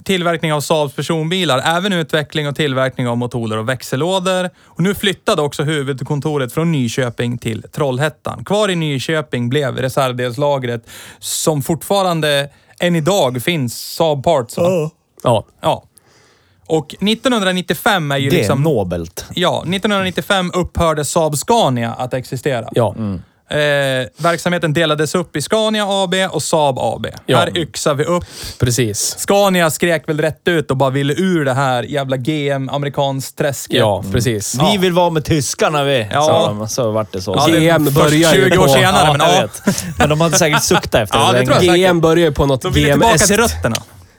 tillverkning 0.04 0.52
av 0.52 0.60
Saabs 0.60 0.94
personbilar, 0.94 1.62
även 1.64 1.92
utveckling 1.92 2.48
och 2.48 2.56
tillverkning 2.56 3.08
av 3.08 3.18
motorer 3.18 3.56
och 3.58 3.68
växellådor. 3.68 4.50
Och 4.64 4.80
nu 4.80 4.94
flyttade 4.94 5.42
också 5.42 5.62
huvudkontoret 5.62 6.52
från 6.52 6.72
Nyköping 6.72 7.38
till 7.38 7.62
Trollhättan. 7.72 8.44
Kvar 8.44 8.68
i 8.70 8.76
Nyköping 8.76 9.48
blev 9.48 9.76
reservdelslagret 9.76 10.86
som 11.18 11.62
fortfarande 11.62 12.48
än 12.80 12.96
idag 12.96 13.42
finns 13.42 13.78
Saab 13.94 14.24
Parts. 14.24 14.56
va? 14.58 14.90
Ja. 15.22 15.44
Ja. 15.60 15.84
Och 16.66 16.86
1995 16.94 18.10
är 18.12 18.16
ju 18.18 18.30
Det 18.30 18.36
är 18.36 18.38
liksom... 18.38 18.62
nobelt. 18.62 19.24
Ja, 19.34 19.58
1995 19.60 20.50
upphörde 20.54 21.04
Saab 21.04 21.36
Scania 21.38 21.92
att 21.92 22.14
existera. 22.14 22.68
Ja. 22.72 22.94
Eh, 23.50 24.06
verksamheten 24.16 24.72
delades 24.72 25.14
upp 25.14 25.36
i 25.36 25.42
Scania 25.42 25.84
AB 25.88 26.14
och 26.30 26.42
Saab 26.42 26.78
AB. 26.78 27.06
Ja. 27.26 27.38
Här 27.38 27.58
yxar 27.58 27.94
vi 27.94 28.04
upp. 28.04 28.24
Precis. 28.60 29.16
Scania 29.18 29.70
skrek 29.70 30.08
väl 30.08 30.20
rätt 30.20 30.48
ut 30.48 30.70
och 30.70 30.76
bara 30.76 30.90
ville 30.90 31.14
ur 31.14 31.44
det 31.44 31.52
här 31.52 31.82
jävla 31.82 32.16
GM, 32.16 32.68
amerikanskt 32.68 33.38
träsket. 33.38 33.78
Ja, 33.78 34.04
precis. 34.12 34.56
Vi 34.72 34.78
vill 34.78 34.92
vara 34.92 35.10
med 35.10 35.24
tyskarna 35.24 35.84
vi, 35.84 36.06
Ja. 36.12 36.22
sa 36.22 36.46
de. 36.48 36.68
Så 36.68 36.90
vart 36.90 37.12
det 37.12 37.20
så. 37.22 37.34
Ja, 37.38 37.46
det 37.46 37.60
GM 37.60 37.84
börjar 37.94 38.34
ju 38.34 38.50
20 38.50 38.58
år 38.58 38.66
på- 38.66 38.72
senare, 38.72 39.06
ja, 39.06 39.12
men 39.18 39.26
ja. 39.34 39.40
vet. 39.42 39.84
Men 39.98 40.08
de 40.08 40.20
hade 40.20 40.36
säkert 40.36 40.62
suktat 40.62 40.94
efter 40.94 41.18
Ja, 41.18 41.32
det 41.32 41.64
jag. 41.66 41.76
GM 41.90 42.00
börjar 42.00 42.26
ju 42.26 42.32
på 42.32 42.46
något 42.46 42.62
De 42.62 42.72
ville 42.72 42.90
tillbaka 42.92 43.12
GMS 43.12 43.26
till 43.28 43.36
rötterna. 43.36 43.76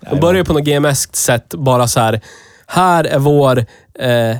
De 0.09 0.19
börjar 0.19 0.37
ju 0.37 0.45
på 0.45 0.53
något 0.53 0.63
GMS 0.63 1.15
sätt 1.15 1.53
bara 1.53 1.87
så 1.87 1.99
här. 1.99 2.21
Här 2.67 3.03
är 3.03 3.19
vår 3.19 3.57
eh, 3.99 4.37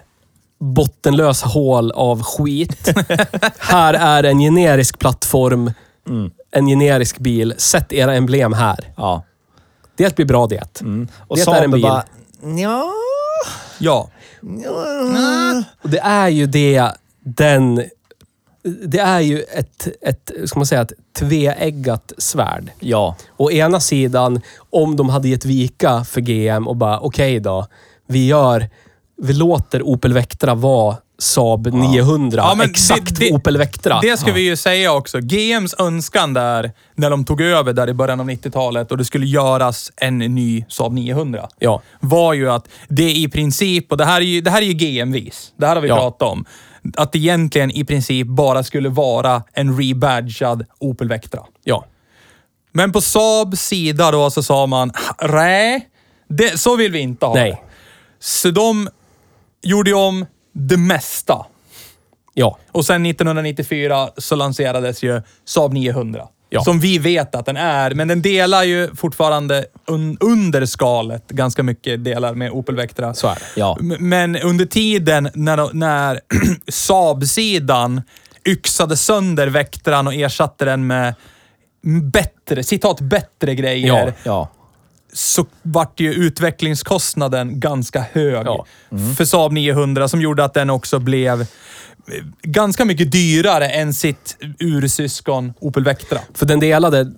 bottenlösa 0.62 1.48
hål 1.48 1.92
av 1.92 2.24
skit. 2.24 2.94
här 3.58 3.94
är 3.94 4.24
en 4.24 4.40
generisk 4.40 5.00
plattform. 5.00 5.74
En 6.52 6.68
generisk 6.68 7.18
bil. 7.18 7.54
Sätt 7.58 7.94
era 7.94 8.16
emblem 8.16 8.54
här. 8.54 8.94
Ja. 8.98 9.24
Det 9.96 10.16
blir 10.16 10.26
bra 10.26 10.48
det. 10.48 10.82
Och 11.28 11.38
Det 11.38 11.48
är 11.48 11.64
en 11.64 11.72
bil. 11.72 11.82
bara... 11.82 12.04
Ja. 12.58 12.92
Ja. 13.78 14.10
Och 15.82 15.90
det 15.90 16.00
är 16.00 16.30
ju 16.30 16.46
det, 16.46 16.92
den... 17.20 17.84
Det 18.86 19.00
är 19.00 19.20
ju 19.20 19.40
ett, 19.40 19.88
ett, 20.02 20.32
ska 20.46 20.60
man 20.60 20.66
säga, 20.66 20.82
ett 20.82 20.94
tveeggat 21.20 22.12
svärd. 22.18 22.72
Ja. 22.80 23.16
Å 23.38 23.52
ena 23.52 23.80
sidan, 23.80 24.42
om 24.70 24.96
de 24.96 25.10
hade 25.10 25.28
gett 25.30 25.46
vika 25.46 26.04
för 26.04 26.22
GM 26.22 26.68
och 26.68 26.76
bara 26.76 27.00
okej 27.00 27.40
då, 27.40 27.68
vi 28.08 28.28
gör, 28.28 28.70
vi 29.22 29.34
låter 29.34 29.82
Opel 29.84 30.14
Vectra 30.14 30.56
vara 30.56 30.98
Saab 31.20 31.68
900. 31.74 32.38
Ja, 32.58 32.64
Exakt 32.64 33.20
det- 33.20 33.26
det- 33.26 33.34
Opel 33.34 33.58
Vectra. 33.58 34.00
Det 34.02 34.18
ska 34.20 34.32
vi 34.32 34.42
ju 34.42 34.56
säga 34.56 34.94
också. 34.94 35.20
GMs 35.20 35.76
önskan 35.80 36.34
där, 36.34 36.72
när 36.96 37.10
de 37.10 37.26
tog 37.26 37.42
över 37.42 37.74
där 37.74 37.90
i 37.90 37.94
början 37.94 38.20
av 38.20 38.26
90-talet 38.30 38.92
och 38.92 38.98
det 38.98 39.06
skulle 39.06 39.26
göras 39.26 39.92
en 39.98 40.18
ny 40.18 40.66
Saab 40.70 40.94
900. 40.94 41.48
Ja. 41.60 41.82
var 42.00 42.34
ju 42.34 42.50
att 42.52 42.68
det 42.88 43.12
i 43.12 43.28
princip, 43.30 43.92
och 43.92 43.98
det 43.98 44.06
här 44.06 44.22
är 44.22 44.26
ju, 44.26 44.42
det 44.42 44.52
här 44.52 44.62
är 44.62 44.66
ju 44.66 44.74
GM-vis, 44.74 45.54
det 45.58 45.68
här 45.68 45.76
har 45.76 45.82
vi 45.82 45.88
Ja. 45.88 45.96
pratat 45.96 46.22
om, 46.30 46.46
att 46.98 47.12
det 47.12 47.18
egentligen 47.18 47.72
i 47.72 47.84
princip 47.86 48.28
bara 48.28 48.64
skulle 48.64 48.90
vara 48.90 49.44
en 49.54 49.78
rebadgad 49.82 50.66
Opel 50.80 51.08
Vectra. 51.10 51.40
Ja. 51.64 51.86
Men 52.72 52.92
på 52.92 53.02
Saabs 53.02 53.60
sida 53.62 54.12
då 54.12 54.30
så 54.32 54.44
sa 54.44 54.66
man, 54.68 54.92
nej, 55.32 55.90
så 56.56 56.76
vill 56.76 56.92
vi 56.92 57.00
inte 57.00 57.26
ha 57.26 57.34
Nej. 57.34 57.62
Så 58.20 58.52
de 58.52 58.90
gjorde 59.62 59.90
ju 59.90 59.96
om 59.96 60.26
det 60.54 60.78
mesta. 60.78 61.46
Ja. 62.34 62.58
Och 62.72 62.86
sen 62.86 63.06
1994 63.06 64.10
så 64.18 64.36
lanserades 64.36 65.04
ju 65.04 65.22
Saab 65.46 65.74
900. 65.74 66.28
Ja. 66.54 66.64
Som 66.64 66.80
vi 66.80 66.98
vet 66.98 67.36
att 67.36 67.46
den 67.46 67.58
är, 67.58 67.94
men 67.94 68.08
den 68.08 68.22
delar 68.22 68.64
ju 68.64 68.96
fortfarande 68.96 69.66
un 69.88 70.18
under 70.20 70.66
skalet 70.66 71.28
ganska 71.28 71.64
mycket 71.64 72.04
delar 72.04 72.34
med 72.34 72.52
Opel 72.52 72.76
Vectra. 72.76 73.14
Så 73.14 73.28
är 73.28 73.36
det. 73.36 73.42
Ja. 73.56 73.78
Men 74.00 74.36
under 74.36 74.66
tiden 74.66 75.30
när, 75.34 75.74
när 75.74 76.20
Saab-sidan 76.72 78.02
yxade 78.46 78.98
sönder 78.98 79.48
Vectran 79.48 80.08
och 80.08 80.14
ersatte 80.14 80.66
den 80.66 80.88
med 80.88 81.14
bättre, 82.14 82.64
citat 82.64 83.02
bättre 83.02 83.56
grejer, 83.56 83.88
Ja. 83.88 84.12
Ja. 84.24 84.50
Så 85.14 85.46
vart 85.62 86.00
ju 86.00 86.14
utvecklingskostnaden 86.14 87.60
ganska 87.60 88.06
hög 88.12 88.46
Ja. 88.46 88.66
för 89.18 89.26
Saab 89.26 89.52
900 89.52 90.08
som 90.08 90.22
gjorde 90.22 90.44
att 90.44 90.54
den 90.54 90.70
också 90.70 91.00
blev 91.00 91.42
eh, 91.42 91.48
ganska 92.44 92.86
mycket 92.86 93.12
dyrare 93.12 93.70
än 93.70 93.94
sitt 93.94 94.38
ursyskon 94.60 95.54
Opel 95.60 95.84
Vectra. 95.84 96.20
För 96.34 96.46
den 96.46 96.60
delade, 96.60 97.12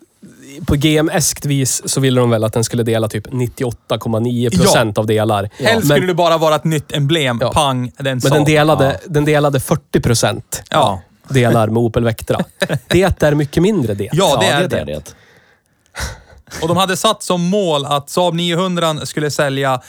på 0.66 0.76
GM-eskt 0.76 1.46
vis 1.46 1.82
så 1.86 2.00
ville 2.00 2.22
de 2.22 2.30
väl 2.30 2.44
att 2.44 2.54
den 2.54 2.64
skulle 2.64 2.84
dela 2.84 3.08
typ 3.08 3.28
98,9 3.28 4.58
procent 4.62 4.98
av 4.98 5.08
delar. 5.08 5.50
Helst 5.58 5.88
Men, 5.88 5.98
skulle 5.98 6.08
det 6.08 6.14
bara 6.14 6.38
vara 6.38 6.56
ett 6.56 6.64
nytt 6.64 6.92
emblem. 6.92 7.38
Ja. 7.42 7.52
Pang, 7.54 7.92
den 7.98 8.20
men 8.24 8.32
den 8.32 8.46
delade, 8.46 9.00
den 9.06 9.26
delade 9.26 9.60
40 9.60 10.00
procent. 10.00 10.64
Ja. 10.70 11.02
delar 11.30 11.68
med 11.68 11.78
Opel 11.78 12.04
Vectra. 12.04 12.40
Det 12.88 13.24
är 13.24 13.36
mycket 13.36 13.64
mindre 13.64 13.94
det. 13.94 14.10
Ja, 14.12 14.38
det 14.42 14.48
är 14.48 14.68
det. 14.68 14.84
det. 14.84 15.16
Det. 16.56 16.62
Och 16.62 16.68
de 16.68 16.78
hade 16.78 16.98
satt 16.98 17.24
som 17.24 17.42
mål 17.42 17.86
att 17.86 18.10
Saab 18.10 18.34
900 18.34 19.06
skulle 19.06 19.32
sälja... 19.32 19.82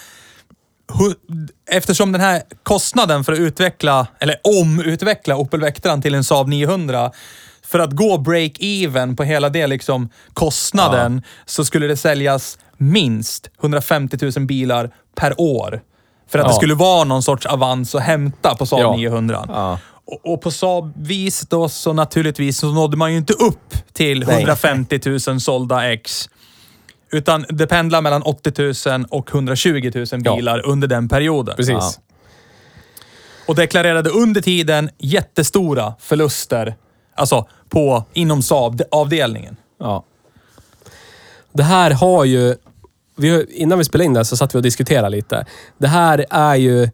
Eftersom 1.71 2.13
den 2.13 2.21
här 2.21 2.43
kostnaden 2.63 3.25
för 3.25 3.33
att 3.33 3.39
utveckla, 3.39 4.07
eller 4.21 4.37
omutveckla 4.61 5.37
Opel 5.37 5.61
Vectran 5.61 6.03
till 6.03 6.15
en 6.15 6.25
Saab 6.25 6.49
900, 6.49 7.11
för 7.67 7.79
att 7.79 7.91
gå 7.93 8.17
break-even 8.17 9.17
på 9.17 9.25
hela 9.25 9.49
det 9.49 9.67
liksom 9.67 10.09
kostnaden, 10.35 11.23
så 11.47 11.65
skulle 11.65 11.87
det 11.87 11.97
säljas 11.97 12.59
minst 12.77 13.51
150 13.61 14.19
000 14.37 14.47
bilar 14.47 14.91
per 15.17 15.41
år. 15.41 15.81
För 16.31 16.39
att 16.39 16.45
det 16.45 16.51
Ja. 16.53 16.57
skulle 16.57 16.75
vara 16.75 17.05
någon 17.05 17.23
sorts 17.23 17.47
avans 17.47 17.95
att 17.95 18.03
hämta 18.03 18.55
på 18.55 18.67
Saab 18.67 18.81
Ja. 18.81 18.97
900. 18.97 19.45
Ja. 19.49 19.79
Och, 20.07 20.33
och 20.33 20.41
på 20.43 20.51
Saab 20.51 20.93
vis 21.07 21.41
då 21.41 21.69
så 21.69 21.93
naturligtvis 21.93 22.59
så 22.59 22.73
nådde 22.73 22.97
man 22.97 23.13
ju 23.13 23.19
inte 23.19 23.33
upp 23.33 23.75
till 23.93 24.25
Nej. 24.27 24.35
150 24.37 25.01
000 25.29 25.41
sålda 25.41 25.93
X. 25.93 26.29
Utan 27.15 27.45
det 27.49 27.67
pendlar 27.67 28.01
mellan 28.03 28.23
80 28.23 28.89
000 28.99 29.07
och 29.11 29.31
120 29.35 29.91
000 29.95 30.07
Ja. 30.11 30.37
bilar 30.37 30.67
under 30.67 30.89
den 30.89 31.09
perioden. 31.09 31.57
Precis. 31.57 31.73
Ja. 31.75 31.93
Och 33.47 33.55
deklarerade 33.55 34.11
under 34.11 34.41
tiden 34.41 34.91
jättestora 34.99 35.95
förluster. 36.01 36.75
Alltså 37.15 37.47
på, 37.69 38.05
inom 38.13 38.43
Saab-avdelningen. 38.43 39.57
Ja. 39.79 40.05
Det 41.53 41.63
här 41.63 41.91
har 41.91 42.25
ju... 42.25 42.55
Vi, 43.17 43.47
innan 43.51 43.79
vi 43.79 43.85
spelade 43.85 44.05
in 44.07 44.13
det 44.13 44.19
här 44.19 44.25
så 44.25 44.37
satt 44.37 44.55
vi 44.55 44.59
och 44.59 44.63
diskuterade 44.63 45.09
lite. 45.09 45.47
Det 45.79 45.89
här 45.89 46.27
är 46.31 46.55
ju... 46.55 46.89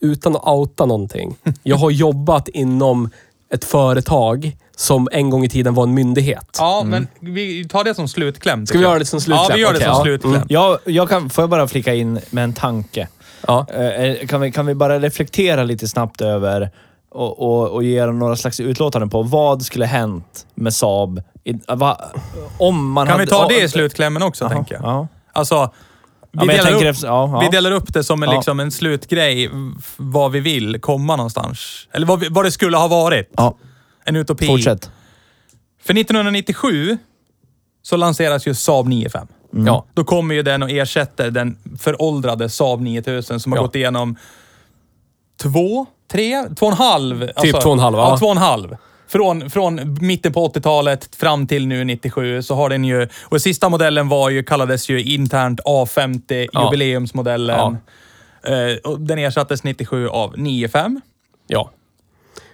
Utan 0.00 0.36
att 0.36 0.46
outa 0.46 0.86
någonting. 0.86 1.36
Jag 1.62 1.76
har 1.76 1.90
jobbat 1.90 2.48
inom 2.48 3.10
ett 3.52 3.64
företag 3.64 4.56
som 4.76 5.08
en 5.12 5.30
gång 5.30 5.44
i 5.44 5.48
tiden 5.48 5.74
var 5.74 5.82
en 5.82 5.94
myndighet. 5.94 6.56
Ja, 6.58 6.82
men 6.86 7.08
vi 7.20 7.68
tar 7.68 7.84
det 7.84 7.94
som 7.94 8.08
slutkläm. 8.08 8.54
Mm. 8.54 8.66
Ska 8.66 8.78
vi 8.78 8.84
göra 8.84 8.98
det 8.98 9.04
som 9.04 9.20
slutkläm? 9.20 9.46
Ja, 9.48 9.54
vi 9.54 9.60
gör 9.60 9.72
det 9.72 9.76
Okej, 9.76 9.86
som 9.86 9.96
ja. 9.98 10.02
slutkläm. 10.04 10.34
Mm. 10.34 10.46
Jag, 10.48 10.78
jag 10.84 11.08
kan, 11.08 11.30
får 11.30 11.42
jag 11.42 11.50
bara 11.50 11.68
flika 11.68 11.94
in 11.94 12.20
med 12.30 12.44
en 12.44 12.52
tanke? 12.52 13.08
Ja. 13.46 13.66
Eh, 13.68 14.26
Kan 14.26 14.40
vi, 14.40 14.52
kan 14.52 14.66
vi 14.66 14.74
bara 14.74 15.00
reflektera 15.00 15.64
lite 15.64 15.88
snabbt 15.88 16.20
över 16.20 16.70
och, 17.10 17.38
och, 17.38 17.70
och 17.70 17.84
ge 17.84 18.06
några 18.06 18.36
slags 18.36 18.60
utlåtanden 18.60 19.10
på 19.10 19.22
vad 19.22 19.62
skulle 19.62 19.86
hänt 19.86 20.46
med 20.54 20.74
Saab 20.74 21.22
i, 21.44 21.52
va, 21.68 22.00
om 22.58 22.92
man 22.92 23.06
Kan 23.06 23.12
hade... 23.12 23.24
vi 23.24 23.30
ta 23.30 23.48
det 23.48 23.62
i 23.62 23.68
slutklämmen 23.68 24.22
också, 24.22 24.48
tänker 24.48 24.74
jag? 24.74 24.84
Ja. 24.84 25.08
Alltså, 25.32 25.70
vi, 26.40 26.46
men 26.46 26.56
jag 26.56 26.64
delar 26.66 26.78
upp, 26.78 26.82
efter- 26.84 27.06
ja, 27.08 27.30
ja. 27.32 27.40
vi 27.40 27.48
delar 27.48 27.70
upp 27.72 27.92
det 27.94 28.04
som 28.04 28.22
en, 28.22 28.28
Ja. 28.30 28.34
liksom, 28.36 28.60
en 28.60 28.70
slutgrej, 28.70 29.50
vad 29.96 30.32
vi 30.32 30.40
vill 30.40 30.80
komma 30.80 31.16
någonstans. 31.16 31.88
Eller 31.92 32.06
vad, 32.06 32.20
vi, 32.20 32.28
vad 32.30 32.44
det 32.44 32.50
skulle 32.50 32.76
ha 32.76 32.88
varit. 32.88 33.30
ja, 33.36 33.56
En 34.04 34.16
utopi. 34.16 34.46
fortsätt. 34.46 34.90
För 35.82 35.94
1997 35.98 36.98
så 37.82 37.96
lanseras 37.96 38.46
ju 38.46 38.54
Saab 38.54 38.86
95. 38.88 39.26
Ja. 39.50 39.86
Då 39.94 40.04
kommer 40.04 40.34
ju 40.34 40.42
den 40.42 40.62
och 40.62 40.70
ersätter 40.70 41.30
den 41.30 41.58
föråldrade 41.78 42.48
Saab 42.48 42.80
9000 42.80 43.40
som 43.40 43.52
har 43.52 43.58
Ja. 43.58 43.62
gått 43.62 43.74
igenom 43.74 44.16
två, 45.42 45.86
tre, 46.12 46.44
två 46.56 46.66
och 46.66 46.72
en 46.72 46.78
halv. 46.78 47.28
Typ 47.36 47.60
två 47.60 47.68
och 47.70 47.74
en 47.76 47.78
halv, 47.80 47.96
Ja, 47.96 48.10
ja. 48.10 48.18
två 48.18 48.26
och 48.26 48.32
en 48.32 48.38
halv. 48.38 48.76
Från, 49.08 49.50
från 49.50 49.98
mitten 50.00 50.32
på 50.32 50.48
80-talet 50.48 51.16
fram 51.16 51.46
till 51.46 51.66
nu 51.66 51.84
97 51.84 52.42
så 52.42 52.54
har 52.54 52.68
den 52.68 52.84
ju... 52.84 53.08
Och 53.24 53.42
sista 53.42 53.68
modellen 53.68 54.08
var 54.08 54.30
ju, 54.30 54.42
kallades 54.42 54.88
ju 54.88 55.02
internt 55.02 55.60
A50 55.60 56.48
Ja. 56.52 56.64
jubileumsmodellen. 56.64 57.76
Eh, 58.42 58.76
och 58.84 59.00
den 59.00 59.18
ersattes 59.18 59.64
97 59.64 60.08
av 60.08 60.34
95. 60.38 61.00
ja. 61.46 61.70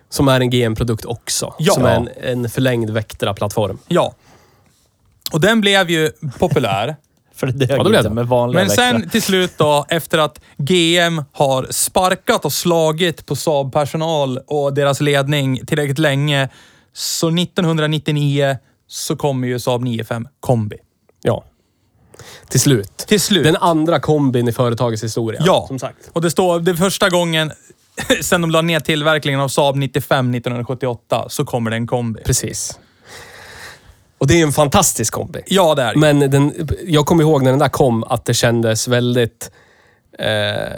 Som 0.08 0.28
är 0.28 0.40
en 0.40 0.50
GM-produkt 0.50 1.04
också. 1.04 1.54
Ja. 1.58 1.72
Som 1.74 1.84
är 1.84 1.96
en, 1.96 2.08
en 2.22 2.50
förlängd 2.50 2.90
Vectra-plattform. 2.90 3.78
Ja. 3.88 4.14
Och 5.32 5.40
den 5.40 5.60
blev 5.60 5.90
ju 5.90 6.10
populär. 6.38 6.96
För 7.34 7.46
det 7.46 7.52
dög 7.52 7.70
Ja, 7.70 7.82
det 7.82 7.90
blev 7.90 7.98
inte 7.98 8.08
det. 8.08 8.14
med 8.14 8.26
vanliga 8.26 8.60
Men 8.62 8.70
sen 8.70 8.94
Vectra. 8.96 9.10
till 9.10 9.22
slut 9.22 9.52
då, 9.56 9.84
efter 9.88 10.18
att 10.18 10.40
GM 10.56 11.24
har 11.32 11.66
sparkat 11.70 12.44
och 12.44 12.52
slagit 12.52 13.26
på 13.26 13.36
Saab-personal 13.36 14.38
och 14.46 14.74
deras 14.74 15.00
ledning 15.00 15.66
tillräckligt 15.66 15.98
länge, 15.98 16.48
så 16.92 17.28
1999 17.28 18.56
så 18.86 19.16
kommer 19.16 19.48
ju 19.48 19.58
Saab 19.60 19.82
95 19.82 20.28
kombi. 20.40 20.76
Ja. 21.22 21.44
Till 22.48 22.60
slut. 22.60 22.96
Till 23.08 23.20
slut. 23.20 23.44
Den 23.44 23.56
andra 23.56 24.00
kombin 24.00 24.48
i 24.48 24.52
företagets 24.52 25.04
historia. 25.04 25.42
ja. 25.44 25.64
Som 25.68 25.78
sagt. 25.78 26.10
Och 26.12 26.22
det 26.22 26.30
står, 26.30 26.60
det 26.60 26.70
är 26.70 26.74
första 26.74 27.10
gången 27.10 27.52
sen 28.22 28.40
de 28.40 28.50
la 28.50 28.62
ner 28.62 28.80
tillverkningen 28.80 29.40
av 29.40 29.48
Saab 29.48 29.76
95 29.76 30.34
1978 30.34 31.26
så 31.28 31.44
kommer 31.44 31.70
det 31.70 31.76
en 31.76 31.86
kombi. 31.86 32.20
Precis. 32.24 32.78
Och 34.22 34.28
det 34.28 34.40
är 34.40 34.42
en 34.46 34.52
fantastisk 34.52 35.12
kombi. 35.14 35.40
Ja, 35.46 35.74
det 35.74 35.82
är 35.82 35.94
det. 35.94 36.00
Men 36.00 36.18
den, 36.30 36.68
jag 36.86 37.06
kommer 37.06 37.22
ihåg 37.22 37.42
när 37.42 37.50
den 37.50 37.58
där 37.58 37.68
kom 37.68 38.04
att 38.04 38.24
det 38.24 38.34
kändes 38.34 38.88
väldigt 38.88 39.50
eh, 40.18 40.76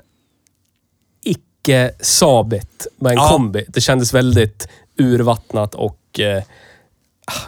icke-sabigt 1.25 2.87
med 2.97 3.11
en 3.13 3.17
Ja. 3.19 3.29
kombi. 3.29 3.65
Det 3.69 3.81
kändes 3.81 4.15
väldigt 4.15 4.69
urvattnat 4.99 5.75
och 5.75 6.21
eh, 6.21 6.43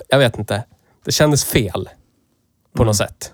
jag 0.09 0.19
vet 0.19 0.39
inte. 0.39 0.65
Det 1.05 1.13
kändes 1.13 1.45
fel 1.45 1.89
på 2.73 2.83
Mm. 2.83 2.87
något 2.87 2.97
sätt. 2.97 3.33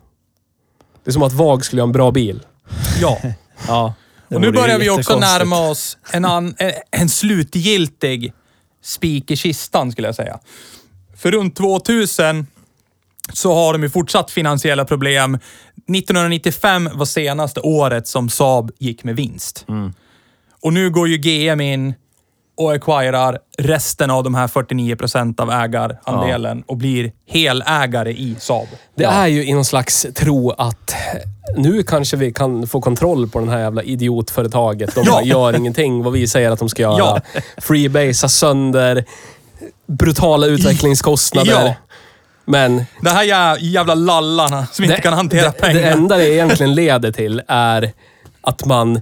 Det 1.05 1.11
är 1.11 1.13
som 1.13 1.23
att 1.23 1.33
VAG 1.33 1.65
skulle 1.65 1.83
ha 1.83 1.87
en 1.87 1.93
bra 1.93 2.11
bil. 2.11 2.47
Ja. 3.01 3.19
Ja, 3.69 3.95
det 4.29 4.35
Och 4.35 4.41
nu 4.41 4.47
vore 4.47 4.59
ju 4.59 4.63
börjar 4.63 4.79
vi 4.79 4.91
också 4.91 5.01
jättekonstigt. 5.01 5.39
närma 5.39 5.69
oss 5.69 5.99
en, 6.13 6.25
an, 6.25 6.55
en, 6.59 6.73
en 6.91 7.09
slutgiltig 7.09 8.33
spik 8.83 9.31
i 9.31 9.37
kistan, 9.37 9.93
skulle 9.93 10.09
jag 10.09 10.15
säga. 10.15 10.39
För 11.17 11.31
runt 11.31 11.57
2000 11.57 12.47
så 13.33 13.55
har 13.55 13.73
de 13.73 13.83
ju 13.83 13.91
fortsatt 13.91 14.31
finansiella 14.31 14.85
problem. 14.85 15.35
1995 15.35 16.91
var 16.95 17.05
senaste 17.05 17.61
året 17.61 18.07
som 18.09 18.29
Saab 18.31 18.71
gick 18.79 19.05
med 19.05 19.17
vinst. 19.17 19.67
Och 20.63 20.73
nu 20.73 20.91
går 20.91 21.09
ju 21.09 21.17
GM 21.19 21.61
in 21.61 21.95
och 22.57 22.73
acquirar 22.75 23.39
resten 23.59 24.11
av 24.11 24.25
de 24.25 24.35
här 24.35 24.49
49 24.49 24.97
procent 24.97 25.41
av 25.41 25.51
ägarandelen 25.51 26.63
och 26.67 26.77
blir 26.77 27.13
helägare 27.29 28.11
i 28.13 28.37
Saab. 28.39 28.69
Det 28.95 29.05
är 29.05 29.27
ju 29.27 29.45
i 29.45 29.53
någon 29.53 29.65
slags 29.65 30.07
tro 30.15 30.51
att 30.51 30.95
nu 31.57 31.83
kanske 31.83 32.17
vi 32.17 32.33
kan 32.33 32.67
få 32.67 32.81
kontroll 32.81 33.29
på 33.29 33.39
den 33.39 33.49
här 33.49 33.59
jävla 33.59 33.83
idiotföretaget. 33.83 34.95
De 34.95 35.03
Ja. 35.07 35.23
gör 35.25 35.57
ingenting 35.57 36.03
vad 36.03 36.13
vi 36.13 36.27
säger 36.29 36.51
att 36.51 36.59
de 36.59 36.69
ska 36.69 36.83
göra. 36.83 36.99
Ja. 36.99 37.21
Freebasea 37.57 38.29
sönder, 38.29 39.05
brutala 39.87 40.47
utvecklingskostnader. 40.47 41.53
Ja. 41.67 41.75
Men 42.45 42.85
Det 43.01 43.11
här 43.11 43.25
jä- 43.25 43.57
jävla 43.61 43.95
lallarna 43.95 44.67
som 44.73 44.85
inte 44.85 45.01
kan 45.01 45.13
hantera 45.13 45.47
det, 45.47 45.53
pengar. 45.53 45.75
Det 45.75 45.89
enda 45.89 46.17
det 46.17 46.29
egentligen 46.35 46.75
leder 46.75 47.13
till 47.13 47.43
är 47.49 47.93
att 48.41 48.65
man 48.67 49.01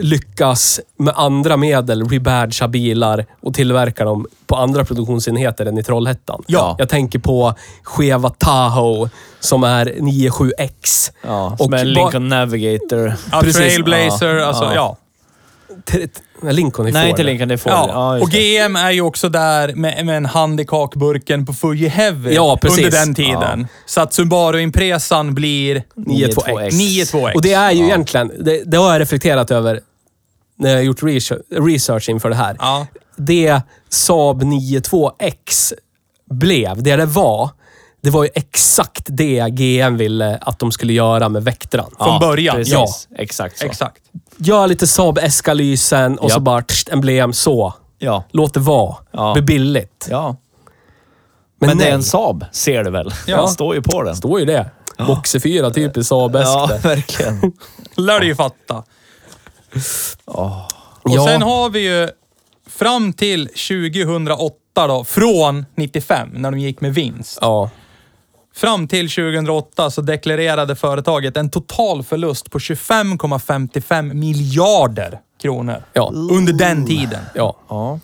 lyckas 0.00 0.80
med 0.96 1.14
andra 1.16 1.56
medel 1.56 2.08
rebadga 2.08 2.68
bilar 2.68 3.26
och 3.40 3.54
tillverka 3.54 4.04
dem 4.04 4.26
på 4.46 4.56
andra 4.56 4.84
produktionsenheter 4.84 5.66
än 5.66 5.78
i 5.78 5.82
Trollhättan. 5.82 6.42
Ja. 6.46 6.76
Jag 6.78 6.88
tänker 6.88 7.18
på 7.18 7.54
Cheva 7.82 8.30
Tahoe 8.30 9.10
som 9.40 9.64
är 9.64 9.86
97X. 9.86 11.12
Ja, 11.22 11.50
Och 11.50 11.58
som 11.64 11.74
en 11.74 11.80
ba- 11.94 12.00
Lincoln 12.00 12.28
Navigator. 12.28 13.14
Ja, 13.32 13.40
Precis. 13.40 13.56
Trailblazer, 13.56 14.34
Ja, 14.34 14.46
alltså 14.46 14.64
ja. 14.64 14.74
ja. 14.74 14.96
T- 15.84 16.08
Lincoln 16.52 16.86
är 16.88 16.92
Nej, 16.92 17.10
inte 17.10 17.22
Lincoln, 17.22 17.48
det 17.48 17.54
är 17.54 17.58
Ford. 17.58 17.72
ja. 17.72 17.88
Ja, 17.92 18.14
just 18.14 18.24
och 18.24 18.30
det. 18.30 18.58
GM 18.66 18.76
är 18.76 18.90
ju 18.90 19.00
också 19.00 19.28
där 19.28 19.74
med, 19.74 20.06
med 20.06 20.16
en 20.16 20.26
hand 20.26 20.60
i 20.60 20.64
kakburken 20.64 21.46
på 21.46 21.52
Fuji 21.52 21.88
Heavy 21.88 22.34
Ja, 22.34 22.58
precis. 22.62 22.78
under 22.84 22.90
den 22.90 23.14
tiden. 23.14 23.66
Så 23.86 24.00
att 24.00 24.12
Subaru 24.12 24.60
Impresan 24.60 25.34
blir 25.34 25.82
92X. 25.96 26.70
92X. 26.70 27.34
Och 27.34 27.42
det 27.42 27.52
är 27.52 27.70
ju 27.72 27.84
egentligen, 27.84 28.32
det, 28.40 28.62
det 28.66 28.76
har 28.76 28.92
jag 28.92 29.00
reflekterat 29.00 29.50
över 29.50 29.80
när 30.58 30.70
jag 30.70 30.76
har 30.76 30.82
gjort 30.82 31.02
research, 31.02 31.40
research 31.50 32.08
inför 32.08 32.28
det 32.28 32.36
här. 32.36 32.56
Ja. 32.58 32.86
Det 33.16 33.60
Saab 33.88 34.42
92X 34.42 35.72
blev, 36.30 36.82
det 36.82 36.96
det 36.96 37.06
var, 37.06 37.50
det 38.04 38.10
var 38.10 38.24
ju 38.24 38.30
exakt 38.34 39.02
det 39.06 39.48
GM 39.50 39.96
ville 39.96 40.36
att 40.40 40.58
de 40.58 40.72
skulle 40.72 40.92
göra 40.92 41.28
med 41.28 41.44
Vectran. 41.44 41.90
Från 41.98 42.20
början, 42.20 42.56
Precis. 42.56 42.72
ja. 42.74 42.86
Exakt 43.18 43.58
så. 43.58 43.66
Exakt. 43.66 44.02
Gör 44.36 44.66
lite 44.66 44.86
Saab 44.86 45.18
Escalysen 45.18 46.18
och 46.18 46.30
så 46.30 46.36
Ja. 46.36 46.40
bara 46.40 46.62
tst, 46.62 46.88
emblem 46.88 47.32
så. 47.32 47.74
Ja. 47.98 48.24
Låt 48.30 48.54
det 48.54 48.60
vara. 48.60 48.96
Ja. 49.12 49.32
Blir 49.32 49.42
billigt. 49.42 50.06
ja. 50.10 50.36
Men, 51.60 51.68
Men, 51.68 51.78
det 51.78 51.84
är 51.88 51.94
en 51.94 52.02
Saab, 52.02 52.44
ser 52.52 52.84
du 52.84 52.90
väl? 52.90 53.10
Ja. 53.26 53.36
Den 53.36 53.48
står 53.48 53.74
ju 53.74 53.82
på 53.82 54.02
den. 54.02 54.16
står 54.16 54.40
ju 54.40 54.46
det. 54.46 54.70
Boxe 55.06 55.40
4, 55.40 55.70
typiskt 55.70 56.08
Saab 56.08 56.34
Ja, 56.36 56.70
verkligen. 56.82 57.52
Lär 57.96 58.20
du 58.20 58.26
ju 58.26 58.34
fatta. 58.34 58.82
Åh. 60.24 60.68
Och 61.02 61.10
Ja. 61.10 61.26
sen 61.26 61.42
har 61.42 61.70
vi 61.70 61.80
ju 61.80 62.08
fram 62.70 63.12
till 63.12 63.46
2008 63.48 64.54
då, 64.86 65.04
från 65.04 65.66
95 65.76 66.28
när 66.32 66.50
de 66.50 66.60
gick 66.60 66.80
med 66.80 66.94
vinst. 66.94 67.38
Ja. 67.40 67.70
Fram 68.56 68.88
till 68.88 69.10
2008 69.10 69.90
så 69.90 70.00
deklarerade 70.00 70.76
företaget 70.76 71.36
en 71.36 71.50
total 71.50 72.02
förlust 72.02 72.50
på 72.50 72.58
25,55 72.58 74.14
miljarder 74.14 75.18
kronor. 75.42 75.84
Ja. 75.92 76.12
Under 76.14 76.52
den 76.52 76.86
tiden. 76.86 77.22
Ja. 77.34 77.56
Ja. 77.68 78.00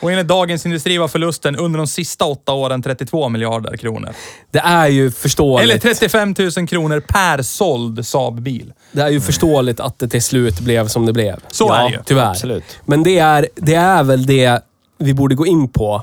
Och 0.00 0.12
enligt 0.12 0.28
Dagens 0.28 0.66
Industri 0.66 0.98
var 0.98 1.08
förlusten 1.08 1.56
under 1.56 1.78
de 1.78 1.86
sista 1.86 2.24
åtta 2.24 2.52
åren 2.52 2.82
32 2.82 3.28
miljarder 3.28 3.76
kronor. 3.76 4.14
Det 4.50 4.58
är 4.58 4.86
ju 4.86 5.10
förståeligt. 5.10 5.84
Eller 5.84 5.94
35 5.94 6.34
000 6.56 6.68
kronor 6.68 7.00
per 7.00 7.42
såld 7.42 8.06
Saab-bil. 8.06 8.72
Det 8.92 9.02
är 9.02 9.08
ju 9.08 9.20
förståeligt 9.20 9.80
att 9.80 9.98
det 9.98 10.08
till 10.08 10.22
slut 10.22 10.60
blev 10.60 10.88
som 10.88 11.06
det 11.06 11.12
blev. 11.12 11.40
Så 11.50 11.72
är 11.72 11.84
det 11.84 11.90
ju. 11.90 11.98
Tyvärr. 12.04 12.30
absolut. 12.30 12.64
Men 12.84 13.02
det 13.02 13.18
är, 13.18 13.48
det 13.54 13.74
är 13.74 14.02
väl 14.02 14.26
det 14.26 14.60
vi 14.98 15.14
borde 15.14 15.34
gå 15.34 15.46
in 15.46 15.68
på. 15.68 16.02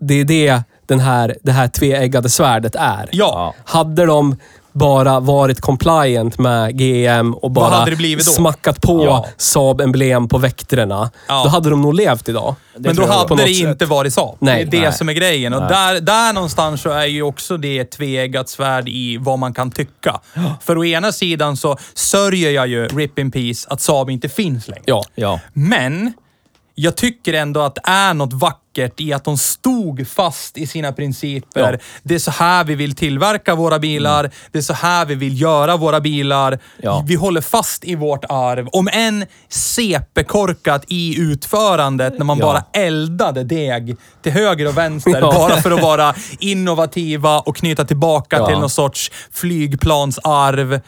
Det 0.00 0.14
är 0.14 0.24
det 0.24 0.62
den 0.92 1.00
här, 1.00 1.36
det 1.42 1.52
här 1.52 1.68
tveeggade 1.68 2.28
svärdet 2.28 2.74
är. 2.74 3.08
Ja. 3.12 3.54
Hade 3.64 4.06
de 4.06 4.36
bara 4.72 5.20
varit 5.20 5.60
compliant 5.60 6.38
med 6.38 6.78
GM 6.78 7.34
och 7.34 7.50
bara 7.50 7.84
det 7.84 8.22
smackat 8.24 8.80
på 8.82 9.04
Ja. 9.04 9.26
Saab-emblem 9.36 10.28
på 10.28 10.38
väkterna, 10.38 11.10
Ja. 11.28 11.42
då 11.44 11.48
hade 11.50 11.70
de 11.70 11.82
nog 11.82 11.94
levt 11.94 12.28
idag. 12.28 12.54
Men 12.76 12.96
då 12.96 13.06
hade 13.06 13.28
det 13.28 13.34
något 13.42 13.48
inte 13.48 13.78
sätt. 13.78 13.88
varit 13.88 14.14
Saab. 14.14 14.36
Nej. 14.38 14.64
det 14.64 14.76
är 14.76 14.80
det 14.80 14.88
Nej. 14.88 14.98
som 14.98 15.08
är 15.08 15.12
grejen. 15.12 15.54
Och 15.54 15.60
Nej. 15.60 15.70
där, 15.70 16.00
där 16.00 16.32
någonstans 16.32 16.82
så 16.82 16.90
är 16.90 17.04
ju 17.06 17.22
också 17.22 17.56
det 17.56 17.78
ett 17.78 17.90
tveeggat 17.90 18.48
svärd 18.48 18.88
i 18.88 19.16
vad 19.20 19.38
man 19.38 19.54
kan 19.54 19.70
tycka. 19.70 20.20
För 20.60 20.78
å 20.78 20.84
ena 20.84 21.12
sidan 21.12 21.56
så 21.56 21.76
sörjer 21.94 22.50
jag 22.50 22.66
ju, 22.68 22.88
rip 22.88 23.18
in 23.18 23.30
peace, 23.30 23.66
att 23.70 23.80
Saab 23.80 24.10
inte 24.10 24.28
finns 24.28 24.68
längre. 24.68 24.82
Ja. 24.86 25.02
Ja. 25.14 25.40
Men 25.52 26.12
jag 26.74 26.96
tycker 26.96 27.32
ändå 27.34 27.60
att 27.60 27.74
det 27.74 27.82
är 27.84 28.14
något 28.14 28.32
vackert 28.32 28.58
i 28.78 29.12
att 29.12 29.24
de 29.24 29.38
stod 29.38 30.08
fast 30.08 30.58
i 30.58 30.66
sina 30.66 30.92
principer. 30.92 31.72
Ja. 31.72 31.78
Det 32.02 32.14
är 32.14 32.18
så 32.18 32.30
här 32.30 32.64
vi 32.64 32.74
vill 32.74 32.94
tillverka 32.94 33.54
våra 33.54 33.78
bilar. 33.78 34.30
Det 34.52 34.58
är 34.58 34.62
så 34.62 34.72
här 34.72 35.06
vi 35.06 35.14
vill 35.14 35.40
göra 35.40 35.76
våra 35.76 36.00
bilar. 36.00 36.58
Ja. 36.82 37.04
Vi 37.08 37.14
håller 37.14 37.40
fast 37.40 37.84
i 37.84 37.94
vårt 37.94 38.24
arv. 38.28 38.68
Om 38.72 38.88
än 38.92 39.26
CP-korkat 39.48 40.84
i 40.88 41.20
utförandet 41.20 42.18
när 42.18 42.24
man 42.24 42.38
Ja. 42.38 42.44
bara 42.46 42.64
eldade 42.82 43.44
deg 43.44 43.96
till 44.22 44.32
höger 44.32 44.68
och 44.68 44.78
vänster 44.78 45.20
bara 45.20 45.56
för 45.56 45.70
att 45.70 45.82
vara 45.82 46.14
innovativa 46.38 47.40
och 47.40 47.56
knyta 47.56 47.84
tillbaka 47.84 48.46
till 48.46 48.58
någon 48.58 48.70
sorts 48.70 49.10
flygplansarv 49.32 50.80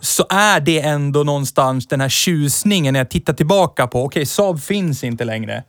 så 0.00 0.26
är 0.30 0.60
det 0.60 0.80
ändå 0.80 1.22
någonstans 1.22 1.86
den 1.86 2.00
här 2.00 2.08
tjusningen 2.08 2.92
när 2.92 3.00
jag 3.00 3.10
tittar 3.10 3.32
tillbaka 3.32 3.86
på, 3.86 4.04
okej, 4.04 4.26
Saab 4.26 4.60
finns 4.62 5.04
inte 5.04 5.24
längre. 5.24 5.62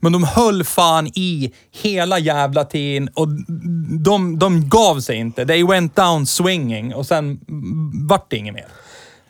Men 0.00 0.12
de 0.12 0.24
höll 0.24 0.64
fan 0.64 1.06
i 1.06 1.52
hela 1.82 2.18
jävla 2.18 2.64
tiden 2.64 3.08
och 3.14 3.28
de, 4.00 4.38
de 4.38 4.68
gav 4.68 5.00
sig 5.00 5.16
inte. 5.16 5.46
They 5.46 5.64
went 5.64 5.96
down 5.96 6.26
swinging 6.26 6.94
och 6.94 7.06
sen 7.06 7.40
vart 8.08 8.30
det 8.30 8.36
inget 8.36 8.54
mer. 8.54 8.66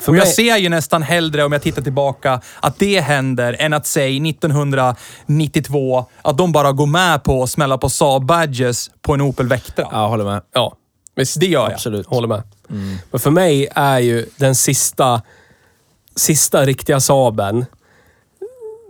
För 0.00 0.12
och 0.12 0.16
jag 0.16 0.24
mig- 0.24 0.32
ser 0.32 0.56
ju 0.56 0.68
nästan 0.68 1.02
hellre 1.02 1.44
om 1.44 1.52
jag 1.52 1.62
tittar 1.62 1.82
tillbaka 1.82 2.40
att 2.60 2.78
det 2.78 3.00
händer 3.00 3.56
än 3.58 3.72
att 3.72 3.86
säga 3.86 4.22
1992 4.28 6.06
att 6.22 6.38
de 6.38 6.52
bara 6.52 6.72
går 6.72 6.86
med 6.86 7.22
på 7.24 7.42
att 7.42 7.50
smälla 7.50 7.78
på 7.78 7.88
Saab 7.88 8.24
badges 8.26 8.90
på 9.02 9.14
en 9.14 9.20
Opel 9.20 9.48
Vectra. 9.48 9.86
Ja, 9.92 10.06
håller 10.06 10.24
med. 10.24 10.42
Ja, 10.52 10.76
visst. 11.14 11.40
Det 11.40 11.46
gör 11.46 11.62
jag. 11.62 11.72
Absolut. 11.72 12.06
Håller 12.06 12.28
med. 12.28 12.42
Men 13.10 13.20
för 13.20 13.30
mig 13.30 13.68
är 13.74 13.98
ju 13.98 14.26
den 14.36 14.54
sista, 14.54 15.22
sista 16.16 16.64
riktiga 16.66 17.00
Saaben, 17.00 17.66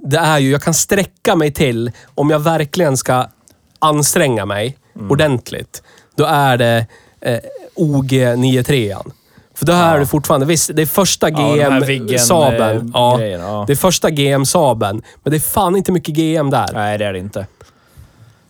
det 0.02 0.18
är 0.18 0.38
ju, 0.38 0.50
jag 0.50 0.62
kan 0.62 0.74
sträcka 0.74 1.36
mig 1.36 1.52
till, 1.52 1.90
om 2.14 2.30
jag 2.30 2.38
verkligen 2.38 2.96
ska 2.96 3.26
anstränga 3.78 4.46
mig 4.46 4.76
ordentligt, 5.10 5.82
då 6.16 6.24
är 6.24 6.56
det 6.56 6.86
eh, 7.20 7.38
OG 7.74 8.12
93 8.36 8.96
För 9.54 9.66
då 9.66 9.72
är 9.72 9.98
det 9.98 10.06
fortfarande, 10.06 10.46
visst, 10.46 10.70
det 10.74 10.82
är 10.82 10.86
första 10.86 11.28
Ja, 11.30 11.36
de 11.36 11.60
här 11.62 11.80
GM 11.80 11.86
Viggen, 11.86 12.18
Saaben. 12.18 12.76
eh, 12.76 12.84
Ja, 12.94 13.22
ja. 13.22 13.64
Det 13.66 13.72
är 13.72 13.76
första 13.76 14.10
GM 14.10 14.44
Saaben. 14.46 15.02
Men 15.22 15.30
det 15.30 15.36
är 15.36 15.40
fan 15.40 15.76
inte 15.76 15.92
mycket 15.92 16.14
GM 16.14 16.50
där. 16.50 16.68
Nej, 16.74 16.98
det 16.98 17.04
är 17.04 17.12
det 17.12 17.18
inte. 17.18 17.46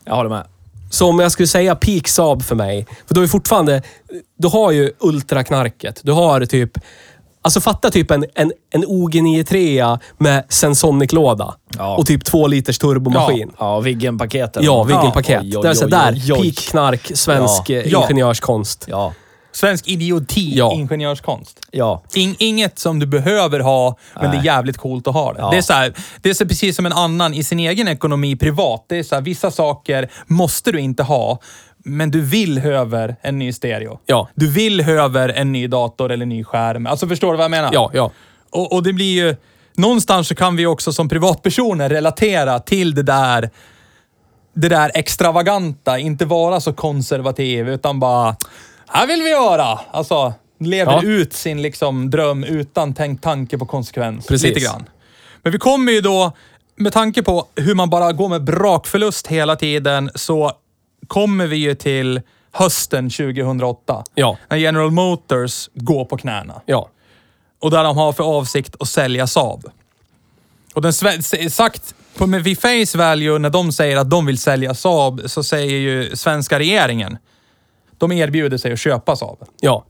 Jag 0.05 0.15
håller 0.15 0.29
med. 0.29 0.43
Så 0.91 1.09
om 1.09 1.19
jag 1.19 1.31
skulle 1.31 1.47
säga 1.47 1.75
peak 1.75 2.07
Saab 2.07 2.43
för 2.43 2.55
mig, 2.55 2.87
för 3.07 3.15
då 3.15 3.21
är 3.21 3.27
fortfarande... 3.27 3.81
Du 4.37 4.47
har 4.47 4.71
ju 4.71 4.91
ultraknarket. 4.99 5.99
Du 6.03 6.11
har 6.11 6.45
typ... 6.45 6.77
Alltså 7.41 7.61
fatta 7.61 7.89
typ 7.89 8.11
en, 8.11 8.25
en, 8.35 8.51
en 8.73 8.85
OG93 8.85 9.99
med 10.17 10.43
Sensonic-låda. 10.49 11.55
Ja. 11.77 11.97
Och 11.97 12.05
typ 12.05 12.25
två 12.25 12.47
liters 12.47 12.77
turbomaskin. 12.77 13.51
Ja, 13.59 13.79
Viggen-paketen. 13.79 14.63
Ja, 14.63 14.83
Viggen-paket. 14.83 15.41
Oj, 15.43 15.57
oj, 15.57 15.61
det 15.63 15.69
är 15.69 15.73
så 15.73 15.85
oj, 15.85 15.91
där, 15.91 16.13
oj, 16.13 16.33
oj. 16.33 16.41
peak 16.41 16.55
knark, 16.69 17.11
svensk 17.13 17.69
Ja. 17.69 17.75
eh, 17.77 17.87
Ja. 17.87 18.01
ingenjörskonst. 18.03 18.85
Ja, 18.87 19.13
Svensk 19.51 19.87
idioti, 19.87 20.51
Ja. 20.57 20.73
ingenjörskonst. 20.73 21.59
ja. 21.71 22.03
In, 22.13 22.35
inget 22.39 22.79
som 22.79 22.99
du 22.99 23.05
behöver 23.05 23.59
ha, 23.59 23.97
men 24.15 24.23
det 24.23 24.27
är 24.29 24.33
Nej. 24.37 24.45
jävligt 24.45 24.77
coolt 24.77 25.07
att 25.07 25.13
ha 25.13 25.33
det. 25.33 25.39
Ja. 25.39 25.49
Det, 25.51 25.57
är 25.57 25.61
så 25.61 25.73
här, 25.73 25.93
det 26.21 26.29
är 26.29 26.33
så 26.33 26.45
precis 26.45 26.75
som 26.75 26.85
en 26.85 26.93
annan 26.93 27.33
i 27.33 27.43
sin 27.43 27.59
egen 27.59 27.87
ekonomi 27.87 28.35
privat. 28.35 28.85
Det 28.89 28.99
är 28.99 29.03
så 29.03 29.15
här, 29.15 29.21
vissa 29.21 29.51
saker 29.51 30.11
måste 30.27 30.71
du 30.71 30.79
inte 30.79 31.03
ha, 31.03 31.39
men 31.89 32.11
du 32.11 32.21
vill 32.21 32.57
över 32.57 33.15
en 33.21 33.39
ny 33.39 33.53
stereo. 33.53 33.99
Ja. 34.05 34.29
Du 34.35 34.51
vill 34.51 34.81
över 34.89 35.29
en 35.29 35.51
ny 35.51 35.67
dator 35.67 36.11
eller 36.11 36.25
ny 36.25 36.43
skärm. 36.43 36.85
Alltså 36.85 37.07
förstår 37.07 37.31
du 37.31 37.37
vad 37.37 37.43
jag 37.43 37.51
menar? 37.51 37.69
Ja, 37.73 37.91
ja. 37.93 38.11
Och, 38.49 38.73
och 38.73 38.83
det 38.83 38.93
blir 38.93 39.13
ju... 39.25 39.35
Någonstans 39.77 40.27
så 40.27 40.35
kan 40.35 40.55
vi 40.55 40.65
också 40.65 40.93
som 40.93 41.09
privatpersoner 41.09 41.89
relatera 41.89 42.59
till 42.59 42.95
det 42.95 43.03
där 43.03 43.49
det 44.53 44.69
där 44.69 44.91
extravaganta, 44.95 45.99
inte 45.99 46.25
vara 46.25 46.59
så 46.59 46.73
konservativ 46.73 47.69
utan 47.69 47.99
bara, 47.99 48.35
här 48.87 49.07
vill 49.07 49.21
vi 49.21 49.29
göra. 49.29 49.79
Alltså, 49.91 50.33
lever 50.59 50.91
Ja. 50.91 51.03
ut 51.03 51.33
sin 51.33 51.61
liksom 51.61 52.09
dröm 52.09 52.43
utan 52.43 52.93
tänk 52.93 53.21
tanke 53.21 53.57
på 53.57 53.65
konsekvens. 53.65 54.27
Precis. 54.27 54.47
Lite 54.47 54.59
grann. 54.59 54.89
Men 55.43 55.51
vi 55.51 55.57
kommer 55.57 55.91
ju 55.91 56.01
då, 56.01 56.31
med 56.75 56.93
tanke 56.93 57.23
på 57.23 57.45
hur 57.55 57.75
man 57.75 57.89
bara 57.89 58.11
går 58.11 58.29
med 58.29 58.43
brakförlust 58.43 59.27
hela 59.27 59.55
tiden, 59.55 60.09
så 60.15 60.51
kommer 61.09 61.47
vi 61.47 61.55
ju 61.55 61.75
till 61.75 62.21
hösten 62.51 63.09
2008. 63.09 64.03
Ja. 64.15 64.37
När 64.49 64.57
General 64.57 64.91
Motors 64.91 65.69
går 65.73 66.05
på 66.05 66.17
knäna. 66.17 66.61
Ja. 66.65 66.89
Och 67.59 67.71
där 67.71 67.83
de 67.83 67.97
har 67.97 68.13
för 68.13 68.23
avsikt 68.23 68.75
att 68.79 68.87
sälja 68.87 69.27
Saab. 69.27 69.65
Och 70.73 70.81
den 70.81 70.93
sagt 71.49 71.95
på 72.17 72.27
med 72.27 72.43
vid 72.43 72.59
face 72.59 72.97
value, 72.97 73.39
när 73.39 73.49
de 73.49 73.71
säger 73.71 73.97
att 73.97 74.09
de 74.09 74.25
vill 74.25 74.37
sälja 74.37 74.73
Saab, 74.73 75.21
så 75.25 75.43
säger 75.43 75.79
ju 75.79 76.15
svenska 76.15 76.59
regeringen, 76.59 77.17
de 77.97 78.11
erbjuder 78.11 78.57
sig 78.57 78.73
att 78.73 78.79
köpa 78.79 79.15
Saab. 79.15 79.37
Ja. 79.61 79.85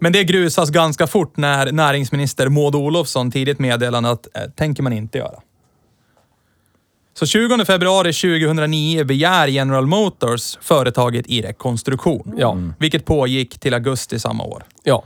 Men 0.00 0.12
det 0.12 0.24
grusas 0.24 0.70
ganska 0.70 1.06
fort 1.06 1.36
när 1.36 1.72
näringsminister 1.72 2.48
Maud 2.48 2.74
Olofsson 2.74 3.30
tidigt 3.30 3.58
meddelade 3.58 4.10
att 4.10 4.26
eh, 4.34 4.42
tänker 4.42 4.82
man 4.82 4.92
inte 4.92 5.18
göra. 5.18 5.40
Så 7.18 7.26
20 7.26 7.64
februari 7.64 8.12
2009 8.12 9.04
begär 9.04 9.46
General 9.48 9.86
Motors 9.86 10.58
företaget 10.60 11.26
i 11.26 11.42
rekonstruktion. 11.42 12.34
Ja. 12.38 12.56
Vilket 12.78 13.04
pågick 13.04 13.58
till 13.60 13.74
augusti 13.74 14.18
samma 14.18 14.44
år. 14.44 14.64
Ja. 14.82 15.04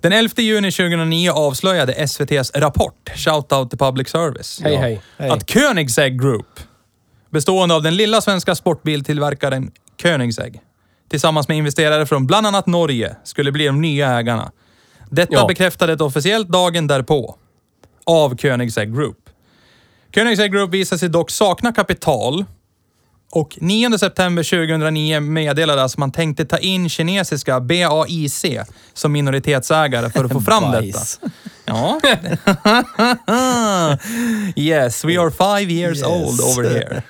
Den 0.00 0.12
11 0.12 0.32
juni 0.36 0.72
2009 0.72 1.30
avslöjade 1.30 1.92
SVTs 1.92 2.52
Rapport, 2.54 3.10
Shoutout 3.16 3.70
till 3.70 3.78
Public 3.78 4.08
Service, 4.08 4.60
Hej, 4.64 4.76
hej. 4.76 5.00
Hej. 5.18 5.30
att 5.30 5.52
Koenigsegg 5.52 6.20
Group, 6.20 6.60
bestående 7.30 7.74
av 7.74 7.82
den 7.82 7.96
lilla 7.96 8.20
svenska 8.20 8.54
sportbiltillverkaren 8.54 9.70
Koenigsegg, 10.02 10.60
tillsammans 11.10 11.48
med 11.48 11.56
investerare 11.56 12.06
från 12.06 12.26
bland 12.26 12.46
annat 12.46 12.66
Norge, 12.66 13.16
skulle 13.24 13.52
bli 13.52 13.66
de 13.66 13.80
nya 13.80 14.18
ägarna. 14.18 14.52
Detta 15.10 15.32
Ja. 15.34 15.46
bekräftades 15.46 16.00
officiellt 16.00 16.48
dagen 16.48 16.86
därpå 16.86 17.34
av 18.06 18.36
Koenigsegg 18.36 18.94
Group. 18.94 19.27
Koenigsegg 20.14 20.52
Group 20.52 20.70
visade 20.70 20.98
sig 20.98 21.08
dock 21.08 21.30
sakna 21.30 21.72
kapital 21.72 22.44
och 23.30 23.58
9 23.60 23.98
september 23.98 24.42
2009 24.42 25.20
meddelades 25.20 25.92
att 25.92 25.98
man 25.98 26.12
tänkte 26.12 26.44
ta 26.44 26.58
in 26.58 26.88
kinesiska 26.88 27.60
BAIC 27.60 28.44
som 28.94 29.12
minoritetsägare 29.12 30.10
för 30.10 30.24
att 30.24 30.32
få 30.32 30.40
fram 30.40 30.72
detta. 30.72 30.98
Ja. 31.64 32.00
yes, 34.56 35.04
we 35.04 35.20
are 35.20 35.30
five 35.30 35.72
years 35.72 35.98
Yes. 35.98 36.06
old 36.06 36.40
over 36.40 36.70
here. 36.70 37.02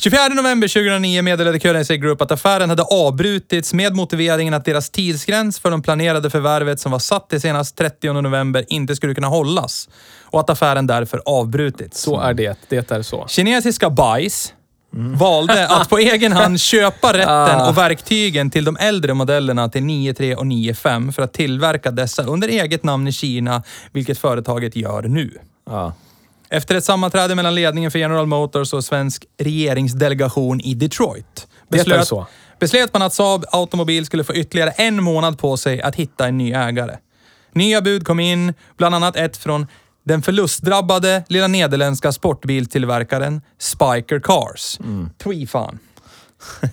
24 0.00 0.28
november 0.28 0.68
2009 0.68 1.22
meddelade 1.22 1.58
Koenigsegg 1.58 2.02
Group 2.02 2.22
att 2.22 2.30
affären 2.30 2.70
hade 2.70 2.82
avbrutits 2.82 3.74
med 3.74 3.94
motiveringen 3.94 4.54
att 4.54 4.64
deras 4.64 4.90
tidsgräns 4.90 5.60
för 5.60 5.70
de 5.70 5.82
planerade 5.82 6.30
förvärvet 6.30 6.80
som 6.80 6.92
var 6.92 6.98
satt 6.98 7.30
till 7.30 7.40
senast 7.40 7.76
30 7.76 8.12
november 8.12 8.64
inte 8.68 8.96
skulle 8.96 9.14
kunna 9.14 9.26
hållas 9.26 9.88
och 10.22 10.40
att 10.40 10.50
affären 10.50 10.86
därför 10.86 11.22
avbrutits. 11.26 12.00
Så 12.00 12.20
är 12.20 12.34
det. 12.34 12.58
Det 12.68 12.90
är 12.90 13.02
så. 13.02 13.26
Kinesiska 13.28 13.90
bajs 13.90 14.54
valde 14.90 15.68
att 15.68 15.88
på 15.88 15.98
egen 15.98 16.32
hand 16.32 16.60
köpa 16.70 17.12
rätten 17.12 17.68
och 17.68 17.78
verktygen 17.78 18.50
till 18.50 18.64
de 18.64 18.76
äldre 18.76 19.14
modellerna 19.14 19.68
till 19.68 19.82
9.3 19.82 20.34
och 20.34 20.44
9.5 20.44 21.12
för 21.12 21.22
att 21.22 21.32
tillverka 21.32 21.90
dessa 21.90 22.22
under 22.22 22.48
eget 22.48 22.84
namn 22.84 23.08
i 23.08 23.12
Kina, 23.12 23.62
vilket 23.92 24.18
företaget 24.18 24.76
gör 24.76 25.02
nu. 25.02 25.38
Ja. 25.70 25.92
Efter 26.50 26.74
ett 26.74 26.84
sammanträde 26.84 27.34
mellan 27.34 27.54
ledningen 27.54 27.90
för 27.90 27.98
General 27.98 28.26
Motors 28.26 28.72
och 28.72 28.84
svensk 28.84 29.24
regeringsdelegation 29.38 30.60
i 30.60 30.74
Detroit 30.74 31.46
så. 32.04 32.26
beslöt 32.58 32.92
man 32.92 33.02
att 33.02 33.14
Saab 33.14 33.44
Automobil 33.52 34.06
skulle 34.06 34.24
få 34.24 34.34
ytterligare 34.34 34.70
en 34.70 35.02
månad 35.02 35.38
på 35.38 35.56
sig 35.56 35.82
att 35.82 35.94
hitta 35.94 36.26
en 36.26 36.38
ny 36.38 36.52
ägare. 36.52 36.96
Nya 37.52 37.80
bud 37.80 38.06
kom 38.06 38.20
in, 38.20 38.54
bland 38.76 38.94
annat 38.94 39.16
ett 39.16 39.36
från 39.36 39.66
den 40.04 40.22
förlustdrabbade 40.22 41.24
lilla 41.28 41.46
nederländska 41.46 42.12
sportbiltillverkaren 42.12 43.40
Spiker 43.58 44.20
Cars. 44.20 44.78
Twi 45.24 45.46
fan. 45.46 45.78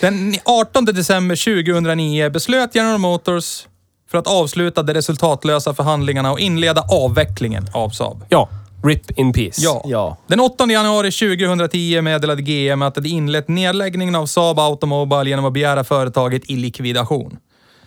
Den 0.00 0.34
18 0.44 0.84
december 0.84 1.64
2009 1.64 2.30
beslöt 2.30 2.74
General 2.74 2.98
Motors 2.98 3.66
för 4.10 4.18
att 4.18 4.26
avsluta 4.26 4.82
de 4.82 4.94
resultatlösa 4.94 5.74
förhandlingarna 5.74 6.32
och 6.32 6.40
inleda 6.40 6.84
avvecklingen 6.90 7.66
av 7.72 7.90
Saab. 7.90 8.24
Ja. 8.28 8.48
RIP 8.86 9.18
in 9.18 9.32
peace. 9.32 9.62
Ja. 9.62 9.82
Ja. 9.84 10.16
Den 10.26 10.40
8 10.40 10.66
januari 10.66 11.10
2010 11.12 12.02
meddelade 12.02 12.42
GM 12.42 12.82
att 12.82 12.94
det 12.94 13.08
inlett 13.08 13.48
nedläggningen 13.48 14.14
av 14.14 14.26
Saab 14.26 14.58
Automobile 14.58 15.30
genom 15.30 15.44
att 15.44 15.52
begära 15.52 15.84
företaget 15.84 16.50
i 16.50 16.56
likvidation. 16.56 17.36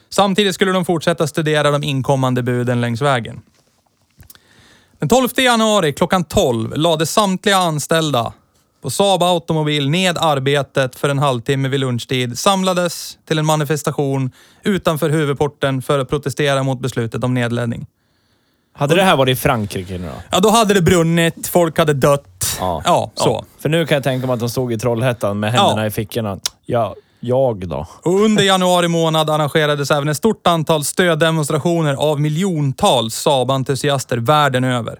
Samtidigt 0.10 0.56
skulle 0.56 0.72
de 0.72 0.86
fortsätta 0.86 1.28
studera 1.28 1.72
de 1.72 1.84
inkommande 1.84 2.44
buden 2.44 2.82
längs 2.82 3.02
vägen. 3.02 3.42
Den 5.00 5.10
12 5.10 5.30
januari 5.38 5.94
klockan 5.94 6.24
12 6.24 6.78
lade 6.78 7.06
samtliga 7.06 7.58
anställda 7.58 8.34
på 8.82 8.90
Saab 8.90 9.24
Automobil 9.24 9.90
ned 9.90 10.18
arbetet 10.18 10.96
för 10.96 11.10
en 11.10 11.20
halvtimme 11.20 11.70
vid 11.70 11.80
lunchtid, 11.80 12.40
samlades 12.40 13.18
till 13.28 13.40
en 13.40 13.46
manifestation 13.46 14.32
utanför 14.64 15.10
huvudporten 15.10 15.82
för 15.82 16.00
att 16.00 16.10
protestera 16.10 16.64
mot 16.64 16.80
beslutet 16.80 17.24
om 17.24 17.34
nedläggning. 17.34 17.86
Hade 18.80 18.96
det 18.96 19.04
här 19.04 19.16
varit 19.16 19.38
i 19.38 19.42
Frankrike 19.42 19.98
nu 19.98 20.06
då? 20.08 20.14
Ja, 20.32 20.40
då 20.40 20.50
hade 20.50 20.74
det 20.74 20.82
brunnit, 20.82 21.48
folk 21.48 21.78
hade 21.78 21.94
dött. 21.94 22.58
Ja, 22.60 23.12
så. 23.16 23.46
För 23.62 23.70
nu 23.70 23.86
kan 23.86 23.96
jag 23.96 24.04
tänka 24.04 24.28
mig 24.28 24.34
att 24.34 24.40
de 24.40 24.50
stod 24.50 24.74
i 24.74 24.78
Trollhättan 24.78 25.40
med 25.40 25.52
händerna 25.52 25.82
Ja. 25.82 25.88
i 25.88 25.92
fickorna. 25.92 26.40
Ja, 26.66 26.96
jag 27.20 27.68
då? 27.68 27.88
Och 28.04 28.20
under 28.22 28.44
januari 28.44 28.88
månad 28.88 29.30
arrangerades 29.30 29.92
även 29.92 30.08
ett 30.10 30.18
stort 30.18 30.48
antal 30.48 30.84
stöddemonstrationer 30.84 31.94
av 31.94 32.22
miljontals 32.22 33.16
Saab-entusiaster 33.28 34.18
världen 34.18 34.64
över. 34.64 35.00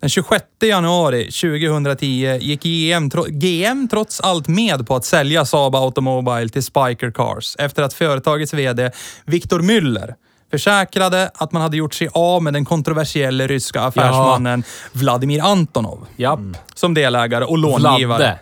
Den 0.00 0.08
26 0.10 0.44
januari 0.62 1.24
2010 1.30 2.38
gick 2.40 2.62
GM, 2.62 3.10
GM 3.28 3.88
trots 3.88 4.20
allt 4.20 4.48
med 4.48 4.86
på 4.86 4.96
att 4.96 5.04
sälja 5.04 5.44
Saab 5.44 5.74
Automobile 5.74 6.48
till 6.48 6.62
Spiker 6.62 7.10
Cars 7.10 7.56
efter 7.58 7.82
att 7.82 7.94
företagets 7.94 8.54
VD 8.54 8.90
Viktor 9.24 9.60
Müller 9.60 10.14
försäkrade 10.52 11.30
att 11.34 11.52
man 11.52 11.62
hade 11.62 11.76
gjort 11.76 11.94
sig 11.94 12.08
av 12.12 12.42
med 12.42 12.52
den 12.52 12.64
kontroversiella 12.64 13.46
ryska 13.46 13.80
affärsmannen 13.80 14.64
Vladimir 14.92 15.42
Antonov 15.42 16.06
Japp. 16.16 16.40
som 16.74 16.94
delägare 16.94 17.44
och 17.44 17.58
långivare. 17.58 18.06
Vladde. 18.06 18.38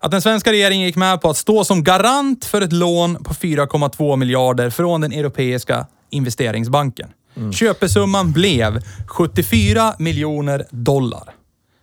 Att 0.00 0.10
den 0.10 0.22
svenska 0.22 0.52
regeringen 0.52 0.86
gick 0.86 0.96
med 0.96 1.20
på 1.20 1.30
att 1.30 1.36
stå 1.36 1.64
som 1.64 1.84
garant 1.84 2.44
för 2.44 2.60
ett 2.60 2.72
lån 2.72 3.24
på 3.24 3.34
4,2 3.34 4.16
miljarder 4.16 4.70
från 4.70 5.00
den 5.00 5.12
europeiska 5.12 5.86
investeringsbanken. 6.10 7.08
Köpesumman 7.52 8.32
blev 8.32 8.82
74 9.06 9.94
miljoner 9.98 10.66
dollar. 10.70 11.34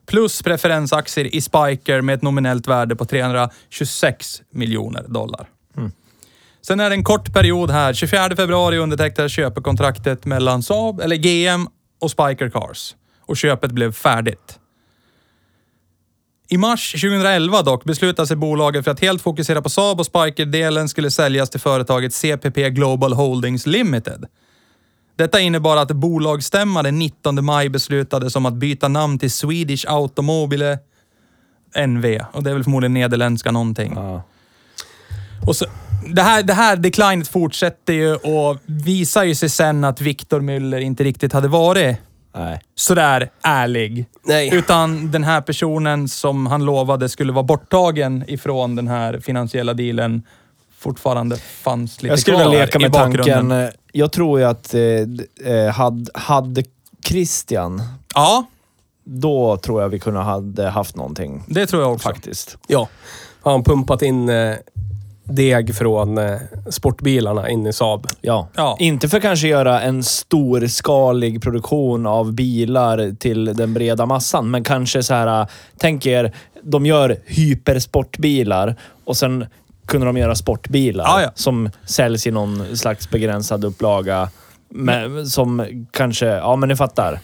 Plus 0.07 0.41
preferensaktier 0.41 1.35
i 1.35 1.41
Spiker 1.41 2.01
med 2.01 2.15
ett 2.15 2.21
nominellt 2.21 2.67
värde 2.67 2.95
på 2.95 3.05
326 3.05 4.41
miljoner 4.49 5.05
dollar. 5.07 5.49
Sen 6.67 6.79
är 6.79 6.89
det 6.89 6.95
en 6.95 7.03
kort 7.03 7.33
period 7.33 7.71
här. 7.71 7.93
24 7.93 8.35
februari 8.35 8.77
undertecknades 8.77 9.31
köpekontraktet 9.31 10.25
mellan 10.25 10.63
Saab, 10.63 10.99
eller 10.99 11.15
GM 11.15 11.67
och 12.01 12.11
Spiker 12.11 12.49
Cars. 12.49 12.95
Och 13.21 13.37
köpet 13.37 13.71
blev 13.71 13.91
färdigt. 13.91 14.59
I 16.49 16.57
mars 16.57 16.91
2011 16.91 17.61
dock 17.61 17.83
beslutade 17.83 18.27
sig 18.27 18.37
bolaget 18.37 18.83
för 18.83 18.91
att 18.91 18.99
helt 18.99 19.21
fokusera 19.21 19.61
på 19.61 19.69
Saab 19.69 19.99
och 19.99 20.05
Spiker-delen 20.05 20.89
skulle 20.89 21.11
säljas 21.11 21.49
till 21.49 21.59
företaget 21.59 22.13
CPP 22.13 22.69
Global 22.69 23.13
Holdings 23.13 23.65
Limited. 23.65 24.25
Detta 25.15 25.39
innebar 25.39 25.77
att 25.77 25.91
bolagsstämman 25.91 26.83
den 26.83 26.99
19 26.99 27.45
maj 27.45 27.69
beslutades 27.69 28.35
om 28.35 28.45
att 28.45 28.53
byta 28.53 28.87
namn 28.87 29.19
till 29.19 29.31
Swedish 29.31 29.85
Automobile 29.87 30.79
NV. 31.87 32.19
Och 32.31 32.43
det 32.43 32.49
är 32.49 32.53
väl 32.53 32.63
förmodligen 32.63 32.93
nederländska 32.93 33.51
någonting. 33.51 33.93
Ja. 33.95 34.23
Och 35.47 35.55
så, 35.55 35.65
det, 36.13 36.21
här, 36.21 36.43
det 36.43 36.53
här 36.53 36.75
declinet 36.75 37.27
fortsätter 37.27 37.93
ju 37.93 38.15
och 38.15 38.57
visar 38.65 39.23
ju 39.23 39.35
sig 39.35 39.49
sen 39.49 39.83
att 39.83 40.01
Victor 40.01 40.39
Müller 40.41 40.79
inte 40.79 41.03
riktigt 41.03 41.33
hade 41.33 41.47
varit 41.47 41.97
Nej. 42.35 42.61
sådär 42.75 43.29
ärlig. 43.43 44.05
Nej. 44.23 44.49
Utan 44.55 45.11
den 45.11 45.23
här 45.23 45.41
personen 45.41 46.07
som 46.07 46.45
han 46.47 46.65
lovade 46.65 47.09
skulle 47.09 47.33
vara 47.33 47.43
borttagen 47.43 48.23
ifrån 48.27 48.75
den 48.75 48.87
här 48.87 49.19
finansiella 49.19 49.73
dealen 49.73 50.23
fortfarande 50.79 51.37
fanns 51.37 52.01
lite 52.01 52.11
Jag 52.13 52.19
skulle 52.19 52.37
kvar 52.37 52.45
vilja 52.49 52.65
leka 52.65 52.79
med 52.79 52.93
tanken. 52.93 53.51
eh, 53.51 53.69
Jag 53.91 54.11
tror 54.11 54.39
ju 54.39 54.45
att 54.45 54.73
eh, 54.73 55.53
eh, 55.53 55.73
hade, 55.73 56.11
hade 56.13 56.63
Christian, 57.05 57.81
Ja, 58.15 58.45
då 59.03 59.57
tror 59.57 59.81
jag 59.81 59.89
vi 59.89 59.99
kunde 59.99 60.19
ha 60.19 60.69
haft 60.69 60.95
någonting. 60.95 61.43
det 61.47 61.65
tror 61.67 61.81
jag 61.81 61.93
också. 61.93 62.09
Faktiskt. 62.09 62.57
Ja. 62.67 62.87
Har 63.41 63.51
han 63.51 63.63
pumpat 63.63 64.01
in 64.01 64.29
eh, 64.29 64.55
deg 65.25 65.75
från 65.75 66.17
eh, 66.17 66.35
sportbilarna 66.69 67.49
in 67.49 67.67
i 67.67 67.73
Saab. 67.73 68.07
Ja. 68.21 68.47
Ja. 68.55 68.77
Inte 68.79 69.09
för 69.09 69.19
kanske 69.19 69.47
göra 69.47 69.81
en 69.81 70.03
storskalig 70.03 71.41
produktion 71.41 72.05
av 72.05 72.33
bilar 72.33 73.15
till 73.19 73.45
den 73.45 73.73
breda 73.73 74.05
massan, 74.05 74.51
men 74.51 74.63
kanske 74.63 75.03
så 75.03 75.13
här. 75.13 75.41
äh, 75.41 75.47
Tänk 75.77 76.05
er, 76.05 76.33
de 76.63 76.85
gör 76.85 77.17
hypersportbilar 77.25 78.75
och 79.05 79.17
sen 79.17 79.45
kunde 79.87 80.05
de 80.07 80.17
göra 80.17 80.35
sportbilar 80.35 81.03
Ja, 81.05 81.21
ja. 81.21 81.31
som 81.35 81.69
säljs 81.85 82.27
i 82.27 82.31
någon 82.31 82.77
slags 82.77 83.09
begränsad 83.09 83.65
upplaga. 83.65 84.29
Men, 84.69 85.27
som 85.27 85.65
kanske, 85.91 86.25
ja 86.25 86.55
men 86.55 86.69
ni 86.69 86.75
fattar. 86.75 87.19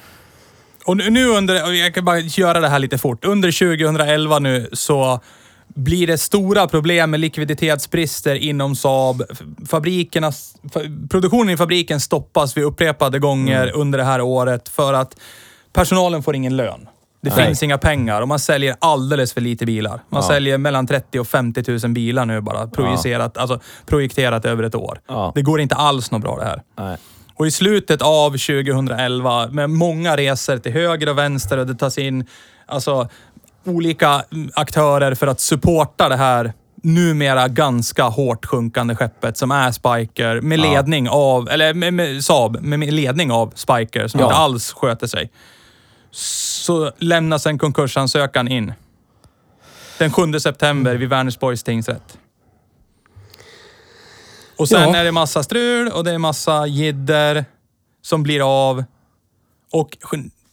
Och 0.86 0.98
nu- 0.98 1.10
nu 1.10 1.28
under, 1.28 1.64
och 1.66 1.76
jag 1.76 1.94
kan 1.94 2.06
bara 2.06 2.20
göra 2.20 2.60
det 2.60 2.68
här 2.68 2.80
lite 2.80 2.98
fort. 2.98 3.26
Under 3.26 3.52
2011 3.52 4.40
nu 4.40 4.70
så 4.74 5.20
blir 5.84 6.08
det 6.08 6.18
stora 6.18 6.68
problem 6.68 7.12
med 7.12 7.20
likviditetsbrister 7.20 8.36
inom 8.36 8.76
Saab. 8.76 9.24
Fabrikernas, 9.70 10.56
produktionen 11.10 11.50
i 11.50 11.58
fabriken 11.58 12.00
stoppas 12.00 12.58
vid 12.58 12.64
upprepade 12.64 13.20
gånger 13.20 13.64
Mm. 13.68 13.82
under 13.82 13.98
det 14.00 14.06
här 14.06 14.22
året 14.22 14.70
för 14.70 14.94
att 14.94 15.18
personalen 15.74 16.24
får 16.24 16.36
ingen 16.36 16.58
lön. 16.58 16.88
Det 17.24 17.36
Nej. 17.36 17.46
finns 17.46 17.64
inga 17.64 17.78
pengar 17.78 18.22
och 18.22 18.28
man 18.28 18.40
säljer 18.40 18.76
alldeles 18.82 19.34
för 19.34 19.42
lite 19.42 19.66
bilar. 19.66 19.92
Man 20.10 20.22
Ja. 20.22 20.28
säljer 20.28 20.58
mellan 20.58 20.88
30 20.88 21.20
och 21.20 21.28
50 21.28 21.64
000 21.84 21.92
bilar 21.94 22.26
nu 22.26 22.42
bara, 22.42 22.68
projicerat, 22.68 23.38
alltså, 23.38 23.60
projekterat 23.86 24.46
över 24.46 24.64
ett 24.64 24.76
år. 24.76 25.00
Ja. 25.08 25.32
Det 25.36 25.42
går 25.42 25.62
inte 25.62 25.76
alls 25.76 26.12
något 26.12 26.22
bra 26.22 26.38
det 26.38 26.46
här. 26.46 26.62
Nej. 26.80 26.98
Och 27.36 27.48
i 27.48 27.52
slutet 27.52 28.02
av 28.02 28.30
2011, 28.38 29.48
med 29.48 29.70
många 29.70 30.18
resor 30.18 30.58
till 30.58 30.72
höger 30.72 31.10
och 31.10 31.18
vänster 31.18 31.58
och 31.58 31.68
det 31.68 31.76
tas 31.76 31.98
in 31.98 32.26
alltså, 32.66 33.10
olika 33.66 34.24
aktörer 34.54 35.16
för 35.16 35.28
att 35.28 35.40
supporta 35.40 36.10
det 36.10 36.16
här 36.16 36.54
numera 36.84 37.48
ganska 37.48 38.04
hårt 38.04 38.46
sjunkande 38.46 38.96
skeppet 38.96 39.38
som 39.38 39.52
är 39.52 39.72
Spiker 39.72 40.42
med 40.42 40.60
ledning 40.60 41.10
av, 41.10 41.50
eller 41.50 41.74
med, 41.74 41.94
med 41.94 42.24
Saab, 42.24 42.62
med 42.62 42.94
ledning 42.94 43.32
av 43.32 43.52
Spiker 43.56 44.08
som 44.08 44.20
Ja. 44.20 44.26
inte 44.26 44.36
alls 44.36 44.74
sköter 44.74 45.08
sig. 45.08 45.32
Så 46.12 46.92
lämnas 46.98 47.46
en 47.46 47.58
konkursansökan 47.60 48.48
in. 48.48 48.74
Den 49.98 50.12
7 50.12 50.40
september 50.40 50.96
vid 50.96 51.10
Vänersborgs 51.10 51.64
tingsrätt. 51.64 52.18
Och 54.58 54.70
sen 54.70 54.82
Ja. 54.90 54.96
är 54.98 55.04
det 55.04 55.12
massa 55.12 55.44
strul 55.44 55.88
och 55.88 56.04
det 56.04 56.12
är 56.12 56.18
massa 56.18 56.68
jidder 56.68 57.46
som 58.02 58.24
blir 58.24 58.68
av. 58.70 58.84
Och 59.72 59.98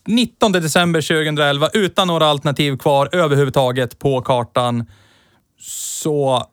19 0.08 0.52
december 0.52 1.00
2011, 1.00 1.68
utan 1.72 2.08
några 2.08 2.26
alternativ 2.26 2.76
kvar 2.78 3.08
överhuvudtaget 3.12 3.98
på 3.98 4.20
kartan, 4.20 4.86
så 5.60 6.46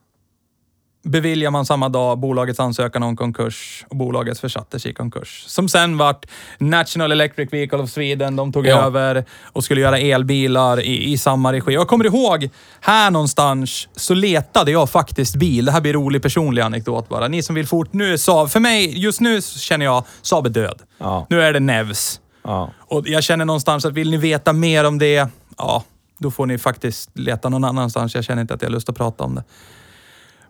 beviljar 1.04 1.52
man 1.52 1.66
samma 1.66 1.90
dag 1.90 2.20
bolagets 2.20 2.60
ansökan 2.60 3.04
om 3.04 3.18
konkurs 3.18 3.86
och 3.90 3.96
bolaget 3.96 4.40
försattes 4.40 4.86
i 4.86 4.94
konkurs. 4.94 5.44
Som 5.48 5.70
sen 5.70 5.98
vart 5.98 6.26
National 6.58 7.12
Electric 7.12 7.54
Vehicle 7.54 7.78
of 7.78 7.90
Sweden. 7.90 8.36
De 8.36 8.54
tog 8.54 8.68
Ja. 8.68 8.82
över 8.86 9.26
och 9.44 9.64
skulle 9.64 9.82
göra 9.82 10.00
elbilar 10.00 10.80
i, 10.82 11.12
i 11.12 11.18
samma 11.18 11.54
regi. 11.54 11.74
Jag 11.74 11.88
kommer 11.88 12.06
ihåg, 12.06 12.50
här 12.82 13.12
någonstans 13.12 13.88
så 13.96 14.14
letade 14.14 14.72
jag 14.72 14.90
faktiskt 14.90 15.36
bil. 15.36 15.66
Det 15.66 15.72
här 15.72 15.82
blir 15.82 15.94
en 15.96 16.02
rolig 16.02 16.22
personlig 16.22 16.62
anekdot 16.62 17.10
bara. 17.10 17.28
Ni 17.28 17.44
som 17.44 17.56
vill 17.56 17.68
fort, 17.68 17.94
nu 17.94 18.14
är 18.14 18.18
Saab, 18.18 18.50
för 18.50 18.60
mig, 18.60 19.00
just 19.00 19.22
nu 19.22 19.42
känner 19.42 19.86
jag 19.86 20.04
Saab 20.22 20.46
är 20.46 20.50
död. 20.50 20.82
Ja. 20.98 21.28
Nu 21.30 21.42
är 21.42 21.54
det 21.54 21.60
Nevs. 21.60 22.20
Ja. 22.46 22.72
Och 22.80 23.08
jag 23.08 23.24
känner 23.24 23.46
någonstans 23.46 23.86
att 23.86 23.94
vill 23.94 24.12
ni 24.12 24.18
veta 24.18 24.54
mer 24.54 24.84
om 24.84 25.00
det, 25.00 25.30
ja, 25.58 25.84
då 26.18 26.32
får 26.32 26.46
ni 26.46 26.58
faktiskt 26.58 27.10
leta 27.14 27.50
någon 27.50 27.64
annanstans. 27.64 28.16
Jag 28.16 28.24
känner 28.24 28.42
inte 28.42 28.54
att 28.54 28.62
jag 28.62 28.70
har 28.70 28.74
lust 28.74 28.90
att 28.90 28.98
prata 28.98 29.24
om 29.24 29.36
det. 29.36 29.44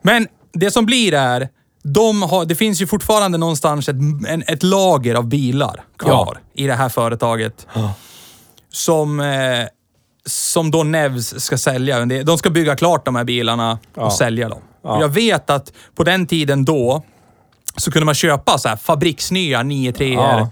Men 0.02 0.28
det 0.54 0.72
som 0.72 0.86
blir 0.86 1.14
är, 1.14 1.50
de 1.84 2.22
har, 2.22 2.46
det 2.46 2.56
finns 2.56 2.82
ju 2.82 2.88
fortfarande 2.88 3.38
någonstans 3.38 3.90
ett, 3.90 3.96
en, 4.28 4.44
ett 4.48 4.64
lager 4.64 5.16
av 5.16 5.28
bilar 5.28 5.84
kvar 5.98 6.40
i 6.54 6.68
det 6.68 6.74
här 6.74 6.90
företaget. 6.90 7.68
Som, 8.70 9.20
eh, 9.20 9.66
som 10.26 10.72
då 10.72 10.84
Nevs 10.84 11.40
ska 11.44 11.58
sälja. 11.58 12.06
De 12.06 12.38
ska 12.38 12.50
bygga 12.50 12.76
klart 12.76 13.06
de 13.06 13.16
här 13.16 13.24
bilarna 13.24 13.72
och 13.96 14.04
Ja. 14.04 14.12
sälja 14.12 14.50
dem. 14.50 14.62
Ja. 14.84 14.96
Och 14.96 15.04
jag 15.04 15.10
vet 15.10 15.50
att 15.50 15.74
på 15.96 16.04
den 16.04 16.28
tiden 16.28 16.66
då 16.66 17.04
så 17.78 17.92
kunde 17.92 18.06
man 18.06 18.16
köpa 18.16 18.58
så 18.58 18.70
här 18.70 18.76
fabriksnya 18.76 19.64
93 19.64 20.14
Ja. 20.14 20.52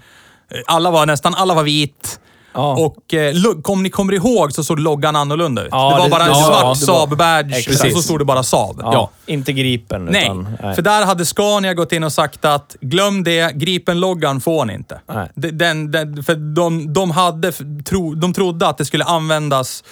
Alla 0.67 0.91
var 0.91 1.05
nästan 1.05 1.35
alla 1.35 1.53
var 1.53 1.63
vit. 1.63 2.19
Ja. 2.55 2.75
Och 2.85 3.13
eh, 3.13 3.33
om 3.63 3.83
ni 3.83 3.89
kommer 3.89 4.13
ihåg 4.13 4.53
så 4.53 4.63
såg 4.63 4.79
loggan 4.79 5.15
annorlunda 5.15 5.61
ut. 5.61 5.67
Ja, 5.71 5.89
det 5.89 5.97
var 5.97 6.03
det- 6.03 6.09
bara 6.09 6.23
en 6.23 6.29
ja, 6.29 6.75
svart 6.75 6.77
Saab-badge 6.77 7.69
och 7.87 7.91
så 7.91 8.01
stod 8.01 8.19
det 8.19 8.25
bara 8.25 8.43
Saab. 8.43 8.79
Ja. 8.83 9.09
Inte 9.25 9.53
Gripen, 9.53 10.05
Nej, 10.05 10.23
utan... 10.25 10.57
för 10.75 10.81
där 10.81 11.05
hade 11.05 11.25
Scania 11.25 11.73
gått 11.73 11.91
in 11.91 12.03
och 12.03 12.11
sagt 12.13 12.45
att 12.45 12.75
glöm 12.81 13.23
det, 13.23 13.55
Gripen-loggan 13.55 14.41
får 14.41 14.65
ni 14.65 14.73
inte. 14.73 15.01
Nej. 15.13 15.29
De- 15.35 15.51
Den, 15.51 15.91
den, 15.91 16.23
för 16.23 16.35
de, 16.35 16.93
de, 16.93 17.11
hade, 17.11 17.51
tro, 17.85 18.15
de 18.15 18.33
trodde 18.33 18.67
att 18.67 18.77
det 18.77 18.85
skulle 18.85 19.03
användas 19.03 19.83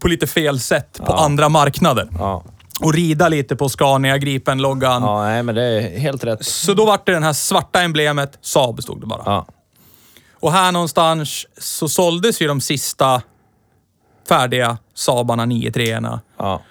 på 0.00 0.08
lite 0.08 0.26
fel 0.26 0.60
sätt 0.60 1.00
på 1.06 1.12
andra 1.12 1.48
marknader. 1.48 2.08
Och 2.80 2.94
rida 2.94 3.28
lite 3.28 3.56
på 3.56 3.68
Scania, 3.68 4.18
Gripen-loggan. 4.18 5.02
ja, 5.02 5.22
nej 5.22 5.42
men 5.42 5.54
det 5.54 5.62
är 5.64 5.98
helt 5.98 6.24
rätt. 6.24 6.44
Så 6.44 6.74
då 6.74 6.84
vart 6.84 7.06
det 7.06 7.12
den 7.12 7.22
här 7.22 7.32
svarta 7.32 7.82
emblemet, 7.82 8.38
Saab 8.40 8.82
stod 8.82 9.00
det 9.00 9.06
bara. 9.06 9.22
Ja. 9.26 9.46
Och 10.40 10.52
här 10.52 10.72
någonstans 10.72 11.46
så 11.58 11.88
såldes 11.88 12.40
ju 12.42 12.46
de 12.46 12.60
sista 12.60 13.22
färdiga 14.28 14.78
Saabarna 14.94 15.44
93 15.44 16.00
Ja. 16.38 16.62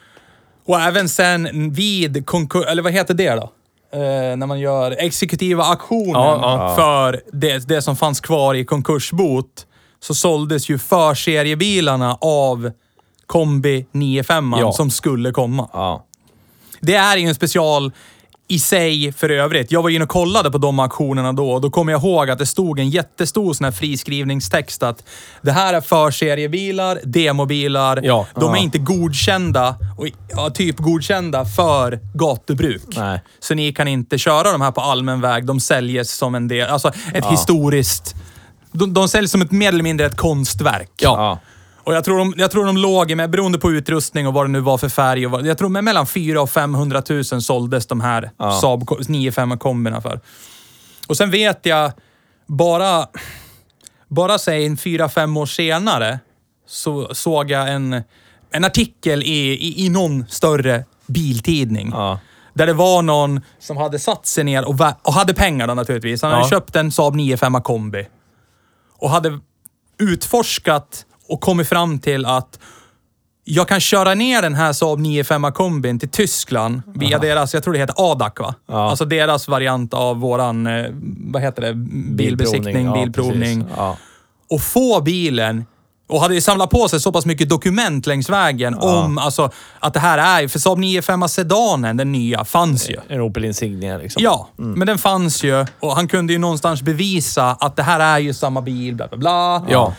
Och 0.65 0.79
även 0.79 1.09
sen 1.09 1.73
vid 1.73 2.25
konkurs, 2.25 2.65
eller 2.67 2.81
vad 2.81 2.91
heter 2.91 3.13
det 3.13 3.29
då? 3.29 3.51
Eh, 3.93 4.37
när 4.37 4.45
man 4.45 4.59
gör 4.59 4.95
exekutiva 4.99 5.63
auktionen 5.63 6.13
ja. 6.41 6.73
för 6.75 7.21
det, 7.31 7.67
det 7.67 7.81
som 7.81 7.95
fanns 7.95 8.19
kvar 8.19 8.55
i 8.55 8.65
konkursbot. 8.65 9.65
Så 9.99 10.15
såldes 10.15 10.69
ju 10.69 10.77
förseriebilarna 10.77 12.17
av 12.21 12.71
kombi 13.27 13.85
95 13.91 14.55
Ja. 14.59 14.71
som 14.71 14.89
skulle 14.89 15.31
komma. 15.31 15.69
Ja. 15.73 16.05
Det 16.81 16.95
är 16.95 17.17
ju 17.17 17.27
en 17.27 17.35
special 17.35 17.91
i 18.47 18.59
sig 18.59 19.11
för 19.11 19.29
övrigt. 19.29 19.71
Jag 19.71 19.81
var 19.83 19.89
inne 19.89 20.03
och 20.03 20.09
kollade 20.09 20.51
på 20.51 20.57
de 20.57 20.79
auktionerna 20.79 21.33
då 21.33 21.51
och 21.51 21.61
då 21.61 21.69
kommer 21.69 21.91
jag 21.91 22.01
ihåg 22.01 22.29
att 22.29 22.39
det 22.39 22.45
stod 22.45 22.79
en 22.79 22.89
jättestor 22.89 23.53
sån 23.53 23.65
här 23.65 23.71
friskrivningstext 23.71 24.83
att 24.83 25.03
det 25.41 25.51
här 25.51 25.73
är 25.73 25.81
förseriebilar, 25.81 26.99
demobilar. 27.03 27.99
Ja. 28.03 28.27
De 28.35 28.53
är 28.53 28.57
inte 28.57 28.77
godkända, 28.77 29.75
och, 29.97 30.07
ja, 30.29 30.49
typ 30.49 30.77
godkända 30.77 31.45
för 31.45 31.99
gatubruk. 32.13 32.97
Nej. 32.97 33.21
Så 33.39 33.55
ni 33.55 33.73
kan 33.73 33.87
inte 33.87 34.17
köra 34.17 34.51
de 34.51 34.61
här 34.61 34.71
på 34.71 34.81
allmän 34.81 35.21
väg. 35.21 35.45
De 35.45 35.59
säljs 35.59 36.11
som 36.11 36.35
en 36.35 36.47
del, 36.47 36.69
alltså 36.69 36.91
ett 37.13 37.25
historiskt... 37.25 38.15
De, 38.71 38.93
de 38.93 39.07
säljs 39.07 39.31
som 39.31 39.41
ett 39.41 39.51
mer 39.51 39.69
eller 39.69 39.83
mindre 39.83 40.05
ett 40.05 40.17
konstverk. 40.17 40.91
Ja. 41.01 41.39
Och 41.83 41.93
jag 41.93 42.03
tror, 42.03 42.17
de, 42.17 42.33
jag 42.37 42.51
tror 42.51 42.65
de 42.65 42.77
låg 42.77 43.15
med, 43.15 43.29
beroende 43.29 43.57
på 43.59 43.71
utrustning 43.71 44.27
och 44.27 44.33
vad 44.33 44.45
det 44.45 44.49
nu 44.51 44.59
var 44.59 44.77
för 44.77 44.89
färg, 44.89 45.25
och 45.25 45.31
vad, 45.31 45.45
jag 45.45 45.57
tror 45.57 45.69
med 45.69 45.83
mellan 45.83 46.05
400 46.07 46.41
och 46.41 46.49
500 46.49 47.01
000 47.09 47.23
såldes 47.23 47.85
de 47.87 48.01
här 48.01 48.31
Ja. 48.37 48.51
Saab 48.51 48.89
95 49.07 49.57
kombina 49.59 50.01
för. 50.01 50.19
Och 51.07 51.17
sen 51.17 51.31
vet 51.31 51.65
jag, 51.65 51.91
bara, 52.47 53.07
bara 54.07 54.37
säg 54.39 54.65
en 54.65 54.77
fyra, 54.77 55.09
fem 55.09 55.37
år 55.37 55.45
senare, 55.45 56.19
så 56.67 57.15
såg 57.15 57.51
jag 57.51 57.73
en, 57.73 58.01
en 58.51 58.63
artikel 58.65 59.23
i, 59.23 59.51
i, 59.53 59.85
i 59.85 59.89
någon 59.89 60.25
större 60.29 60.85
biltidning. 61.07 61.89
Ja. 61.93 62.19
Där 62.53 62.65
det 62.67 62.73
var 62.73 63.01
någon 63.01 63.41
som 63.59 63.77
hade 63.77 63.99
satt 63.99 64.25
sig 64.25 64.43
ner 64.43 64.65
och, 64.67 64.75
och 65.01 65.13
hade 65.13 65.33
pengar 65.33 65.67
då 65.67 65.73
naturligtvis. 65.73 66.21
Han 66.21 66.31
hade 66.31 66.43
Ja. 66.43 66.49
köpt 66.49 66.75
en 66.75 66.91
Saab 66.91 67.15
95 67.15 67.61
kombi. 67.61 68.07
Och 68.99 69.09
hade 69.09 69.39
utforskat 69.99 71.05
och 71.33 71.41
kommit 71.41 71.69
fram 71.69 71.99
till 71.99 72.25
att 72.25 72.59
jag 73.43 73.67
kan 73.67 73.79
köra 73.79 74.13
ner 74.13 74.41
den 74.41 74.55
här 74.55 74.73
Saab 74.73 74.99
95 74.99 75.51
kombin 75.51 75.99
till 75.99 76.09
Tyskland 76.09 76.81
via 76.95 77.19
deras, 77.19 77.53
jag 77.53 77.63
tror 77.63 77.73
det 77.73 77.79
heter 77.79 77.95
ADAC 77.97 78.33
va? 78.39 78.55
Ja. 78.67 78.89
Alltså 78.89 79.05
deras 79.05 79.47
variant 79.47 79.93
av 79.93 80.19
våran, 80.19 80.67
eh, 80.67 80.85
vad 81.17 81.41
heter 81.41 81.61
det, 81.61 81.73
bilbesiktning, 82.15 82.85
ja, 82.85 82.93
bilprovning. 82.93 83.61
precis. 83.61 83.77
Ja. 83.77 83.97
Och 84.49 84.61
få 84.61 85.01
bilen 85.01 85.65
och 86.09 86.21
hade 86.21 86.35
ju 86.35 86.41
samlat 86.41 86.69
på 86.69 86.87
sig 86.87 86.99
så 86.99 87.11
pass 87.11 87.25
mycket 87.25 87.49
dokument 87.49 88.07
längs 88.07 88.29
vägen 88.29 88.73
om 88.73 89.17
alltså, 89.17 89.51
att 89.79 89.93
det 89.93 89.99
här 89.99 90.43
är, 90.43 90.47
för 90.47 90.59
Saab 90.59 90.79
95 90.79 91.29
sedanen, 91.29 91.97
den 91.97 92.11
nya, 92.11 92.45
fanns 92.45 92.89
ju. 92.89 92.97
En 93.07 93.21
Opel 93.21 93.45
Insignia 93.45 93.97
liksom. 93.97 94.23
Ja, 94.23 94.47
men 94.55 94.87
den 94.87 94.97
fanns 94.97 95.43
ju 95.43 95.65
och 95.79 95.95
han 95.95 96.07
kunde 96.07 96.33
ju 96.33 96.39
någonstans 96.39 96.81
bevisa 96.81 97.57
att 97.59 97.75
det 97.75 97.83
här 97.83 97.99
är 97.99 98.19
ju 98.19 98.33
samma 98.33 98.61
bil, 98.61 98.95
bla 98.95 99.07
bla 99.07 99.17
bla. 99.17 99.65
Ja. 99.69 99.93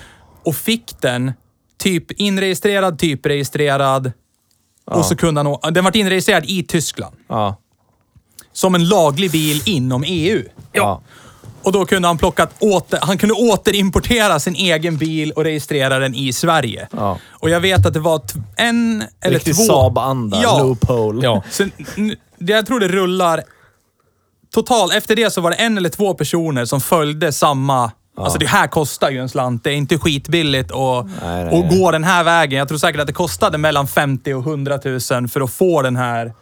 Och 0.45 0.57
fick 0.57 1.01
den 1.01 1.33
typ 1.79 2.11
inregistrerad, 2.11 2.99
typregistrerad. 2.99 4.13
Och 4.85 5.05
så 5.05 5.17
kunde 5.17 5.41
han... 5.41 5.75
Den 5.75 5.85
vart 5.85 5.97
inregistrerad 5.97 6.45
i 6.47 6.63
Tyskland. 6.63 7.17
Ja. 7.29 7.57
Som 8.53 8.75
en 8.75 8.89
laglig 8.89 9.31
bil 9.31 9.63
inom 9.67 10.05
EU. 10.07 10.43
Ja. 10.73 11.03
Och 11.63 11.73
då 11.73 11.87
kunde 11.87 12.09
han 12.09 12.19
plocka 12.19 12.49
åter, 12.59 12.99
han 13.03 13.19
kunde 13.19 13.35
återimportera 13.35 14.41
sin 14.41 14.55
egen 14.55 14.97
bil 14.97 15.33
och 15.33 15.45
registrera 15.45 15.99
den 15.99 16.15
i 16.15 16.33
Sverige. 16.33 16.89
Ja. 16.91 17.19
Och 17.31 17.51
jag 17.51 17.61
vet 17.61 17.87
att 17.87 17.93
det 17.93 18.01
var 18.01 18.23
en 18.57 19.05
eller 19.21 19.35
Riktig 19.35 19.57
två... 19.57 19.63
Saab-anda. 19.63 20.41
Ja. 20.43 20.63
Loophole. 20.63 21.25
Ja. 21.25 21.43
Så, 21.51 21.69
jag 22.39 22.67
tror 22.67 22.81
det 22.81 22.89
rullar... 22.89 23.43
Totalt, 24.53 24.95
efter 24.95 25.17
det 25.17 25.31
så 25.31 25.41
var 25.41 25.51
det 25.51 25.57
en 25.57 25.79
eller 25.79 25.89
två 25.89 26.15
personer 26.15 26.65
som 26.65 26.81
följde 26.81 27.33
samma... 27.33 27.93
Alltså 28.17 28.39
det 28.39 28.47
här 28.47 28.67
kostar 28.67 29.11
ju 29.11 29.19
en 29.19 29.29
slant. 29.29 29.65
Det 29.65 29.71
är 29.71 29.75
inte 29.75 29.99
skitbilligt 29.99 30.71
och, 30.71 31.07
Nej, 31.07 31.45
nej, 31.45 31.59
och 31.59 31.65
nej. 31.65 31.79
gå 31.79 31.91
den 31.91 32.05
här 32.05 32.25
vägen. 32.25 32.59
Jag 32.59 32.69
tror 32.69 32.79
säkert 32.79 33.01
att 33.01 33.07
det 33.07 33.13
kostade 33.13 33.59
mellan 33.59 33.87
50 33.87 34.35
och 34.35 34.43
100 34.43 34.79
000 34.85 35.01
för 35.29 35.41
att 35.41 35.53
få 35.53 35.83
den 35.83 35.97
här 35.97 36.33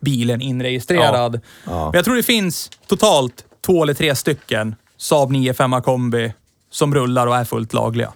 bilen 0.00 0.40
inregistrerad. 0.40 1.40
Ja. 1.64 1.84
Men 1.84 1.92
jag 1.94 2.04
tror 2.04 2.16
det 2.16 2.22
finns 2.22 2.70
totalt 2.86 3.44
två 3.66 3.82
eller 3.82 3.94
tre 3.94 4.14
stycken 4.16 4.74
Saab 4.96 5.30
95 5.30 5.82
kombi 5.82 6.32
som 6.70 6.94
rullar 6.94 7.26
och 7.26 7.36
är 7.36 7.44
fullt 7.44 7.72
lagliga. 7.72 8.12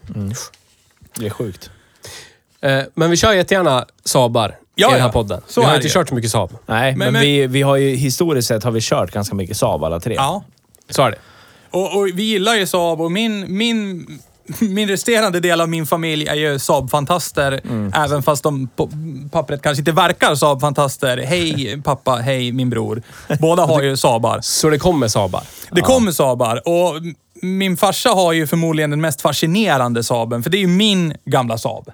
Det 1.19 1.27
är 1.27 1.31
sjukt. 1.31 1.71
Eh, 2.61 2.83
Men 2.95 3.11
vi 3.11 3.17
kör 3.17 3.33
jättegärna 3.33 3.87
Saabar 4.05 4.57
Ja, 4.75 4.89
i 4.89 4.93
den 4.93 5.01
här 5.01 5.09
ja. 5.09 5.13
podden. 5.13 5.41
Så 5.47 5.61
vi 5.61 5.67
har 5.67 5.75
inte 5.75 5.83
det 5.85 5.89
ju. 5.89 5.95
kört 5.95 6.09
så 6.09 6.15
mycket 6.15 6.31
Saab. 6.31 6.51
Nej, 6.67 6.97
men, 6.97 7.13
men- 7.13 7.23
vi, 7.23 7.47
vi 7.47 7.63
har 7.63 7.77
ju 7.77 7.95
historiskt 7.95 8.49
sett 8.49 8.65
har 8.65 8.71
vi 8.71 8.81
kört 8.83 9.11
ganska 9.11 9.35
mycket 9.35 9.57
Saab 9.57 9.85
alla 9.85 10.01
tre. 10.01 10.15
Ja. 10.15 10.45
Så 10.91 11.03
är 11.03 11.11
det. 11.11 11.17
Och, 11.71 11.97
och 11.97 12.07
vi 12.15 12.23
gillar 12.23 12.55
ju 12.55 12.67
Saab 12.67 13.01
och 13.01 13.13
min, 13.13 13.57
min, 13.57 14.07
min 14.61 14.89
resterande 14.89 15.41
del 15.41 15.61
av 15.61 15.69
min 15.69 15.87
familj 15.87 16.27
är 16.27 16.35
ju 16.35 16.59
Saab-fantaster. 16.59 17.61
Även 17.95 18.23
fast 18.23 18.43
de 18.43 18.69
på 18.77 18.91
pappret 19.33 19.63
kanske 19.63 19.81
inte 19.81 19.93
verkar 19.93 20.35
Saab-fantaster. 20.35 21.25
Hej 21.27 21.83
pappa, 21.85 22.17
hej 22.17 22.53
min 22.53 22.71
bror. 22.71 23.03
Båda 23.41 23.65
har 23.65 23.83
ju 23.83 23.97
Saabar. 23.97 24.41
Så 24.43 24.71
det 24.71 24.79
kommer 24.79 25.09
Saabar. 25.09 25.43
Det 25.71 25.81
kommer 25.81 26.13
Saabar 26.13 26.69
och 26.69 27.03
min 27.43 27.77
farsa 27.77 28.09
har 28.09 28.33
ju 28.33 28.47
förmodligen 28.47 28.91
den 28.91 29.01
mest 29.01 29.21
fascinerande 29.21 30.05
Saaben, 30.05 30.43
för 30.43 30.51
det 30.51 30.57
är 30.57 30.61
ju 30.61 30.67
min 30.67 31.15
gamla 31.25 31.59
Saab. 31.59 31.91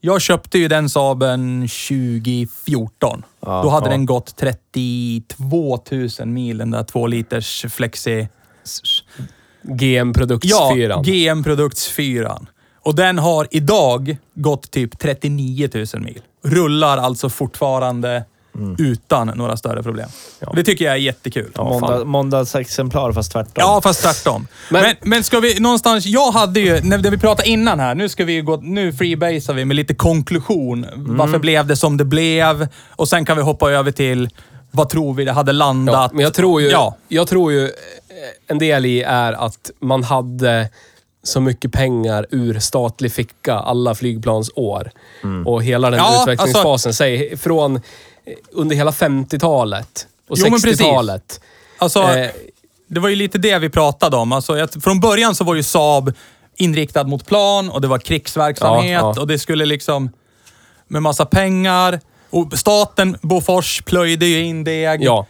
Jag 0.00 0.20
köpte 0.20 0.58
ju 0.58 0.68
den 0.68 0.88
Saaben 0.88 1.68
2014. 1.88 3.22
Ja, 3.40 3.62
Då 3.62 3.68
hade 3.68 3.90
den 3.90 4.06
gått 4.06 4.36
32 4.36 5.78
000 5.90 6.28
mil, 6.28 6.58
den 6.58 6.70
där 6.70 6.84
två 6.84 7.06
liters 7.06 7.64
flexi... 7.70 8.28
GM 9.62 10.12
Produkts 10.12 10.48
Ja, 10.50 10.72
4. 10.74 11.02
GM 11.04 11.44
Produkts 11.44 11.88
4. 11.88 12.38
Och 12.84 12.94
den 12.94 13.18
har 13.18 13.46
idag 13.50 14.16
gått 14.34 14.70
typ 14.70 14.98
39 14.98 15.68
000 15.74 15.86
mil. 16.02 16.20
Rullar 16.44 16.98
alltså 16.98 17.28
fortfarande 17.28 18.24
utan 18.78 19.26
några 19.26 19.56
större 19.56 19.82
problem. 19.82 20.08
Det 20.54 20.64
tycker 20.64 20.84
jag 20.84 20.94
är 20.94 20.98
jättekul. 20.98 21.50
Ja, 21.56 21.64
Måndag, 21.64 22.04
måndagsexemplar 22.04 23.12
fast 23.12 23.32
tvärtom. 23.32 23.52
ja 23.56 23.80
fast 23.82 24.02
tvärtom. 24.02 24.46
Men, 24.70 24.82
Men- 24.82 24.96
men, 25.00 25.24
ska 25.24 25.40
vi 25.40 25.60
någonstans... 25.60 26.06
Jag 26.06 26.32
hade 26.32 26.60
ju, 26.60 26.80
när 26.82 27.10
vi 27.10 27.18
pratade 27.18 27.48
innan 27.48 27.80
här, 27.80 27.94
nu 27.94 28.08
ska 28.08 28.24
vi 28.24 28.32
ju 28.32 28.42
gå... 28.42 28.56
Nu 28.56 28.92
freebasar 28.92 29.54
vi 29.54 29.64
med 29.64 29.76
lite 29.76 29.94
konklusion. 29.94 30.86
Varför 30.96 31.38
blev 31.38 31.66
det 31.66 31.76
som 31.76 31.96
det 31.96 32.04
blev? 32.04 32.68
Och 32.90 33.08
sen 33.08 33.24
kan 33.24 33.36
vi 33.36 33.42
hoppa 33.42 33.70
över 33.70 33.90
till 33.90 34.28
vad 34.70 34.88
tror 34.88 35.14
vi 35.14 35.24
det 35.24 35.32
hade 35.32 35.52
landat? 35.52 35.94
Ja, 35.94 36.10
men 36.12 36.22
jag 36.22 36.34
tror 36.34 36.60
ju, 36.62 36.68
Ja. 36.70 36.96
jag 37.08 37.28
tror 37.28 37.52
ju 37.52 37.70
en 38.46 38.58
del 38.58 38.86
i 38.86 39.02
är 39.02 39.32
att 39.32 39.70
man 39.80 40.02
hade 40.02 40.68
så 41.22 41.40
mycket 41.40 41.72
pengar 41.72 42.26
ur 42.30 42.58
statlig 42.58 43.12
ficka 43.12 43.54
alla 43.54 43.94
flygplansår. 43.94 44.90
Och 45.46 45.62
hela 45.62 45.90
den 45.90 45.98
Ja, 45.98 46.22
utvecklingsfasen, 46.22 46.94
säg 46.94 47.36
från 47.36 47.76
eh, 47.76 47.80
under 48.52 48.76
hela 48.76 48.90
50-talet 48.90 50.06
och 50.28 50.36
Jo, 50.38 50.44
men 50.50 50.60
precis. 50.60 50.80
60-talet. 50.80 51.40
Alltså, 51.78 52.02
Eh, 52.02 52.30
det 52.86 53.00
var 53.00 53.08
ju 53.08 53.16
lite 53.16 53.38
det 53.38 53.58
vi 53.58 53.68
pratade 53.70 54.16
om. 54.16 54.32
Alltså, 54.32 54.58
jag, 54.58 54.82
från 54.82 55.00
början 55.00 55.34
så 55.34 55.44
var 55.44 55.54
ju 55.54 55.62
Saab 55.62 56.12
inriktad 56.56 57.04
mot 57.04 57.26
plan 57.26 57.70
och 57.70 57.80
det 57.80 57.88
var 57.88 57.98
krigsverksamhet 57.98 59.00
Ja, 59.00 59.12
ja. 59.16 59.20
och 59.20 59.26
det 59.26 59.38
skulle 59.38 59.66
liksom 59.66 60.10
med 60.88 61.02
massa 61.02 61.26
pengar. 61.26 62.00
Och 62.30 62.58
staten, 62.58 63.16
Bofors, 63.22 63.82
plöjde 63.82 64.26
ju 64.26 64.44
in 64.44 64.64
deg. 64.64 65.02
Ja. 65.02 65.26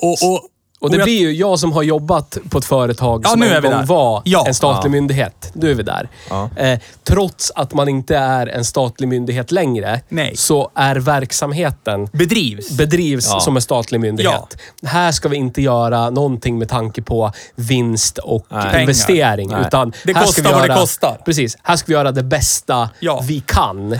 Och, 0.00 0.12
och, 0.32 0.48
Och 0.84 0.90
det 0.90 0.96
jag- 0.96 1.04
blir 1.04 1.18
ju 1.20 1.32
jag 1.32 1.58
som 1.58 1.72
har 1.72 1.82
jobbat 1.82 2.38
på 2.50 2.58
ett 2.58 2.64
företag 2.64 3.20
Ja, 3.24 3.28
som 3.28 3.40
nu 3.40 3.46
är 3.46 3.54
en 3.56 3.62
vi 3.62 3.68
gång 3.68 3.78
där. 3.78 3.86
var 3.86 4.22
Ja. 4.24 4.44
en 4.48 4.54
statlig 4.54 4.88
Ja. 4.88 4.92
myndighet. 4.92 5.50
Nu 5.54 5.70
är 5.70 5.74
vi 5.74 5.82
där. 5.82 6.08
Ja. 6.30 6.50
Eh, 6.56 6.78
trots 7.04 7.52
att 7.54 7.74
man 7.74 7.88
inte 7.88 8.16
är 8.16 8.46
en 8.46 8.64
statlig 8.64 9.08
myndighet 9.08 9.52
längre, 9.52 10.00
Nej. 10.08 10.36
så 10.36 10.70
är 10.74 10.96
verksamheten 10.96 12.08
Bedrivs. 12.12 12.70
bedrivs 12.70 13.28
Ja. 13.32 13.40
som 13.40 13.56
en 13.56 13.62
statlig 13.62 14.00
myndighet. 14.00 14.56
Här 14.86 15.12
ska 15.12 15.28
vi 15.28 15.36
inte 15.36 15.62
göra 15.62 16.10
någonting 16.10 16.58
med 16.58 16.68
tanke 16.68 17.02
på 17.02 17.32
vinst 17.54 18.18
och 18.18 18.46
Nej. 18.48 18.80
investering. 18.80 19.48
Nej. 19.50 19.60
Utan 19.66 19.92
Det 20.04 20.12
här 20.16 20.20
ska 20.20 20.26
kostar 20.26 20.42
vi 20.42 20.48
vad 20.52 20.62
det 20.62 20.66
göra, 20.68 20.80
kostar. 20.80 21.18
Precis. 21.24 21.56
Här 21.62 21.76
ska 21.76 21.86
vi 21.86 21.92
göra 21.92 22.12
det 22.12 22.22
bästa 22.22 22.90
Ja. 23.00 23.20
vi 23.28 23.40
kan. 23.46 23.98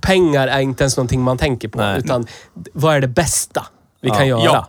Pengar 0.00 0.48
är 0.48 0.60
inte 0.60 0.82
ens 0.84 0.96
någonting 0.96 1.20
man 1.20 1.38
tänker 1.38 1.68
på. 1.68 1.78
Nej. 1.78 1.98
Utan 1.98 2.26
vad 2.72 2.94
är 2.96 3.00
det 3.00 3.08
bästa 3.08 3.66
vi 4.00 4.08
Ja. 4.08 4.14
kan 4.14 4.26
göra? 4.28 4.44
Ja. 4.44 4.68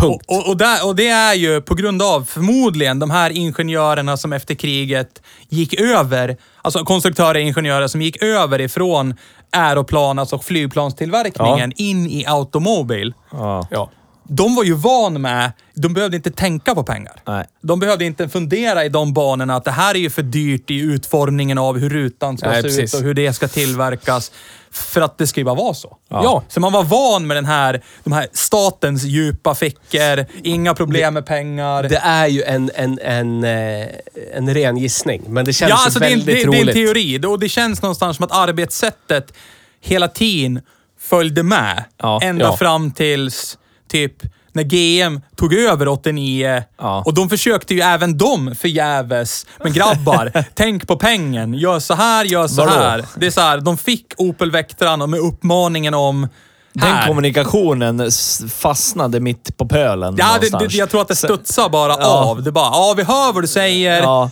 Punkt. 0.00 0.24
Och, 0.28 0.36
och, 0.36 0.48
och, 0.48 0.56
där, 0.56 0.86
och 0.86 0.96
det 0.96 1.08
är 1.08 1.34
ju 1.34 1.60
på 1.60 1.74
grund 1.74 2.02
av 2.02 2.24
förmodligen 2.24 2.98
de 2.98 3.10
här 3.10 3.30
ingenjörerna 3.30 4.16
som 4.16 4.32
efter 4.32 4.54
kriget 4.54 5.22
gick 5.48 5.80
över, 5.80 6.36
alltså 6.62 6.84
konstruktörer 6.84 7.34
och 7.34 7.40
ingenjörer 7.40 7.86
som 7.86 8.02
gick 8.02 8.22
över 8.22 8.60
ifrån 8.60 9.14
aeroplan, 9.52 10.18
alltså 10.18 10.38
flygplanstillverkningen, 10.38 11.72
in 11.76 12.06
i 12.06 12.24
automobil. 12.26 13.14
Ja. 13.30 13.68
Ja. 13.70 13.90
De 14.32 14.54
var 14.54 14.64
ju 14.64 14.74
van 14.74 15.20
med, 15.20 15.52
de 15.74 15.94
behövde 15.94 16.16
inte 16.16 16.30
tänka 16.30 16.74
på 16.74 16.82
pengar. 16.82 17.22
Nej. 17.26 17.44
De 17.62 17.80
behövde 17.80 18.04
inte 18.04 18.28
fundera 18.28 18.84
i 18.84 18.88
de 18.88 19.12
banorna 19.12 19.56
att 19.56 19.64
det 19.64 19.70
här 19.70 19.94
är 19.94 19.98
ju 19.98 20.10
för 20.10 20.22
dyrt 20.22 20.70
i 20.70 20.80
utformningen 20.80 21.58
av 21.58 21.78
hur 21.78 21.90
rutan 21.90 22.38
ska 22.38 22.48
Nej, 22.48 22.62
se 22.62 22.68
precis. 22.68 22.94
ut 22.94 23.00
och 23.00 23.06
hur 23.06 23.14
det 23.14 23.32
ska 23.32 23.48
tillverkas. 23.48 24.32
För 24.72 25.00
att 25.00 25.18
det 25.18 25.26
ska 25.26 25.40
ju 25.40 25.44
bara 25.44 25.54
vara 25.54 25.74
så. 25.74 25.96
Ja. 26.08 26.42
Så 26.48 26.60
man 26.60 26.72
var 26.72 26.84
van 26.84 27.26
med 27.26 27.36
den 27.36 27.44
här, 27.44 27.82
de 28.04 28.12
här 28.12 28.28
statens 28.32 29.04
djupa 29.04 29.54
fickor, 29.54 30.26
inga 30.42 30.74
problem 30.74 31.14
med 31.14 31.26
pengar. 31.26 31.82
Det 31.82 31.96
är 31.96 32.26
ju 32.26 32.42
en, 32.42 32.70
en, 32.74 32.98
en, 33.02 33.44
eh, 33.44 33.88
en 34.34 34.54
ren 34.54 34.76
gissning, 34.76 35.22
men 35.26 35.44
det 35.44 35.52
känns 35.52 35.70
ja, 35.70 35.84
alltså 35.84 35.98
det, 36.00 36.08
väldigt 36.08 36.26
det, 36.26 36.50
det 36.50 36.58
är 36.58 36.68
en 36.68 36.72
teori 36.74 37.20
och 37.26 37.40
det 37.40 37.48
känns 37.48 37.82
någonstans 37.82 38.16
som 38.16 38.24
att 38.24 38.32
arbetssättet 38.32 39.32
hela 39.80 40.08
tiden 40.08 40.60
följde 41.00 41.42
med. 41.42 41.84
Ja. 41.96 42.20
ända 42.22 42.44
Ja. 42.44 42.56
fram 42.56 42.90
tills 42.92 43.58
typ 43.88 44.14
när 44.54 44.62
GM 44.62 45.20
tog 45.36 45.54
över 45.54 45.88
89. 45.88 46.62
Ja. 46.78 47.02
Och 47.06 47.14
de 47.14 47.28
försökte 47.28 47.74
ju 47.74 47.80
även 47.80 48.18
de 48.18 48.54
förgäves. 48.54 49.46
Men 49.62 49.72
grabbar, 49.72 50.32
tänk 50.54 50.86
på 50.88 50.96
pengen. 50.96 51.54
Gör 51.54 51.78
så 51.78 51.94
här, 51.94 52.24
gör 52.24 52.48
så 52.48 52.56
Vadå? 52.64 52.70
här. 52.72 53.04
Det 53.16 53.26
är 53.26 53.30
så 53.30 53.40
här, 53.40 53.60
de 53.60 53.78
fick 53.78 54.06
Opel 54.16 54.50
Vectran 54.50 55.10
med 55.10 55.20
uppmaningen 55.20 55.94
om 55.94 56.28
Den 56.72 56.82
här. 56.92 57.06
kommunikationen 57.06 58.10
fastnade 58.50 59.20
mitt 59.20 59.56
på 59.56 59.66
pölen 59.66 60.16
Ja, 60.18 60.38
det, 60.40 60.58
det, 60.68 60.74
jag 60.74 60.90
tror 60.90 61.00
att 61.02 61.08
det 61.08 61.16
Så- 61.16 61.26
studsar 61.26 61.68
bara 61.68 61.92
Ja. 61.92 62.06
av. 62.24 62.42
Det 62.42 62.52
bara, 62.52 62.64
ja 62.64 62.94
vi 62.96 63.02
hör 63.02 63.32
vad 63.32 63.42
du 63.42 63.48
säger. 63.48 64.02
Ja. 64.02 64.30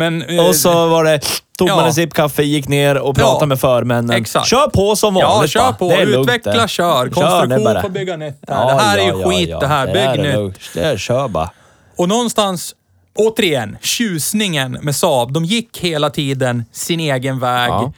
Men... 0.00 0.22
eh, 0.38 0.46
Och 0.48 0.54
så 0.56 0.86
var 0.88 1.04
det, 1.04 1.20
tog 1.58 1.68
man 1.68 1.78
Ja. 1.78 1.86
en 1.86 1.94
sipp 1.94 2.14
kaffe, 2.14 2.42
gick 2.42 2.68
ner 2.68 2.98
och 2.98 3.14
pratade 3.16 3.42
Ja. 3.42 3.46
med 3.46 3.60
förmännen. 3.60 4.10
Exakt. 4.16 4.46
Kör 4.48 4.68
på 4.68 4.96
som 4.96 5.16
Ja, 5.16 5.28
vanligt 5.28 5.50
kör 5.50 5.60
va? 5.60 5.72
på. 5.72 5.88
Det 5.88 5.94
är 5.94 6.06
lugnt 6.06 6.28
Utveckla, 6.28 6.52
det. 6.62 6.68
kör. 6.68 7.08
Konstruktion 7.08 7.82
får 7.82 7.88
bygga 7.88 8.16
nytt 8.16 8.36
här. 8.48 8.66
Det 8.66 8.82
här 8.82 8.98
är 8.98 9.04
ju 9.04 9.22
skit 9.24 9.54
det 9.60 9.66
här. 9.66 9.86
Det 9.86 9.92
Bygg 9.92 10.02
är 10.26 10.42
nytt. 10.42 10.54
Det 10.74 10.80
är 10.80 10.96
kör 10.96 11.28
bara. 11.28 11.50
Och 11.96 12.08
någonstans, 12.08 12.74
återigen, 13.18 13.76
tjusningen 13.80 14.78
med 14.82 14.96
Saab. 14.96 15.32
De 15.32 15.44
gick 15.44 15.78
hela 15.78 16.10
tiden 16.10 16.64
sin 16.72 17.00
egen 17.00 17.38
väg 17.38 17.68
Ja. 17.70 17.92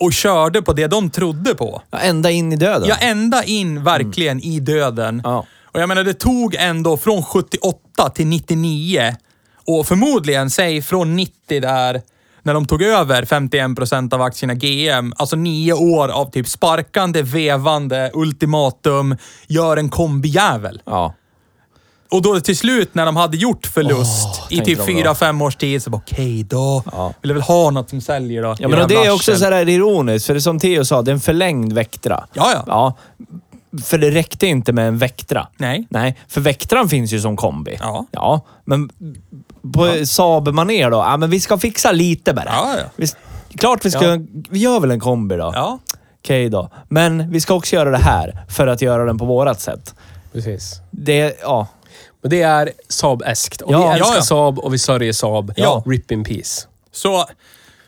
och 0.00 0.12
körde 0.12 0.62
på 0.62 0.72
det 0.72 0.86
de 0.86 1.10
trodde 1.10 1.54
på. 1.54 1.82
Ja, 1.90 1.98
ända 1.98 2.30
in 2.30 2.52
i 2.52 2.56
döden. 2.56 2.88
Ja, 2.88 2.94
ända 3.00 3.44
in 3.44 3.84
verkligen 3.84 4.40
i 4.40 4.60
döden. 4.60 5.20
Ja. 5.24 5.44
Och 5.72 5.80
jag 5.80 5.88
menar, 5.88 6.04
det 6.04 6.14
tog 6.14 6.54
ändå 6.58 6.96
från 6.96 7.22
78 7.22 8.10
till 8.14 8.26
99 8.26 9.14
och 9.66 9.86
förmodligen, 9.86 10.50
säg 10.50 10.82
från 10.82 11.16
90 11.16 11.60
där, 11.60 12.02
när 12.42 12.54
de 12.54 12.66
tog 12.66 12.82
över 12.82 13.22
51% 13.22 14.14
av 14.14 14.22
aktierna 14.22 14.54
GM. 14.54 15.12
Alltså 15.16 15.36
nio 15.36 15.72
år 15.72 16.08
av 16.08 16.30
typ 16.30 16.48
sparkande, 16.48 17.22
vevande, 17.22 18.10
ultimatum, 18.14 19.16
gör 19.46 19.76
en 19.76 19.88
kombijävel. 19.88 20.82
Ja. 20.84 21.14
Och 22.10 22.22
då 22.22 22.40
till 22.40 22.56
slut 22.56 22.94
när 22.94 23.06
de 23.06 23.16
hade 23.16 23.36
gjort 23.36 23.66
förlust 23.66 24.40
Åh, 24.40 24.46
i 24.50 24.60
typ 24.60 24.86
fyra 24.86 25.14
fem 25.14 25.42
års 25.42 25.56
tid, 25.56 25.82
så 25.82 25.90
bara 25.90 26.02
okej 26.06 26.42
då. 26.42 26.82
Ja. 26.92 27.12
Vill 27.22 27.32
väl 27.32 27.42
ha 27.42 27.70
något 27.70 27.90
som 27.90 28.00
säljer 28.00 28.42
då. 28.42 28.56
Ja, 28.58 28.68
men 28.68 28.82
och 28.82 28.88
det 28.88 28.94
är 28.94 29.14
också 29.14 29.36
så 29.36 29.44
här 29.44 29.68
ironiskt, 29.68 30.26
för 30.26 30.34
det 30.34 30.38
är 30.38 30.40
som 30.40 30.58
Theo 30.58 30.84
sa, 30.84 31.02
det 31.02 31.10
är 31.10 31.12
en 31.12 31.20
förlängd 31.20 31.72
Vectra. 31.72 32.26
Ja, 32.32 32.52
ja. 32.54 32.64
Ja. 32.66 32.96
För 33.84 33.98
det 33.98 34.10
räckte 34.10 34.46
inte 34.46 34.72
med 34.72 34.88
en 34.88 34.98
Vectra. 34.98 35.48
Nej. 35.56 35.86
Nej, 35.90 36.16
för 36.28 36.40
Vectran 36.40 36.88
finns 36.88 37.12
ju 37.12 37.20
som 37.20 37.36
kombi. 37.36 37.76
Ja. 37.80 38.06
Ja, 38.10 38.46
men 38.64 38.90
på 39.72 40.06
Saab-manér 40.06 40.90
då? 40.90 40.96
Ja, 40.96 41.16
men 41.16 41.30
vi 41.30 41.40
ska 41.40 41.58
fixa 41.58 41.92
lite 41.92 42.34
bara. 42.34 42.44
Ja, 42.46 42.74
ja. 42.78 42.84
Vi, 42.96 43.06
klart 43.58 43.84
vi 43.84 43.90
ska... 43.90 44.04
Ja. 44.04 44.18
Vi 44.50 44.58
gör 44.58 44.80
väl 44.80 44.90
en 44.90 45.00
kombi 45.00 45.36
då? 45.36 45.52
Ja. 45.54 45.78
Okej 46.18 46.48
då. 46.48 46.70
Men 46.88 47.30
vi 47.30 47.40
ska 47.40 47.54
också 47.54 47.76
göra 47.76 47.90
det 47.90 47.98
här 47.98 48.44
för 48.48 48.66
att 48.66 48.82
göra 48.82 49.04
den 49.04 49.18
på 49.18 49.24
vårat 49.24 49.60
sätt. 49.60 49.94
Precis. 50.32 50.80
Det, 50.90 51.38
ja. 51.42 51.66
Men 52.22 52.30
det 52.30 52.42
är 52.42 52.70
Saab-eskt. 52.88 53.62
Och 53.62 53.72
Ja, 53.72 53.78
vi 53.78 53.84
ja, 53.84 53.94
älskar 53.94 54.14
ja. 54.14 54.22
Saab 54.22 54.58
och 54.58 54.74
vi 54.74 54.78
sörjer 54.78 55.12
Saab. 55.12 55.52
Ja. 55.56 55.82
Rip 55.86 56.10
in 56.10 56.24
peace. 56.24 56.66
Så 56.92 57.24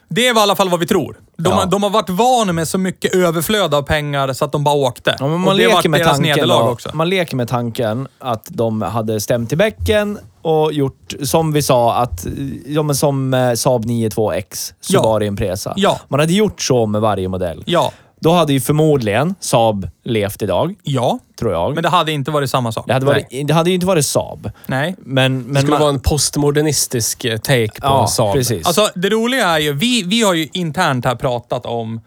det 0.09 0.33
var 0.33 0.41
i 0.41 0.43
alla 0.43 0.57
fall 0.57 0.69
vad 0.69 0.81
vi 0.81 0.87
tror. 0.87 1.19
De, 1.43 1.51
Ja. 1.51 1.57
har, 1.57 1.67
de 1.67 1.83
har 1.83 1.91
varit 1.91 2.11
vana 2.11 2.53
med 2.53 2.69
så 2.69 2.79
mycket 2.79 3.15
överflöd 3.15 3.75
av 3.75 3.83
pengar 3.83 4.33
så 4.33 4.45
att 4.45 4.53
de 4.53 4.65
bara 4.65 4.75
åkte. 4.75 5.17
Ja, 5.19 5.27
man, 5.29 5.57
leker 5.57 5.89
med 5.89 6.05
tanken 6.05 6.49
då, 6.49 6.55
också. 6.61 6.91
man 6.95 7.09
leker 7.09 7.37
med 7.37 7.49
tanken 7.49 8.09
att 8.19 8.47
de 8.49 8.83
hade 8.83 9.21
stämt 9.21 9.53
i 9.53 9.57
bäcken 9.57 10.19
och 10.43 10.73
gjort, 10.73 11.13
som 11.23 11.53
vi 11.53 11.63
sa, 11.63 11.95
att 11.95 12.27
ja, 12.67 12.83
men 12.83 12.97
som 12.97 13.35
eh, 13.35 13.53
Saab 13.55 13.85
92X, 13.85 14.75
Subaru 14.81 15.25
Impresa. 15.27 15.73
Ja. 15.77 16.01
Man 16.09 16.21
hade 16.21 16.33
gjort 16.33 16.63
så 16.63 16.87
med 16.87 17.01
varje 17.01 17.29
modell. 17.29 17.63
Ja. 17.67 17.93
Då 18.21 18.33
hade 18.33 18.53
ju 18.53 18.61
förmodligen 18.61 19.35
Saab 19.41 19.89
levt 20.05 20.43
idag, 20.43 20.75
Ja. 20.83 21.19
tror 21.39 21.53
jag. 21.53 21.75
Men 21.75 21.83
det 21.83 21.89
hade 21.89 22.13
inte 22.13 22.31
varit 22.31 22.51
samma 22.51 22.73
sak. 22.73 22.87
det, 22.87 22.93
hade 22.93 23.07
varit, 23.07 23.27
det 23.49 23.55
hade 23.55 23.71
ju 23.71 23.75
inte 23.75 23.87
varit 23.87 24.07
Saab. 24.07 24.51
Nej. 24.67 24.95
Men, 24.99 25.39
men 25.43 25.55
Det 25.55 25.61
skulle 25.61 25.73
man, 25.73 25.81
vara 25.81 25.91
en 25.91 26.01
postmodernistisk 26.01 27.25
eh, 27.25 27.37
take 27.39 27.69
på 27.81 27.87
Ja, 27.87 28.07
Saab. 28.07 28.35
precis. 28.35 28.67
Alltså 28.67 28.89
det 28.95 29.09
roliga 29.11 29.47
är 29.47 29.59
ju, 29.59 29.73
vi, 29.73 30.03
vi 30.03 30.23
har 30.23 30.35
ju 30.35 30.49
internt 30.53 31.05
här 31.05 31.15
pratat 31.15 31.67
om, 31.67 32.01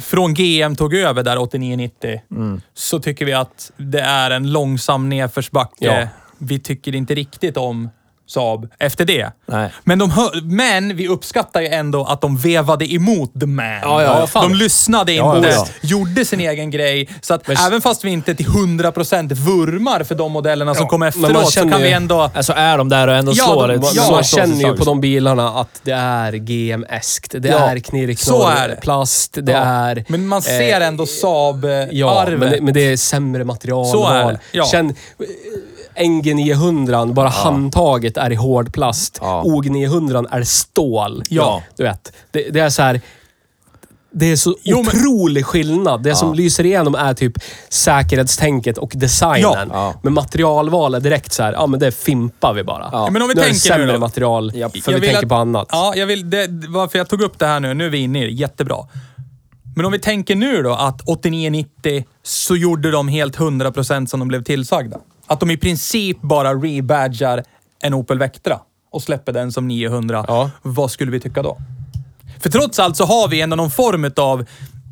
från 0.00 0.34
GM 0.34 0.76
tog 0.76 0.94
över 0.94 1.22
där 1.22 1.36
89-90, 1.36 2.20
Mm. 2.30 2.60
så 2.74 2.98
tycker 3.00 3.24
vi 3.24 3.32
att 3.32 3.72
det 3.76 4.00
är 4.00 4.30
en 4.30 4.52
långsam 4.52 5.08
nedförsbacke. 5.08 5.84
Ja. 6.00 6.08
Vi 6.38 6.58
tycker 6.58 6.94
inte 6.94 7.14
riktigt 7.14 7.56
om 7.56 7.88
Saab 8.28 8.68
efter 8.78 9.04
det. 9.04 9.30
Nej. 9.46 9.70
Men, 9.84 9.98
de 9.98 10.10
hö- 10.10 10.40
men 10.42 10.96
vi 10.96 11.08
uppskattar 11.08 11.60
ju 11.60 11.66
ändå 11.66 12.04
att 12.04 12.20
de 12.20 12.36
vevade 12.36 12.92
emot 12.94 13.40
the 13.40 13.46
man. 13.46 13.66
Ja, 13.66 14.02
ja, 14.02 14.28
ja, 14.34 14.40
de 14.42 14.54
lyssnade 14.54 15.12
inte, 15.12 15.66
gjorde 15.82 16.24
sin 16.24 16.40
egen 16.40 16.70
grej. 16.70 17.08
Så 17.20 17.34
att 17.34 17.48
Men- 17.48 17.56
även 17.56 17.80
fast 17.80 18.04
vi 18.04 18.10
inte 18.10 18.34
till 18.34 18.46
100% 18.46 19.32
vurmar 19.32 20.04
för 20.04 20.14
de 20.14 20.32
modellerna 20.32 20.74
som 20.74 20.86
kom 20.88 21.02
efteråt, 21.02 21.52
så 21.52 21.60
kan 21.60 21.80
vi 21.80 21.88
ju- 21.88 21.92
ändå... 21.94 22.30
alltså 22.34 22.52
är 22.52 22.78
de 22.78 22.88
där 22.88 23.08
och 23.08 23.14
ändå 23.14 23.32
Ja, 23.34 23.44
slår 23.44 23.68
de- 23.68 23.74
ett 23.74 23.80
Man, 23.80 23.90
Ja, 23.94 24.10
man 24.10 24.24
känner 24.24 24.68
ju 24.70 24.76
på 24.76 24.84
de 24.84 25.00
bilarna 25.00 25.48
att 25.48 25.80
det 25.82 25.92
är 25.92 26.32
GM-eskt. 26.32 27.34
Det 27.38 27.48
är 27.48 28.16
så 28.16 28.48
är 28.48 28.68
det. 28.68 29.40
Det 29.42 29.52
är... 29.52 30.04
Men 30.08 30.26
man 30.26 30.42
ser 30.42 30.80
eh, 30.80 30.86
ändå 30.86 31.04
Saab-arvet. 31.06 31.88
Ja, 31.92 32.26
men 32.28 32.40
det, 32.50 32.58
men 32.60 32.74
det 32.74 32.80
är 32.92 32.96
sämre 32.96 33.44
materialval. 33.44 33.90
Så 33.92 34.06
är 34.08 34.32
det, 34.32 34.38
ja. 34.52 34.64
Känn, 34.64 34.94
NG 36.06 36.34
900, 36.34 37.06
bara 37.06 37.28
handtaget 37.28 38.16
är 38.16 38.32
i 38.32 38.34
hård 38.34 38.72
plast. 38.72 39.18
Ja. 39.20 39.42
OG 39.44 39.70
900 39.70 40.24
är 40.30 40.42
stål. 40.42 41.22
Ja. 41.28 41.62
Du 41.76 41.82
vet, 41.82 42.12
det, 42.30 42.42
det 42.50 42.60
är 42.60 42.70
så 42.70 42.82
här... 42.82 43.00
Det 44.10 44.26
är 44.32 44.36
så 44.36 44.56
Jo, 44.62 44.76
men- 44.76 44.86
otrolig 44.86 45.46
skillnad. 45.46 46.02
Det 46.02 46.14
som 46.14 46.34
lyser 46.34 46.66
igenom 46.66 46.94
är 46.94 47.14
typ 47.14 47.32
säkerhetstänket 47.68 48.78
och 48.78 48.92
designen. 48.94 49.42
Ja. 49.42 49.66
Ja. 49.72 49.94
Men 50.02 50.12
materialval 50.12 50.94
är 50.94 51.00
direkt 51.00 51.32
så 51.32 51.42
här, 51.42 51.52
ja 51.52 51.66
men 51.66 51.80
det 51.80 51.92
fimpar 51.92 52.54
vi 52.54 52.64
bara. 52.64 52.88
Ja. 52.92 53.08
Men 53.10 53.22
om 53.22 53.28
vi 53.28 53.34
nu 53.34 53.40
är 53.40 53.44
det 53.44 53.50
tänker 53.52 53.70
nu 53.70 53.80
sämre 53.80 53.92
då. 53.92 53.98
material, 53.98 54.52
Japp. 54.54 54.72
för 54.72 54.92
Jag 54.92 54.98
vi 54.98 55.00
vill 55.00 55.08
tänker 55.10 55.22
att- 55.26 55.28
på 55.28 55.34
annat. 55.34 55.68
Ja, 55.72 55.92
jag 55.96 56.06
vill, 56.06 56.30
det, 56.30 56.48
varför 56.68 56.98
jag 56.98 57.08
tog 57.08 57.22
upp 57.22 57.38
det 57.38 57.46
här 57.46 57.60
nu, 57.60 57.74
nu 57.74 57.86
är 57.86 57.90
vi 57.90 57.98
inne 57.98 58.22
i 58.22 58.24
det, 58.26 58.30
jättebra. 58.32 58.76
Men 59.76 59.86
om 59.86 59.92
vi 59.92 59.98
tänker 59.98 60.36
nu 60.36 60.62
då 60.62 60.72
att 60.72 61.02
89-90 61.02 62.04
så 62.22 62.56
gjorde 62.56 62.90
de 62.90 63.08
helt 63.08 63.36
100% 63.36 64.06
som 64.06 64.20
de 64.20 64.28
blev 64.28 64.44
tillsagda. 64.44 64.96
Att 65.28 65.40
de 65.40 65.50
i 65.50 65.56
princip 65.56 66.20
bara 66.20 66.54
rebadgar 66.54 67.44
en 67.82 67.94
Opel 67.94 68.18
Vectra 68.18 68.60
och 68.92 69.02
släpper 69.02 69.32
den 69.32 69.52
som 69.52 69.68
900. 69.68 70.24
Ja. 70.28 70.50
Vad 70.62 70.90
skulle 70.90 71.10
vi 71.10 71.20
tycka 71.20 71.42
då? 71.42 71.58
För 72.40 72.50
trots 72.50 72.78
allt 72.78 72.96
så 72.96 73.04
har 73.04 73.28
vi 73.28 73.40
ändå 73.40 73.56
någon 73.56 73.70
form 73.70 74.10
av 74.16 74.46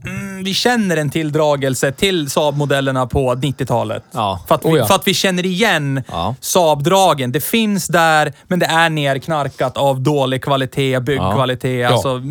Mm, 0.07 0.45
vi 0.45 0.55
känner 0.55 0.97
en 0.97 1.11
tilldragelse 1.11 1.93
till 1.93 2.31
Saab-modellerna 2.31 3.07
på 3.07 3.35
90-talet. 3.35 4.05
Ja. 4.13 4.41
För, 4.49 4.55
att 4.55 4.65
vi, 4.65 4.69
Oh 4.69 4.79
ja. 4.79 4.87
för 4.87 4.95
att 4.95 5.09
vi 5.09 5.15
känner 5.15 5.47
igen 5.47 6.03
Ja. 6.09 6.35
Saab-dragen. 6.41 7.33
Det 7.33 7.41
finns 7.41 7.87
där, 7.87 8.33
men 8.49 8.59
det 8.59 8.67
är 8.67 8.91
nerknarkat 8.91 9.77
av 9.77 10.01
dålig 10.01 10.43
kvalitet, 10.43 11.01
byggkvalitet. 11.01 11.81
Ja. 11.81 11.89
Alltså, 11.89 12.23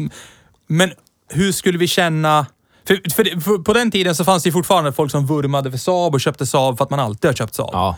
men 0.68 0.92
hur 1.30 1.52
skulle 1.52 1.78
vi 1.78 1.88
känna... 1.88 2.46
För, 2.88 3.12
för, 3.16 3.40
för 3.42 3.58
på 3.58 3.74
den 3.74 3.92
tiden 3.92 4.16
så 4.16 4.24
fanns 4.24 4.44
det 4.44 4.48
ju 4.48 4.52
fortfarande 4.54 4.92
folk 4.94 5.12
som 5.12 5.26
vurmade 5.26 5.72
för 5.72 5.78
Saab 5.78 6.14
och 6.14 6.22
köpte 6.22 6.46
Saab 6.46 6.78
för 6.78 6.84
att 6.84 6.90
man 6.90 7.00
alltid 7.00 7.30
har 7.30 7.36
köpt 7.36 7.56
Saab. 7.56 7.70
Ja. 7.74 7.96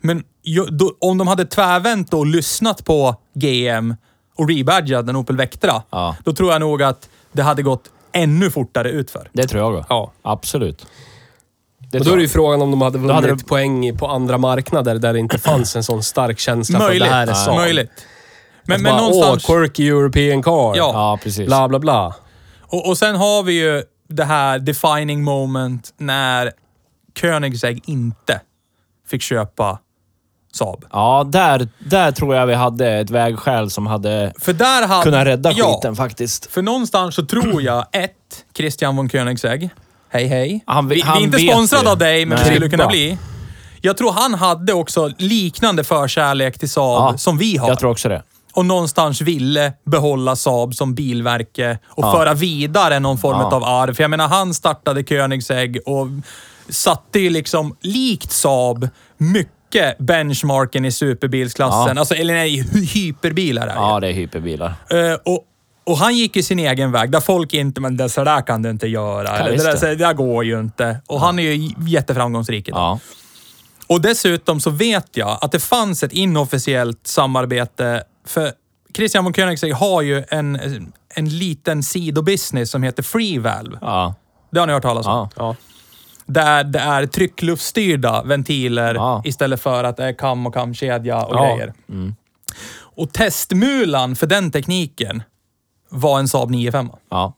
Men 0.00 0.22
ju, 0.44 0.64
då, 0.64 0.92
om 1.00 1.18
de 1.18 1.28
hade 1.28 1.44
tvärvänt 1.44 2.14
och 2.14 2.26
lyssnat 2.26 2.84
på 2.84 3.16
GM 3.34 3.94
och 4.36 4.48
rebadgat 4.48 5.08
en 5.08 5.16
Opel 5.16 5.36
Vectra, 5.36 5.82
Ja. 5.90 6.16
då 6.24 6.32
tror 6.32 6.52
jag 6.52 6.60
nog 6.60 6.82
att 6.82 7.08
det 7.32 7.42
hade 7.42 7.62
gått 7.62 7.82
ännu 8.12 8.50
fortare 8.50 8.90
utför. 8.90 9.28
Det 9.32 9.46
tror 9.46 9.74
jag. 9.74 9.84
Ja. 9.88 10.12
Absolut. 10.22 10.86
Det 11.90 11.98
Och 11.98 12.04
då 12.04 12.12
är 12.12 12.16
det 12.16 12.22
ju 12.22 12.28
frågan 12.28 12.62
om 12.62 12.70
de 12.70 12.82
hade 12.82 12.98
vunnit 12.98 13.14
hade 13.14 13.36
poäng 13.36 13.96
på 13.96 14.06
andra 14.06 14.38
marknader 14.38 14.94
där 14.98 15.12
det 15.12 15.18
inte 15.18 15.38
fanns 15.48 15.76
en 15.76 15.84
sån 15.84 16.02
stark 16.02 16.38
känsla 16.38 16.78
för 16.78 16.86
Möjligt. 16.86 17.08
det 17.08 17.14
här 17.14 17.26
är 17.26 17.32
Saab. 17.34 17.56
Möjligt. 17.56 17.90
Men, 18.64 18.76
Att 18.76 18.82
men 18.82 18.92
bara, 18.92 19.00
någonstans... 19.00 19.44
Åh, 19.48 19.56
quirky 19.56 19.88
European 19.88 20.42
car. 20.42 20.52
Ja. 20.52 20.72
Ja, 20.76 21.18
precis. 21.22 21.46
Bla, 21.46 21.68
bla, 21.68 21.78
bla. 21.78 22.14
Och, 22.62 22.88
och 22.88 22.98
sen 22.98 23.16
har 23.16 23.42
vi 23.42 23.52
ju 23.52 23.82
det 24.08 24.24
här 24.24 24.58
defining 24.58 25.24
moment 25.24 25.94
när 25.96 26.52
Koenigsegg 27.20 27.82
inte 27.86 28.40
fick 29.08 29.22
köpa 29.22 29.78
Saab. 30.52 30.84
Ja, 30.92 31.24
där, 31.32 31.68
där 31.78 32.12
tror 32.12 32.34
jag 32.34 32.46
vi 32.46 32.54
hade 32.54 32.88
ett 32.90 33.10
vägskäl 33.10 33.70
som 33.70 33.86
hade 33.86 34.32
För 34.38 34.52
där 34.52 34.86
hade... 34.86 35.02
kunnat 35.02 35.26
rädda 35.26 35.52
ja, 35.52 35.74
skiten 35.74 35.96
faktiskt. 35.96 36.46
För 36.52 36.62
någonstans 36.62 37.14
så 37.14 37.26
tror 37.26 37.62
jag, 37.62 37.86
ett, 37.92 38.44
Christian 38.54 38.96
von 38.96 39.08
Koenigsegg. 39.08 39.70
Hej 40.08 40.26
hej. 40.26 40.64
Han- 40.66 40.88
vi, 40.88 40.94
vi 40.94 41.00
han 41.00 41.18
är 41.18 41.22
inte 41.22 41.38
sponsrade 41.38 41.90
av 41.90 41.98
dig, 41.98 42.26
men 42.26 42.38
Nej. 42.38 42.48
vi 42.48 42.54
skulle 42.54 42.70
kunna 42.70 42.86
bli. 42.86 43.18
Jag 43.80 43.96
tror 43.96 44.12
han 44.12 44.34
hade 44.34 44.72
också 44.72 45.10
liknande 45.18 45.84
förkärlek 45.84 46.58
till 46.58 46.70
Saab 46.70 47.12
Ja, 47.14 47.18
som 47.18 47.38
vi 47.38 47.56
har. 47.56 47.68
Jag 47.68 47.78
tror 47.78 47.90
också 47.90 48.08
det. 48.08 48.22
Och 48.58 48.66
någonstans 48.66 49.20
ville 49.20 49.72
behålla 49.84 50.36
Saab 50.36 50.74
som 50.74 50.94
bilverke 50.94 51.78
och 51.86 52.04
Ja. 52.04 52.12
föra 52.12 52.34
vidare 52.34 53.00
någon 53.00 53.18
form 53.18 53.40
Ja. 53.40 53.56
av 53.56 53.64
arv. 53.64 53.94
För 53.94 54.02
jag 54.04 54.10
menar, 54.10 54.28
han 54.28 54.54
startade 54.54 55.02
Koenigsegg 55.02 55.78
och 55.86 56.06
satte 56.68 57.18
ju 57.18 57.30
liksom, 57.30 57.76
likt 57.80 58.32
Saab, 58.32 58.88
mycket 59.18 59.98
benchmarken 59.98 60.84
i 60.84 60.92
superbilsklassen. 60.92 61.96
Ja. 61.96 62.00
Alltså, 62.00 62.14
eller 62.14 62.34
nej, 62.34 62.62
hy- 62.72 62.84
hyperbilar 62.94 63.62
är 63.62 63.66
det. 63.66 63.72
Ja, 63.74 64.00
det 64.00 64.08
är 64.08 64.12
hyperbilar. 64.12 64.68
Eh, 64.90 65.14
och, 65.24 65.44
och 65.86 65.98
han 65.98 66.16
gick 66.16 66.36
ju 66.36 66.42
sin 66.42 66.58
egen 66.58 66.92
väg, 66.92 67.10
där 67.10 67.20
folk 67.20 67.54
inte, 67.54 67.80
men 67.80 67.96
det 67.96 68.08
så 68.08 68.24
där 68.24 68.40
kan 68.46 68.62
du 68.62 68.70
inte 68.70 68.86
göra. 68.88 69.38
eller, 69.38 69.56
det, 69.56 69.62
där, 69.64 69.72
det. 69.72 69.78
så, 69.78 69.86
det 69.86 69.94
där 69.94 70.12
går 70.12 70.44
ju 70.44 70.60
inte. 70.60 70.96
Och 71.06 71.20
han 71.20 71.38
är 71.38 71.42
ju 71.42 71.70
jätteframgångsrik 71.86 72.68
idag. 72.68 72.80
Ja. 72.80 72.98
Och 73.86 74.00
dessutom 74.00 74.60
så 74.60 74.70
vet 74.70 75.06
jag 75.16 75.38
att 75.40 75.52
det 75.52 75.60
fanns 75.60 76.02
ett 76.02 76.12
inofficiellt 76.12 77.06
samarbete, 77.06 78.02
för 78.28 78.52
Christian 78.96 79.24
von 79.24 79.32
Koenigsegg 79.32 79.74
har 79.74 80.02
ju 80.02 80.24
en, 80.28 80.58
en 81.14 81.28
liten 81.28 81.82
sidobusiness 81.82 82.70
som 82.70 82.82
heter 82.82 83.02
Freevalve. 83.02 83.78
Ja. 83.80 84.14
Det 84.50 84.60
har 84.60 84.66
ni 84.66 84.72
hört 84.72 84.82
talas 84.82 85.06
om? 85.06 85.12
Ja. 85.12 85.28
Ja. 85.36 85.56
Där 86.26 86.64
det 86.64 86.78
är 86.78 87.06
tryckluftstyrda 87.06 88.22
ventiler 88.22 88.94
Ja. 88.94 89.22
istället 89.24 89.60
för 89.62 89.84
att 89.84 89.96
det 89.96 90.04
är 90.04 90.12
kam 90.12 90.46
och 90.46 90.54
kamkedja 90.54 91.24
och 91.24 91.36
Ja. 91.36 91.44
grejer. 91.56 91.74
Och 92.80 93.12
testmulan 93.12 94.16
för 94.16 94.26
den 94.26 94.50
tekniken 94.50 95.22
var 95.88 96.18
en 96.18 96.28
Saab 96.28 96.50
95. 96.50 96.90
Ja. 97.10 97.34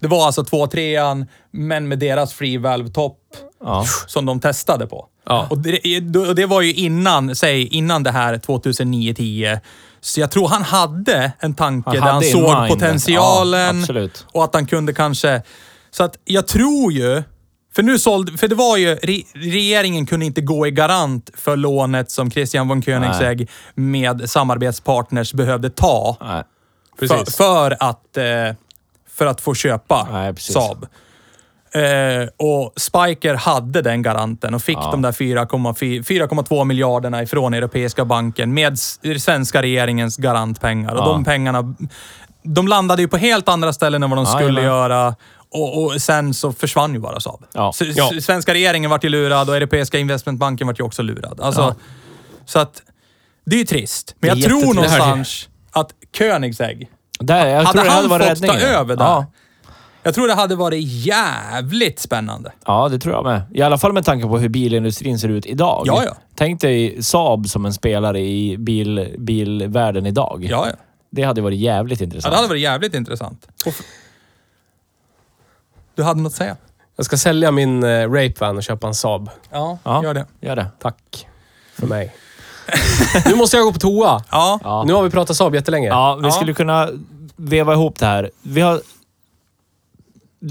Det 0.00 0.06
var 0.08 0.26
alltså 0.26 0.42
2.3an, 0.42 1.26
men 1.50 1.88
med 1.88 1.98
deras 1.98 2.32
freevalve-topp 2.34 3.18
Ja. 3.64 3.84
som 4.06 4.26
de 4.26 4.40
testade 4.40 4.86
på. 4.86 5.06
Ja. 5.26 5.46
Och 5.50 5.58
det, 5.58 6.00
och 6.28 6.34
det 6.34 6.46
var 6.46 6.60
ju 6.60 6.74
innan, 6.74 7.36
säg 7.36 7.66
innan 7.66 8.02
det 8.02 8.10
här 8.10 8.38
2009-10. 8.38 9.60
Så 10.04 10.20
jag 10.20 10.30
tror 10.30 10.48
han 10.48 10.62
hade 10.62 11.32
en 11.40 11.54
tanke 11.54 11.90
Han 11.90 11.96
där 11.96 12.12
han 12.12 12.22
såg 12.22 12.58
mind. 12.58 12.68
potentialen. 12.68 13.84
Ja. 13.88 14.08
Och 14.32 14.44
att 14.44 14.54
han 14.54 14.66
kunde 14.66 14.92
kanske... 14.94 15.42
Så 15.90 16.04
att 16.04 16.18
jag 16.24 16.46
tror 16.46 16.92
ju... 16.92 17.22
För 17.74 17.82
nu 17.82 17.98
sålde... 17.98 18.38
För 18.38 18.48
det 18.48 18.54
var 18.54 18.76
ju... 18.76 18.94
Re, 18.94 19.22
regeringen 19.34 20.06
kunde 20.06 20.26
inte 20.26 20.40
gå 20.40 20.66
i 20.66 20.70
garant 20.70 21.30
för 21.34 21.56
lånet 21.56 22.10
som 22.10 22.30
Christian 22.30 22.68
von 22.68 22.82
Koenigsegg 22.82 23.50
med 23.74 24.30
samarbetspartners 24.30 25.32
behövde 25.32 25.70
ta. 25.70 26.16
För, 26.98 27.30
för, 27.30 27.76
att, 27.80 28.16
eh, 28.16 28.24
för 29.10 29.26
att 29.26 29.40
få 29.40 29.54
köpa 29.54 30.08
Nej. 30.12 30.36
Saab. 30.36 30.86
Eh, 31.74 32.28
och 32.36 32.72
Spiker 32.76 33.34
hade 33.34 33.82
den 33.82 34.02
garanten 34.02 34.54
och 34.54 34.62
fick 34.62 34.76
Ja. 34.78 34.90
de 34.90 35.02
där 35.02 35.12
4,4 35.12 36.02
4,2 36.02 36.64
miljarderna 36.64 37.22
ifrån 37.22 37.54
Europeiska 37.54 38.04
banken 38.04 38.54
med 38.54 38.78
svenska 39.18 39.62
regeringens 39.62 40.16
garantpengar. 40.16 40.92
Och 40.94 40.98
Ja. 41.00 41.04
de 41.12 41.24
pengarna, 41.24 41.74
de 42.42 42.68
landade 42.68 43.02
ju 43.02 43.08
på 43.08 43.16
helt 43.16 43.48
andra 43.48 43.72
ställen 43.72 44.02
än 44.02 44.10
vad 44.10 44.18
de 44.18 44.24
Ja, 44.24 44.30
skulle 44.38 44.60
jajamän. 44.60 44.64
göra. 44.64 45.14
Och, 45.50 45.84
och 45.84 46.02
sen 46.02 46.34
så 46.34 46.52
försvann 46.52 46.94
ju 46.94 47.00
bara 47.00 47.20
Saab. 47.20 47.44
Ja. 47.54 47.72
Svenska 48.20 48.54
regeringen 48.54 48.90
vart 48.90 49.04
ju 49.04 49.08
lurad 49.08 49.48
och 49.50 49.56
Europeiska 49.56 49.98
investmentbanken 49.98 50.66
vart 50.66 50.80
ju 50.80 50.84
också 50.84 51.02
lurad. 51.02 51.40
Alltså. 51.40 51.74
Så 52.46 52.58
att 52.58 52.82
det 53.46 53.56
är 53.56 53.60
ju 53.60 53.66
trist. 53.66 54.14
Men 54.18 54.30
jag 54.38 54.42
tror 54.48 54.74
någonstans 54.74 55.48
att 55.72 55.90
Koenigsegg 56.18 56.90
Där, 57.20 57.46
jag 57.46 57.62
hade 57.62 57.78
tror 57.80 57.90
han 57.90 58.02
fått 58.02 58.46
ta 58.46 58.58
över 58.58 58.96
där? 58.96 59.24
Ja. 60.04 60.08
Jag 60.08 60.14
tror 60.14 60.28
det 60.28 60.34
hade 60.34 60.56
varit 60.56 60.84
jävligt 60.84 61.98
spännande. 61.98 62.52
ja, 62.66 62.88
det 62.88 62.98
tror 62.98 63.14
jag 63.14 63.24
med. 63.24 63.42
I 63.54 63.62
alla 63.62 63.78
fall 63.78 63.92
med 63.92 64.04
tanke 64.04 64.26
på 64.26 64.38
hur 64.38 64.48
bilindustrin 64.48 65.18
ser 65.18 65.28
ut 65.28 65.46
idag. 65.46 65.82
Ja, 65.86 66.02
ja. 66.04 66.14
Tänk 66.36 66.60
dig 66.60 67.02
Saab 67.02 67.48
som 67.48 67.66
en 67.66 67.72
spelare 67.72 68.20
i 68.20 68.56
bil, 68.58 69.14
bilvärlden 69.18 70.06
idag. 70.06 70.46
Ja, 70.50 70.66
ja. 70.68 70.72
Det 71.10 71.22
hade 71.22 71.40
varit 71.40 71.58
jävligt 71.58 72.00
ja 72.00 72.04
intressant. 72.04 72.32
det 72.32 72.36
hade 72.36 72.48
varit 72.48 72.62
jävligt 72.62 72.94
intressant. 72.94 73.46
Du 75.94 76.02
hade 76.02 76.20
något 76.20 76.30
att 76.32 76.36
säga? 76.36 76.56
Jag 76.96 77.06
ska 77.06 77.16
sälja 77.16 77.50
min 77.50 77.82
eh, 77.84 78.10
Rape-van 78.10 78.56
och 78.56 78.62
köpa 78.62 78.86
en 78.86 78.94
Saab. 78.94 79.30
Ja, 79.50 79.78
Ja. 79.84 80.02
gör 80.04 80.14
det. 80.14 80.26
Gör 80.40 80.56
det. 80.56 80.66
Tack. 80.82 81.26
För 81.74 81.86
mig. 81.86 82.14
nu 83.26 83.34
måste 83.34 83.56
jag 83.56 83.66
gå 83.66 83.72
på 83.72 83.78
toa. 83.78 84.24
Ja, 84.30 84.60
Ja. 84.64 84.84
Nu 84.86 84.92
har 84.92 85.02
vi 85.02 85.10
pratat 85.10 85.36
Saab 85.36 85.54
jättelänge. 85.54 85.88
Ja, 85.88 86.18
vi 86.22 86.26
Ja. 86.26 86.30
skulle 86.32 86.54
kunna 86.54 86.88
veva 87.36 87.72
ihop 87.72 87.98
det 87.98 88.06
här. 88.06 88.30
Vi 88.42 88.60
har... 88.60 88.80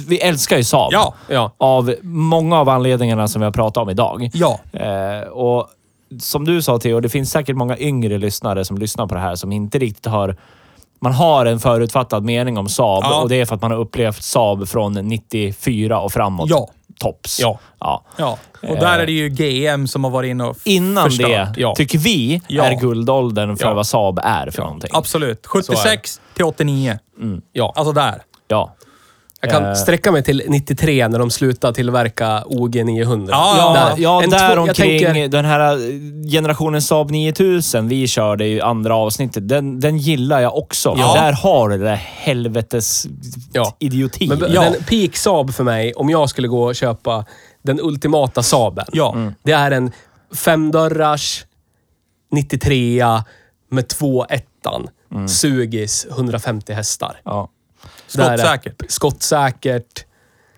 Vi 0.07 0.20
älskar 0.20 0.57
ju 0.57 0.64
Saab. 0.64 0.90
ja, 0.94 1.14
Ja. 1.28 1.52
Av 1.57 1.95
många 2.02 2.60
av 2.60 2.70
anledningarna 2.70 3.28
som 3.28 3.41
vi 3.41 3.45
har 3.45 3.52
pratat 3.52 3.82
om 3.84 3.90
idag. 3.90 4.30
ja. 4.34 4.60
Eh, 4.74 5.28
och 5.28 5.68
som 6.20 6.45
du 6.45 6.61
sa 6.61 6.80
Theo, 6.80 6.99
det 6.99 7.10
finns 7.10 7.32
säkert 7.32 7.56
många 7.56 7.78
yngre 7.78 8.18
lyssnare 8.18 8.65
som 8.65 8.78
lyssnar 8.78 9.07
på 9.07 9.15
det 9.15 9.22
här 9.22 9.36
som 9.36 9.52
inte 9.52 9.80
riktigt 9.80 10.06
har... 10.06 10.38
Man 10.99 11.14
har 11.14 11.45
en 11.45 11.60
förutfattad 11.60 12.24
mening 12.24 12.57
om 12.57 12.70
Saab 12.70 13.03
Ja. 13.03 13.22
och 13.22 13.30
det 13.30 13.41
är 13.41 13.45
för 13.45 13.56
att 13.56 13.61
man 13.61 13.72
har 13.72 13.78
upplevt 13.78 14.24
Saab 14.24 14.68
från 14.70 14.94
94 14.94 15.99
och 15.99 16.11
framåt. 16.11 16.49
Ja. 16.49 16.68
Tops. 16.99 17.40
Ja. 17.40 17.60
ja. 17.80 18.03
ja. 18.18 18.38
Och 18.61 18.76
där 18.76 18.99
är 18.99 19.06
det 19.06 19.11
ju 19.11 19.30
GM 19.30 19.88
som 19.88 20.03
har 20.03 20.11
varit 20.11 20.30
inne 20.30 20.44
och 20.44 20.57
Innan 20.64 21.03
förstört. 21.03 21.56
det 21.56 21.61
Ja. 21.61 21.76
tycker 21.76 21.98
vi 21.98 22.41
Ja. 22.48 22.64
är 22.64 22.80
guldåldern 22.80 23.57
för 23.57 23.65
Ja. 23.65 23.74
vad 23.74 23.88
Saab 23.88 24.20
är 24.24 24.49
för 24.52 24.61
någonting. 24.64 24.90
Absolut. 24.94 25.48
76 25.48 26.22
till 26.36 26.45
89. 26.45 26.99
Ja. 27.52 27.74
Alltså 27.76 27.91
där. 27.94 28.22
Ja. 28.48 28.74
Jag 29.45 29.52
kan 29.52 29.65
Eh. 29.65 29.74
sträcka 29.74 30.11
mig 30.11 30.24
till 30.24 30.44
93 30.48 31.07
när 31.07 31.20
de 31.20 31.30
slutade 31.30 31.74
tillverka 31.74 32.44
OG 32.45 32.84
900. 32.86 33.28
Ja, 33.32 33.56
Ja, 33.57 33.74
Där- 33.95 34.03
ja 34.03 34.38
där 34.38 34.57
omkring 34.57 34.99
tänker- 35.03 35.28
den 35.28 35.45
här 35.45 35.78
generationen 36.32 36.82
Saab 36.82 37.11
9000 37.11 37.88
vi 37.88 38.07
körde 38.07 38.48
i 38.48 38.61
andra 38.61 38.95
avsnittet. 38.95 39.48
Den, 39.49 39.80
den 39.80 39.98
gillar 39.98 40.40
jag 40.41 40.57
också. 40.57 40.95
Ja. 40.98 41.14
Där 41.14 41.32
har 41.34 41.70
du 41.70 41.78
det 41.78 41.84
där 41.84 41.95
helvetes 41.95 43.07
Ja. 43.53 43.76
idioti. 43.80 44.28
Men 44.28 44.40
Ja. 44.53 44.61
den 44.61 44.84
peak 44.84 45.15
Saab 45.18 45.53
för 45.53 45.64
mig, 45.64 45.94
om 45.94 46.10
jag 46.10 46.30
skulle 46.30 46.48
gå 46.48 46.64
och 46.64 46.76
köpa 46.76 47.26
den 47.64 47.80
ultimata 47.82 48.44
Saaben. 48.44 48.86
Ja. 48.91 49.15
Det 49.44 49.52
är 49.52 49.72
en 49.72 49.91
femdörrars 50.36 51.45
93 52.32 53.03
med 53.72 53.88
två 53.88 54.26
ettan. 54.30 54.88
Sugis 55.28 56.07
150 56.11 56.74
hästar. 56.74 57.22
ja. 57.24 57.49
Där 58.18 58.31
är- 58.31 58.38
Skottsäkert. 58.38 58.91
Skottsäkert. 58.91 60.06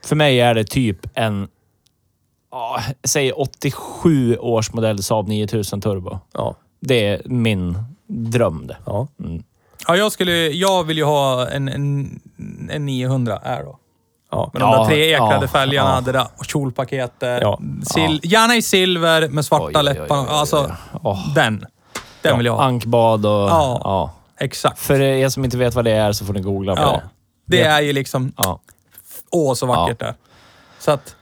För 0.06 0.16
mig 0.16 0.40
är 0.42 0.54
det 0.56 0.64
typ 0.64 0.98
en... 1.14 1.48
Ja, 2.52 2.80
säg 3.04 3.32
87 3.32 4.38
års 4.38 4.74
modell 4.74 5.04
Saab 5.04 5.28
9000 5.28 5.82
Turbo. 5.82 6.20
Ja. 6.34 6.56
Det 6.80 7.08
är 7.08 7.22
min 7.26 7.78
dröm 8.08 8.68
det. 8.68 8.78
ja. 8.86 9.08
Ja, 9.88 9.96
jag, 9.96 10.12
skulle, 10.12 10.32
jag 10.48 10.84
vill 10.84 10.98
ju 10.98 11.04
ha 11.04 11.48
en, 11.50 11.68
en, 11.70 12.20
en 12.70 12.86
900 12.86 13.40
Aero. 13.44 13.78
ja. 14.32 14.50
Med 14.54 14.62
de 14.62 14.72
Ja, 14.72 14.78
där 14.80 14.86
tre 14.86 15.14
ekrade 15.14 15.40
ja, 15.42 15.48
fälgarna, 15.48 15.90
ja. 15.96 16.02
det 16.02 16.12
där 16.12 16.28
kjolpaketet. 16.48 17.40
Ja, 17.42 17.60
Sil, 17.94 18.14
Gärna 18.24 18.56
i 18.56 18.62
silver 18.62 19.28
med 19.30 19.46
svarta 19.46 19.80
Oj, 19.80 19.84
läppar. 19.84 20.04
oj, 20.20 20.26
oj, 20.30 20.36
Alltså, 20.36 20.72
den. 21.36 21.66
Den 22.22 22.38
vill 22.38 22.46
jag 22.46 22.56
ha. 22.56 22.64
Ankbad 22.64 23.26
och... 23.26 23.32
Ja. 23.32 23.82
ja. 23.84 24.12
Exakt. 24.40 24.80
För 24.80 25.02
er 25.02 25.30
som 25.30 25.46
inte 25.46 25.58
vet 25.58 25.76
vad 25.76 25.86
det 25.86 25.92
är 25.92 26.12
så 26.12 26.26
får 26.26 26.34
ni 26.34 26.42
googla 26.42 26.76
på 26.76 26.82
Ja. 26.82 26.92
det. 26.92 27.02
Det 27.46 27.62
är 27.62 27.82
ju 27.82 27.94
liksom, 27.94 28.32
Ja. 28.38 28.60
åh 29.32 29.54
så 29.54 29.66
vackert 29.66 30.00
där. 30.00 30.14
Så 30.80 30.92
att, 30.92 31.16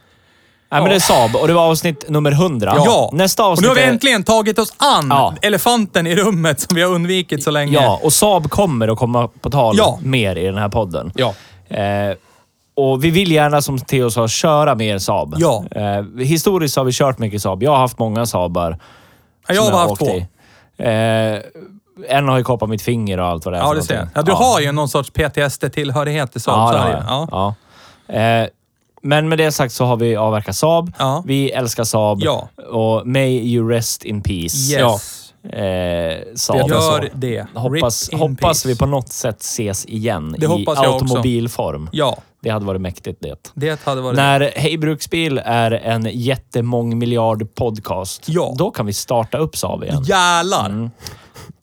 Nej, 0.72 0.82
men 0.82 0.90
det 0.90 0.96
är 0.96 1.00
Saab 1.00 1.36
och 1.36 1.48
det 1.48 1.54
var 1.54 1.70
avsnitt 1.70 2.10
nummer 2.10 2.32
100. 2.32 2.74
ja. 2.86 3.10
Nästa 3.14 3.44
Och 3.46 3.50
avsnitt 3.52 3.62
nu 3.64 3.68
har 3.68 3.76
vi 3.76 3.82
är- 3.82 3.88
äntligen 3.88 4.24
tagit 4.24 4.60
oss 4.60 4.74
an 4.78 5.08
Ja. 5.10 5.34
elefanten 5.42 6.08
i 6.08 6.16
rummet 6.16 6.60
som 6.60 6.76
vi 6.76 6.82
har 6.82 6.90
undvikit 6.92 7.44
så 7.44 7.52
länge. 7.52 7.74
Ja, 7.74 8.00
och 8.04 8.14
Saab 8.14 8.50
kommer 8.50 8.88
att 8.88 8.98
komma 8.98 9.28
på 9.42 9.50
tal 9.50 9.76
Ja. 9.78 10.00
mer 10.04 10.36
i 10.36 10.46
den 10.46 10.58
här 10.58 10.70
podden. 10.70 11.12
Ja. 11.16 11.34
Eh, 11.78 12.16
och 12.76 13.04
vi 13.04 13.10
vill 13.10 13.32
gärna, 13.32 13.62
som 13.62 13.80
Theo 13.80 14.12
sa, 14.12 14.28
köra 14.28 14.76
mer 14.76 14.98
Saab. 15.00 15.36
Ja. 15.38 15.64
Eh, 15.72 16.04
historiskt 16.26 16.76
har 16.78 16.84
vi 16.84 16.92
kört 16.92 17.20
mycket 17.20 17.42
Saab. 17.42 17.64
Jag 17.64 17.72
har 17.72 17.78
haft 17.78 18.00
många 18.00 18.26
Saabar. 18.26 18.80
Ja, 19.48 19.54
jag 19.54 19.62
har 19.62 19.80
haft 19.80 19.92
åkt 19.92 20.00
två. 20.78 20.84
Eh, 20.84 21.40
en 22.10 22.28
har 22.28 22.38
ju 22.38 22.44
kapat 22.44 22.70
mitt 22.70 22.82
finger 22.82 23.18
och 23.20 23.26
allt 23.26 23.46
vad 23.46 23.54
det 23.54 23.58
är 23.58 23.62
Ja, 23.62 23.68
för 23.68 23.76
det 23.76 23.82
ser 23.84 23.94
jag. 23.94 24.00
någonting. 24.00 24.14
Ja, 24.16 24.22
du 24.22 24.32
har 24.32 24.60
ju 24.60 24.72
någon 24.72 24.90
sorts 24.90 25.12
PTSD-tillhörighet 25.12 26.32
till 26.32 26.42
Saab. 26.42 26.76
Ja, 26.76 26.82
så 26.84 26.90
jag. 26.90 27.04
ja. 27.08 27.56
Ja. 28.08 28.16
Eh, 28.16 28.48
men 29.02 29.30
med 29.30 29.38
det 29.38 29.52
sagt 29.52 29.74
så 29.74 29.86
har 29.86 29.98
vi 29.98 30.16
avverkat 30.16 30.56
Saab. 30.56 30.94
Ja. 31.00 31.24
Vi 31.26 31.52
älskar 31.52 31.84
Saab. 31.84 32.20
Ja. 32.22 32.50
Och 32.72 33.08
may 33.08 33.30
you 33.40 33.70
rest 33.70 34.04
in 34.04 34.22
peace. 34.22 34.58
Yes. 34.74 35.20
Eh, 35.54 36.36
Saab. 36.36 36.70
Gör 36.70 37.10
det. 37.14 37.46
Hoppas, 37.56 38.10
Rip 38.10 38.14
in 38.14 38.20
hoppas 38.20 38.40
peace. 38.40 38.68
vi 38.68 38.76
på 38.78 38.86
något 38.86 39.10
sätt 39.10 39.42
ses 39.42 39.86
igen 39.86 40.36
Det 40.38 40.46
i 40.46 40.48
hoppas 40.50 40.80
jag 40.84 40.94
också. 40.96 41.06
automobilform. 41.06 41.90
Ja, 41.92 42.18
Det 42.42 42.50
hade 42.50 42.66
varit 42.66 42.82
mäktigt 42.82 43.22
det. 43.22 43.52
det 43.54 43.82
hade 43.84 44.02
varit... 44.02 44.16
När 44.16 44.52
Hej 44.56 44.78
Bruksbil 44.78 45.42
är 45.46 45.72
en 45.72 46.08
jättemångmiljard 46.12 47.56
podcast, 47.56 48.24
Ja. 48.30 48.54
då 48.58 48.72
kan 48.72 48.86
vi 48.86 48.94
starta 48.94 49.38
upp 49.38 49.58
Saab 49.58 49.84
igen. 49.84 50.04
Jävlar! 50.04 50.90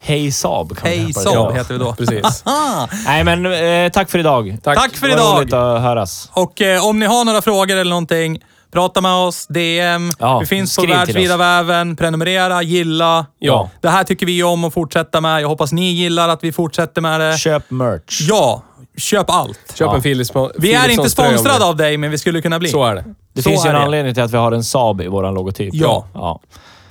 Hej 0.02 0.32
Saab 0.32 0.76
kan 0.78 0.88
Hej. 0.90 1.12
Saab 1.12 1.34
Ja. 1.34 1.50
heter 1.52 1.74
vi 1.74 1.78
då. 1.84 1.92
Precis. 1.98 2.44
Nej, 3.06 3.24
men 3.24 3.46
eh, 3.46 3.90
tack 3.90 4.10
för 4.10 4.18
idag. 4.18 4.56
Tack 4.62 4.96
för 4.96 5.08
Det 5.08 5.14
var 5.16 5.20
idag! 5.22 5.38
roligt 5.38 5.52
att 5.52 5.82
höras. 5.82 6.30
Och 6.32 6.60
eh, 6.62 6.86
om 6.86 6.98
ni 6.98 7.06
har 7.06 7.24
några 7.24 7.42
frågor 7.42 7.76
eller 7.76 7.90
någonting, 7.90 8.38
prata 8.72 9.00
med 9.00 9.14
oss, 9.14 9.46
DM. 9.46 10.10
Ja, 10.18 10.38
vi 10.38 10.46
finns 10.46 10.76
på 10.76 10.86
världsvida 10.86 11.36
väven. 11.36 11.96
Prenumerera, 11.96 12.62
gilla. 12.62 13.26
Ja. 13.38 13.70
Det 13.80 13.88
här 13.88 14.04
tycker 14.04 14.26
vi 14.26 14.42
om 14.42 14.64
att 14.64 14.74
fortsätta 14.74 15.20
med. 15.20 15.42
Jag 15.42 15.48
hoppas 15.48 15.72
ni 15.72 15.92
gillar 15.92 16.28
att 16.28 16.44
vi 16.44 16.52
fortsätter 16.52 17.00
med 17.00 17.20
det. 17.20 17.38
Köp 17.38 17.70
merch. 17.70 18.20
Ja, 18.28 18.62
köp 18.96 19.30
allt. 19.30 19.58
Köp 19.68 19.80
Ja. 19.80 19.94
en 19.94 20.02
Philips 20.02 20.32
Vi 20.58 20.72
är 20.74 20.88
inte 20.88 21.10
sponsrade 21.10 21.64
av 21.64 21.76
dig, 21.76 21.96
men 21.96 22.10
vi 22.10 22.18
skulle 22.18 22.42
kunna 22.42 22.58
bli. 22.58 22.68
Så 22.68 22.84
är 22.84 22.94
det. 22.94 23.04
Det 23.34 23.42
Så 23.42 23.50
finns 23.50 23.64
ju 23.64 23.68
en 23.68 23.74
det. 23.74 23.80
anledning 23.82 24.14
till 24.14 24.22
att 24.22 24.30
vi 24.32 24.36
har 24.36 24.52
en 24.52 24.64
Saab 24.64 25.00
i 25.00 25.06
vår 25.08 25.32
logotyp. 25.32 25.70
Ja. 25.74 26.06
ja. 26.14 26.40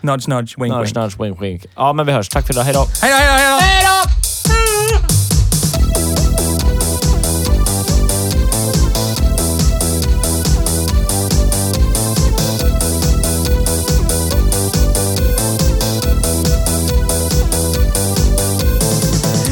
Nudge, 0.02 0.28
nudge, 0.28 0.56
wink, 0.58 0.74
Nudge, 0.74 0.94
wink. 0.94 0.96
nudge, 0.96 1.20
wink, 1.20 1.42
wink. 1.42 1.66
Ja, 1.76 1.94
men 1.94 2.06
vi 2.06 2.12
hörs. 2.12 2.30
Tack 2.30 2.46
för 2.48 2.54
idag. 2.54 2.64
Hej 2.64 2.74
då. 2.74 2.86
Hej 3.02 3.12
då, 3.12 3.18
hej 3.18 3.28
då, 3.28 3.60
hej 3.66 3.86
då! 3.86 5.10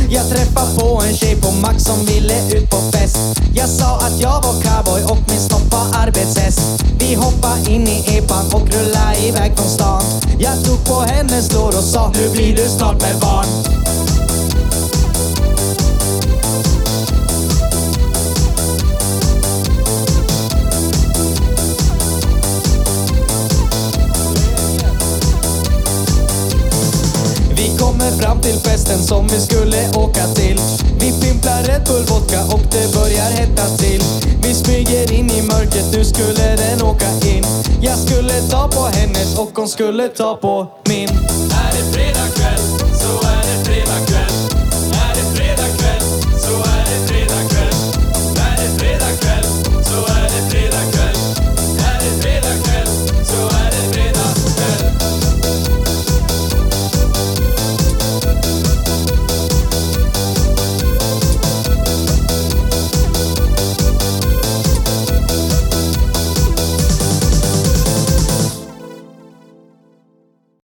Jag 0.10 0.30
träffade 0.30 0.80
på 0.80 1.02
en 1.08 1.14
tjej 1.16 1.36
på 1.42 1.52
Max 1.52 1.84
som 1.84 2.06
ville 2.06 2.58
ut 2.58 2.70
på 2.70 2.78
fest. 2.92 3.18
Jag 3.54 3.70
sa 3.70 3.98
att 3.98 4.20
jag 4.22 4.42
var 4.42 4.62
cowboy 4.62 5.02
och 5.04 5.18
min 5.30 5.40
snopp 5.40 5.72
var 5.72 5.86
arbetshäst. 6.02 6.62
Hoppa 7.18 7.58
in 7.70 7.88
i 7.88 8.18
epan 8.18 8.46
och 8.54 8.70
rulla 8.74 9.16
iväg 9.16 9.58
från 9.58 9.70
stan. 9.70 10.04
Jag 10.40 10.66
tog 10.66 10.86
på 10.86 10.94
hennes 10.94 11.54
lår 11.54 11.68
och 11.68 11.84
sa 11.84 12.12
nu 12.16 12.30
blir 12.30 12.56
du 12.56 12.70
snart 12.70 13.02
med 13.02 13.20
barn. 13.22 13.48
Fram 28.22 28.42
till 28.42 28.60
festen 28.60 29.00
som 29.00 29.28
vi 29.28 29.40
skulle 29.40 29.90
åka 29.96 30.28
till. 30.28 30.60
Vi 31.00 31.10
pimplar 31.22 31.64
Red 31.64 31.84
Bull 31.88 32.06
vodka 32.12 32.40
och 32.56 32.66
det 32.72 32.94
börjar 32.94 33.30
hetta 33.40 33.66
till. 33.78 34.04
Vi 34.44 34.54
smyger 34.54 35.14
in 35.14 35.32
i 35.32 35.42
mörkret, 35.42 35.88
nu 35.94 36.06
skulle 36.06 36.56
den 36.56 36.82
åka 36.82 37.10
in. 37.28 37.46
Jag 37.82 37.98
skulle 37.98 38.34
ta 38.50 38.68
på 38.68 38.84
hennes 38.98 39.40
och 39.40 39.52
hon 39.56 39.68
skulle 39.68 40.08
ta 40.08 40.36
på 40.36 40.68
min. 40.90 41.10
Är 41.10 41.72
det 41.76 41.94
fredag 41.94 42.28
kväll? 42.36 42.67